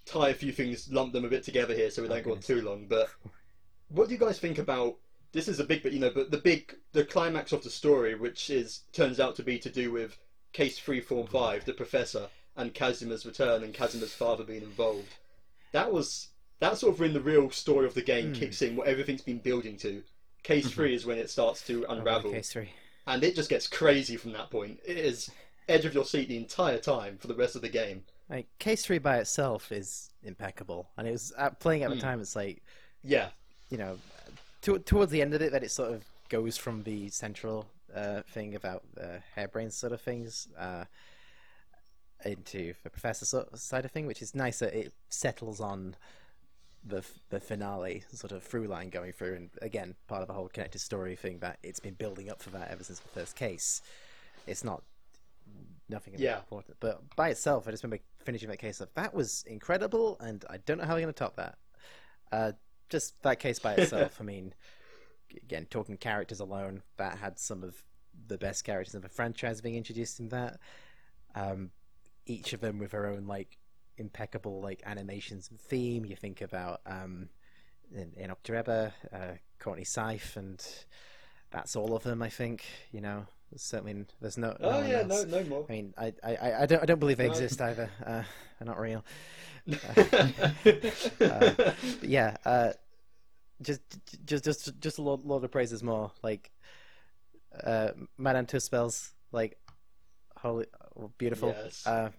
tie 0.10 0.30
a 0.30 0.34
few 0.34 0.52
things, 0.52 0.92
lump 0.92 1.14
them 1.14 1.26
a 1.26 1.30
bit 1.30 1.44
together 1.44 1.74
here, 1.74 1.90
so 1.92 2.02
we 2.02 2.08
Oh, 2.08 2.12
don't 2.12 2.24
go 2.26 2.32
on 2.34 2.40
too 2.40 2.62
long. 2.62 2.86
But 2.88 3.10
what 3.90 4.08
do 4.08 4.14
you 4.14 4.20
guys 4.20 4.40
think 4.40 4.58
about? 4.58 4.98
This 5.32 5.48
is 5.48 5.60
a 5.60 5.64
big 5.64 5.84
but 5.84 5.92
you 5.94 6.00
know, 6.00 6.10
but 6.10 6.32
the 6.32 6.38
big, 6.38 6.76
the 6.92 7.06
climax 7.06 7.52
of 7.52 7.64
the 7.64 7.70
story, 7.70 8.16
which 8.16 8.50
is 8.50 8.82
turns 8.94 9.20
out 9.20 9.36
to 9.36 9.44
be 9.44 9.60
to 9.60 9.70
do 9.70 9.92
with 9.92 10.18
Case 10.54 10.80
Three 10.80 11.02
Form 11.02 11.28
Five, 11.28 11.66
the 11.66 11.74
Professor, 11.74 12.28
and 12.58 12.74
Kazuma's 12.74 13.26
return, 13.26 13.64
and 13.64 13.74
Kazuma's 13.74 14.14
father 14.14 14.44
being 14.44 14.64
involved. 14.64 15.14
That 15.72 15.92
was 15.94 16.30
that's 16.60 16.82
sort 16.82 16.94
of 16.96 17.00
when 17.00 17.14
the 17.14 17.22
real 17.22 17.50
story 17.52 17.86
of 17.86 17.94
the 17.94 18.02
game 18.02 18.28
Hmm. 18.34 18.40
kicks 18.40 18.62
in, 18.62 18.76
what 18.76 18.88
everything's 18.88 19.22
been 19.22 19.38
building 19.38 19.78
to. 19.78 20.04
Case 20.44 20.68
Mhm. 20.68 20.72
Three 20.72 20.96
is 20.96 21.06
when 21.06 21.18
it 21.20 21.30
starts 21.30 21.66
to 21.68 21.86
Oh, 21.86 21.94
unravel 21.94 22.32
Case 22.32 22.52
three. 22.52 22.70
and 23.08 23.24
it 23.24 23.36
just 23.36 23.50
gets 23.50 23.68
crazy 23.68 24.18
from 24.18 24.32
that 24.34 24.50
point. 24.50 24.80
It 24.86 24.98
is 24.98 25.30
edge 25.70 25.86
of 25.86 25.94
your 25.94 26.06
seat 26.06 26.28
the 26.28 26.38
entire 26.38 26.80
time 26.80 27.18
for 27.20 27.28
the 27.28 27.36
rest 27.36 27.56
of 27.56 27.62
the 27.62 27.70
game. 27.70 28.04
Like 28.30 28.48
Case 28.60 28.86
Three 28.86 29.00
by 29.00 29.18
itself 29.18 29.72
is 29.72 30.12
impeccable, 30.24 30.90
and 30.98 31.08
it 31.08 31.12
was 31.12 31.34
uh, 31.38 31.50
playing 31.52 31.84
at 31.84 31.90
the 31.90 31.96
Hmm. 31.96 32.02
time. 32.02 32.22
It's 32.22 32.36
like 32.36 32.62
Yeah, 33.04 33.30
you 33.70 33.78
know, 33.78 33.98
to, 34.64 34.78
towards 34.80 35.12
the 35.12 35.22
end 35.22 35.34
of 35.34 35.42
it, 35.42 35.52
that 35.52 35.64
it 35.64 35.72
sort 35.72 35.94
of 35.94 36.04
goes 36.30 36.58
from 36.58 36.84
the 36.84 37.10
central 37.10 37.66
uh, 37.96 38.22
thing 38.22 38.56
about 38.56 38.84
the 38.94 39.22
harebrained 39.36 39.74
sort 39.74 39.94
of 39.94 40.02
things 40.02 40.48
uh, 40.58 40.86
into 42.26 42.74
the 42.84 42.90
professor 42.90 43.26
sort 43.26 43.52
of 43.52 43.60
side 43.60 43.86
of 43.86 43.92
thing, 43.92 44.06
which 44.06 44.22
is 44.22 44.36
nicer. 44.36 44.66
it 44.66 44.94
settles 45.10 45.60
on 45.60 45.96
the 46.86 47.04
the 47.30 47.40
finale 47.40 48.04
sort 48.12 48.32
of 48.32 48.44
through 48.44 48.68
line 48.68 48.90
going 48.90 49.12
through, 49.12 49.36
and 49.36 49.50
again, 49.62 49.96
part 50.08 50.22
of 50.22 50.28
the 50.28 50.34
whole 50.34 50.50
connected 50.50 50.80
story 50.80 51.16
thing 51.16 51.40
that 51.40 51.58
it's 51.64 51.80
been 51.80 51.94
building 51.96 52.30
up 52.30 52.42
for 52.42 52.52
that 52.52 52.70
ever 52.70 52.84
since 52.84 53.00
the 53.00 53.10
first 53.10 53.36
case. 53.36 53.82
It's 54.48 54.64
not 54.64 54.84
nothing 55.90 56.16
Yeah. 56.18 56.38
important. 56.38 56.78
But 56.80 57.16
by 57.16 57.30
itself, 57.30 57.68
I 57.68 57.72
just 57.72 57.84
remember 57.84 58.04
finishing 58.24 58.50
that 58.50 58.58
case 58.58 58.80
of 58.82 58.94
that 58.94 59.14
was 59.14 59.44
incredible, 59.48 60.18
and 60.20 60.44
I 60.50 60.58
don't 60.58 60.78
know 60.78 60.86
how 60.86 60.94
they're 60.94 61.02
going 61.02 61.14
to 61.14 61.18
top 61.18 61.36
that. 61.38 61.58
Uh, 62.32 62.52
just 62.90 63.22
that 63.24 63.40
case 63.40 63.60
by 63.60 63.74
itself. 63.76 64.18
I 64.20 64.24
mean, 64.34 64.54
again, 65.44 65.68
talking 65.70 65.98
characters 65.98 66.40
alone, 66.40 66.84
that 66.98 67.18
had 67.18 67.40
some 67.40 67.64
of 67.64 67.84
the 68.28 68.38
best 68.38 68.64
characters 68.64 68.96
in 68.96 69.02
the 69.02 69.10
franchise 69.10 69.62
being 69.62 69.76
introduced 69.76 70.20
in 70.20 70.30
that. 70.30 70.60
Um, 71.36 71.72
each 72.26 72.54
of 72.54 72.62
them 72.62 72.78
with 72.80 72.92
their 72.92 73.08
own 73.08 73.26
like 73.26 73.58
impeccable 73.98 74.62
like 74.62 74.82
animations 74.86 75.50
and 75.50 75.60
theme. 75.60 76.06
You 76.06 76.16
think 76.16 76.42
about 76.42 76.82
um, 76.86 77.30
in, 77.94 78.14
in 78.16 78.30
Octoreba, 78.32 78.92
uh, 79.14 79.18
Courtney 79.60 79.84
Sithe, 79.86 80.36
and 80.38 80.64
that's 81.52 81.76
all 81.76 81.96
of 81.96 82.04
them. 82.04 82.22
I 82.22 82.30
think 82.30 82.66
you 82.92 83.02
know. 83.02 83.26
There's 83.52 83.62
certainly, 83.64 84.06
there's 84.22 84.38
no. 84.38 84.50
no 84.50 84.58
Oh 84.62 84.80
one 84.82 84.90
yeah, 84.90 85.00
else. 85.00 85.26
no, 85.26 85.40
no 85.40 85.44
more. 85.46 85.66
I 85.68 85.72
mean, 85.72 85.94
I, 85.98 86.14
I, 86.24 86.54
I 86.62 86.66
don't, 86.66 86.84
I 86.84 86.86
don't 86.86 87.00
believe 87.00 87.18
they 87.18 87.26
No. 87.26 87.32
exist 87.32 87.60
either. 87.62 87.90
Uh, 88.06 88.24
they're 88.60 88.66
not 88.68 88.80
real. 88.80 89.04
Uh, 91.22 91.52
but 91.56 91.76
yeah, 92.04 92.38
uh, 92.46 92.72
just, 93.62 93.82
just, 94.26 94.44
just, 94.46 94.80
just 94.80 94.98
a 94.98 95.02
lot, 95.02 95.26
lot 95.26 95.44
of 95.44 95.52
praises 95.52 95.84
more. 95.84 96.12
Like, 96.24 96.52
uh, 97.64 97.90
Madame 98.18 98.46
Tusspells, 98.46 99.12
like, 99.32 99.58
holy, 100.38 100.66
beautiful. 101.18 101.50
Yes. 101.58 101.86
Uh, 101.86 102.10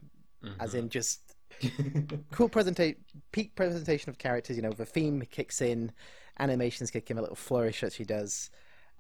as 0.59 0.73
Mhm. 0.75 0.79
in 0.79 0.89
just 0.89 1.35
cool 2.33 2.49
presentation, 2.49 2.97
peak 3.33 3.55
presentation 3.55 4.09
of 4.11 4.19
characters. 4.19 4.57
You 4.57 4.63
know, 4.63 4.73
the 4.73 4.87
theme 4.87 5.23
kicks 5.31 5.61
in, 5.61 5.93
animations 6.39 6.91
kick 6.91 7.11
in, 7.11 7.19
a 7.19 7.21
little 7.21 7.37
flourish 7.37 7.81
that 7.83 7.93
she 7.93 8.05
does, 8.05 8.51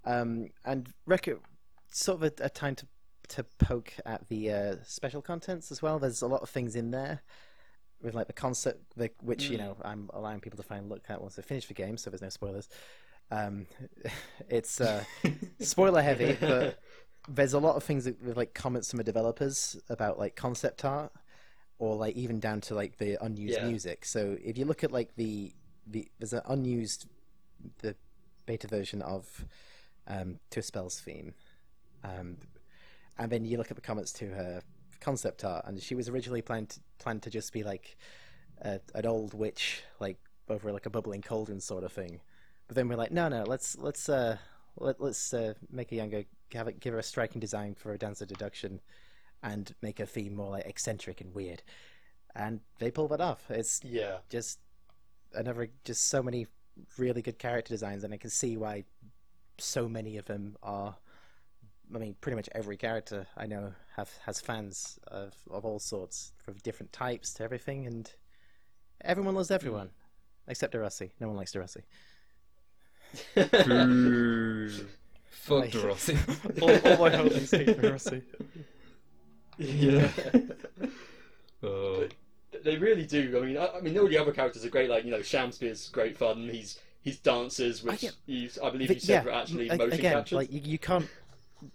um, 0.04 0.48
and 0.64 0.92
rec- 1.06 1.28
sort 1.90 2.22
of 2.22 2.32
a, 2.40 2.44
a 2.46 2.50
time 2.50 2.74
to 2.76 2.86
to 3.28 3.44
poke 3.58 3.94
at 4.04 4.28
the 4.28 4.50
uh, 4.50 4.76
special 4.84 5.22
contents 5.22 5.70
as 5.70 5.80
well. 5.82 5.98
There's 6.00 6.22
a 6.22 6.26
lot 6.26 6.42
of 6.42 6.50
things 6.50 6.74
in 6.74 6.90
there 6.90 7.20
with 8.02 8.14
like 8.14 8.26
the 8.26 8.32
concept, 8.32 8.82
the, 8.96 9.10
which 9.22 9.50
you 9.50 9.56
Mm. 9.56 9.60
know 9.60 9.76
I'm 9.84 10.10
allowing 10.12 10.40
people 10.40 10.56
to 10.56 10.62
find 10.62 10.88
look 10.88 11.04
at 11.08 11.20
once 11.20 11.36
they 11.36 11.42
finish 11.42 11.66
the 11.66 11.74
game, 11.74 11.96
so 11.96 12.10
there's 12.10 12.22
no 12.22 12.28
spoilers. 12.28 12.68
Um, 13.30 13.66
it's 14.48 14.80
uh, 14.80 15.04
spoiler 15.60 16.02
heavy, 16.02 16.36
but 16.40 16.78
there's 17.28 17.52
a 17.52 17.58
lot 17.60 17.76
of 17.76 17.84
things 17.84 18.04
that, 18.04 18.20
with 18.22 18.36
like 18.36 18.54
comments 18.54 18.90
from 18.90 18.98
the 18.98 19.04
developers 19.04 19.76
about 19.88 20.18
like 20.18 20.34
concept 20.34 20.84
art 20.84 21.12
or 21.78 21.96
like 21.96 22.16
even 22.16 22.40
down 22.40 22.60
to 22.62 22.74
like 22.74 22.98
the 22.98 23.22
unused 23.24 23.60
Yeah. 23.60 23.66
music. 23.66 24.04
So 24.04 24.36
if 24.42 24.58
you 24.58 24.64
look 24.64 24.82
at 24.84 24.92
like 24.92 25.14
the 25.16 25.52
the 25.86 26.10
there's 26.18 26.32
an 26.32 26.42
unused 26.46 27.06
the 27.78 27.94
beta 28.46 28.66
version 28.66 29.02
of 29.02 29.44
um, 30.06 30.40
Tusspells 30.50 31.00
theme, 31.00 31.34
um, 32.04 32.36
and 33.18 33.30
then 33.30 33.44
you 33.44 33.58
look 33.58 33.70
at 33.70 33.76
the 33.76 33.82
comments 33.82 34.12
to 34.14 34.28
her 34.28 34.62
concept 35.00 35.44
art, 35.44 35.64
and 35.66 35.80
she 35.82 35.94
was 35.94 36.08
originally 36.08 36.42
planned 36.42 36.70
to, 36.70 36.80
planned 36.98 37.22
to 37.22 37.30
just 37.30 37.52
be 37.52 37.62
like 37.62 37.96
a, 38.62 38.80
an 38.94 39.06
old 39.06 39.34
witch, 39.34 39.82
like 39.98 40.18
over 40.48 40.72
like 40.72 40.86
a 40.86 40.90
bubbling 40.90 41.22
cauldron 41.22 41.60
sort 41.60 41.84
of 41.84 41.92
thing. 41.92 42.20
But 42.66 42.76
then 42.76 42.88
we're 42.88 42.96
like, 42.96 43.12
no, 43.12 43.28
no, 43.28 43.44
let's 43.44 43.76
let's 43.78 44.08
uh, 44.08 44.36
let, 44.76 45.00
let's 45.00 45.34
uh, 45.34 45.54
make 45.70 45.92
a 45.92 45.96
younger, 45.96 46.24
have 46.54 46.68
it, 46.68 46.80
give 46.80 46.92
her 46.92 46.98
a 46.98 47.02
striking 47.02 47.40
design 47.40 47.74
for 47.74 47.92
a 47.92 47.98
Dance 47.98 48.20
of 48.20 48.28
Deduction, 48.28 48.80
and 49.42 49.74
make 49.82 49.98
her 49.98 50.06
theme 50.06 50.34
more 50.34 50.50
like 50.50 50.66
eccentric 50.66 51.20
and 51.20 51.34
weird. 51.34 51.62
And 52.34 52.60
they 52.78 52.90
pulled 52.90 53.10
that 53.10 53.20
off. 53.20 53.50
It's 53.50 53.80
yeah. 53.82 54.18
just 54.28 54.60
another, 55.34 55.68
just 55.84 56.08
so 56.08 56.22
many 56.22 56.46
really 56.96 57.22
good 57.22 57.38
character 57.38 57.74
designs, 57.74 58.04
and 58.04 58.14
I 58.14 58.18
can 58.18 58.30
see 58.30 58.56
why 58.56 58.84
so 59.58 59.88
many 59.88 60.16
of 60.16 60.26
them 60.26 60.56
are. 60.62 60.96
I 61.94 61.98
mean, 61.98 62.14
pretty 62.20 62.36
much 62.36 62.48
every 62.54 62.76
character 62.76 63.26
I 63.36 63.46
know 63.46 63.72
have 63.96 64.10
has 64.26 64.40
fans 64.40 64.98
of 65.08 65.34
of 65.50 65.64
all 65.64 65.78
sorts, 65.78 66.32
from 66.38 66.54
different 66.62 66.92
types 66.92 67.34
to 67.34 67.42
everything, 67.44 67.86
and 67.86 68.10
everyone 69.04 69.34
loves 69.34 69.50
everyone, 69.50 69.90
except 70.46 70.74
Derossi. 70.74 71.10
No 71.20 71.28
one 71.28 71.36
likes 71.36 71.52
Derossi. 71.52 71.82
Fuck 75.30 75.62
Right. 75.62 75.70
Derossi. 75.72 76.62
all, 76.62 76.92
all 76.92 76.98
my 77.10 77.16
holdings 77.16 77.50
hate 77.50 77.68
Derossi. 77.68 78.22
yeah. 79.58 80.08
Oh. 81.62 82.08
They 82.64 82.78
really 82.78 83.04
do. 83.04 83.38
I 83.38 83.44
mean, 83.44 83.58
I, 83.58 83.66
I 83.76 83.80
mean, 83.82 83.98
all 83.98 84.08
the 84.08 84.16
other 84.16 84.32
characters 84.32 84.64
are 84.64 84.70
great. 84.70 84.88
Like 84.88 85.04
you 85.04 85.10
know, 85.10 85.18
Shamspeare's 85.18 85.90
great 85.90 86.16
fun. 86.16 86.48
He's 86.50 86.78
he's 87.02 87.18
dances, 87.18 87.82
which 87.82 88.02
yeah. 88.02 88.10
he's, 88.26 88.58
I 88.58 88.70
believe 88.70 88.88
But 88.88 88.96
you 88.96 89.00
said 89.02 89.24
were 89.26 89.30
yeah, 89.30 89.40
actually 89.40 89.68
a- 89.68 89.76
motion 89.76 89.92
again, 89.98 90.12
captured. 90.14 90.36
like 90.36 90.50
you, 90.50 90.60
you 90.64 90.78
can't 90.78 91.06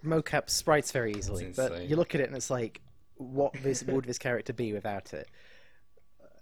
mocap 0.04 0.50
sprites 0.50 0.92
very 0.92 1.14
easily. 1.14 1.52
But 1.56 1.72
you 1.90 1.96
look 1.96 2.16
at 2.16 2.22
it 2.22 2.28
and 2.28 2.36
it's 2.36 2.50
like, 2.50 2.82
what 3.18 3.54
this 3.64 3.84
would 3.84 4.06
this 4.06 4.18
character 4.18 4.54
be 4.54 4.74
without 4.74 5.14
it? 5.14 5.28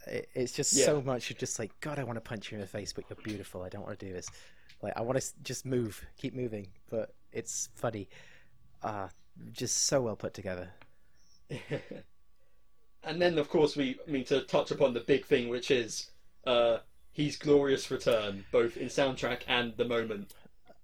It- 0.07 0.29
It's 0.33 0.51
just 0.53 0.73
so 0.85 1.01
much. 1.01 1.29
You're 1.29 1.37
just 1.37 1.59
like, 1.59 1.71
God, 1.81 1.99
I 1.99 2.03
want 2.03 2.17
to 2.17 2.21
punch 2.21 2.51
you 2.51 2.55
in 2.55 2.61
the 2.61 2.67
face, 2.67 2.91
but 2.93 3.05
you're 3.09 3.17
beautiful. 3.23 3.61
I 3.63 3.69
don't 3.69 3.83
want 3.85 3.97
to 3.99 4.05
do 4.05 4.11
this. 4.13 4.27
Like, 4.81 4.93
I 4.97 5.01
want 5.01 5.19
to 5.21 5.25
just 5.43 5.65
move, 5.65 6.03
keep 6.17 6.33
moving, 6.35 6.67
but 6.89 7.13
it's 7.31 7.69
funny. 7.75 8.09
Ah, 8.83 9.09
just 9.51 9.85
so 9.85 10.01
well 10.01 10.15
put 10.15 10.33
together. 10.33 10.69
and 13.03 13.21
then, 13.21 13.37
of 13.37 13.49
course, 13.49 13.75
we 13.75 13.97
I 14.07 14.11
mean 14.11 14.23
to 14.25 14.41
touch 14.41 14.71
upon 14.71 14.93
the 14.93 14.99
big 15.01 15.25
thing, 15.25 15.49
which 15.49 15.71
is 15.71 16.09
uh, 16.45 16.77
his 17.11 17.35
glorious 17.37 17.89
return, 17.91 18.45
both 18.51 18.77
in 18.77 18.87
soundtrack 18.87 19.41
and 19.47 19.75
the 19.77 19.85
moment. 19.85 20.33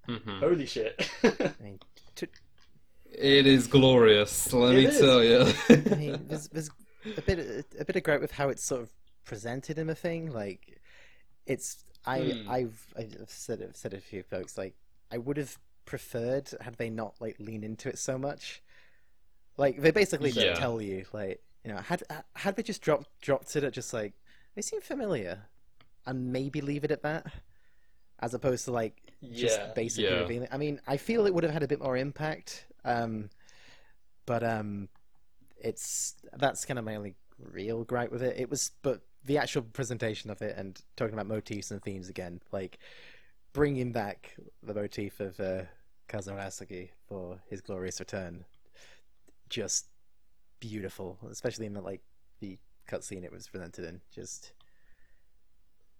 Mhm. 0.07 0.39
Holy 0.39 0.65
shit! 0.65 1.09
I 1.23 1.53
mean, 1.61 1.79
to, 2.15 2.27
It 3.13 3.47
is 3.47 3.67
glorious, 3.67 4.51
let 4.53 4.75
It 4.75 4.77
me 4.77 4.85
is. 4.85 4.99
tell 4.99 5.23
you. 5.23 5.53
I 5.69 5.95
mean, 5.95 6.25
there's, 6.27 6.47
there's 6.49 6.69
a 7.17 7.21
bit 7.21 7.65
a 7.79 7.85
bit 7.85 7.95
of 7.95 8.03
gripe 8.03 8.21
with 8.21 8.31
how 8.31 8.49
it's 8.49 8.63
sort 8.63 8.81
of 8.81 8.89
presented 9.25 9.77
in 9.79 9.87
the 9.87 9.95
thing. 9.95 10.31
Like, 10.31 10.79
it's 11.45 11.83
I 12.05 12.19
Hmm. 12.19 12.49
I've 12.49 12.93
I've 12.97 13.15
said 13.27 13.61
it 13.61 13.75
said 13.75 13.93
it 13.93 13.97
to 13.97 14.01
a 14.01 14.01
few 14.01 14.23
folks. 14.23 14.57
Like, 14.57 14.75
I 15.11 15.17
would 15.17 15.37
have 15.37 15.57
preferred 15.85 16.49
had 16.61 16.75
they 16.75 16.89
not 16.89 17.15
like 17.19 17.35
lean 17.39 17.63
into 17.63 17.89
it 17.89 17.97
so 17.97 18.17
much. 18.17 18.61
Like, 19.57 19.81
they 19.81 19.91
basically 19.91 20.31
just 20.31 20.45
Yeah. 20.45 20.53
tell 20.53 20.81
you 20.81 21.05
like 21.11 21.41
you 21.65 21.73
know 21.73 21.79
had 21.79 22.03
had 22.35 22.55
they 22.55 22.63
just 22.63 22.81
dropped 22.81 23.09
dropped 23.21 23.55
it 23.55 23.63
at 23.63 23.73
just 23.73 23.93
like 23.93 24.13
they 24.55 24.61
seem 24.61 24.81
familiar, 24.81 25.39
and 26.05 26.31
maybe 26.31 26.61
leave 26.61 26.83
it 26.83 26.91
at 26.91 27.01
that, 27.03 27.25
as 28.19 28.33
opposed 28.33 28.65
to 28.65 28.71
like 28.71 29.01
just 29.33 29.59
yeah, 29.59 29.73
basically 29.75 30.11
Yeah. 30.11 30.21
revealing. 30.21 30.47
I 30.51 30.57
mean, 30.57 30.79
I 30.87 30.97
feel 30.97 31.25
it 31.25 31.33
would 31.33 31.43
have 31.43 31.53
had 31.53 31.63
a 31.63 31.67
bit 31.67 31.81
more 31.81 31.97
impact. 31.97 32.65
Um, 32.85 33.29
but 34.25 34.43
um, 34.43 34.89
it's 35.59 36.15
that's 36.33 36.65
kind 36.65 36.79
of 36.79 36.85
my 36.85 36.95
only 36.95 37.15
real 37.37 37.83
gripe 37.83 38.11
with 38.11 38.23
it. 38.23 38.37
It 38.39 38.49
was, 38.49 38.71
but 38.81 39.01
the 39.25 39.37
actual 39.37 39.63
presentation 39.63 40.29
of 40.29 40.41
it 40.41 40.55
and 40.57 40.79
talking 40.95 41.13
about 41.13 41.27
motifs 41.27 41.71
and 41.71 41.81
themes 41.81 42.09
again, 42.09 42.41
like 42.51 42.79
bringing 43.53 43.91
back 43.91 44.35
the 44.63 44.73
motif 44.73 45.19
of 45.19 45.39
uh, 45.39 45.61
Kazuma 46.07 46.39
Asogi 46.41 46.89
for 47.07 47.39
his 47.49 47.61
glorious 47.61 47.99
return, 47.99 48.45
just 49.49 49.87
beautiful, 50.59 51.17
especially 51.29 51.65
in 51.65 51.73
the 51.73 51.81
like 51.81 52.01
the 52.39 52.57
cutscene 52.89 53.23
it 53.23 53.31
was 53.31 53.47
presented 53.47 53.85
in. 53.85 54.01
Just 54.13 54.53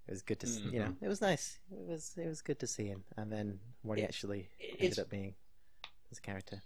it 0.08 0.12
was 0.12 0.22
good 0.22 0.40
to 0.40 0.48
see, 0.48 0.62
you 0.72 0.80
know, 0.80 0.96
it 1.02 1.08
was 1.08 1.22
nice. 1.22 1.60
It 1.72 1.88
was 1.88 2.14
it 2.18 2.28
was 2.28 2.42
good 2.42 2.60
to 2.60 2.68
see 2.68 2.86
him, 2.86 3.04
and 3.18 3.32
then 3.32 3.60
what 3.82 3.98
he 3.98 4.04
actually 4.04 4.50
it's- 4.60 4.78
ended 4.82 5.00
up 5.00 5.10
being 5.10 5.36
as 6.12 6.18
a 6.18 6.22
character. 6.22 6.62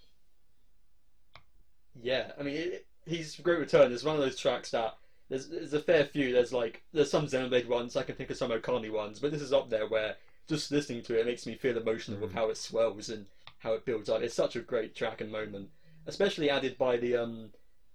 Yeah, 2.01 2.31
I 2.39 2.43
mean, 2.43 2.55
it, 2.55 2.87
he's 3.05 3.35
Great 3.37 3.59
Return 3.59 3.91
is 3.91 4.03
one 4.03 4.15
of 4.15 4.21
those 4.21 4.37
tracks 4.37 4.71
that 4.71 4.97
there's, 5.29 5.49
there's 5.49 5.73
a 5.73 5.79
fair 5.79 6.05
few. 6.05 6.31
There's 6.31 6.53
like 6.53 6.83
there's 6.93 7.11
some 7.11 7.27
Xenoblade 7.27 7.67
ones. 7.67 7.95
I 7.95 8.03
can 8.03 8.15
think 8.15 8.29
of 8.29 8.37
some 8.37 8.51
Okami 8.51 8.91
ones, 8.91 9.19
but 9.19 9.31
this 9.31 9.41
is 9.41 9.53
up 9.53 9.69
there 9.69 9.87
where 9.87 10.15
just 10.47 10.71
listening 10.71 11.01
to 11.03 11.15
it, 11.17 11.21
it 11.21 11.25
makes 11.25 11.45
me 11.45 11.55
feel 11.55 11.77
emotional 11.77 12.19
with 12.19 12.33
how 12.33 12.49
it 12.49 12.57
swells 12.57 13.09
and 13.09 13.25
how 13.59 13.73
it 13.73 13.85
builds 13.85 14.09
up. 14.09 14.21
It's 14.21 14.33
such 14.33 14.55
a 14.55 14.61
great 14.61 14.95
track 14.95 15.21
and 15.21 15.31
moment, 15.31 15.69
especially 16.05 16.49
added 16.49 16.77
by 16.77 16.97
the 16.97 17.15
um 17.15 17.49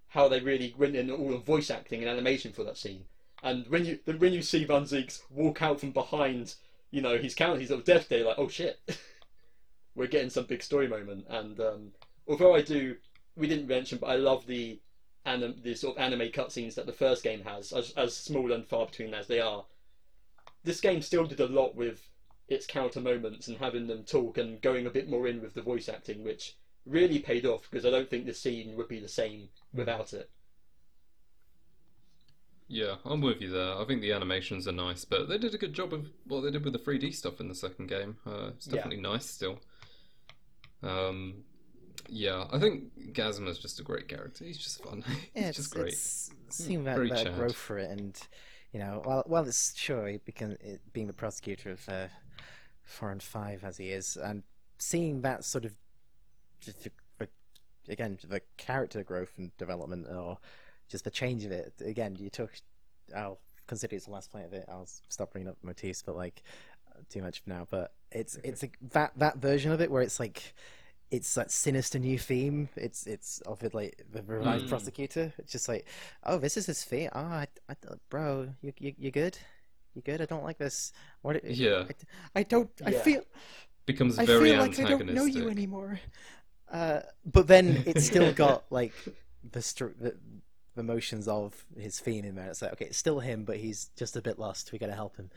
how 0.07 0.27
they 0.27 0.39
really 0.39 0.73
went 0.77 0.95
in 0.95 1.11
all 1.11 1.35
on 1.35 1.41
voice 1.41 1.69
acting 1.69 2.01
and 2.01 2.09
animation 2.09 2.51
for 2.51 2.63
that 2.63 2.77
scene. 2.77 3.05
And 3.43 3.67
when 3.67 3.85
you 3.85 3.99
when 4.17 4.33
you 4.33 4.41
see 4.41 4.65
Van 4.65 4.83
Zieks 4.83 5.21
walk 5.29 5.61
out 5.61 5.79
from 5.79 5.91
behind, 5.91 6.55
you 6.91 7.01
know, 7.01 7.17
his 7.17 7.35
counter, 7.35 7.59
his 7.59 7.69
little 7.69 7.83
death 7.85 8.09
day, 8.09 8.23
like, 8.23 8.39
oh 8.39 8.47
shit, 8.49 8.79
we're 9.95 10.07
getting 10.07 10.29
some 10.29 10.45
big 10.45 10.63
story 10.63 10.87
moment. 10.87 11.25
And 11.29 11.59
um, 11.59 11.91
although 12.27 12.55
I 12.55 12.61
do 12.61 12.95
we 13.39 13.47
didn't 13.47 13.67
mention, 13.67 13.97
but 13.97 14.07
I 14.09 14.15
love 14.17 14.45
the 14.45 14.79
anim- 15.25 15.61
the 15.63 15.73
sort 15.75 15.97
of 15.97 16.03
anime 16.03 16.29
cutscenes 16.29 16.75
that 16.75 16.85
the 16.85 16.93
first 16.93 17.23
game 17.23 17.41
has, 17.43 17.71
as, 17.71 17.91
as 17.91 18.15
small 18.15 18.51
and 18.51 18.67
far 18.67 18.85
between 18.85 19.13
as 19.13 19.27
they 19.27 19.39
are. 19.39 19.65
This 20.63 20.81
game 20.81 21.01
still 21.01 21.25
did 21.25 21.39
a 21.39 21.47
lot 21.47 21.73
with 21.75 22.07
its 22.49 22.65
counter 22.67 22.99
moments 22.99 23.47
and 23.47 23.57
having 23.57 23.87
them 23.87 24.03
talk 24.03 24.37
and 24.37 24.61
going 24.61 24.85
a 24.85 24.89
bit 24.89 25.09
more 25.09 25.27
in 25.27 25.41
with 25.41 25.53
the 25.53 25.61
voice 25.61 25.87
acting, 25.87 26.23
which 26.23 26.57
really 26.85 27.19
paid 27.19 27.45
off 27.45 27.67
because 27.69 27.85
I 27.85 27.91
don't 27.91 28.09
think 28.09 28.25
the 28.25 28.33
scene 28.33 28.75
would 28.75 28.87
be 28.87 28.99
the 28.99 29.07
same 29.07 29.49
without 29.73 30.13
it. 30.13 30.29
Yeah, 32.67 32.95
I'm 33.05 33.21
with 33.21 33.41
you 33.41 33.49
there. 33.49 33.77
I 33.77 33.85
think 33.85 34.01
the 34.01 34.11
animations 34.11 34.67
are 34.67 34.71
nice, 34.71 35.03
but 35.05 35.27
they 35.27 35.37
did 35.39 35.55
a 35.55 35.57
good 35.57 35.73
job 35.73 35.91
of 35.93 36.07
what 36.25 36.41
they 36.41 36.51
did 36.51 36.63
with 36.63 36.73
the 36.73 36.79
3D 36.79 37.13
stuff 37.15 37.39
in 37.39 37.47
the 37.47 37.55
second 37.55 37.87
game. 37.87 38.17
Uh, 38.27 38.49
it's 38.55 38.67
Yeah. 38.67 38.75
definitely 38.75 39.01
nice 39.01 39.25
still. 39.27 39.59
Um, 40.83 41.43
Yeah, 42.07 42.45
I 42.51 42.59
think 42.59 43.13
Kazuma's 43.13 43.59
just 43.59 43.79
a 43.79 43.83
great 43.83 44.07
character. 44.07 44.45
He's 44.45 44.57
just 44.57 44.83
fun. 44.83 45.03
Yeah, 45.35 45.41
He's 45.41 45.47
it's 45.49 45.57
just 45.57 45.71
great. 45.73 45.87
It's 45.93 46.31
seeing 46.49 46.83
that, 46.85 46.97
that 47.09 47.35
growth 47.35 47.55
for 47.55 47.77
it, 47.77 47.89
and 47.91 48.19
you 48.73 48.79
know, 48.79 49.01
while 49.03 49.23
while 49.27 49.47
it's 49.47 49.75
sure 49.77 50.07
he 50.07 50.17
become 50.17 50.51
it, 50.61 50.81
being 50.93 51.07
the 51.07 51.13
prosecutor 51.13 51.71
of 51.71 51.89
uh, 51.89 52.07
four 52.83 53.11
and 53.11 53.21
five 53.21 53.63
as 53.63 53.77
he 53.77 53.89
is, 53.89 54.17
and 54.17 54.43
seeing 54.77 55.21
that 55.21 55.43
sort 55.43 55.65
of 55.65 55.73
just 56.61 56.83
the- 56.83 56.91
the- 57.19 57.29
again 57.91 58.17
the 58.27 58.41
character 58.57 59.03
growth 59.03 59.31
and 59.37 59.55
development, 59.57 60.07
or 60.07 60.37
just 60.87 61.03
the 61.03 61.11
change 61.11 61.45
of 61.45 61.51
it. 61.51 61.73
Again, 61.83 62.15
you 62.19 62.29
took. 62.29 62.51
I'll 63.15 63.39
consider 63.67 63.95
it's 63.95 64.05
the 64.05 64.11
last 64.11 64.31
point 64.31 64.45
of 64.45 64.53
it. 64.53 64.65
I'll 64.69 64.87
stop 65.09 65.31
bringing 65.31 65.49
up 65.49 65.57
motifs, 65.63 66.01
but 66.03 66.15
like 66.15 66.43
too 67.09 67.21
much 67.21 67.41
for 67.41 67.49
now. 67.49 67.67
But 67.69 67.93
it's 68.11 68.37
it's 68.43 68.63
a, 68.63 68.69
that 68.91 69.13
that 69.17 69.37
version 69.37 69.71
of 69.71 69.81
it 69.81 69.89
where 69.91 70.01
it's 70.01 70.19
like 70.19 70.53
it's 71.11 71.33
that 71.35 71.51
sinister 71.51 71.99
new 71.99 72.19
theme. 72.19 72.69
It's 72.75 73.07
it's 73.07 73.41
of 73.41 73.63
it 73.63 73.73
like 73.73 74.03
the 74.11 74.21
revived 74.23 74.65
Mm. 74.65 74.69
prosecutor. 74.69 75.33
It's 75.37 75.51
just 75.51 75.67
like, 75.67 75.87
oh, 76.23 76.37
this 76.37 76.55
is 76.57 76.65
his 76.67 76.83
theme. 76.83 77.09
Oh, 77.13 77.19
I, 77.19 77.47
I, 77.69 77.75
bro, 78.09 78.49
you, 78.61 78.73
you 78.79 78.93
you 78.97 79.11
good? 79.11 79.37
You 79.95 80.01
good? 80.03 80.21
I 80.21 80.25
don't 80.25 80.43
like 80.43 80.57
this. 80.59 80.93
What? 81.21 81.43
Yeah. 81.43 81.85
I, 82.35 82.39
I 82.39 82.43
don't. 82.43 82.69
I 82.85 82.91
feel. 82.91 83.23
Becomes 83.85 84.15
very 84.17 84.23
I 84.23 84.25
very 84.27 84.49
feel 84.51 84.59
like 84.59 84.79
I 84.79 84.81
antagonistic. 84.83 85.07
don't 85.07 85.15
know 85.15 85.25
you 85.25 85.49
anymore. 85.49 85.99
Uh, 86.71 86.99
but 87.25 87.47
then 87.47 87.83
it's 87.87 88.05
still 88.05 88.31
got 88.45 88.65
like 88.69 88.93
the, 89.51 89.61
str- 89.63 89.97
the 89.99 90.15
the 90.75 90.83
motions 90.83 91.27
of 91.27 91.65
his 91.75 91.99
theme 91.99 92.23
in 92.23 92.35
there. 92.35 92.49
It's 92.49 92.61
like 92.61 92.73
okay, 92.73 92.85
it's 92.85 92.97
still 92.99 93.19
him, 93.19 93.45
but 93.45 93.57
he's 93.57 93.89
just 93.97 94.15
a 94.15 94.21
bit 94.21 94.37
lost. 94.37 94.71
We 94.71 94.77
gotta 94.77 94.93
help 94.93 95.17
him. 95.17 95.31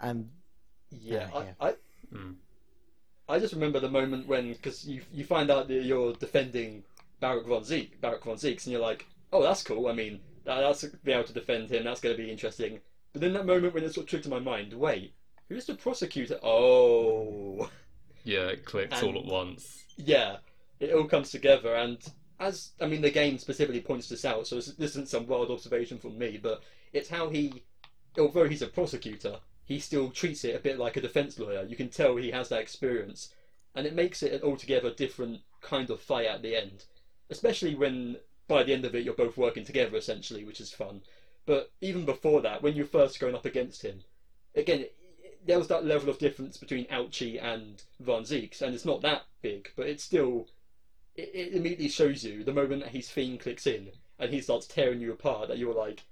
And 0.00 0.28
Yeah, 0.90 1.28
Yeah, 1.32 1.42
yeah. 1.44 1.52
I, 1.60 1.68
I, 1.68 1.74
Mm. 2.12 2.34
I 3.28 3.38
just 3.38 3.54
remember 3.54 3.80
the 3.80 3.88
moment 3.90 4.26
when 4.28 4.52
because 4.52 4.86
you 4.86 5.02
you 5.12 5.24
find 5.24 5.50
out 5.50 5.68
that 5.68 5.82
you're 5.82 6.12
defending 6.14 6.84
Barok 7.20 7.46
van 7.46 7.62
Zieks, 7.62 7.98
Barok 8.00 8.24
van 8.24 8.34
Zieks, 8.36 8.64
and 8.64 8.72
you're 8.72 8.80
like, 8.80 9.06
oh, 9.32 9.42
that's 9.42 9.62
cool. 9.62 9.88
I 9.88 9.92
mean, 9.92 10.20
that, 10.44 10.60
that's 10.60 10.84
be 10.84 11.12
able 11.12 11.24
to 11.24 11.32
defend 11.32 11.70
him. 11.70 11.84
That's 11.84 12.00
going 12.00 12.16
to 12.16 12.22
be 12.22 12.30
interesting. 12.30 12.80
But 13.12 13.22
then 13.22 13.32
that 13.32 13.46
moment 13.46 13.74
when 13.74 13.82
it 13.84 13.94
sort 13.94 14.04
of 14.04 14.10
trigged 14.10 14.24
to 14.24 14.30
my 14.30 14.38
mind, 14.38 14.72
wait, 14.74 15.14
who's 15.48 15.66
the 15.66 15.74
prosecutor? 15.74 16.38
Oh, 16.42 17.70
Yeah, 18.24 18.46
it 18.48 18.64
clicks 18.64 19.02
all 19.02 19.16
at 19.18 19.24
once. 19.24 19.84
yeah, 19.96 20.36
it 20.80 20.92
all 20.92 21.04
comes 21.04 21.30
together. 21.30 21.74
And 21.74 21.98
as 22.38 22.72
I 22.80 22.86
mean, 22.86 23.00
the 23.00 23.10
game 23.10 23.38
specifically 23.38 23.80
points 23.80 24.08
this 24.08 24.24
out, 24.24 24.46
so 24.46 24.56
this 24.56 24.68
isn't 24.78 25.08
some 25.08 25.26
wild 25.26 25.50
observation 25.50 25.98
from 25.98 26.18
me, 26.18 26.38
but 26.40 26.62
it's 26.92 27.08
how 27.08 27.28
he, 27.30 27.64
although 28.18 28.46
he's 28.48 28.62
a 28.62 28.66
prosecutor, 28.68 29.36
he 29.66 29.80
still 29.80 30.10
treats 30.10 30.44
it 30.44 30.54
a 30.54 30.60
bit 30.60 30.78
like 30.78 30.96
a 30.96 31.00
defense 31.00 31.38
lawyer. 31.38 31.64
You 31.64 31.74
can 31.74 31.90
tell 31.90 32.16
he 32.16 32.30
has 32.30 32.48
that 32.48 32.60
experience, 32.60 33.34
and 33.74 33.84
it 33.84 33.94
makes 33.94 34.22
it 34.22 34.32
an 34.32 34.42
altogether 34.42 34.90
different 34.94 35.40
kind 35.60 35.90
of 35.90 36.00
fight 36.00 36.26
at 36.26 36.40
the 36.40 36.56
end. 36.56 36.84
Especially 37.28 37.74
when 37.74 38.18
by 38.46 38.62
the 38.62 38.72
end 38.72 38.84
of 38.84 38.94
it 38.94 39.04
you're 39.04 39.12
both 39.12 39.36
working 39.36 39.64
together 39.64 39.96
essentially, 39.96 40.44
which 40.44 40.60
is 40.60 40.70
fun. 40.70 41.02
But 41.46 41.72
even 41.80 42.04
before 42.04 42.40
that, 42.42 42.62
when 42.62 42.76
you're 42.76 42.86
first 42.86 43.18
going 43.18 43.34
up 43.34 43.44
against 43.44 43.82
him, 43.82 44.04
again, 44.54 44.86
there 45.44 45.58
was 45.58 45.68
that 45.68 45.84
level 45.84 46.08
of 46.10 46.18
difference 46.18 46.56
between 46.56 46.86
Auchi 46.86 47.42
and 47.42 47.82
Van 47.98 48.22
Zieks, 48.22 48.62
and 48.62 48.72
it's 48.72 48.84
not 48.84 49.02
that 49.02 49.24
big, 49.42 49.72
but 49.76 49.88
it's 49.88 50.04
still. 50.04 50.46
It, 51.16 51.30
it 51.34 51.52
immediately 51.54 51.88
shows 51.88 52.22
you 52.22 52.44
the 52.44 52.52
moment 52.52 52.82
that 52.82 52.92
his 52.92 53.10
theme 53.10 53.36
clicks 53.36 53.66
in 53.66 53.90
and 54.18 54.32
he 54.32 54.40
starts 54.40 54.66
tearing 54.66 55.00
you 55.00 55.12
apart 55.12 55.48
that 55.48 55.58
you're 55.58 55.74
like, 55.74 56.04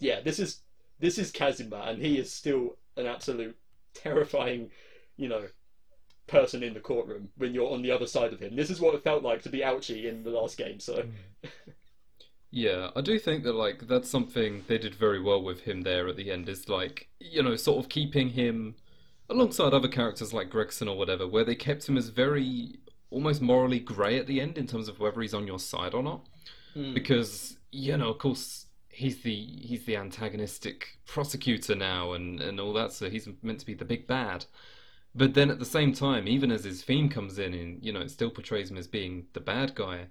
yeah, 0.00 0.20
this 0.20 0.38
is 0.38 0.60
this 1.00 1.18
is 1.18 1.30
Kazuma, 1.30 1.84
and 1.86 2.02
he 2.02 2.18
is 2.18 2.32
still 2.32 2.76
an 2.96 3.06
absolute 3.06 3.56
terrifying, 3.94 4.70
you 5.16 5.28
know, 5.28 5.44
person 6.26 6.62
in 6.62 6.74
the 6.74 6.80
courtroom 6.80 7.28
when 7.36 7.54
you're 7.54 7.72
on 7.72 7.82
the 7.82 7.90
other 7.90 8.06
side 8.06 8.32
of 8.32 8.40
him. 8.40 8.54
This 8.54 8.70
is 8.70 8.80
what 8.80 8.94
it 8.94 9.04
felt 9.04 9.22
like 9.22 9.42
to 9.42 9.48
be 9.48 9.60
Auchi 9.60 10.04
in 10.04 10.22
the 10.22 10.30
last 10.30 10.58
game. 10.58 10.78
So 10.78 11.04
Yeah, 12.50 12.90
I 12.96 13.02
do 13.02 13.18
think 13.18 13.44
that 13.44 13.54
like 13.54 13.86
that's 13.86 14.08
something 14.08 14.64
they 14.66 14.78
did 14.78 14.94
very 14.94 15.20
well 15.20 15.42
with 15.42 15.60
him 15.60 15.82
there 15.82 16.08
at 16.08 16.16
the 16.16 16.30
end 16.30 16.48
is 16.48 16.68
like, 16.68 17.08
you 17.20 17.42
know, 17.42 17.56
sort 17.56 17.84
of 17.84 17.90
keeping 17.90 18.30
him 18.30 18.76
alongside 19.28 19.74
other 19.74 19.88
characters 19.88 20.32
like 20.32 20.48
Gregson 20.48 20.88
or 20.88 20.96
whatever, 20.96 21.26
where 21.26 21.44
they 21.44 21.54
kept 21.54 21.86
him 21.86 21.98
as 21.98 22.08
very 22.08 22.78
almost 23.10 23.42
morally 23.42 23.80
grey 23.80 24.18
at 24.18 24.26
the 24.26 24.40
end 24.40 24.56
in 24.56 24.66
terms 24.66 24.88
of 24.88 24.98
whether 24.98 25.20
he's 25.20 25.34
on 25.34 25.46
your 25.46 25.58
side 25.58 25.92
or 25.92 26.02
not. 26.02 26.26
Hmm. 26.72 26.94
Because, 26.94 27.58
you 27.70 27.96
know, 27.96 28.08
of 28.08 28.18
course 28.18 28.66
he's 28.98 29.22
the 29.22 29.34
he's 29.34 29.84
the 29.84 29.96
antagonistic 29.96 30.98
prosecutor 31.06 31.74
now 31.74 32.12
and, 32.12 32.40
and 32.40 32.58
all 32.60 32.72
that, 32.74 32.92
so 32.92 33.08
he's 33.10 33.28
meant 33.42 33.60
to 33.60 33.66
be 33.66 33.74
the 33.74 33.84
big 33.84 34.06
bad. 34.06 34.46
But 35.14 35.34
then 35.34 35.50
at 35.50 35.58
the 35.58 35.64
same 35.64 35.92
time, 35.92 36.28
even 36.28 36.50
as 36.52 36.64
his 36.64 36.82
theme 36.84 37.08
comes 37.08 37.38
in 37.38 37.54
and, 37.54 37.84
you 37.84 37.92
know, 37.92 38.00
it 38.00 38.10
still 38.10 38.30
portrays 38.30 38.70
him 38.70 38.76
as 38.76 38.86
being 38.88 39.26
the 39.32 39.40
bad 39.40 39.74
guy, 39.74 40.08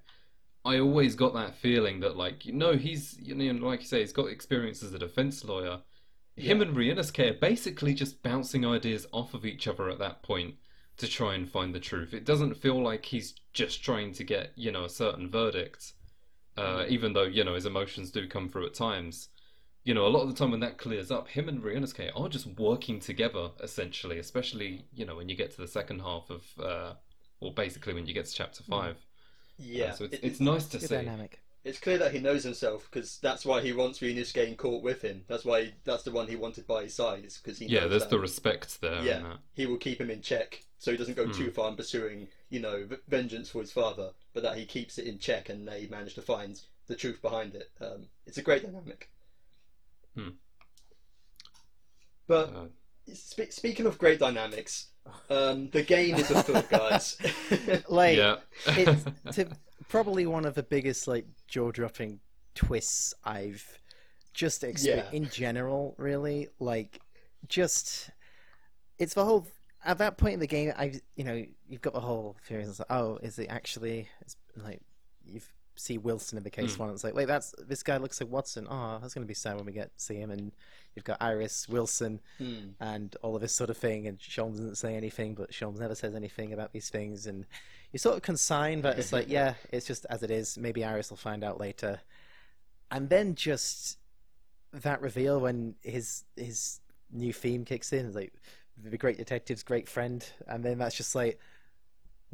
I 0.66 0.80
always 0.80 1.16
got 1.16 1.34
that 1.34 1.56
feeling 1.56 2.00
that, 2.02 2.18
like, 2.18 2.46
you 2.46 2.54
know, 2.54 2.74
he's, 2.76 3.18
you 3.20 3.36
know, 3.36 3.68
like 3.68 3.82
you 3.82 3.88
say, 3.88 4.02
he's 4.02 4.14
got 4.14 4.28
experience 4.30 4.84
as 4.84 4.94
a 4.94 5.00
defense 5.00 5.44
lawyer. 5.44 5.82
Him 6.36 6.62
Yeah. 6.62 6.62
and 6.62 6.76
Ryunosuke 6.76 7.32
are 7.32 7.40
basically 7.40 7.94
just 7.94 8.22
bouncing 8.24 8.66
ideas 8.66 9.08
off 9.12 9.34
of 9.34 9.46
each 9.46 9.68
other 9.68 9.90
at 9.90 10.00
that 10.00 10.24
point 10.24 10.56
to 10.98 11.08
try 11.08 11.36
and 11.36 11.50
find 11.50 11.74
the 11.76 11.80
truth. 11.80 12.14
It 12.14 12.26
doesn't 12.26 12.56
feel 12.56 12.82
like 12.82 13.06
he's 13.06 13.36
just 13.54 13.84
trying 13.84 14.14
to 14.14 14.24
get, 14.24 14.52
you 14.56 14.72
know, 14.72 14.86
a 14.86 14.90
certain 14.90 15.30
verdict, 15.30 15.94
uh, 16.58 16.86
even 16.90 17.14
though, 17.14 17.24
you 17.24 17.44
know, 17.44 17.56
his 17.56 17.66
emotions 17.66 18.12
do 18.12 18.28
come 18.28 18.50
through 18.50 18.66
at 18.68 18.74
times. 18.74 19.30
You 19.84 19.94
know, 19.94 20.06
a 20.06 20.10
lot 20.10 20.24
of 20.24 20.30
the 20.30 20.36
time 20.36 20.52
when 20.52 20.60
that 20.62 20.78
clears 20.78 21.12
up, 21.12 21.30
him 21.30 21.48
and 21.48 21.62
Ryunosuke 21.64 22.12
are 22.16 22.30
just 22.30 22.48
working 22.60 23.00
together, 23.00 23.52
essentially, 23.62 24.20
especially, 24.20 24.86
you 24.94 25.06
know, 25.06 25.16
when 25.16 25.30
you 25.30 25.36
get 25.36 25.52
to 25.52 25.62
the 25.62 25.68
second 25.68 26.02
half 26.02 26.30
of, 26.30 26.44
uh, 26.60 26.94
well, 27.40 27.52
basically 27.52 27.94
when 27.94 28.06
you 28.06 28.14
get 28.14 28.26
to 28.26 28.34
chapter 28.34 28.64
5. 28.64 28.98
yeah, 29.58 29.90
Uh, 29.90 29.94
so 29.94 30.06
it's, 30.06 30.14
it- 30.16 30.24
it's 30.24 30.40
nice 30.40 30.66
to 30.68 30.80
see. 30.80 30.96
dynamic. 30.96 31.40
it's 31.64 31.80
clear 31.80 31.98
that 31.98 32.14
he 32.14 32.20
knows 32.20 32.44
himself 32.44 32.88
because 32.90 33.18
that's 33.20 33.46
why 33.46 33.62
he 33.62 33.74
wants 33.74 34.00
Ryunosuke 34.00 34.48
in 34.48 34.56
court 34.56 34.84
with 34.84 35.02
him. 35.02 35.24
That's 35.28 35.44
why 35.46 35.74
that's 35.84 36.04
the 36.04 36.12
one 36.12 36.28
he 36.28 36.36
wanted 36.36 36.66
by 36.68 36.84
his 36.84 36.94
side. 36.94 37.26
Is 37.26 37.38
because 37.38 37.60
he 37.60 37.68
Yeah, 37.68 37.82
knows 37.82 37.90
there's 37.90 38.04
that, 38.04 38.10
the 38.10 38.20
respect 38.20 38.82
there. 38.82 39.04
yeah 39.04 39.20
that. 39.20 39.38
he 39.54 39.66
will 39.66 39.78
keep 39.78 40.00
him 40.00 40.10
in 40.10 40.22
check 40.22 40.64
so 40.80 40.92
he 40.92 40.98
doesn't 40.98 41.16
go 41.16 41.26
Hmm. 41.26 41.32
too 41.32 41.52
far 41.52 41.70
in 41.70 41.76
pursuing 41.76 42.28
you 42.50 42.60
know 42.60 42.88
vengeance 43.08 43.50
for 43.50 43.62
his 43.62 43.72
father, 43.72 44.12
but 44.38 44.44
that 44.44 44.56
he 44.56 44.68
keeps 44.68 45.00
it 45.00 45.08
in 45.08 45.18
check 45.18 45.50
and 45.50 45.68
they 45.68 45.88
manage 45.88 46.14
to 46.14 46.22
find 46.22 46.62
the 46.86 46.94
truth 46.96 47.20
behind 47.24 47.56
it. 47.56 47.72
Um, 47.82 48.06
it's 48.28 48.38
a 48.38 48.44
great 48.44 48.62
dynamic. 48.62 49.10
Hmm. 50.16 50.30
But 52.28 52.50
Uh, 52.54 52.66
spe- 53.16 53.50
speaking 53.52 53.88
of 53.88 53.98
great 53.98 54.20
dynamics, 54.20 54.90
um, 55.32 55.72
the 55.72 55.82
game 55.82 56.18
is 56.18 56.30
afoot, 56.30 56.70
guys. 56.70 57.18
Like 57.90 58.18
yeah. 58.18 58.36
it's 58.68 59.06
to, 59.38 59.48
probably 59.90 60.28
one 60.28 60.46
of 60.46 60.54
the 60.54 60.62
biggest 60.62 61.08
like 61.08 61.26
jaw-dropping 61.48 62.20
twists 62.54 63.16
I've 63.24 63.66
just 64.36 64.64
experienced 64.64 65.12
Yeah. 65.14 65.18
in 65.18 65.30
general. 65.30 65.96
Really, 65.98 66.50
like 66.60 67.02
just 67.48 68.12
it's 69.00 69.16
the 69.16 69.26
whole. 69.26 69.48
At 69.88 69.98
that 70.00 70.18
point 70.18 70.36
in 70.36 70.40
the 70.40 70.48
game, 70.48 70.72
I 70.78 70.94
you 71.16 71.24
know 71.24 71.44
you've 71.68 71.82
got 71.82 71.94
the 71.94 72.00
whole 72.02 72.36
theory. 72.46 72.64
It's 72.64 72.78
like, 72.80 72.92
oh, 72.92 73.18
is 73.24 73.40
it 73.40 73.48
actually? 73.50 74.08
It's 74.22 74.36
like 74.56 74.82
you 75.26 75.40
see 75.76 75.98
Wilson 75.98 76.38
in 76.38 76.44
the 76.44 76.50
case 76.50 76.76
Mm. 76.76 76.80
one. 76.80 76.90
It's 76.90 77.04
like, 77.04 77.14
wait, 77.16 77.26
that's 77.26 77.54
this 77.66 77.84
guy 77.84 77.98
looks 77.98 78.20
like 78.20 78.30
Watson. 78.30 78.68
Oh, 78.70 79.00
that's 79.02 79.14
gonna 79.14 79.26
be 79.26 79.34
sad 79.34 79.56
when 79.56 79.66
we 79.66 79.72
get 79.72 79.98
to 79.98 80.04
see 80.04 80.16
him. 80.16 80.30
And 80.32 80.52
you've 80.96 81.06
got 81.06 81.22
Iris 81.22 81.70
Wilson 81.70 82.20
Hmm. 82.38 82.70
and 82.80 83.16
all 83.22 83.36
of 83.36 83.42
this 83.42 83.56
sort 83.56 83.70
of 83.70 83.78
thing. 83.78 84.08
And 84.08 84.18
Sholmes 84.20 84.54
doesn't 84.58 84.76
say 84.78 84.96
anything, 84.96 85.36
but 85.36 85.52
Sholmes 85.52 85.80
never 85.80 85.96
says 85.96 86.16
anything 86.16 86.52
about 86.54 86.74
these 86.74 86.90
things. 86.90 87.26
And 87.28 87.46
you 87.94 88.00
sort 88.00 88.16
of 88.18 88.24
consign, 88.24 88.82
but 88.82 88.98
it's 89.00 89.14
like, 89.14 89.28
yeah, 89.38 89.54
it's 89.72 89.86
just 89.86 90.06
as 90.10 90.22
it 90.24 90.32
is. 90.32 90.58
Maybe 90.58 90.84
Iris 90.84 91.10
will 91.12 91.18
find 91.18 91.44
out 91.44 91.60
later. 91.60 92.02
And 92.92 93.10
then 93.10 93.36
just 93.36 94.00
that 94.74 95.00
reveal 95.02 95.40
when 95.40 95.76
his 95.82 96.26
his 96.36 96.82
new 97.12 97.32
theme 97.32 97.64
kicks 97.64 97.94
in, 97.94 98.06
it's 98.08 98.16
like 98.16 98.34
the 98.84 98.98
great 98.98 99.18
detective's 99.18 99.64
great 99.64 99.88
friend, 99.88 100.26
and 100.48 100.64
then 100.64 100.78
that's 100.78 100.96
just 100.96 101.16
like, 101.16 101.40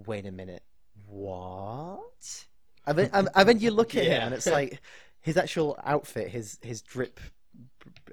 wait 0.06 0.26
a 0.26 0.32
minute, 0.32 0.64
what? 1.08 2.46
And 2.86 2.98
then, 2.98 3.10
and, 3.14 3.30
and 3.34 3.48
then 3.50 3.60
you 3.60 3.72
look 3.72 3.96
at 3.96 4.04
him, 4.04 4.22
and 4.24 4.34
it's 4.34 4.48
like 4.48 4.82
his 5.22 5.38
actual 5.38 5.80
outfit, 5.84 6.30
his 6.30 6.60
his 6.62 6.82
drip 6.82 7.20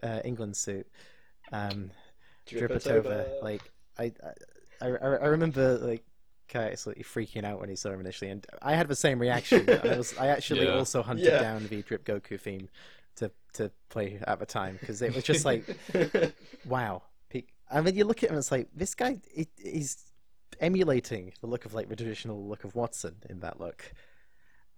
uh, 0.02 0.20
England 0.24 0.56
suit. 0.56 0.86
Um, 1.52 1.90
Drip 2.46 2.68
drip 2.68 2.86
it 2.86 2.86
over. 2.88 3.08
over. 3.12 3.26
Like 3.42 3.62
I, 3.98 4.12
I, 4.80 4.86
I, 4.86 5.26
remember 5.26 5.78
like 5.78 6.04
Kai 6.48 6.70
absolutely 6.70 7.04
freaking 7.04 7.44
out 7.44 7.60
when 7.60 7.68
he 7.68 7.76
saw 7.76 7.90
him 7.90 8.00
initially, 8.00 8.30
and 8.30 8.46
I 8.62 8.74
had 8.74 8.88
the 8.88 8.96
same 8.96 9.18
reaction. 9.18 9.68
I 9.68 9.96
was 9.96 10.16
I 10.18 10.28
actually 10.28 10.66
Yeah. 10.66 10.74
also 10.74 11.02
hunted 11.02 11.26
Yeah. 11.26 11.40
down 11.40 11.66
the 11.68 11.82
Drip 11.82 12.04
Goku 12.04 12.40
theme 12.40 12.68
to 13.16 13.30
to 13.54 13.70
play 13.88 14.20
at 14.26 14.38
the 14.38 14.46
time 14.46 14.78
because 14.80 15.02
it 15.02 15.14
was 15.14 15.24
just 15.24 15.44
like 15.44 15.64
wow. 16.64 17.02
I 17.70 17.80
mean, 17.80 17.94
you 17.94 18.04
look 18.04 18.22
at 18.22 18.30
him, 18.30 18.34
and 18.34 18.38
it's 18.38 18.50
like 18.52 18.68
this 18.74 18.94
guy. 18.94 19.18
He, 19.32 19.48
he's 19.56 20.04
emulating 20.60 21.32
the 21.40 21.46
look 21.46 21.64
of 21.64 21.72
like 21.74 21.88
the 21.88 21.96
traditional 21.96 22.46
look 22.48 22.64
of 22.64 22.74
Watson 22.74 23.16
in 23.28 23.40
that 23.40 23.60
look, 23.60 23.92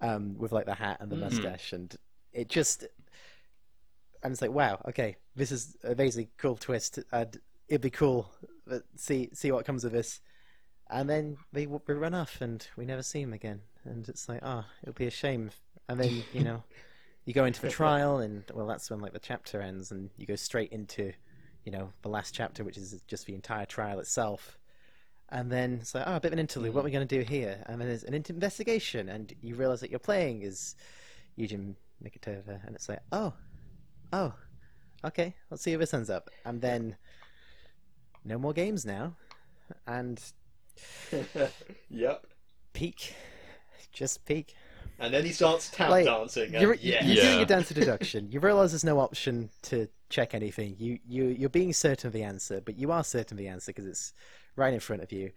um, 0.01 0.37
with 0.39 0.53
like 0.53 0.67
the 0.67 0.75
hat 0.75 0.99
and 1.01 1.11
the 1.11 1.17
Mhm. 1.17 1.21
mustache, 1.21 1.73
and 1.73 1.95
it 2.33 2.49
just. 2.49 2.85
And 4.23 4.31
it's 4.33 4.41
like, 4.43 4.53
wow, 4.53 4.81
okay, 4.89 5.17
this 5.35 5.51
is 5.51 5.77
a 5.83 5.97
basically 5.97 6.29
cool 6.37 6.57
twist. 6.57 7.01
And 7.11 7.37
it'd 7.69 7.81
be 7.81 7.91
cool. 7.91 8.31
But 8.67 8.85
see, 8.95 9.31
see 9.33 9.51
what 9.51 9.65
comes 9.65 9.85
of 9.85 9.91
this. 9.93 10.21
and 10.91 11.09
then 11.11 11.39
they, 11.53 11.65
w- 11.65 11.81
they 11.87 11.95
run 11.95 12.15
off, 12.15 12.41
and 12.41 12.67
we 12.77 12.85
never 12.85 13.03
see 13.03 13.21
him 13.23 13.33
again. 13.33 13.63
And 13.85 14.09
it's 14.09 14.29
like, 14.29 14.41
oh, 14.43 14.65
it'll 14.83 14.93
be 14.95 15.07
a 15.07 15.11
shame. 15.11 15.51
And 15.89 15.99
then 15.99 16.23
you 16.33 16.45
know, 16.45 16.63
you 17.25 17.33
go 17.35 17.47
into 17.47 17.63
the 17.63 17.71
trial, 17.71 18.19
and 18.19 18.45
well, 18.55 18.67
that's 18.67 18.91
when 18.91 19.01
like 19.01 19.13
the 19.13 19.19
chapter 19.19 19.61
ends, 19.61 19.91
and 19.91 20.11
you 20.19 20.27
go 20.27 20.37
straight 20.37 20.71
into, 20.71 21.13
you 21.65 21.73
know, 21.73 21.93
the 22.03 22.09
last 22.09 22.35
chapter, 22.35 22.65
which 22.65 22.77
is 22.77 23.01
just 23.07 23.27
the 23.27 23.35
entire 23.35 23.67
trial 23.67 24.01
itself. 24.01 24.59
And 25.29 25.51
then 25.51 25.79
it's 25.81 25.95
like, 25.95 26.05
oh, 26.07 26.17
a 26.17 26.21
bit 26.21 26.29
of 26.29 26.33
an 26.35 26.39
interlude. 26.39 26.75
What 26.75 26.81
are 26.81 26.83
mm. 26.83 26.87
we 26.87 26.91
going 26.91 27.09
to 27.09 27.19
do 27.19 27.25
here? 27.25 27.63
And 27.67 27.81
then 27.81 27.89
there's 27.89 28.05
an 28.05 28.15
investigation, 28.15 29.09
and 29.09 29.33
you 29.41 29.55
realize 29.55 29.81
that 29.81 29.91
you're 29.91 29.99
playing 29.99 30.43
is 30.43 30.77
Yujin 31.39 31.75
Mikotoba, 32.05 32.65
and 32.67 32.75
it's 32.75 32.89
like, 32.89 33.01
oh, 33.13 33.33
oh, 34.13 34.35
okay, 35.05 35.35
let's 35.51 35.63
see 35.63 35.73
if 35.73 35.81
this 35.81 35.95
ends 35.95 36.11
up. 36.11 36.29
And 36.45 36.61
then 36.61 36.97
no 38.25 38.39
more 38.39 38.53
games 38.53 38.85
now, 38.85 39.17
and 39.87 40.23
yep. 41.89 42.27
peak, 42.75 43.15
just 43.93 44.25
peak. 44.27 44.55
And 45.03 45.13
then 45.13 45.25
he 45.25 45.33
starts 45.33 45.69
tap 45.69 45.91
Like, 45.91 46.05
dancing. 46.07 46.53
You're, 46.55 46.73
And 46.73 46.81
yeah. 46.83 47.05
you're 47.05 47.17
Yeah. 47.17 47.23
doing 47.31 47.43
a 47.43 47.47
dance 47.47 47.71
of 47.71 47.77
deduction. 47.77 48.31
You 48.31 48.39
realize 48.41 48.71
there's 48.71 48.85
no 48.85 49.01
option 49.01 49.51
to 49.63 49.89
check 50.09 50.33
anything. 50.35 50.77
You 50.79 50.99
you 51.07 51.25
you're 51.25 51.49
being 51.51 51.73
certain 51.73 52.07
of 52.07 52.13
the 52.13 52.23
answer, 52.23 52.61
but 52.65 52.77
you 52.79 52.93
are 52.93 53.03
certain 53.03 53.35
of 53.35 53.39
the 53.39 53.49
answer 53.49 53.71
because 53.73 53.87
it's 53.87 54.13
right 54.57 54.73
in 54.73 54.81
front 54.81 55.03
of 55.03 55.11
you. 55.13 55.33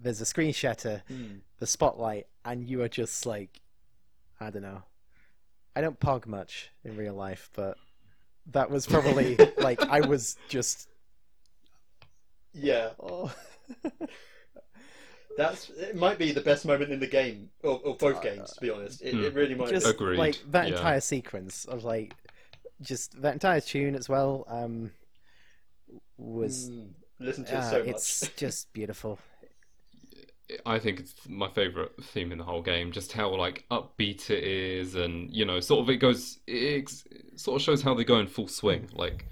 There's 0.00 0.20
a 0.20 0.26
screen 0.26 0.52
shatter, 0.52 1.02
Hmm. 1.08 1.36
the 1.58 1.66
spotlight, 1.66 2.26
and 2.44 2.64
you 2.68 2.82
are 2.82 2.88
just 2.88 3.26
like, 3.26 3.60
I 4.40 4.50
don't 4.50 4.62
know. 4.62 4.82
I 5.74 5.82
don't 5.82 6.00
pog 6.00 6.26
much 6.26 6.70
in 6.84 6.96
real 6.96 7.14
life, 7.14 7.50
but 7.54 7.76
that 8.46 8.70
was 8.70 8.86
probably 8.86 9.36
like 9.58 9.80
I 9.82 10.00
was 10.00 10.36
just. 10.48 10.88
Yeah. 12.54 12.90
Oh. 13.00 13.30
That's 15.36 15.70
it. 15.70 15.96
Might 15.96 16.18
be 16.18 16.32
the 16.32 16.40
best 16.40 16.64
moment 16.64 16.90
in 16.92 16.98
the 17.00 17.06
game, 17.06 17.50
or, 17.62 17.80
or 17.84 17.96
both 17.96 18.22
games. 18.22 18.52
To 18.54 18.60
be 18.60 18.70
honest, 18.70 19.02
it, 19.02 19.12
Hmm. 19.14 19.24
it 19.24 19.34
really 19.34 19.54
might. 19.54 19.68
just 19.68 19.86
be. 19.86 19.90
Agreed, 19.90 20.18
like 20.18 20.38
that 20.50 20.68
yeah. 20.68 20.76
entire 20.76 21.00
sequence 21.00 21.64
of 21.66 21.84
like 21.84 22.14
just 22.80 23.20
that 23.22 23.32
entire 23.32 23.60
tune 23.60 23.94
as 23.94 24.06
well 24.08 24.44
um 24.48 24.90
was 26.18 26.68
Hmm. 26.68 26.82
Listen 27.18 27.44
to 27.46 27.54
it 27.54 27.56
uh, 27.58 27.70
so 27.70 27.76
it's 27.78 28.22
much. 28.22 28.36
just 28.36 28.72
beautiful 28.72 29.18
I 30.64 30.78
think 30.78 31.00
it's 31.00 31.14
my 31.28 31.48
favorite 31.48 31.92
theme 32.04 32.30
in 32.30 32.38
the 32.38 32.44
whole 32.44 32.62
game. 32.62 32.92
Just 32.92 33.10
how 33.12 33.34
like 33.34 33.64
upbeat 33.68 34.30
it 34.30 34.44
is, 34.44 34.94
and 34.94 35.28
you 35.34 35.44
know, 35.44 35.58
sort 35.58 35.80
of 35.80 35.90
it 35.90 35.96
goes. 35.96 36.38
It, 36.46 36.82
ex- 36.82 37.02
it 37.10 37.40
sort 37.40 37.56
of 37.60 37.64
shows 37.64 37.82
how 37.82 37.94
they 37.94 38.04
go 38.04 38.20
in 38.20 38.28
full 38.28 38.46
swing. 38.46 38.88
Like 38.94 39.26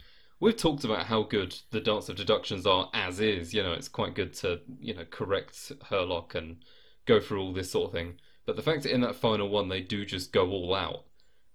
we've 0.45 0.57
talked 0.57 0.85
about 0.85 1.07
how 1.07 1.23
good 1.23 1.57
the 1.71 1.81
Dance 1.81 2.09
of 2.09 2.17
Deductions 2.17 2.67
are 2.67 2.91
as 2.93 3.19
is. 3.21 3.55
You 3.55 3.63
know, 3.63 3.73
it's 3.73 3.89
quite 3.89 4.15
good 4.15 4.33
to 4.35 4.61
you 4.81 4.95
know 4.95 5.05
correct 5.11 5.73
Herlock 5.91 6.35
and 6.35 6.59
go 7.07 7.19
through 7.21 7.41
all 7.43 7.53
this 7.53 7.71
sort 7.71 7.87
of 7.89 7.93
thing. 7.93 8.19
But 8.47 8.57
the 8.57 8.63
fact 8.63 8.83
that 8.83 8.93
in 8.93 9.01
that 9.01 9.17
final 9.17 9.49
one 9.49 9.69
they 9.69 9.81
do 9.81 10.05
just 10.05 10.33
go 10.33 10.49
all 10.51 10.75
out, 10.75 11.05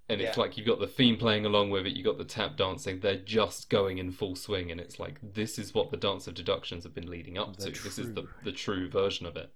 and 0.09 0.19
it's 0.19 0.35
Yeah. 0.35 0.41
like 0.41 0.57
you've 0.57 0.67
got 0.67 0.79
the 0.79 0.87
theme 0.87 1.17
playing 1.17 1.45
along 1.45 1.69
with 1.69 1.85
it, 1.85 1.95
you've 1.95 2.05
got 2.05 2.17
the 2.17 2.23
tap 2.25 2.57
dancing. 2.57 2.99
They're 2.99 3.15
just 3.39 3.69
going 3.69 3.99
in 3.99 4.11
full 4.11 4.35
swing, 4.35 4.71
and 4.71 4.81
it's 4.81 4.99
like 4.99 5.19
this 5.21 5.59
is 5.59 5.73
what 5.73 5.91
the 5.91 5.97
Dance 5.97 6.27
of 6.27 6.33
Deductions 6.33 6.83
have 6.83 6.95
been 6.95 7.09
leading 7.09 7.37
up 7.37 7.55
The 7.57 7.71
to. 7.71 7.83
This 7.83 7.99
is 7.99 8.13
the 8.13 8.21
true- 8.23 8.33
the 8.43 8.51
true 8.51 8.89
version 8.89 9.25
of 9.27 9.37
it. 9.37 9.51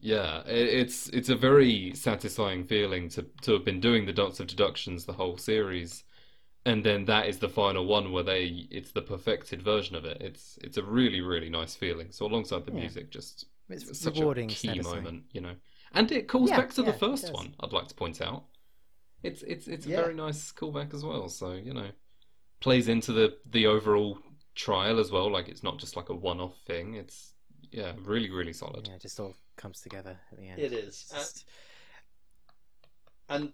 Yeah, 0.00 0.42
it, 0.46 0.68
it's 0.68 1.08
it's 1.10 1.28
a 1.28 1.36
very 1.36 1.92
satisfying 1.94 2.64
feeling 2.64 3.08
to 3.10 3.26
to 3.42 3.52
have 3.52 3.64
been 3.64 3.80
doing 3.80 4.06
the 4.06 4.12
Dance 4.12 4.40
of 4.40 4.46
Deductions 4.46 5.04
the 5.04 5.12
whole 5.14 5.36
series, 5.36 6.04
and 6.66 6.84
then 6.84 7.04
that 7.06 7.28
is 7.28 7.38
the 7.38 7.48
final 7.48 7.86
one 7.86 8.12
where 8.12 8.22
they 8.24 8.66
it's 8.70 8.92
the 8.92 9.02
perfected 9.02 9.62
version 9.62 9.96
of 9.96 10.04
it. 10.04 10.18
It's 10.20 10.58
it's 10.62 10.76
a 10.76 10.82
really 10.82 11.20
really 11.20 11.50
nice 11.50 11.74
feeling. 11.74 12.10
So 12.12 12.26
alongside 12.26 12.64
the 12.66 12.72
Yeah. 12.72 12.80
music, 12.80 13.10
just 13.10 13.46
it's 13.68 13.98
such 14.00 14.18
rewarding 14.18 14.50
a 14.50 14.54
key 14.54 14.68
satisfying. 14.68 15.04
moment, 15.04 15.24
you 15.32 15.40
know. 15.40 15.56
And 15.92 16.10
it 16.12 16.28
calls 16.28 16.50
Yeah, 16.50 16.56
back 16.56 16.72
to 16.74 16.82
yeah, 16.82 16.90
the 16.90 16.98
first 16.98 17.32
one. 17.32 17.54
I'd 17.60 17.72
like 17.72 17.88
to 17.88 17.94
point 17.94 18.20
out. 18.20 18.44
It's 19.22 19.42
it's 19.42 19.68
it's 19.68 19.86
a 19.86 19.90
Yeah. 19.90 20.02
very 20.02 20.14
nice 20.14 20.52
callback 20.52 20.94
as 20.94 21.04
well. 21.04 21.28
So 21.28 21.52
you 21.52 21.72
know, 21.74 21.90
plays 22.60 22.88
into 22.88 23.12
the 23.12 23.38
the 23.46 23.66
overall 23.66 24.18
trial 24.54 24.98
as 25.00 25.10
well. 25.10 25.30
Like 25.30 25.48
it's 25.48 25.62
not 25.62 25.78
just 25.78 25.96
like 25.96 26.08
a 26.10 26.14
one 26.14 26.40
off 26.40 26.56
thing. 26.66 26.94
It's 26.94 27.34
yeah, 27.72 27.92
really 27.98 28.30
really 28.30 28.52
solid. 28.52 28.86
yeah 28.88 28.94
it 28.94 29.02
just 29.02 29.18
all 29.20 29.34
comes 29.56 29.80
together 29.80 30.18
at 30.32 30.38
the 30.38 30.48
end 30.48 30.60
It 30.60 30.72
is. 30.72 31.06
Just- 31.10 31.46
and 33.28 33.44
well, 33.44 33.52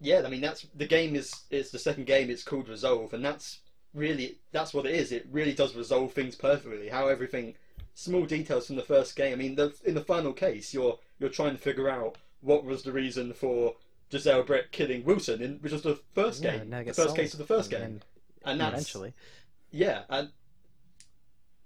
yeah, 0.00 0.22
I 0.24 0.28
mean 0.28 0.40
that's 0.40 0.66
the 0.74 0.86
game 0.86 1.14
is 1.14 1.32
is 1.50 1.70
the 1.70 1.78
second 1.78 2.06
game. 2.06 2.30
It's 2.30 2.44
called 2.44 2.68
Resolve, 2.68 3.12
and 3.14 3.24
that's 3.24 3.60
really 3.94 4.38
that's 4.52 4.74
what 4.74 4.86
it 4.86 4.94
is. 4.94 5.12
It 5.12 5.26
really 5.30 5.54
does 5.54 5.74
resolve 5.74 6.12
things 6.12 6.36
perfectly. 6.36 6.88
How 6.88 7.08
everything, 7.08 7.54
small 7.94 8.26
details 8.26 8.66
from 8.66 8.76
the 8.76 8.82
first 8.82 9.16
game. 9.16 9.32
I 9.32 9.36
mean, 9.36 9.56
the, 9.56 9.74
in 9.84 9.94
the 9.94 10.04
final 10.04 10.32
case, 10.32 10.72
you're 10.72 10.98
you're 11.18 11.30
trying 11.30 11.52
to 11.52 11.62
figure 11.62 11.88
out 11.88 12.16
what 12.40 12.64
was 12.64 12.82
the 12.82 12.92
reason 12.92 13.32
for 13.32 13.74
Jezaille 14.10 14.46
Brett 14.46 14.70
killing 14.72 15.04
Wilson, 15.04 15.42
in, 15.42 15.54
which 15.56 15.72
was 15.72 15.82
the 15.82 15.98
first 16.14 16.42
yeah, 16.42 16.58
game, 16.58 16.70
the 16.70 16.92
first 16.92 17.16
case 17.16 17.32
of 17.32 17.38
the 17.38 17.46
first 17.46 17.72
And 17.72 17.82
game, 17.82 18.00
and 18.44 18.60
that's 18.60 18.74
eventually 18.74 19.14
yeah, 19.70 20.02
and 20.08 20.30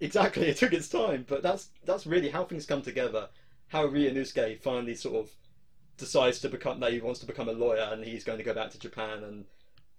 exactly, 0.01 0.47
it 0.49 0.57
took 0.57 0.73
its 0.73 0.89
time, 0.89 1.25
but 1.29 1.43
that's 1.43 1.69
that's 1.85 2.07
really 2.07 2.31
how 2.31 2.45
things 2.45 2.67
come 2.67 2.83
together. 2.83 3.29
How 3.69 3.87
Ryunosuke 3.87 4.61
finally 4.61 4.95
sort 4.95 5.17
of 5.17 5.31
decides 6.01 6.41
to 6.41 6.49
become 6.49 6.81
that 6.81 6.93
he 6.93 7.01
wants 7.01 7.21
to 7.21 7.27
become 7.27 7.49
a 7.49 7.53
lawyer 7.53 7.89
and 7.93 8.05
he's 8.05 8.25
going 8.25 8.39
to 8.39 8.45
go 8.45 8.55
back 8.55 8.71
to 8.71 8.79
Japan, 8.79 9.23
and 9.23 9.45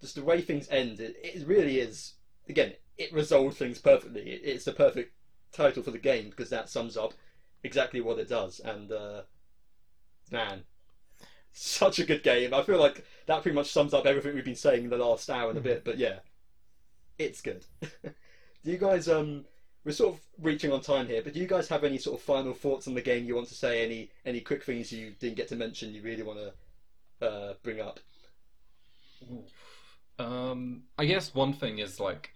just 0.02 0.16
the 0.16 0.24
way 0.24 0.42
things 0.42 0.68
end, 0.70 1.00
it, 1.00 1.16
it 1.24 1.48
really 1.48 1.80
is. 1.80 2.14
Again, 2.50 2.74
it 2.98 3.14
resolves 3.14 3.58
things 3.58 3.80
perfectly. 3.80 4.22
It, 4.22 4.42
it's 4.44 4.66
the 4.66 4.74
perfect 4.74 5.14
title 5.52 5.84
for 5.84 5.92
the 5.92 5.98
game 5.98 6.30
because 6.30 6.50
that 6.50 6.70
sums 6.70 6.98
up 6.98 7.14
exactly 7.64 8.02
what 8.02 8.20
it 8.20 8.28
does. 8.28 8.60
And 8.60 8.92
uh, 8.92 9.22
man, 10.32 10.64
such 11.54 12.00
a 12.00 12.06
good 12.06 12.24
game. 12.24 12.54
I 12.54 12.64
feel 12.64 12.80
like 12.80 13.06
that 13.28 13.42
pretty 13.42 13.56
much 13.56 13.72
sums 13.72 13.94
up 13.94 14.06
everything 14.06 14.36
we've 14.36 14.46
been 14.46 14.56
saying 14.56 14.84
in 14.84 14.90
the 14.90 14.98
last 14.98 15.30
hour 15.30 15.50
and 15.50 15.58
a 15.58 15.62
bit. 15.62 15.84
But 15.84 15.98
yeah, 15.98 16.20
it's 17.18 17.42
good. 17.42 17.66
do 17.82 18.72
you 18.72 18.78
guys 18.78 19.08
um 19.08 19.46
we're 19.84 19.92
sort 19.92 20.16
of 20.16 20.22
reaching 20.40 20.72
on 20.72 20.82
time 20.82 21.08
here, 21.08 21.22
but 21.24 21.34
do 21.34 21.40
you 21.40 21.48
guys 21.48 21.68
have 21.70 21.84
any 21.84 21.98
sort 21.98 22.20
of 22.20 22.24
final 22.24 22.54
thoughts 22.54 22.88
on 22.88 22.94
the 22.94 23.02
game 23.02 23.26
you 23.26 23.36
want 23.36 23.48
to 23.48 23.56
say? 23.56 23.84
Any 23.84 24.12
any 24.26 24.40
quick 24.42 24.64
things 24.64 24.92
you 24.92 25.14
didn't 25.20 25.38
get 25.38 25.48
to 25.50 25.56
mention 25.56 25.94
you 25.94 26.02
really 26.02 26.24
want 26.24 26.40
to 26.40 27.26
uh, 27.26 27.54
bring 27.64 27.82
up? 27.82 28.00
Um, 30.20 30.84
I 30.98 31.06
guess 31.06 31.34
one 31.34 31.54
thing 31.54 31.80
is 31.80 32.00
like 32.00 32.32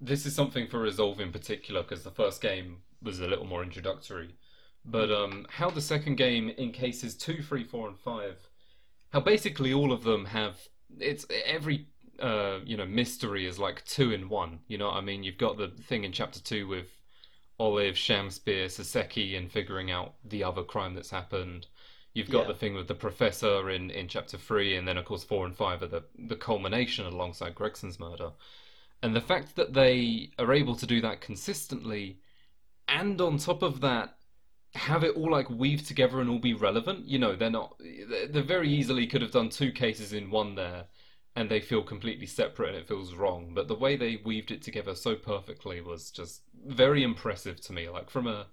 this 0.00 0.26
is 0.26 0.34
something 0.34 0.66
for 0.66 0.80
Resolve 0.80 1.20
in 1.20 1.30
particular 1.30 1.82
because 1.82 2.02
the 2.02 2.10
first 2.10 2.40
game 2.40 2.78
was 3.02 3.20
a 3.20 3.28
little 3.28 3.46
more 3.46 3.62
introductory, 3.62 4.34
but 4.84 5.12
um, 5.12 5.46
how 5.48 5.70
the 5.70 5.80
second 5.80 6.16
game 6.16 6.48
in 6.48 6.72
cases 6.72 7.16
two, 7.16 7.42
three, 7.42 7.64
four, 7.64 7.88
and 7.88 7.98
five, 7.98 8.36
how 9.12 9.20
basically 9.20 9.72
all 9.72 9.92
of 9.92 10.02
them 10.02 10.24
have 10.24 10.56
it's 10.98 11.24
every 11.46 11.86
uh, 12.20 12.60
you 12.64 12.76
know 12.76 12.86
mystery 12.86 13.46
is 13.46 13.58
like 13.58 13.84
two 13.84 14.12
in 14.12 14.28
one. 14.28 14.60
You 14.68 14.78
know 14.78 14.86
what 14.88 14.96
I 14.96 15.00
mean? 15.00 15.22
You've 15.24 15.38
got 15.38 15.56
the 15.58 15.68
thing 15.68 16.04
in 16.04 16.12
chapter 16.12 16.40
two 16.40 16.66
with 16.68 16.88
Olive, 17.58 17.94
Shamspeare, 17.96 18.66
Soseki, 18.66 19.36
and 19.36 19.50
figuring 19.52 19.90
out 19.90 20.14
the 20.24 20.44
other 20.44 20.62
crime 20.64 20.94
that's 20.94 21.10
happened. 21.10 21.66
You've 22.14 22.30
got 22.30 22.46
Yeah. 22.46 22.48
the 22.48 22.54
thing 22.54 22.74
with 22.74 22.88
the 22.88 22.94
professor 22.94 23.70
in, 23.70 23.90
in 23.90 24.08
chapter 24.08 24.36
three, 24.38 24.76
and 24.76 24.86
then 24.88 24.98
of 24.98 25.04
course 25.04 25.24
four 25.24 25.46
and 25.46 25.56
five 25.56 25.82
are 25.82 25.86
the 25.88 26.04
the 26.18 26.36
culmination 26.36 27.06
alongside 27.06 27.54
Gregson's 27.54 28.00
murder. 28.00 28.32
And 29.02 29.14
the 29.16 29.20
fact 29.20 29.56
that 29.56 29.74
they 29.74 30.30
are 30.38 30.52
able 30.52 30.74
to 30.76 30.86
do 30.86 31.00
that 31.02 31.20
consistently, 31.20 32.18
and 32.88 33.20
on 33.20 33.38
top 33.38 33.62
of 33.62 33.80
that, 33.82 34.16
have 34.74 35.04
it 35.04 35.16
all 35.16 35.30
like 35.30 35.50
weave 35.50 35.86
together 35.86 36.20
and 36.20 36.30
all 36.30 36.38
be 36.38 36.54
relevant. 36.54 37.06
You 37.08 37.18
know, 37.18 37.36
they're 37.36 37.50
not. 37.50 37.76
They 37.80 38.26
they 38.28 38.40
very 38.42 38.70
easily 38.70 39.06
could 39.06 39.22
have 39.22 39.32
done 39.32 39.48
two 39.50 39.72
cases 39.72 40.12
in 40.12 40.30
one 40.30 40.54
there, 40.56 40.86
and 41.40 41.50
they 41.50 41.60
feel 41.60 41.82
completely 41.82 42.26
separate 42.26 42.70
and 42.70 42.78
it 42.78 42.88
feels 42.88 43.14
wrong. 43.14 43.54
But 43.54 43.68
the 43.68 43.74
way 43.76 43.96
they 43.96 44.16
weaved 44.18 44.50
it 44.50 44.62
together 44.62 44.94
so 44.94 45.16
perfectly 45.16 45.80
was 45.80 46.10
just 46.10 46.42
very 46.66 47.02
impressive 47.02 47.60
to 47.62 47.72
me. 47.72 47.88
Like 47.88 48.10
from 48.10 48.26
a 48.26 48.46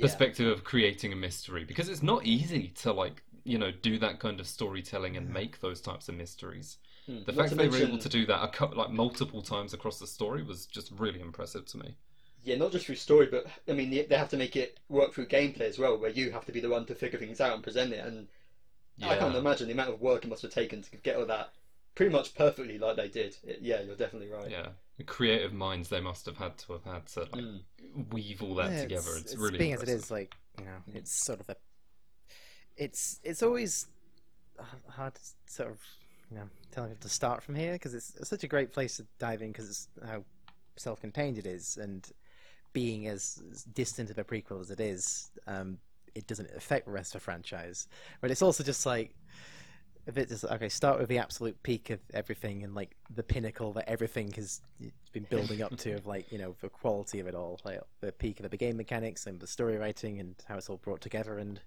perspective 0.00 0.46
of 0.48 0.64
creating 0.64 1.12
a 1.12 1.16
mystery 1.16 1.64
because 1.64 1.88
it's 1.88 2.02
not 2.02 2.24
easy 2.26 2.68
to 2.68 2.92
like 2.92 3.22
you 3.44 3.58
know 3.58 3.70
do 3.70 3.98
that 3.98 4.20
kind 4.20 4.40
of 4.40 4.46
storytelling 4.46 5.16
and 5.16 5.28
make 5.28 5.60
those 5.60 5.80
types 5.80 6.08
of 6.08 6.14
mysteries 6.14 6.78
Hmm. 7.06 7.22
the 7.26 7.32
Not 7.32 7.46
fact 7.46 7.56
they 7.56 7.68
were 7.68 7.78
able 7.78 7.98
to 7.98 8.08
do 8.08 8.26
that 8.26 8.60
a 8.60 8.64
like 8.66 8.90
multiple 8.90 9.42
times 9.42 9.74
across 9.74 9.98
the 9.98 10.06
story 10.06 10.42
was 10.42 10.66
just 10.66 10.90
really 10.92 11.20
impressive 11.20 11.66
to 11.66 11.78
me 11.78 11.96
Yeah, 12.42 12.56
not 12.56 12.72
just 12.72 12.84
through 12.86 12.96
story, 12.96 13.26
but 13.26 13.46
I 13.68 13.72
mean 13.72 13.88
they 13.90 14.16
have 14.16 14.28
to 14.30 14.36
make 14.36 14.54
it 14.56 14.78
work 14.88 15.14
through 15.14 15.28
gameplay 15.28 15.62
as 15.62 15.78
well, 15.78 15.96
where 15.96 16.10
you 16.10 16.30
have 16.32 16.44
to 16.46 16.52
be 16.52 16.60
the 16.60 16.68
one 16.68 16.84
to 16.86 16.94
figure 16.94 17.18
things 17.18 17.40
out 17.40 17.54
and 17.54 17.62
present 17.62 17.92
it. 17.94 18.04
And 18.04 18.28
I 19.02 19.16
can't 19.16 19.36
imagine 19.36 19.68
the 19.68 19.74
amount 19.74 19.90
of 19.94 20.00
work 20.00 20.24
it 20.24 20.28
must 20.28 20.42
have 20.42 20.52
taken 20.52 20.82
to 20.82 20.96
get 20.98 21.16
all 21.16 21.26
that 21.26 21.52
pretty 21.94 22.12
much 22.12 22.34
perfectly 22.34 22.78
like 22.78 22.96
they 22.96 23.08
did. 23.08 23.36
It- 23.44 23.60
yeah, 23.62 23.80
you're 23.82 23.96
definitely 23.96 24.28
right. 24.30 24.50
yeah 24.50 24.68
the 24.96 25.04
creative 25.04 25.52
minds 25.54 25.88
they 25.88 26.00
must 26.00 26.26
have 26.26 26.36
had 26.36 26.58
to 26.58 26.72
have 26.74 26.84
had 26.84 27.06
to 27.06 27.20
like 27.20 27.32
Mm. 27.44 27.60
weave 28.12 28.42
all 28.42 28.54
that 28.56 28.70
Yeah, 28.72 28.82
together 28.82 29.10
it's, 29.16 29.32
it's 29.32 29.36
really 29.36 29.58
being 29.58 29.70
impressive. 29.72 29.94
as 29.94 30.00
it 30.02 30.04
is 30.04 30.10
like 30.10 30.34
you 30.58 30.64
know 30.66 30.76
it's 30.94 31.24
sort 31.24 31.40
of 31.40 31.48
a 31.48 31.56
it's 32.76 33.18
it's 33.24 33.42
always 33.42 33.86
hard 34.88 35.14
to 35.14 35.20
sort 35.46 35.70
of 35.70 35.80
you 36.30 36.36
know 36.36 36.48
telling 36.70 36.90
people 36.90 37.02
to 37.08 37.14
start 37.14 37.42
from 37.42 37.54
here 37.54 37.72
because 37.72 37.94
it's, 37.94 38.14
it's 38.16 38.28
such 38.30 38.44
a 38.44 38.48
great 38.48 38.72
place 38.72 38.96
to 38.98 39.06
dive 39.18 39.42
in 39.42 39.48
because 39.52 39.68
it's 39.68 39.88
how 40.06 40.22
self-contained 40.76 41.38
it 41.38 41.46
is 41.46 41.76
and 41.76 42.10
being 42.72 43.08
as 43.08 43.42
as 43.50 43.64
distant 43.64 44.10
of 44.10 44.18
a 44.18 44.24
prequel 44.24 44.60
as 44.60 44.70
it 44.70 44.78
is, 44.80 45.30
um, 45.48 45.78
it 46.14 46.26
doesn't 46.28 46.48
affect 46.56 46.86
the 46.86 46.92
rest 46.92 47.14
of 47.14 47.20
the 47.20 47.24
franchise. 47.24 47.88
But 48.20 48.30
it's 48.30 48.42
also 48.42 48.62
just 48.62 48.86
like 48.86 49.14
if 50.06 50.16
it's 50.16 50.30
just 50.30 50.44
okay, 50.44 50.68
start 50.68 50.98
with 50.98 51.08
the 51.08 51.18
absolute 51.18 51.62
peak 51.62 51.90
of 51.90 52.00
everything 52.14 52.62
and 52.64 52.74
like 52.74 52.96
the 53.14 53.22
pinnacle 53.22 53.72
that 53.74 53.88
everything 53.88 54.32
has 54.32 54.60
been 55.12 55.24
building 55.30 55.62
up 55.62 55.76
to 55.78 55.92
of 55.92 56.06
like 56.06 56.30
you 56.32 56.38
know 56.38 56.54
the 56.60 56.68
quality 56.68 57.20
of 57.20 57.26
it 57.26 57.34
all, 57.34 57.60
like 57.64 57.80
the 58.00 58.12
peak 58.12 58.40
of 58.40 58.50
the 58.50 58.56
game 58.56 58.76
mechanics 58.76 59.26
and 59.26 59.38
the 59.40 59.46
story 59.46 59.76
writing 59.76 60.18
and 60.20 60.34
how 60.46 60.56
it's 60.56 60.68
all 60.70 60.78
brought 60.78 61.00
together. 61.00 61.38
And 61.38 61.60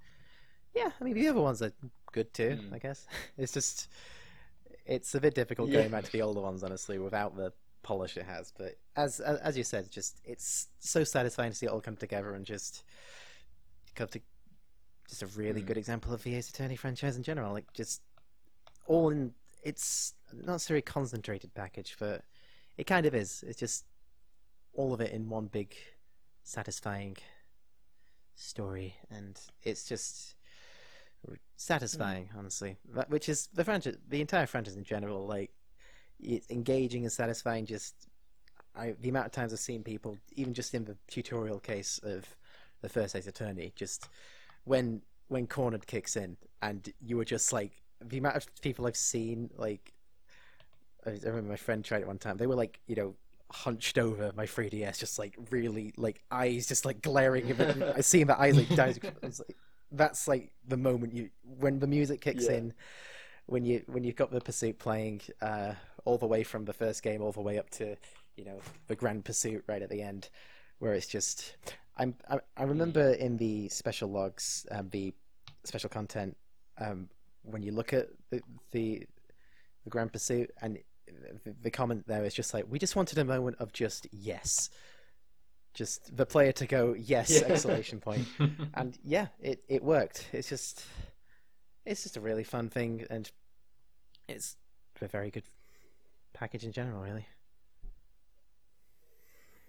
yeah, 0.75 0.91
I 0.99 1.03
mean 1.03 1.13
the 1.13 1.27
other 1.27 1.41
ones 1.41 1.61
are 1.61 1.71
good 2.11 2.33
too, 2.33 2.57
Mm. 2.61 2.73
I 2.73 2.79
guess. 2.79 3.07
It's 3.37 3.53
just 3.53 3.87
it's 4.85 5.15
a 5.15 5.21
bit 5.21 5.33
difficult 5.35 5.69
Yeah. 5.69 5.79
going 5.79 5.91
back 5.91 6.03
to 6.05 6.11
the 6.11 6.21
older 6.21 6.41
ones, 6.41 6.63
honestly, 6.63 6.99
without 6.99 7.35
the 7.37 7.53
polish 7.83 8.17
it 8.17 8.25
has. 8.25 8.51
But 8.57 8.77
as 8.95 9.19
as 9.19 9.39
as 9.39 9.57
you 9.57 9.63
said, 9.63 9.89
just 9.91 10.19
it's 10.25 10.67
so 10.79 11.03
satisfying 11.03 11.51
to 11.51 11.57
see 11.57 11.67
it 11.67 11.69
all 11.69 11.81
come 11.81 11.95
together 11.97 12.33
and 12.33 12.45
just 12.45 12.83
come 13.95 14.07
to 14.09 14.19
just 15.09 15.21
a 15.21 15.27
really 15.27 15.61
Mm. 15.61 15.67
good 15.67 15.77
example 15.77 16.13
of 16.13 16.23
the 16.23 16.33
Ace 16.35 16.49
Attorney 16.49 16.75
franchise 16.75 17.15
in 17.17 17.23
general. 17.23 17.53
Like 17.53 17.71
just 17.73 18.01
all 18.87 19.09
in, 19.09 19.33
it's 19.63 20.13
not 20.33 20.53
necessarily 20.53 20.81
concentrated 20.81 21.53
package, 21.53 21.95
but 21.99 22.23
it 22.77 22.85
kind 22.85 23.05
of 23.05 23.15
is. 23.15 23.43
It's 23.47 23.59
just 23.59 23.85
all 24.73 24.93
of 24.93 25.01
it 25.01 25.11
in 25.11 25.29
one 25.29 25.47
big, 25.47 25.75
satisfying 26.43 27.17
story, 28.35 28.95
and 29.09 29.39
it's 29.63 29.85
just 29.85 30.35
satisfying, 31.55 32.25
mm. 32.25 32.37
honestly. 32.37 32.77
Which 33.07 33.29
is 33.29 33.47
the 33.53 33.63
franchise, 33.63 33.97
the 34.07 34.21
entire 34.21 34.45
franchise 34.45 34.75
in 34.75 34.83
general. 34.83 35.25
Like 35.25 35.51
it's 36.19 36.49
engaging 36.49 37.03
and 37.03 37.11
satisfying. 37.11 37.65
Just 37.65 38.07
I, 38.75 38.95
the 38.99 39.09
amount 39.09 39.27
of 39.27 39.31
times 39.31 39.53
I've 39.53 39.59
seen 39.59 39.83
people, 39.83 40.17
even 40.35 40.53
just 40.53 40.73
in 40.73 40.85
the 40.85 40.97
tutorial 41.07 41.59
case 41.59 41.99
of 42.03 42.25
the 42.81 42.89
first 42.89 43.15
Ace 43.15 43.27
Attorney, 43.27 43.71
just 43.75 44.09
when 44.65 45.01
when 45.27 45.47
cornered 45.47 45.87
kicks 45.87 46.15
in, 46.15 46.37
and 46.61 46.91
you 46.99 47.17
were 47.17 47.25
just 47.25 47.53
like 47.53 47.82
the 48.09 48.17
amount 48.17 48.35
of 48.37 48.45
people 48.61 48.85
I've 48.87 48.95
seen, 48.97 49.49
like 49.57 49.93
I 51.05 51.11
remember 51.11 51.49
my 51.49 51.55
friend 51.57 51.83
tried 51.83 52.01
it 52.01 52.07
one 52.07 52.17
time. 52.17 52.37
They 52.37 52.47
were 52.47 52.55
like, 52.55 52.79
you 52.87 52.95
know, 52.95 53.15
hunched 53.51 53.97
over 53.97 54.31
my 54.35 54.45
3ds, 54.45 54.97
just 54.99 55.19
like 55.19 55.35
really 55.51 55.93
like 55.97 56.21
eyes, 56.31 56.67
just 56.67 56.85
like 56.85 57.01
glaring. 57.01 57.51
I 57.95 58.01
see 58.01 58.23
the 58.23 58.39
eyes 58.39 58.55
like, 58.57 58.69
dies. 58.75 58.99
It's 59.21 59.39
like 59.39 59.57
that's 59.91 60.27
like 60.27 60.51
the 60.67 60.77
moment 60.77 61.13
you 61.13 61.29
when 61.59 61.79
the 61.79 61.87
music 61.87 62.21
kicks 62.21 62.45
Yeah. 62.45 62.53
in, 62.53 62.73
when 63.45 63.65
you 63.65 63.83
when 63.87 64.03
you've 64.03 64.15
got 64.15 64.31
the 64.31 64.41
pursuit 64.41 64.79
playing, 64.79 65.21
uh, 65.41 65.73
all 66.05 66.17
the 66.17 66.25
way 66.27 66.43
from 66.43 66.65
the 66.65 66.73
first 66.73 67.03
game 67.03 67.21
all 67.21 67.31
the 67.31 67.41
way 67.41 67.59
up 67.59 67.69
to 67.71 67.95
you 68.35 68.45
know 68.45 68.59
the 68.87 68.95
grand 68.95 69.25
pursuit 69.25 69.63
right 69.67 69.81
at 69.81 69.89
the 69.89 70.01
end, 70.01 70.29
where 70.79 70.93
it's 70.93 71.07
just. 71.07 71.55
I'm, 71.95 72.15
I, 72.27 72.39
I 72.57 72.63
remember 72.63 73.11
in 73.11 73.37
the 73.37 73.69
special 73.69 74.09
logs, 74.09 74.65
um, 74.71 74.89
the 74.89 75.13
special 75.63 75.91
content, 75.91 76.35
um, 76.79 77.07
when 77.43 77.61
you 77.63 77.71
look 77.71 77.93
at 77.93 78.07
the, 78.29 78.41
the 78.71 79.05
the 79.83 79.89
Grand 79.89 80.11
Pursuit, 80.13 80.49
and 80.61 80.79
the, 81.43 81.53
the 81.61 81.71
comment 81.71 82.07
there 82.07 82.23
is 82.23 82.33
just 82.33 82.53
like, 82.53 82.65
we 82.69 82.79
just 82.79 82.95
wanted 82.95 83.17
a 83.17 83.25
moment 83.25 83.57
of 83.59 83.73
just 83.73 84.07
yes, 84.11 84.69
just 85.73 86.15
the 86.15 86.25
player 86.25 86.51
to 86.53 86.65
go 86.65 86.95
yes 86.97 87.29
Yeah. 87.41 87.47
exclamation 87.47 87.99
point, 87.99 88.25
and 88.73 88.97
yeah, 89.03 89.27
it 89.41 89.63
it 89.67 89.83
worked. 89.83 90.27
It's 90.31 90.49
just 90.49 90.85
it's 91.85 92.03
just 92.03 92.17
a 92.17 92.21
really 92.21 92.43
fun 92.45 92.69
thing, 92.69 93.05
and 93.09 93.29
it's 94.29 94.55
a 95.01 95.07
very 95.07 95.29
good 95.29 95.43
package 96.33 96.63
in 96.63 96.71
general, 96.71 97.01
really. 97.01 97.25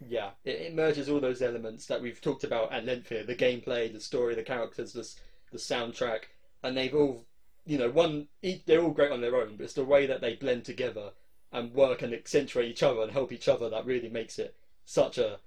Yeah, 0.06 0.30
it, 0.44 0.56
it 0.56 0.74
merges 0.74 1.08
all 1.08 1.20
those 1.20 1.40
elements 1.42 1.86
that 1.86 2.00
we've 2.02 2.20
talked 2.20 2.44
about 2.44 2.72
at 2.72 2.84
length 2.84 3.08
here: 3.08 3.24
the 3.24 3.34
gameplay, 3.34 3.92
the 3.92 4.00
story, 4.00 4.34
the 4.34 4.42
characters, 4.42 4.92
the 4.92 5.08
the 5.52 5.58
soundtrack, 5.58 6.24
and 6.62 6.76
they've 6.76 6.94
all, 6.94 7.24
you 7.66 7.78
know, 7.78 7.90
one 7.90 8.28
each, 8.42 8.64
they're 8.66 8.82
all 8.82 8.90
great 8.90 9.12
on 9.12 9.20
their 9.20 9.36
own, 9.36 9.56
but 9.56 9.64
it's 9.64 9.74
the 9.74 9.84
way 9.84 10.06
that 10.06 10.20
they 10.20 10.34
blend 10.34 10.64
together 10.64 11.10
and 11.52 11.72
work 11.72 12.02
and 12.02 12.12
accentuate 12.12 12.68
each 12.70 12.82
other 12.82 13.02
and 13.02 13.12
help 13.12 13.32
each 13.32 13.48
other 13.48 13.70
that 13.70 13.86
really 13.86 14.08
makes 14.08 14.38
it 14.38 14.54
such 14.84 15.18
a 15.18 15.38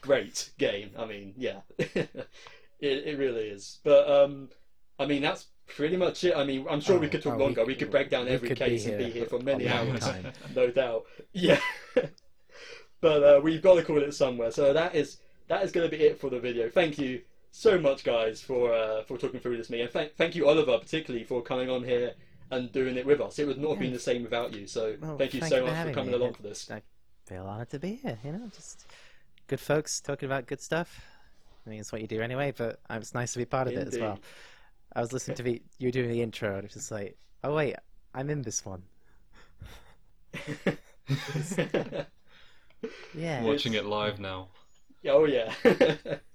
great 0.00 0.50
game. 0.58 0.90
I 0.98 1.06
mean, 1.06 1.34
yeah, 1.36 1.60
it 1.78 2.08
it 2.80 3.18
really 3.18 3.48
is. 3.48 3.78
But 3.84 4.10
um, 4.10 4.50
I 4.98 5.06
mean 5.06 5.22
that's 5.22 5.46
pretty 5.66 5.96
much 5.96 6.24
it. 6.24 6.36
I 6.36 6.44
mean, 6.44 6.66
I'm 6.68 6.80
sure 6.80 6.98
we 6.98 7.06
Oh, 7.06 7.10
could 7.10 7.22
talk 7.22 7.34
oh, 7.34 7.38
longer. 7.38 7.64
We, 7.64 7.74
could- 7.74 7.86
could 7.86 7.90
break 7.90 8.10
down 8.10 8.28
every 8.28 8.48
could 8.48 8.58
be 8.58 8.64
case 8.64 8.86
and 8.86 8.98
be 8.98 9.10
here 9.10 9.26
for 9.26 9.38
many 9.38 9.68
hours 9.68 10.00
time. 10.00 10.32
no 10.54 10.70
doubt. 10.70 11.04
Yeah. 11.32 11.60
but 13.00 13.22
uh, 13.22 13.40
we've 13.42 13.62
got 13.62 13.76
to 13.76 13.82
call 13.82 14.02
it 14.02 14.12
somewhere. 14.12 14.50
So 14.50 14.72
that 14.72 14.94
is 14.94 15.18
that 15.48 15.62
is 15.62 15.72
going 15.72 15.88
to 15.88 15.96
be 15.96 16.02
it 16.02 16.20
for 16.20 16.30
the 16.30 16.40
video. 16.40 16.68
Thank 16.68 16.98
you 16.98 17.22
so 17.56 17.78
much, 17.78 18.02
guys, 18.02 18.40
for 18.40 18.72
uh, 18.74 19.02
for 19.04 19.16
talking 19.16 19.38
through 19.38 19.56
this 19.56 19.68
with 19.68 19.78
me, 19.78 19.82
and 19.82 19.90
thank 19.90 20.16
thank 20.16 20.34
you, 20.34 20.48
Oliver, 20.48 20.76
particularly 20.78 21.24
for 21.24 21.40
coming 21.40 21.70
on 21.70 21.84
here 21.84 22.14
and 22.50 22.72
doing 22.72 22.96
it 22.96 23.06
with 23.06 23.20
us. 23.20 23.38
It 23.38 23.46
would 23.46 23.58
not 23.58 23.70
have 23.70 23.78
been 23.78 23.92
the 23.92 23.98
same 23.98 24.24
without 24.24 24.52
you. 24.52 24.66
So 24.66 24.96
Well, 25.00 25.16
thank 25.16 25.34
you 25.34 25.40
thank 25.40 25.50
so 25.50 25.58
you 25.60 25.66
for 25.66 25.72
much 25.72 25.86
for 25.86 25.92
coming 25.94 26.10
me. 26.10 26.16
along 26.16 26.34
for 26.34 26.42
this. 26.42 26.68
I 26.68 26.82
feel 27.26 27.46
honored 27.46 27.70
to 27.70 27.78
be 27.78 27.94
here. 28.02 28.18
You 28.24 28.32
know, 28.32 28.50
just 28.52 28.86
good 29.46 29.60
folks 29.60 30.00
talking 30.00 30.26
about 30.26 30.46
good 30.46 30.60
stuff. 30.60 31.00
I 31.64 31.70
mean, 31.70 31.78
it's 31.80 31.92
what 31.92 32.00
you 32.02 32.08
do 32.08 32.20
anyway, 32.20 32.52
but 32.56 32.80
um, 32.90 32.98
it's 32.98 33.14
nice 33.14 33.32
to 33.34 33.38
be 33.38 33.44
part 33.44 33.68
of 33.68 33.74
it 33.74 33.86
as 33.86 33.98
well. 33.98 34.18
I 34.92 35.00
was 35.00 35.12
listening 35.12 35.36
to 35.36 35.42
the 35.44 35.62
you 35.78 35.92
doing 35.92 36.10
the 36.10 36.22
intro, 36.22 36.56
and 36.56 36.64
it's 36.64 36.74
just 36.74 36.90
like, 36.90 37.16
oh 37.44 37.54
wait, 37.54 37.76
I'm 38.14 38.30
in 38.30 38.42
this 38.42 38.64
one. 38.66 38.82
Yeah. 43.14 43.42
Watching 43.42 43.74
it 43.74 43.86
live 43.86 44.18
now. 44.20 44.48
oh 45.08 45.24
yeah. 45.24 45.54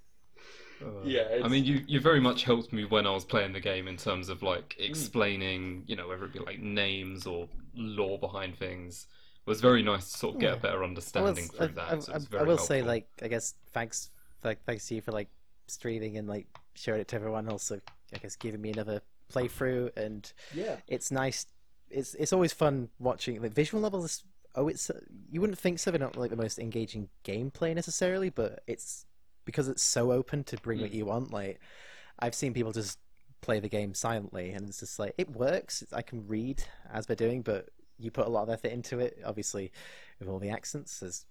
Uh, 0.81 1.01
Yeah, 1.03 1.39
I 1.43 1.47
mean, 1.47 1.65
you 1.65 1.84
you 1.88 1.99
very 1.99 2.19
much 2.19 2.43
helped 2.43 2.72
me 2.73 2.85
when 2.85 3.06
I 3.07 3.11
was 3.11 3.26
playing 3.26 3.53
the 3.53 3.60
game 3.60 3.88
in 3.88 3.97
terms 3.97 4.30
of 4.30 4.41
like 4.43 4.76
explaining, 4.80 5.84
you 5.88 5.95
know, 5.95 6.07
whether 6.07 6.26
it 6.26 6.34
be 6.34 6.39
like 6.39 6.60
names 6.60 7.26
or 7.26 7.47
lore 7.76 8.19
behind 8.19 8.57
things. 8.57 9.07
It 9.45 9.49
was 9.49 9.61
very 9.61 9.81
nice 9.81 10.11
to 10.11 10.18
sort 10.18 10.35
of 10.35 10.41
get 10.41 10.53
a 10.53 10.57
better 10.57 10.84
understanding 10.84 11.35
was- 11.35 11.47
through 11.51 11.65
I- 11.68 11.72
that. 11.72 11.91
I- 11.93 11.99
so 11.99 12.11
it 12.11 12.15
was 12.15 12.26
I- 12.26 12.27
I 12.27 12.30
very 12.39 12.45
will 12.47 12.57
say, 12.57 12.81
like, 12.84 13.07
I 13.22 13.27
guess 13.27 13.56
thanks, 13.72 14.11
like, 14.43 14.64
thanks 14.65 14.88
to 14.88 14.95
you 14.95 15.01
for 15.01 15.11
like 15.11 15.30
streaming 15.68 16.18
and 16.18 16.27
like 16.27 16.47
showing 16.76 16.99
it 17.01 17.07
to 17.10 17.15
everyone. 17.15 17.47
Also, 17.49 17.80
I 18.14 18.18
guess 18.18 18.35
giving 18.35 18.61
me 18.61 18.72
another 18.72 19.01
playthrough, 19.34 19.95
and 19.97 20.31
yeah. 20.53 20.77
it's 20.88 21.11
nice. 21.11 21.45
It's 21.89 22.14
it's 22.15 22.34
always 22.34 22.53
fun 22.53 22.89
watching 22.99 23.41
the 23.41 23.49
visual 23.49 23.81
levels. 23.81 24.23
Oh, 24.56 24.68
it's 24.68 24.89
you 25.31 25.41
wouldn't 25.41 25.60
think 25.60 25.80
so. 25.80 25.91
They're 25.91 25.99
not 25.99 26.15
like 26.18 26.30
the 26.31 26.35
most 26.35 26.60
engaging 26.60 27.10
gameplay 27.23 27.73
necessarily, 27.76 28.30
but 28.30 28.64
it's 28.68 29.06
because 29.45 29.67
it's 29.67 29.83
so 29.83 30.11
open 30.11 30.43
to 30.45 30.57
bring 30.57 30.81
what 30.81 30.91
Mm. 30.91 30.95
you 30.95 31.05
want. 31.05 31.31
Like 31.31 31.59
I've 32.19 32.35
seen 32.35 32.53
people 32.53 32.71
just 32.71 32.97
play 33.41 33.59
the 33.59 33.69
game 33.69 33.93
silently, 33.93 34.51
and 34.51 34.67
it's 34.69 34.79
just 34.81 34.99
like 34.99 35.13
it 35.17 35.29
works. 35.31 35.83
I 35.93 36.01
can 36.01 36.27
read 36.27 36.63
as 36.91 37.05
they're 37.05 37.15
doing, 37.15 37.41
but 37.41 37.69
you 37.97 38.11
put 38.11 38.27
a 38.27 38.29
lot 38.29 38.43
of 38.43 38.49
effort 38.49 38.71
into 38.71 38.99
it. 38.99 39.19
Obviously, 39.25 39.71
with 40.19 40.27
all 40.29 40.39
the 40.39 40.49
accents, 40.49 41.01
as 41.03 41.25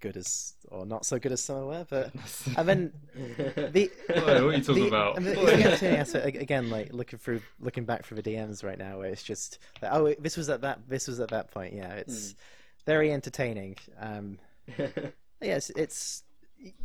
good 0.00 0.16
as 0.18 0.54
or 0.70 0.84
not 0.84 1.06
so 1.06 1.18
good 1.18 1.32
as 1.32 1.42
some 1.42 1.66
were, 1.66 1.86
but 1.88 2.12
and 2.56 2.68
then 2.68 2.92
the 3.72 3.90
what 4.08 4.28
are 4.28 4.52
you 4.52 4.62
talking 4.62 4.82
the- 4.82 4.88
about? 4.88 5.16
the- 5.22 6.22
again, 6.24 6.68
like 6.68 6.92
looking 6.92 7.18
through, 7.18 7.40
looking 7.60 7.84
back 7.84 8.04
through 8.04 8.20
the 8.20 8.30
DMs 8.34 8.62
right 8.62 8.78
now, 8.78 8.98
where 8.98 9.08
it's 9.08 9.22
just, 9.22 9.58
like, 9.80 9.92
oh, 9.94 10.14
this 10.18 10.36
was 10.36 10.48
at 10.50 10.60
that, 10.60 10.80
this 10.88 11.08
was 11.08 11.18
at 11.20 11.30
that 11.30 11.50
point. 11.50 11.72
Yeah, 11.74 11.94
it's 11.94 12.32
Hmm. 12.32 12.36
very 12.84 13.10
entertaining. 13.12 13.76
Um, 13.98 14.38
yes, 15.40 15.70
it's 15.76 16.22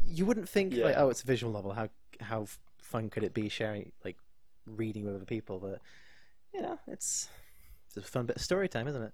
you 0.05 0.25
wouldn't 0.25 0.49
think 0.49 0.75
like, 0.75 0.95
oh, 0.97 1.09
it's 1.09 1.23
a 1.23 1.25
visual 1.27 1.51
novel. 1.53 1.73
How 1.73 1.89
how 2.19 2.45
fun 2.81 3.09
could 3.09 3.23
it 3.23 3.33
be 3.33 3.49
sharing, 3.49 3.91
like 4.03 4.17
reading 4.65 5.05
with 5.05 5.15
other 5.15 5.25
people? 5.25 5.59
But 5.59 5.79
you 6.53 6.61
know, 6.61 6.79
it's 6.87 7.29
it's 7.87 7.97
a 7.97 8.01
fun 8.01 8.25
bit 8.25 8.35
of 8.37 8.41
story 8.41 8.67
time, 8.69 8.87
isn't 8.87 9.01
it? 9.01 9.13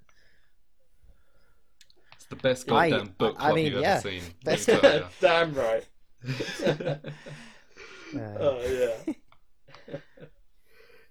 It's 2.16 2.26
the 2.26 2.36
best 2.36 2.72
I- 2.72 2.90
goddamn 2.90 3.14
book 3.18 3.36
I 3.38 3.46
club 3.46 3.56
mean, 3.56 3.66
you've 3.72 3.82
yeah, 3.82 3.92
ever 3.94 4.10
seen. 4.10 4.22
best- 4.44 4.68
let 4.68 4.84
me 4.84 4.90
tell 4.90 5.00
ya. 5.00 5.08
Damn 5.22 5.54
right. 5.54 5.86
Uh, 8.16 8.20
Oh 8.40 8.62
yeah. 8.66 9.14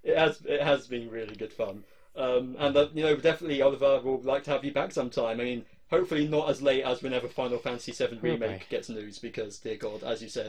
it 0.03 0.17
has 0.17 0.41
it 0.47 0.63
has 0.63 0.87
been 0.87 1.11
really 1.11 1.37
good 1.37 1.53
fun. 1.53 1.85
Um, 2.17 2.57
and 2.59 2.75
uh, 2.75 2.89
you 2.95 3.03
know 3.03 3.15
definitely 3.17 3.61
Oliver 3.61 4.01
will 4.01 4.23
like 4.23 4.45
to 4.45 4.51
have 4.51 4.65
you 4.65 4.73
back 4.73 4.93
sometime. 4.93 5.39
I 5.39 5.45
mean, 5.45 5.65
hopefully 5.91 6.27
not 6.29 6.49
as 6.51 6.63
late 6.63 6.85
as 6.85 7.03
whenever 7.03 7.29
Final 7.29 7.59
Fantasy 7.59 7.93
VII 7.93 8.19
remake 8.21 8.61
boy. 8.61 8.67
gets 8.71 8.89
news, 8.89 9.19
because 9.19 9.59
dear 9.59 9.77
God, 9.77 10.03
as 10.03 10.23
you 10.23 10.29
said, 10.29 10.49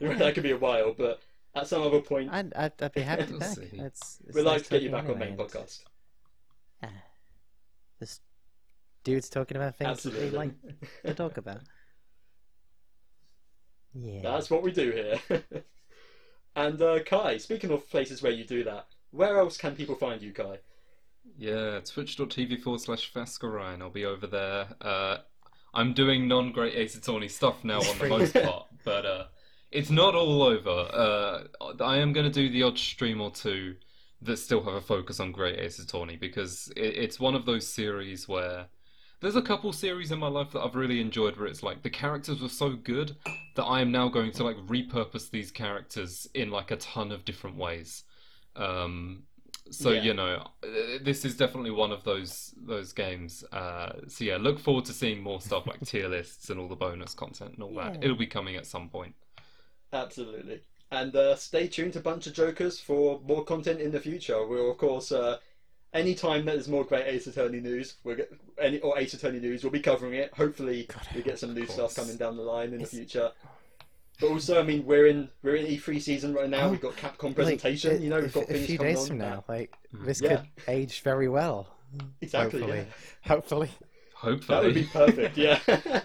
uh, 0.00 0.14
that 0.18 0.34
could 0.34 0.42
be 0.42 0.50
a 0.52 0.58
while. 0.58 0.92
But 0.96 1.20
at 1.54 1.66
some 1.68 1.82
other 1.82 2.00
point, 2.00 2.30
I'd, 2.32 2.52
I'd, 2.54 2.72
I'd 2.82 2.92
be 2.92 3.00
happy 3.02 3.22
to 3.22 3.26
be 3.28 3.32
We'll 3.32 3.40
back. 3.40 3.56
see. 3.56 3.70
It's, 3.72 4.18
it's 4.26 4.34
we'd 4.36 4.42
like 4.42 4.62
to 4.64 4.70
get 4.70 4.82
you 4.82 4.90
talking 4.90 5.06
back 5.06 5.12
on 5.14 5.18
main 5.18 5.28
anyway, 5.30 5.44
and 5.44 5.50
podcast. 5.50 5.80
Just 8.00 8.22
dudes 9.04 9.28
talking 9.28 9.56
about 9.56 9.76
things 9.76 10.02
that 10.02 10.08
Absolutely. 10.10 10.30
they 10.30 10.36
like 10.36 10.52
to 11.06 11.14
talk 11.14 11.36
about. 11.36 11.60
Yeah. 13.96 14.22
That's 14.22 14.50
what 14.50 14.64
we 14.64 14.72
do 14.72 14.90
here. 14.90 15.42
and 16.56 16.82
uh, 16.82 16.98
Kai, 17.04 17.36
speaking 17.36 17.70
of 17.70 17.88
places 17.88 18.22
where 18.22 18.32
you 18.32 18.42
do 18.44 18.64
that, 18.64 18.86
where 19.12 19.38
else 19.38 19.56
can 19.56 19.76
people 19.76 19.94
find 19.94 20.20
you, 20.20 20.32
Kai? 20.32 20.58
Yeah, 21.36 21.80
twitch.tv 21.80 22.62
forward 22.62 22.80
slash 22.80 23.12
Fascarine. 23.12 23.80
I'll 23.80 23.90
be 23.90 24.04
over 24.04 24.26
there. 24.26 24.68
Uh, 24.80 25.18
I'm 25.74 25.92
doing 25.92 26.28
non 26.28 26.52
great 26.52 26.74
Ace 26.74 26.94
Attorney 26.94 27.28
stuff 27.28 27.64
now 27.64 27.80
on 27.80 27.98
the 27.98 28.08
most 28.08 28.34
part, 28.34 28.66
but 28.84 29.04
uh, 29.04 29.24
it's 29.70 29.90
not 29.90 30.14
all 30.14 30.42
over. 30.42 30.70
Uh, 30.70 31.74
I 31.82 31.98
am 31.98 32.12
going 32.12 32.30
to 32.30 32.32
do 32.32 32.48
the 32.48 32.62
odd 32.62 32.78
stream 32.78 33.20
or 33.20 33.30
two 33.30 33.74
that 34.22 34.38
still 34.38 34.62
have 34.62 34.74
a 34.74 34.80
focus 34.80 35.20
on 35.20 35.32
Great 35.32 35.58
Ace 35.58 35.78
Attorney 35.78 36.16
because 36.16 36.72
it, 36.76 36.96
it's 36.96 37.20
one 37.20 37.34
of 37.34 37.44
those 37.44 37.66
series 37.66 38.28
where 38.28 38.66
there's 39.20 39.36
a 39.36 39.42
couple 39.42 39.72
series 39.72 40.12
in 40.12 40.18
my 40.18 40.28
life 40.28 40.52
that 40.52 40.60
I've 40.60 40.74
really 40.74 41.00
enjoyed 41.00 41.36
where 41.36 41.46
it's 41.46 41.62
like 41.62 41.82
the 41.82 41.90
characters 41.90 42.40
were 42.40 42.48
so 42.48 42.70
good 42.70 43.16
that 43.56 43.64
I 43.64 43.80
am 43.80 43.90
now 43.90 44.08
going 44.08 44.32
to 44.32 44.44
like 44.44 44.56
repurpose 44.66 45.30
these 45.30 45.50
characters 45.50 46.28
in 46.34 46.50
like 46.50 46.70
a 46.70 46.76
ton 46.76 47.10
of 47.10 47.24
different 47.24 47.56
ways. 47.56 48.04
Um, 48.56 49.24
so 49.70 49.90
Yeah. 49.90 50.02
you 50.02 50.14
know, 50.14 50.46
uh, 50.62 50.66
this 51.02 51.24
is 51.24 51.36
definitely 51.36 51.70
one 51.70 51.90
of 51.92 52.04
those 52.04 52.54
those 52.56 52.92
games. 52.92 53.44
Uh, 53.52 53.92
so 54.08 54.24
yeah, 54.24 54.36
look 54.36 54.58
forward 54.58 54.84
to 54.86 54.92
seeing 54.92 55.22
more 55.22 55.40
stuff 55.40 55.66
like 55.66 55.80
tier 55.86 56.08
lists 56.08 56.50
and 56.50 56.60
all 56.60 56.68
the 56.68 56.76
bonus 56.76 57.14
content 57.14 57.52
and 57.54 57.62
all 57.62 57.74
that. 57.76 58.02
It'll 58.04 58.16
be 58.16 58.26
coming 58.26 58.56
at 58.56 58.66
some 58.66 58.88
point. 58.88 59.14
Absolutely. 59.92 60.62
And 60.90 61.14
uh, 61.16 61.34
stay 61.36 61.66
tuned 61.66 61.94
to 61.94 62.00
Bunch 62.00 62.26
of 62.26 62.34
Jokers 62.34 62.78
for 62.78 63.20
more 63.26 63.44
content 63.44 63.80
in 63.80 63.90
the 63.90 64.00
future. 64.00 64.46
We'll, 64.46 64.70
of 64.70 64.78
course, 64.78 65.10
uh, 65.12 65.38
anytime 65.92 66.44
there's 66.44 66.68
more 66.68 66.84
great 66.84 67.06
Ace 67.06 67.26
Attorney 67.26 67.60
news, 67.60 67.96
we'll 68.04 68.16
get, 68.16 68.32
any, 68.60 68.78
or 68.80 68.98
Ace 68.98 69.14
Attorney 69.14 69.40
news, 69.40 69.64
we'll 69.64 69.72
be 69.72 69.80
covering 69.80 70.14
it. 70.14 70.32
Hopefully, 70.34 70.86
God, 70.88 71.06
we 71.14 71.22
get 71.22 71.38
some 71.38 71.54
new 71.54 71.62
of 71.62 71.70
stuff 71.70 71.94
coming 71.96 72.16
down 72.16 72.36
the 72.36 72.42
line 72.42 72.68
in 72.68 72.74
It's- 72.74 72.90
the 72.90 72.98
future. 72.98 73.32
But 74.20 74.28
also, 74.30 74.60
I 74.60 74.62
mean, 74.62 74.84
we're 74.86 75.06
in 75.06 75.28
we're 75.42 75.56
in 75.56 75.66
E3 75.66 76.00
season 76.00 76.34
right 76.34 76.48
now. 76.48 76.66
Oh, 76.66 76.70
We've 76.70 76.80
got 76.80 76.94
Capcom 76.96 77.24
Like, 77.24 77.34
presentation. 77.34 77.96
a- 77.96 77.98
you 77.98 78.10
know, 78.10 78.20
we've 78.20 78.30
a, 78.36 78.40
got 78.40 78.44
a 78.44 78.52
things 78.54 78.66
few 78.66 78.78
days 78.78 78.98
on. 79.00 79.06
from 79.08 79.18
now. 79.18 79.44
Like 79.48 79.74
Mm. 79.94 80.04
this 80.06 80.20
Yeah. 80.20 80.36
could 80.36 80.46
age 80.68 81.00
very 81.02 81.28
well. 81.28 81.68
Exactly. 82.20 82.60
Hopefully, 82.60 82.78
Yeah. 82.78 83.28
hopefully. 83.28 83.70
Hopefully, 84.14 84.46
That 84.56 84.64
would 84.64 84.74
be 84.74 84.84
perfect. 84.84 85.36
Yeah. 85.36 85.58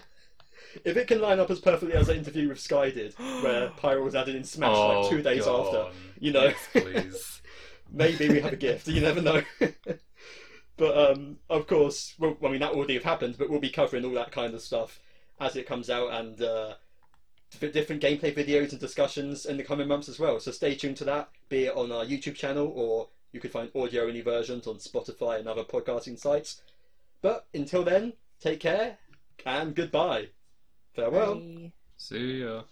if 0.84 0.96
it 0.96 1.06
can 1.08 1.20
line 1.20 1.38
up 1.40 1.50
as 1.50 1.60
perfectly 1.60 1.94
as 1.94 2.06
that 2.08 2.16
interview 2.16 2.48
with 2.48 2.60
Sky 2.60 2.90
did, 2.90 3.14
where 3.18 3.68
Pyra 3.78 4.02
was 4.02 4.14
added 4.14 4.34
in 4.36 4.44
Smash 4.44 4.70
oh, 4.76 5.00
like 5.02 5.10
two 5.10 5.22
days 5.22 5.44
go 5.44 5.66
after, 5.66 5.98
you 6.18 6.32
know. 6.32 6.44
Yes, 6.44 6.68
please. 6.72 7.42
maybe 7.92 8.28
we 8.28 8.40
have 8.40 8.52
a 8.52 8.56
gift. 8.56 8.86
You 8.88 9.00
never 9.00 9.22
know. 9.22 9.42
but 10.76 11.12
um, 11.12 11.38
of 11.48 11.66
course, 11.66 12.14
well, 12.18 12.36
I 12.44 12.48
mean 12.48 12.60
that 12.60 12.72
already 12.72 12.94
have 12.94 13.04
happened, 13.04 13.36
but 13.38 13.48
we'll 13.50 13.60
be 13.60 13.70
covering 13.70 14.04
all 14.04 14.12
that 14.12 14.32
kind 14.32 14.54
of 14.54 14.60
stuff 14.62 15.00
as 15.40 15.56
it 15.56 15.66
comes 15.66 15.88
out 15.90 16.12
and 16.12 16.40
uh, 16.42 16.68
f- 16.70 16.76
different 17.58 18.02
gameplay 18.02 18.34
videos 18.34 18.70
and 18.70 18.80
discussions 18.80 19.44
in 19.44 19.56
the 19.56 19.64
coming 19.64 19.88
months 19.88 20.08
as 20.08 20.18
well. 20.18 20.38
So 20.40 20.50
stay 20.50 20.74
tuned 20.74 20.96
to 20.98 21.04
that, 21.04 21.30
be 21.48 21.66
it 21.66 21.76
on 21.76 21.92
our 21.92 22.04
YouTube 22.04 22.34
channel 22.34 22.72
or 22.74 23.08
you 23.32 23.40
could 23.40 23.52
find 23.52 23.70
audio 23.74 24.04
only 24.04 24.22
versions 24.22 24.66
on 24.66 24.76
Spotify 24.76 25.38
and 25.38 25.48
other 25.48 25.64
podcasting 25.64 26.18
sites. 26.18 26.62
But 27.22 27.46
until 27.54 27.84
then, 27.84 28.14
take 28.40 28.60
care 28.60 28.98
and 29.44 29.74
goodbye. 29.74 30.28
Farewell. 30.94 31.36
Bye. 31.36 31.72
See 31.96 32.40
ya. 32.42 32.62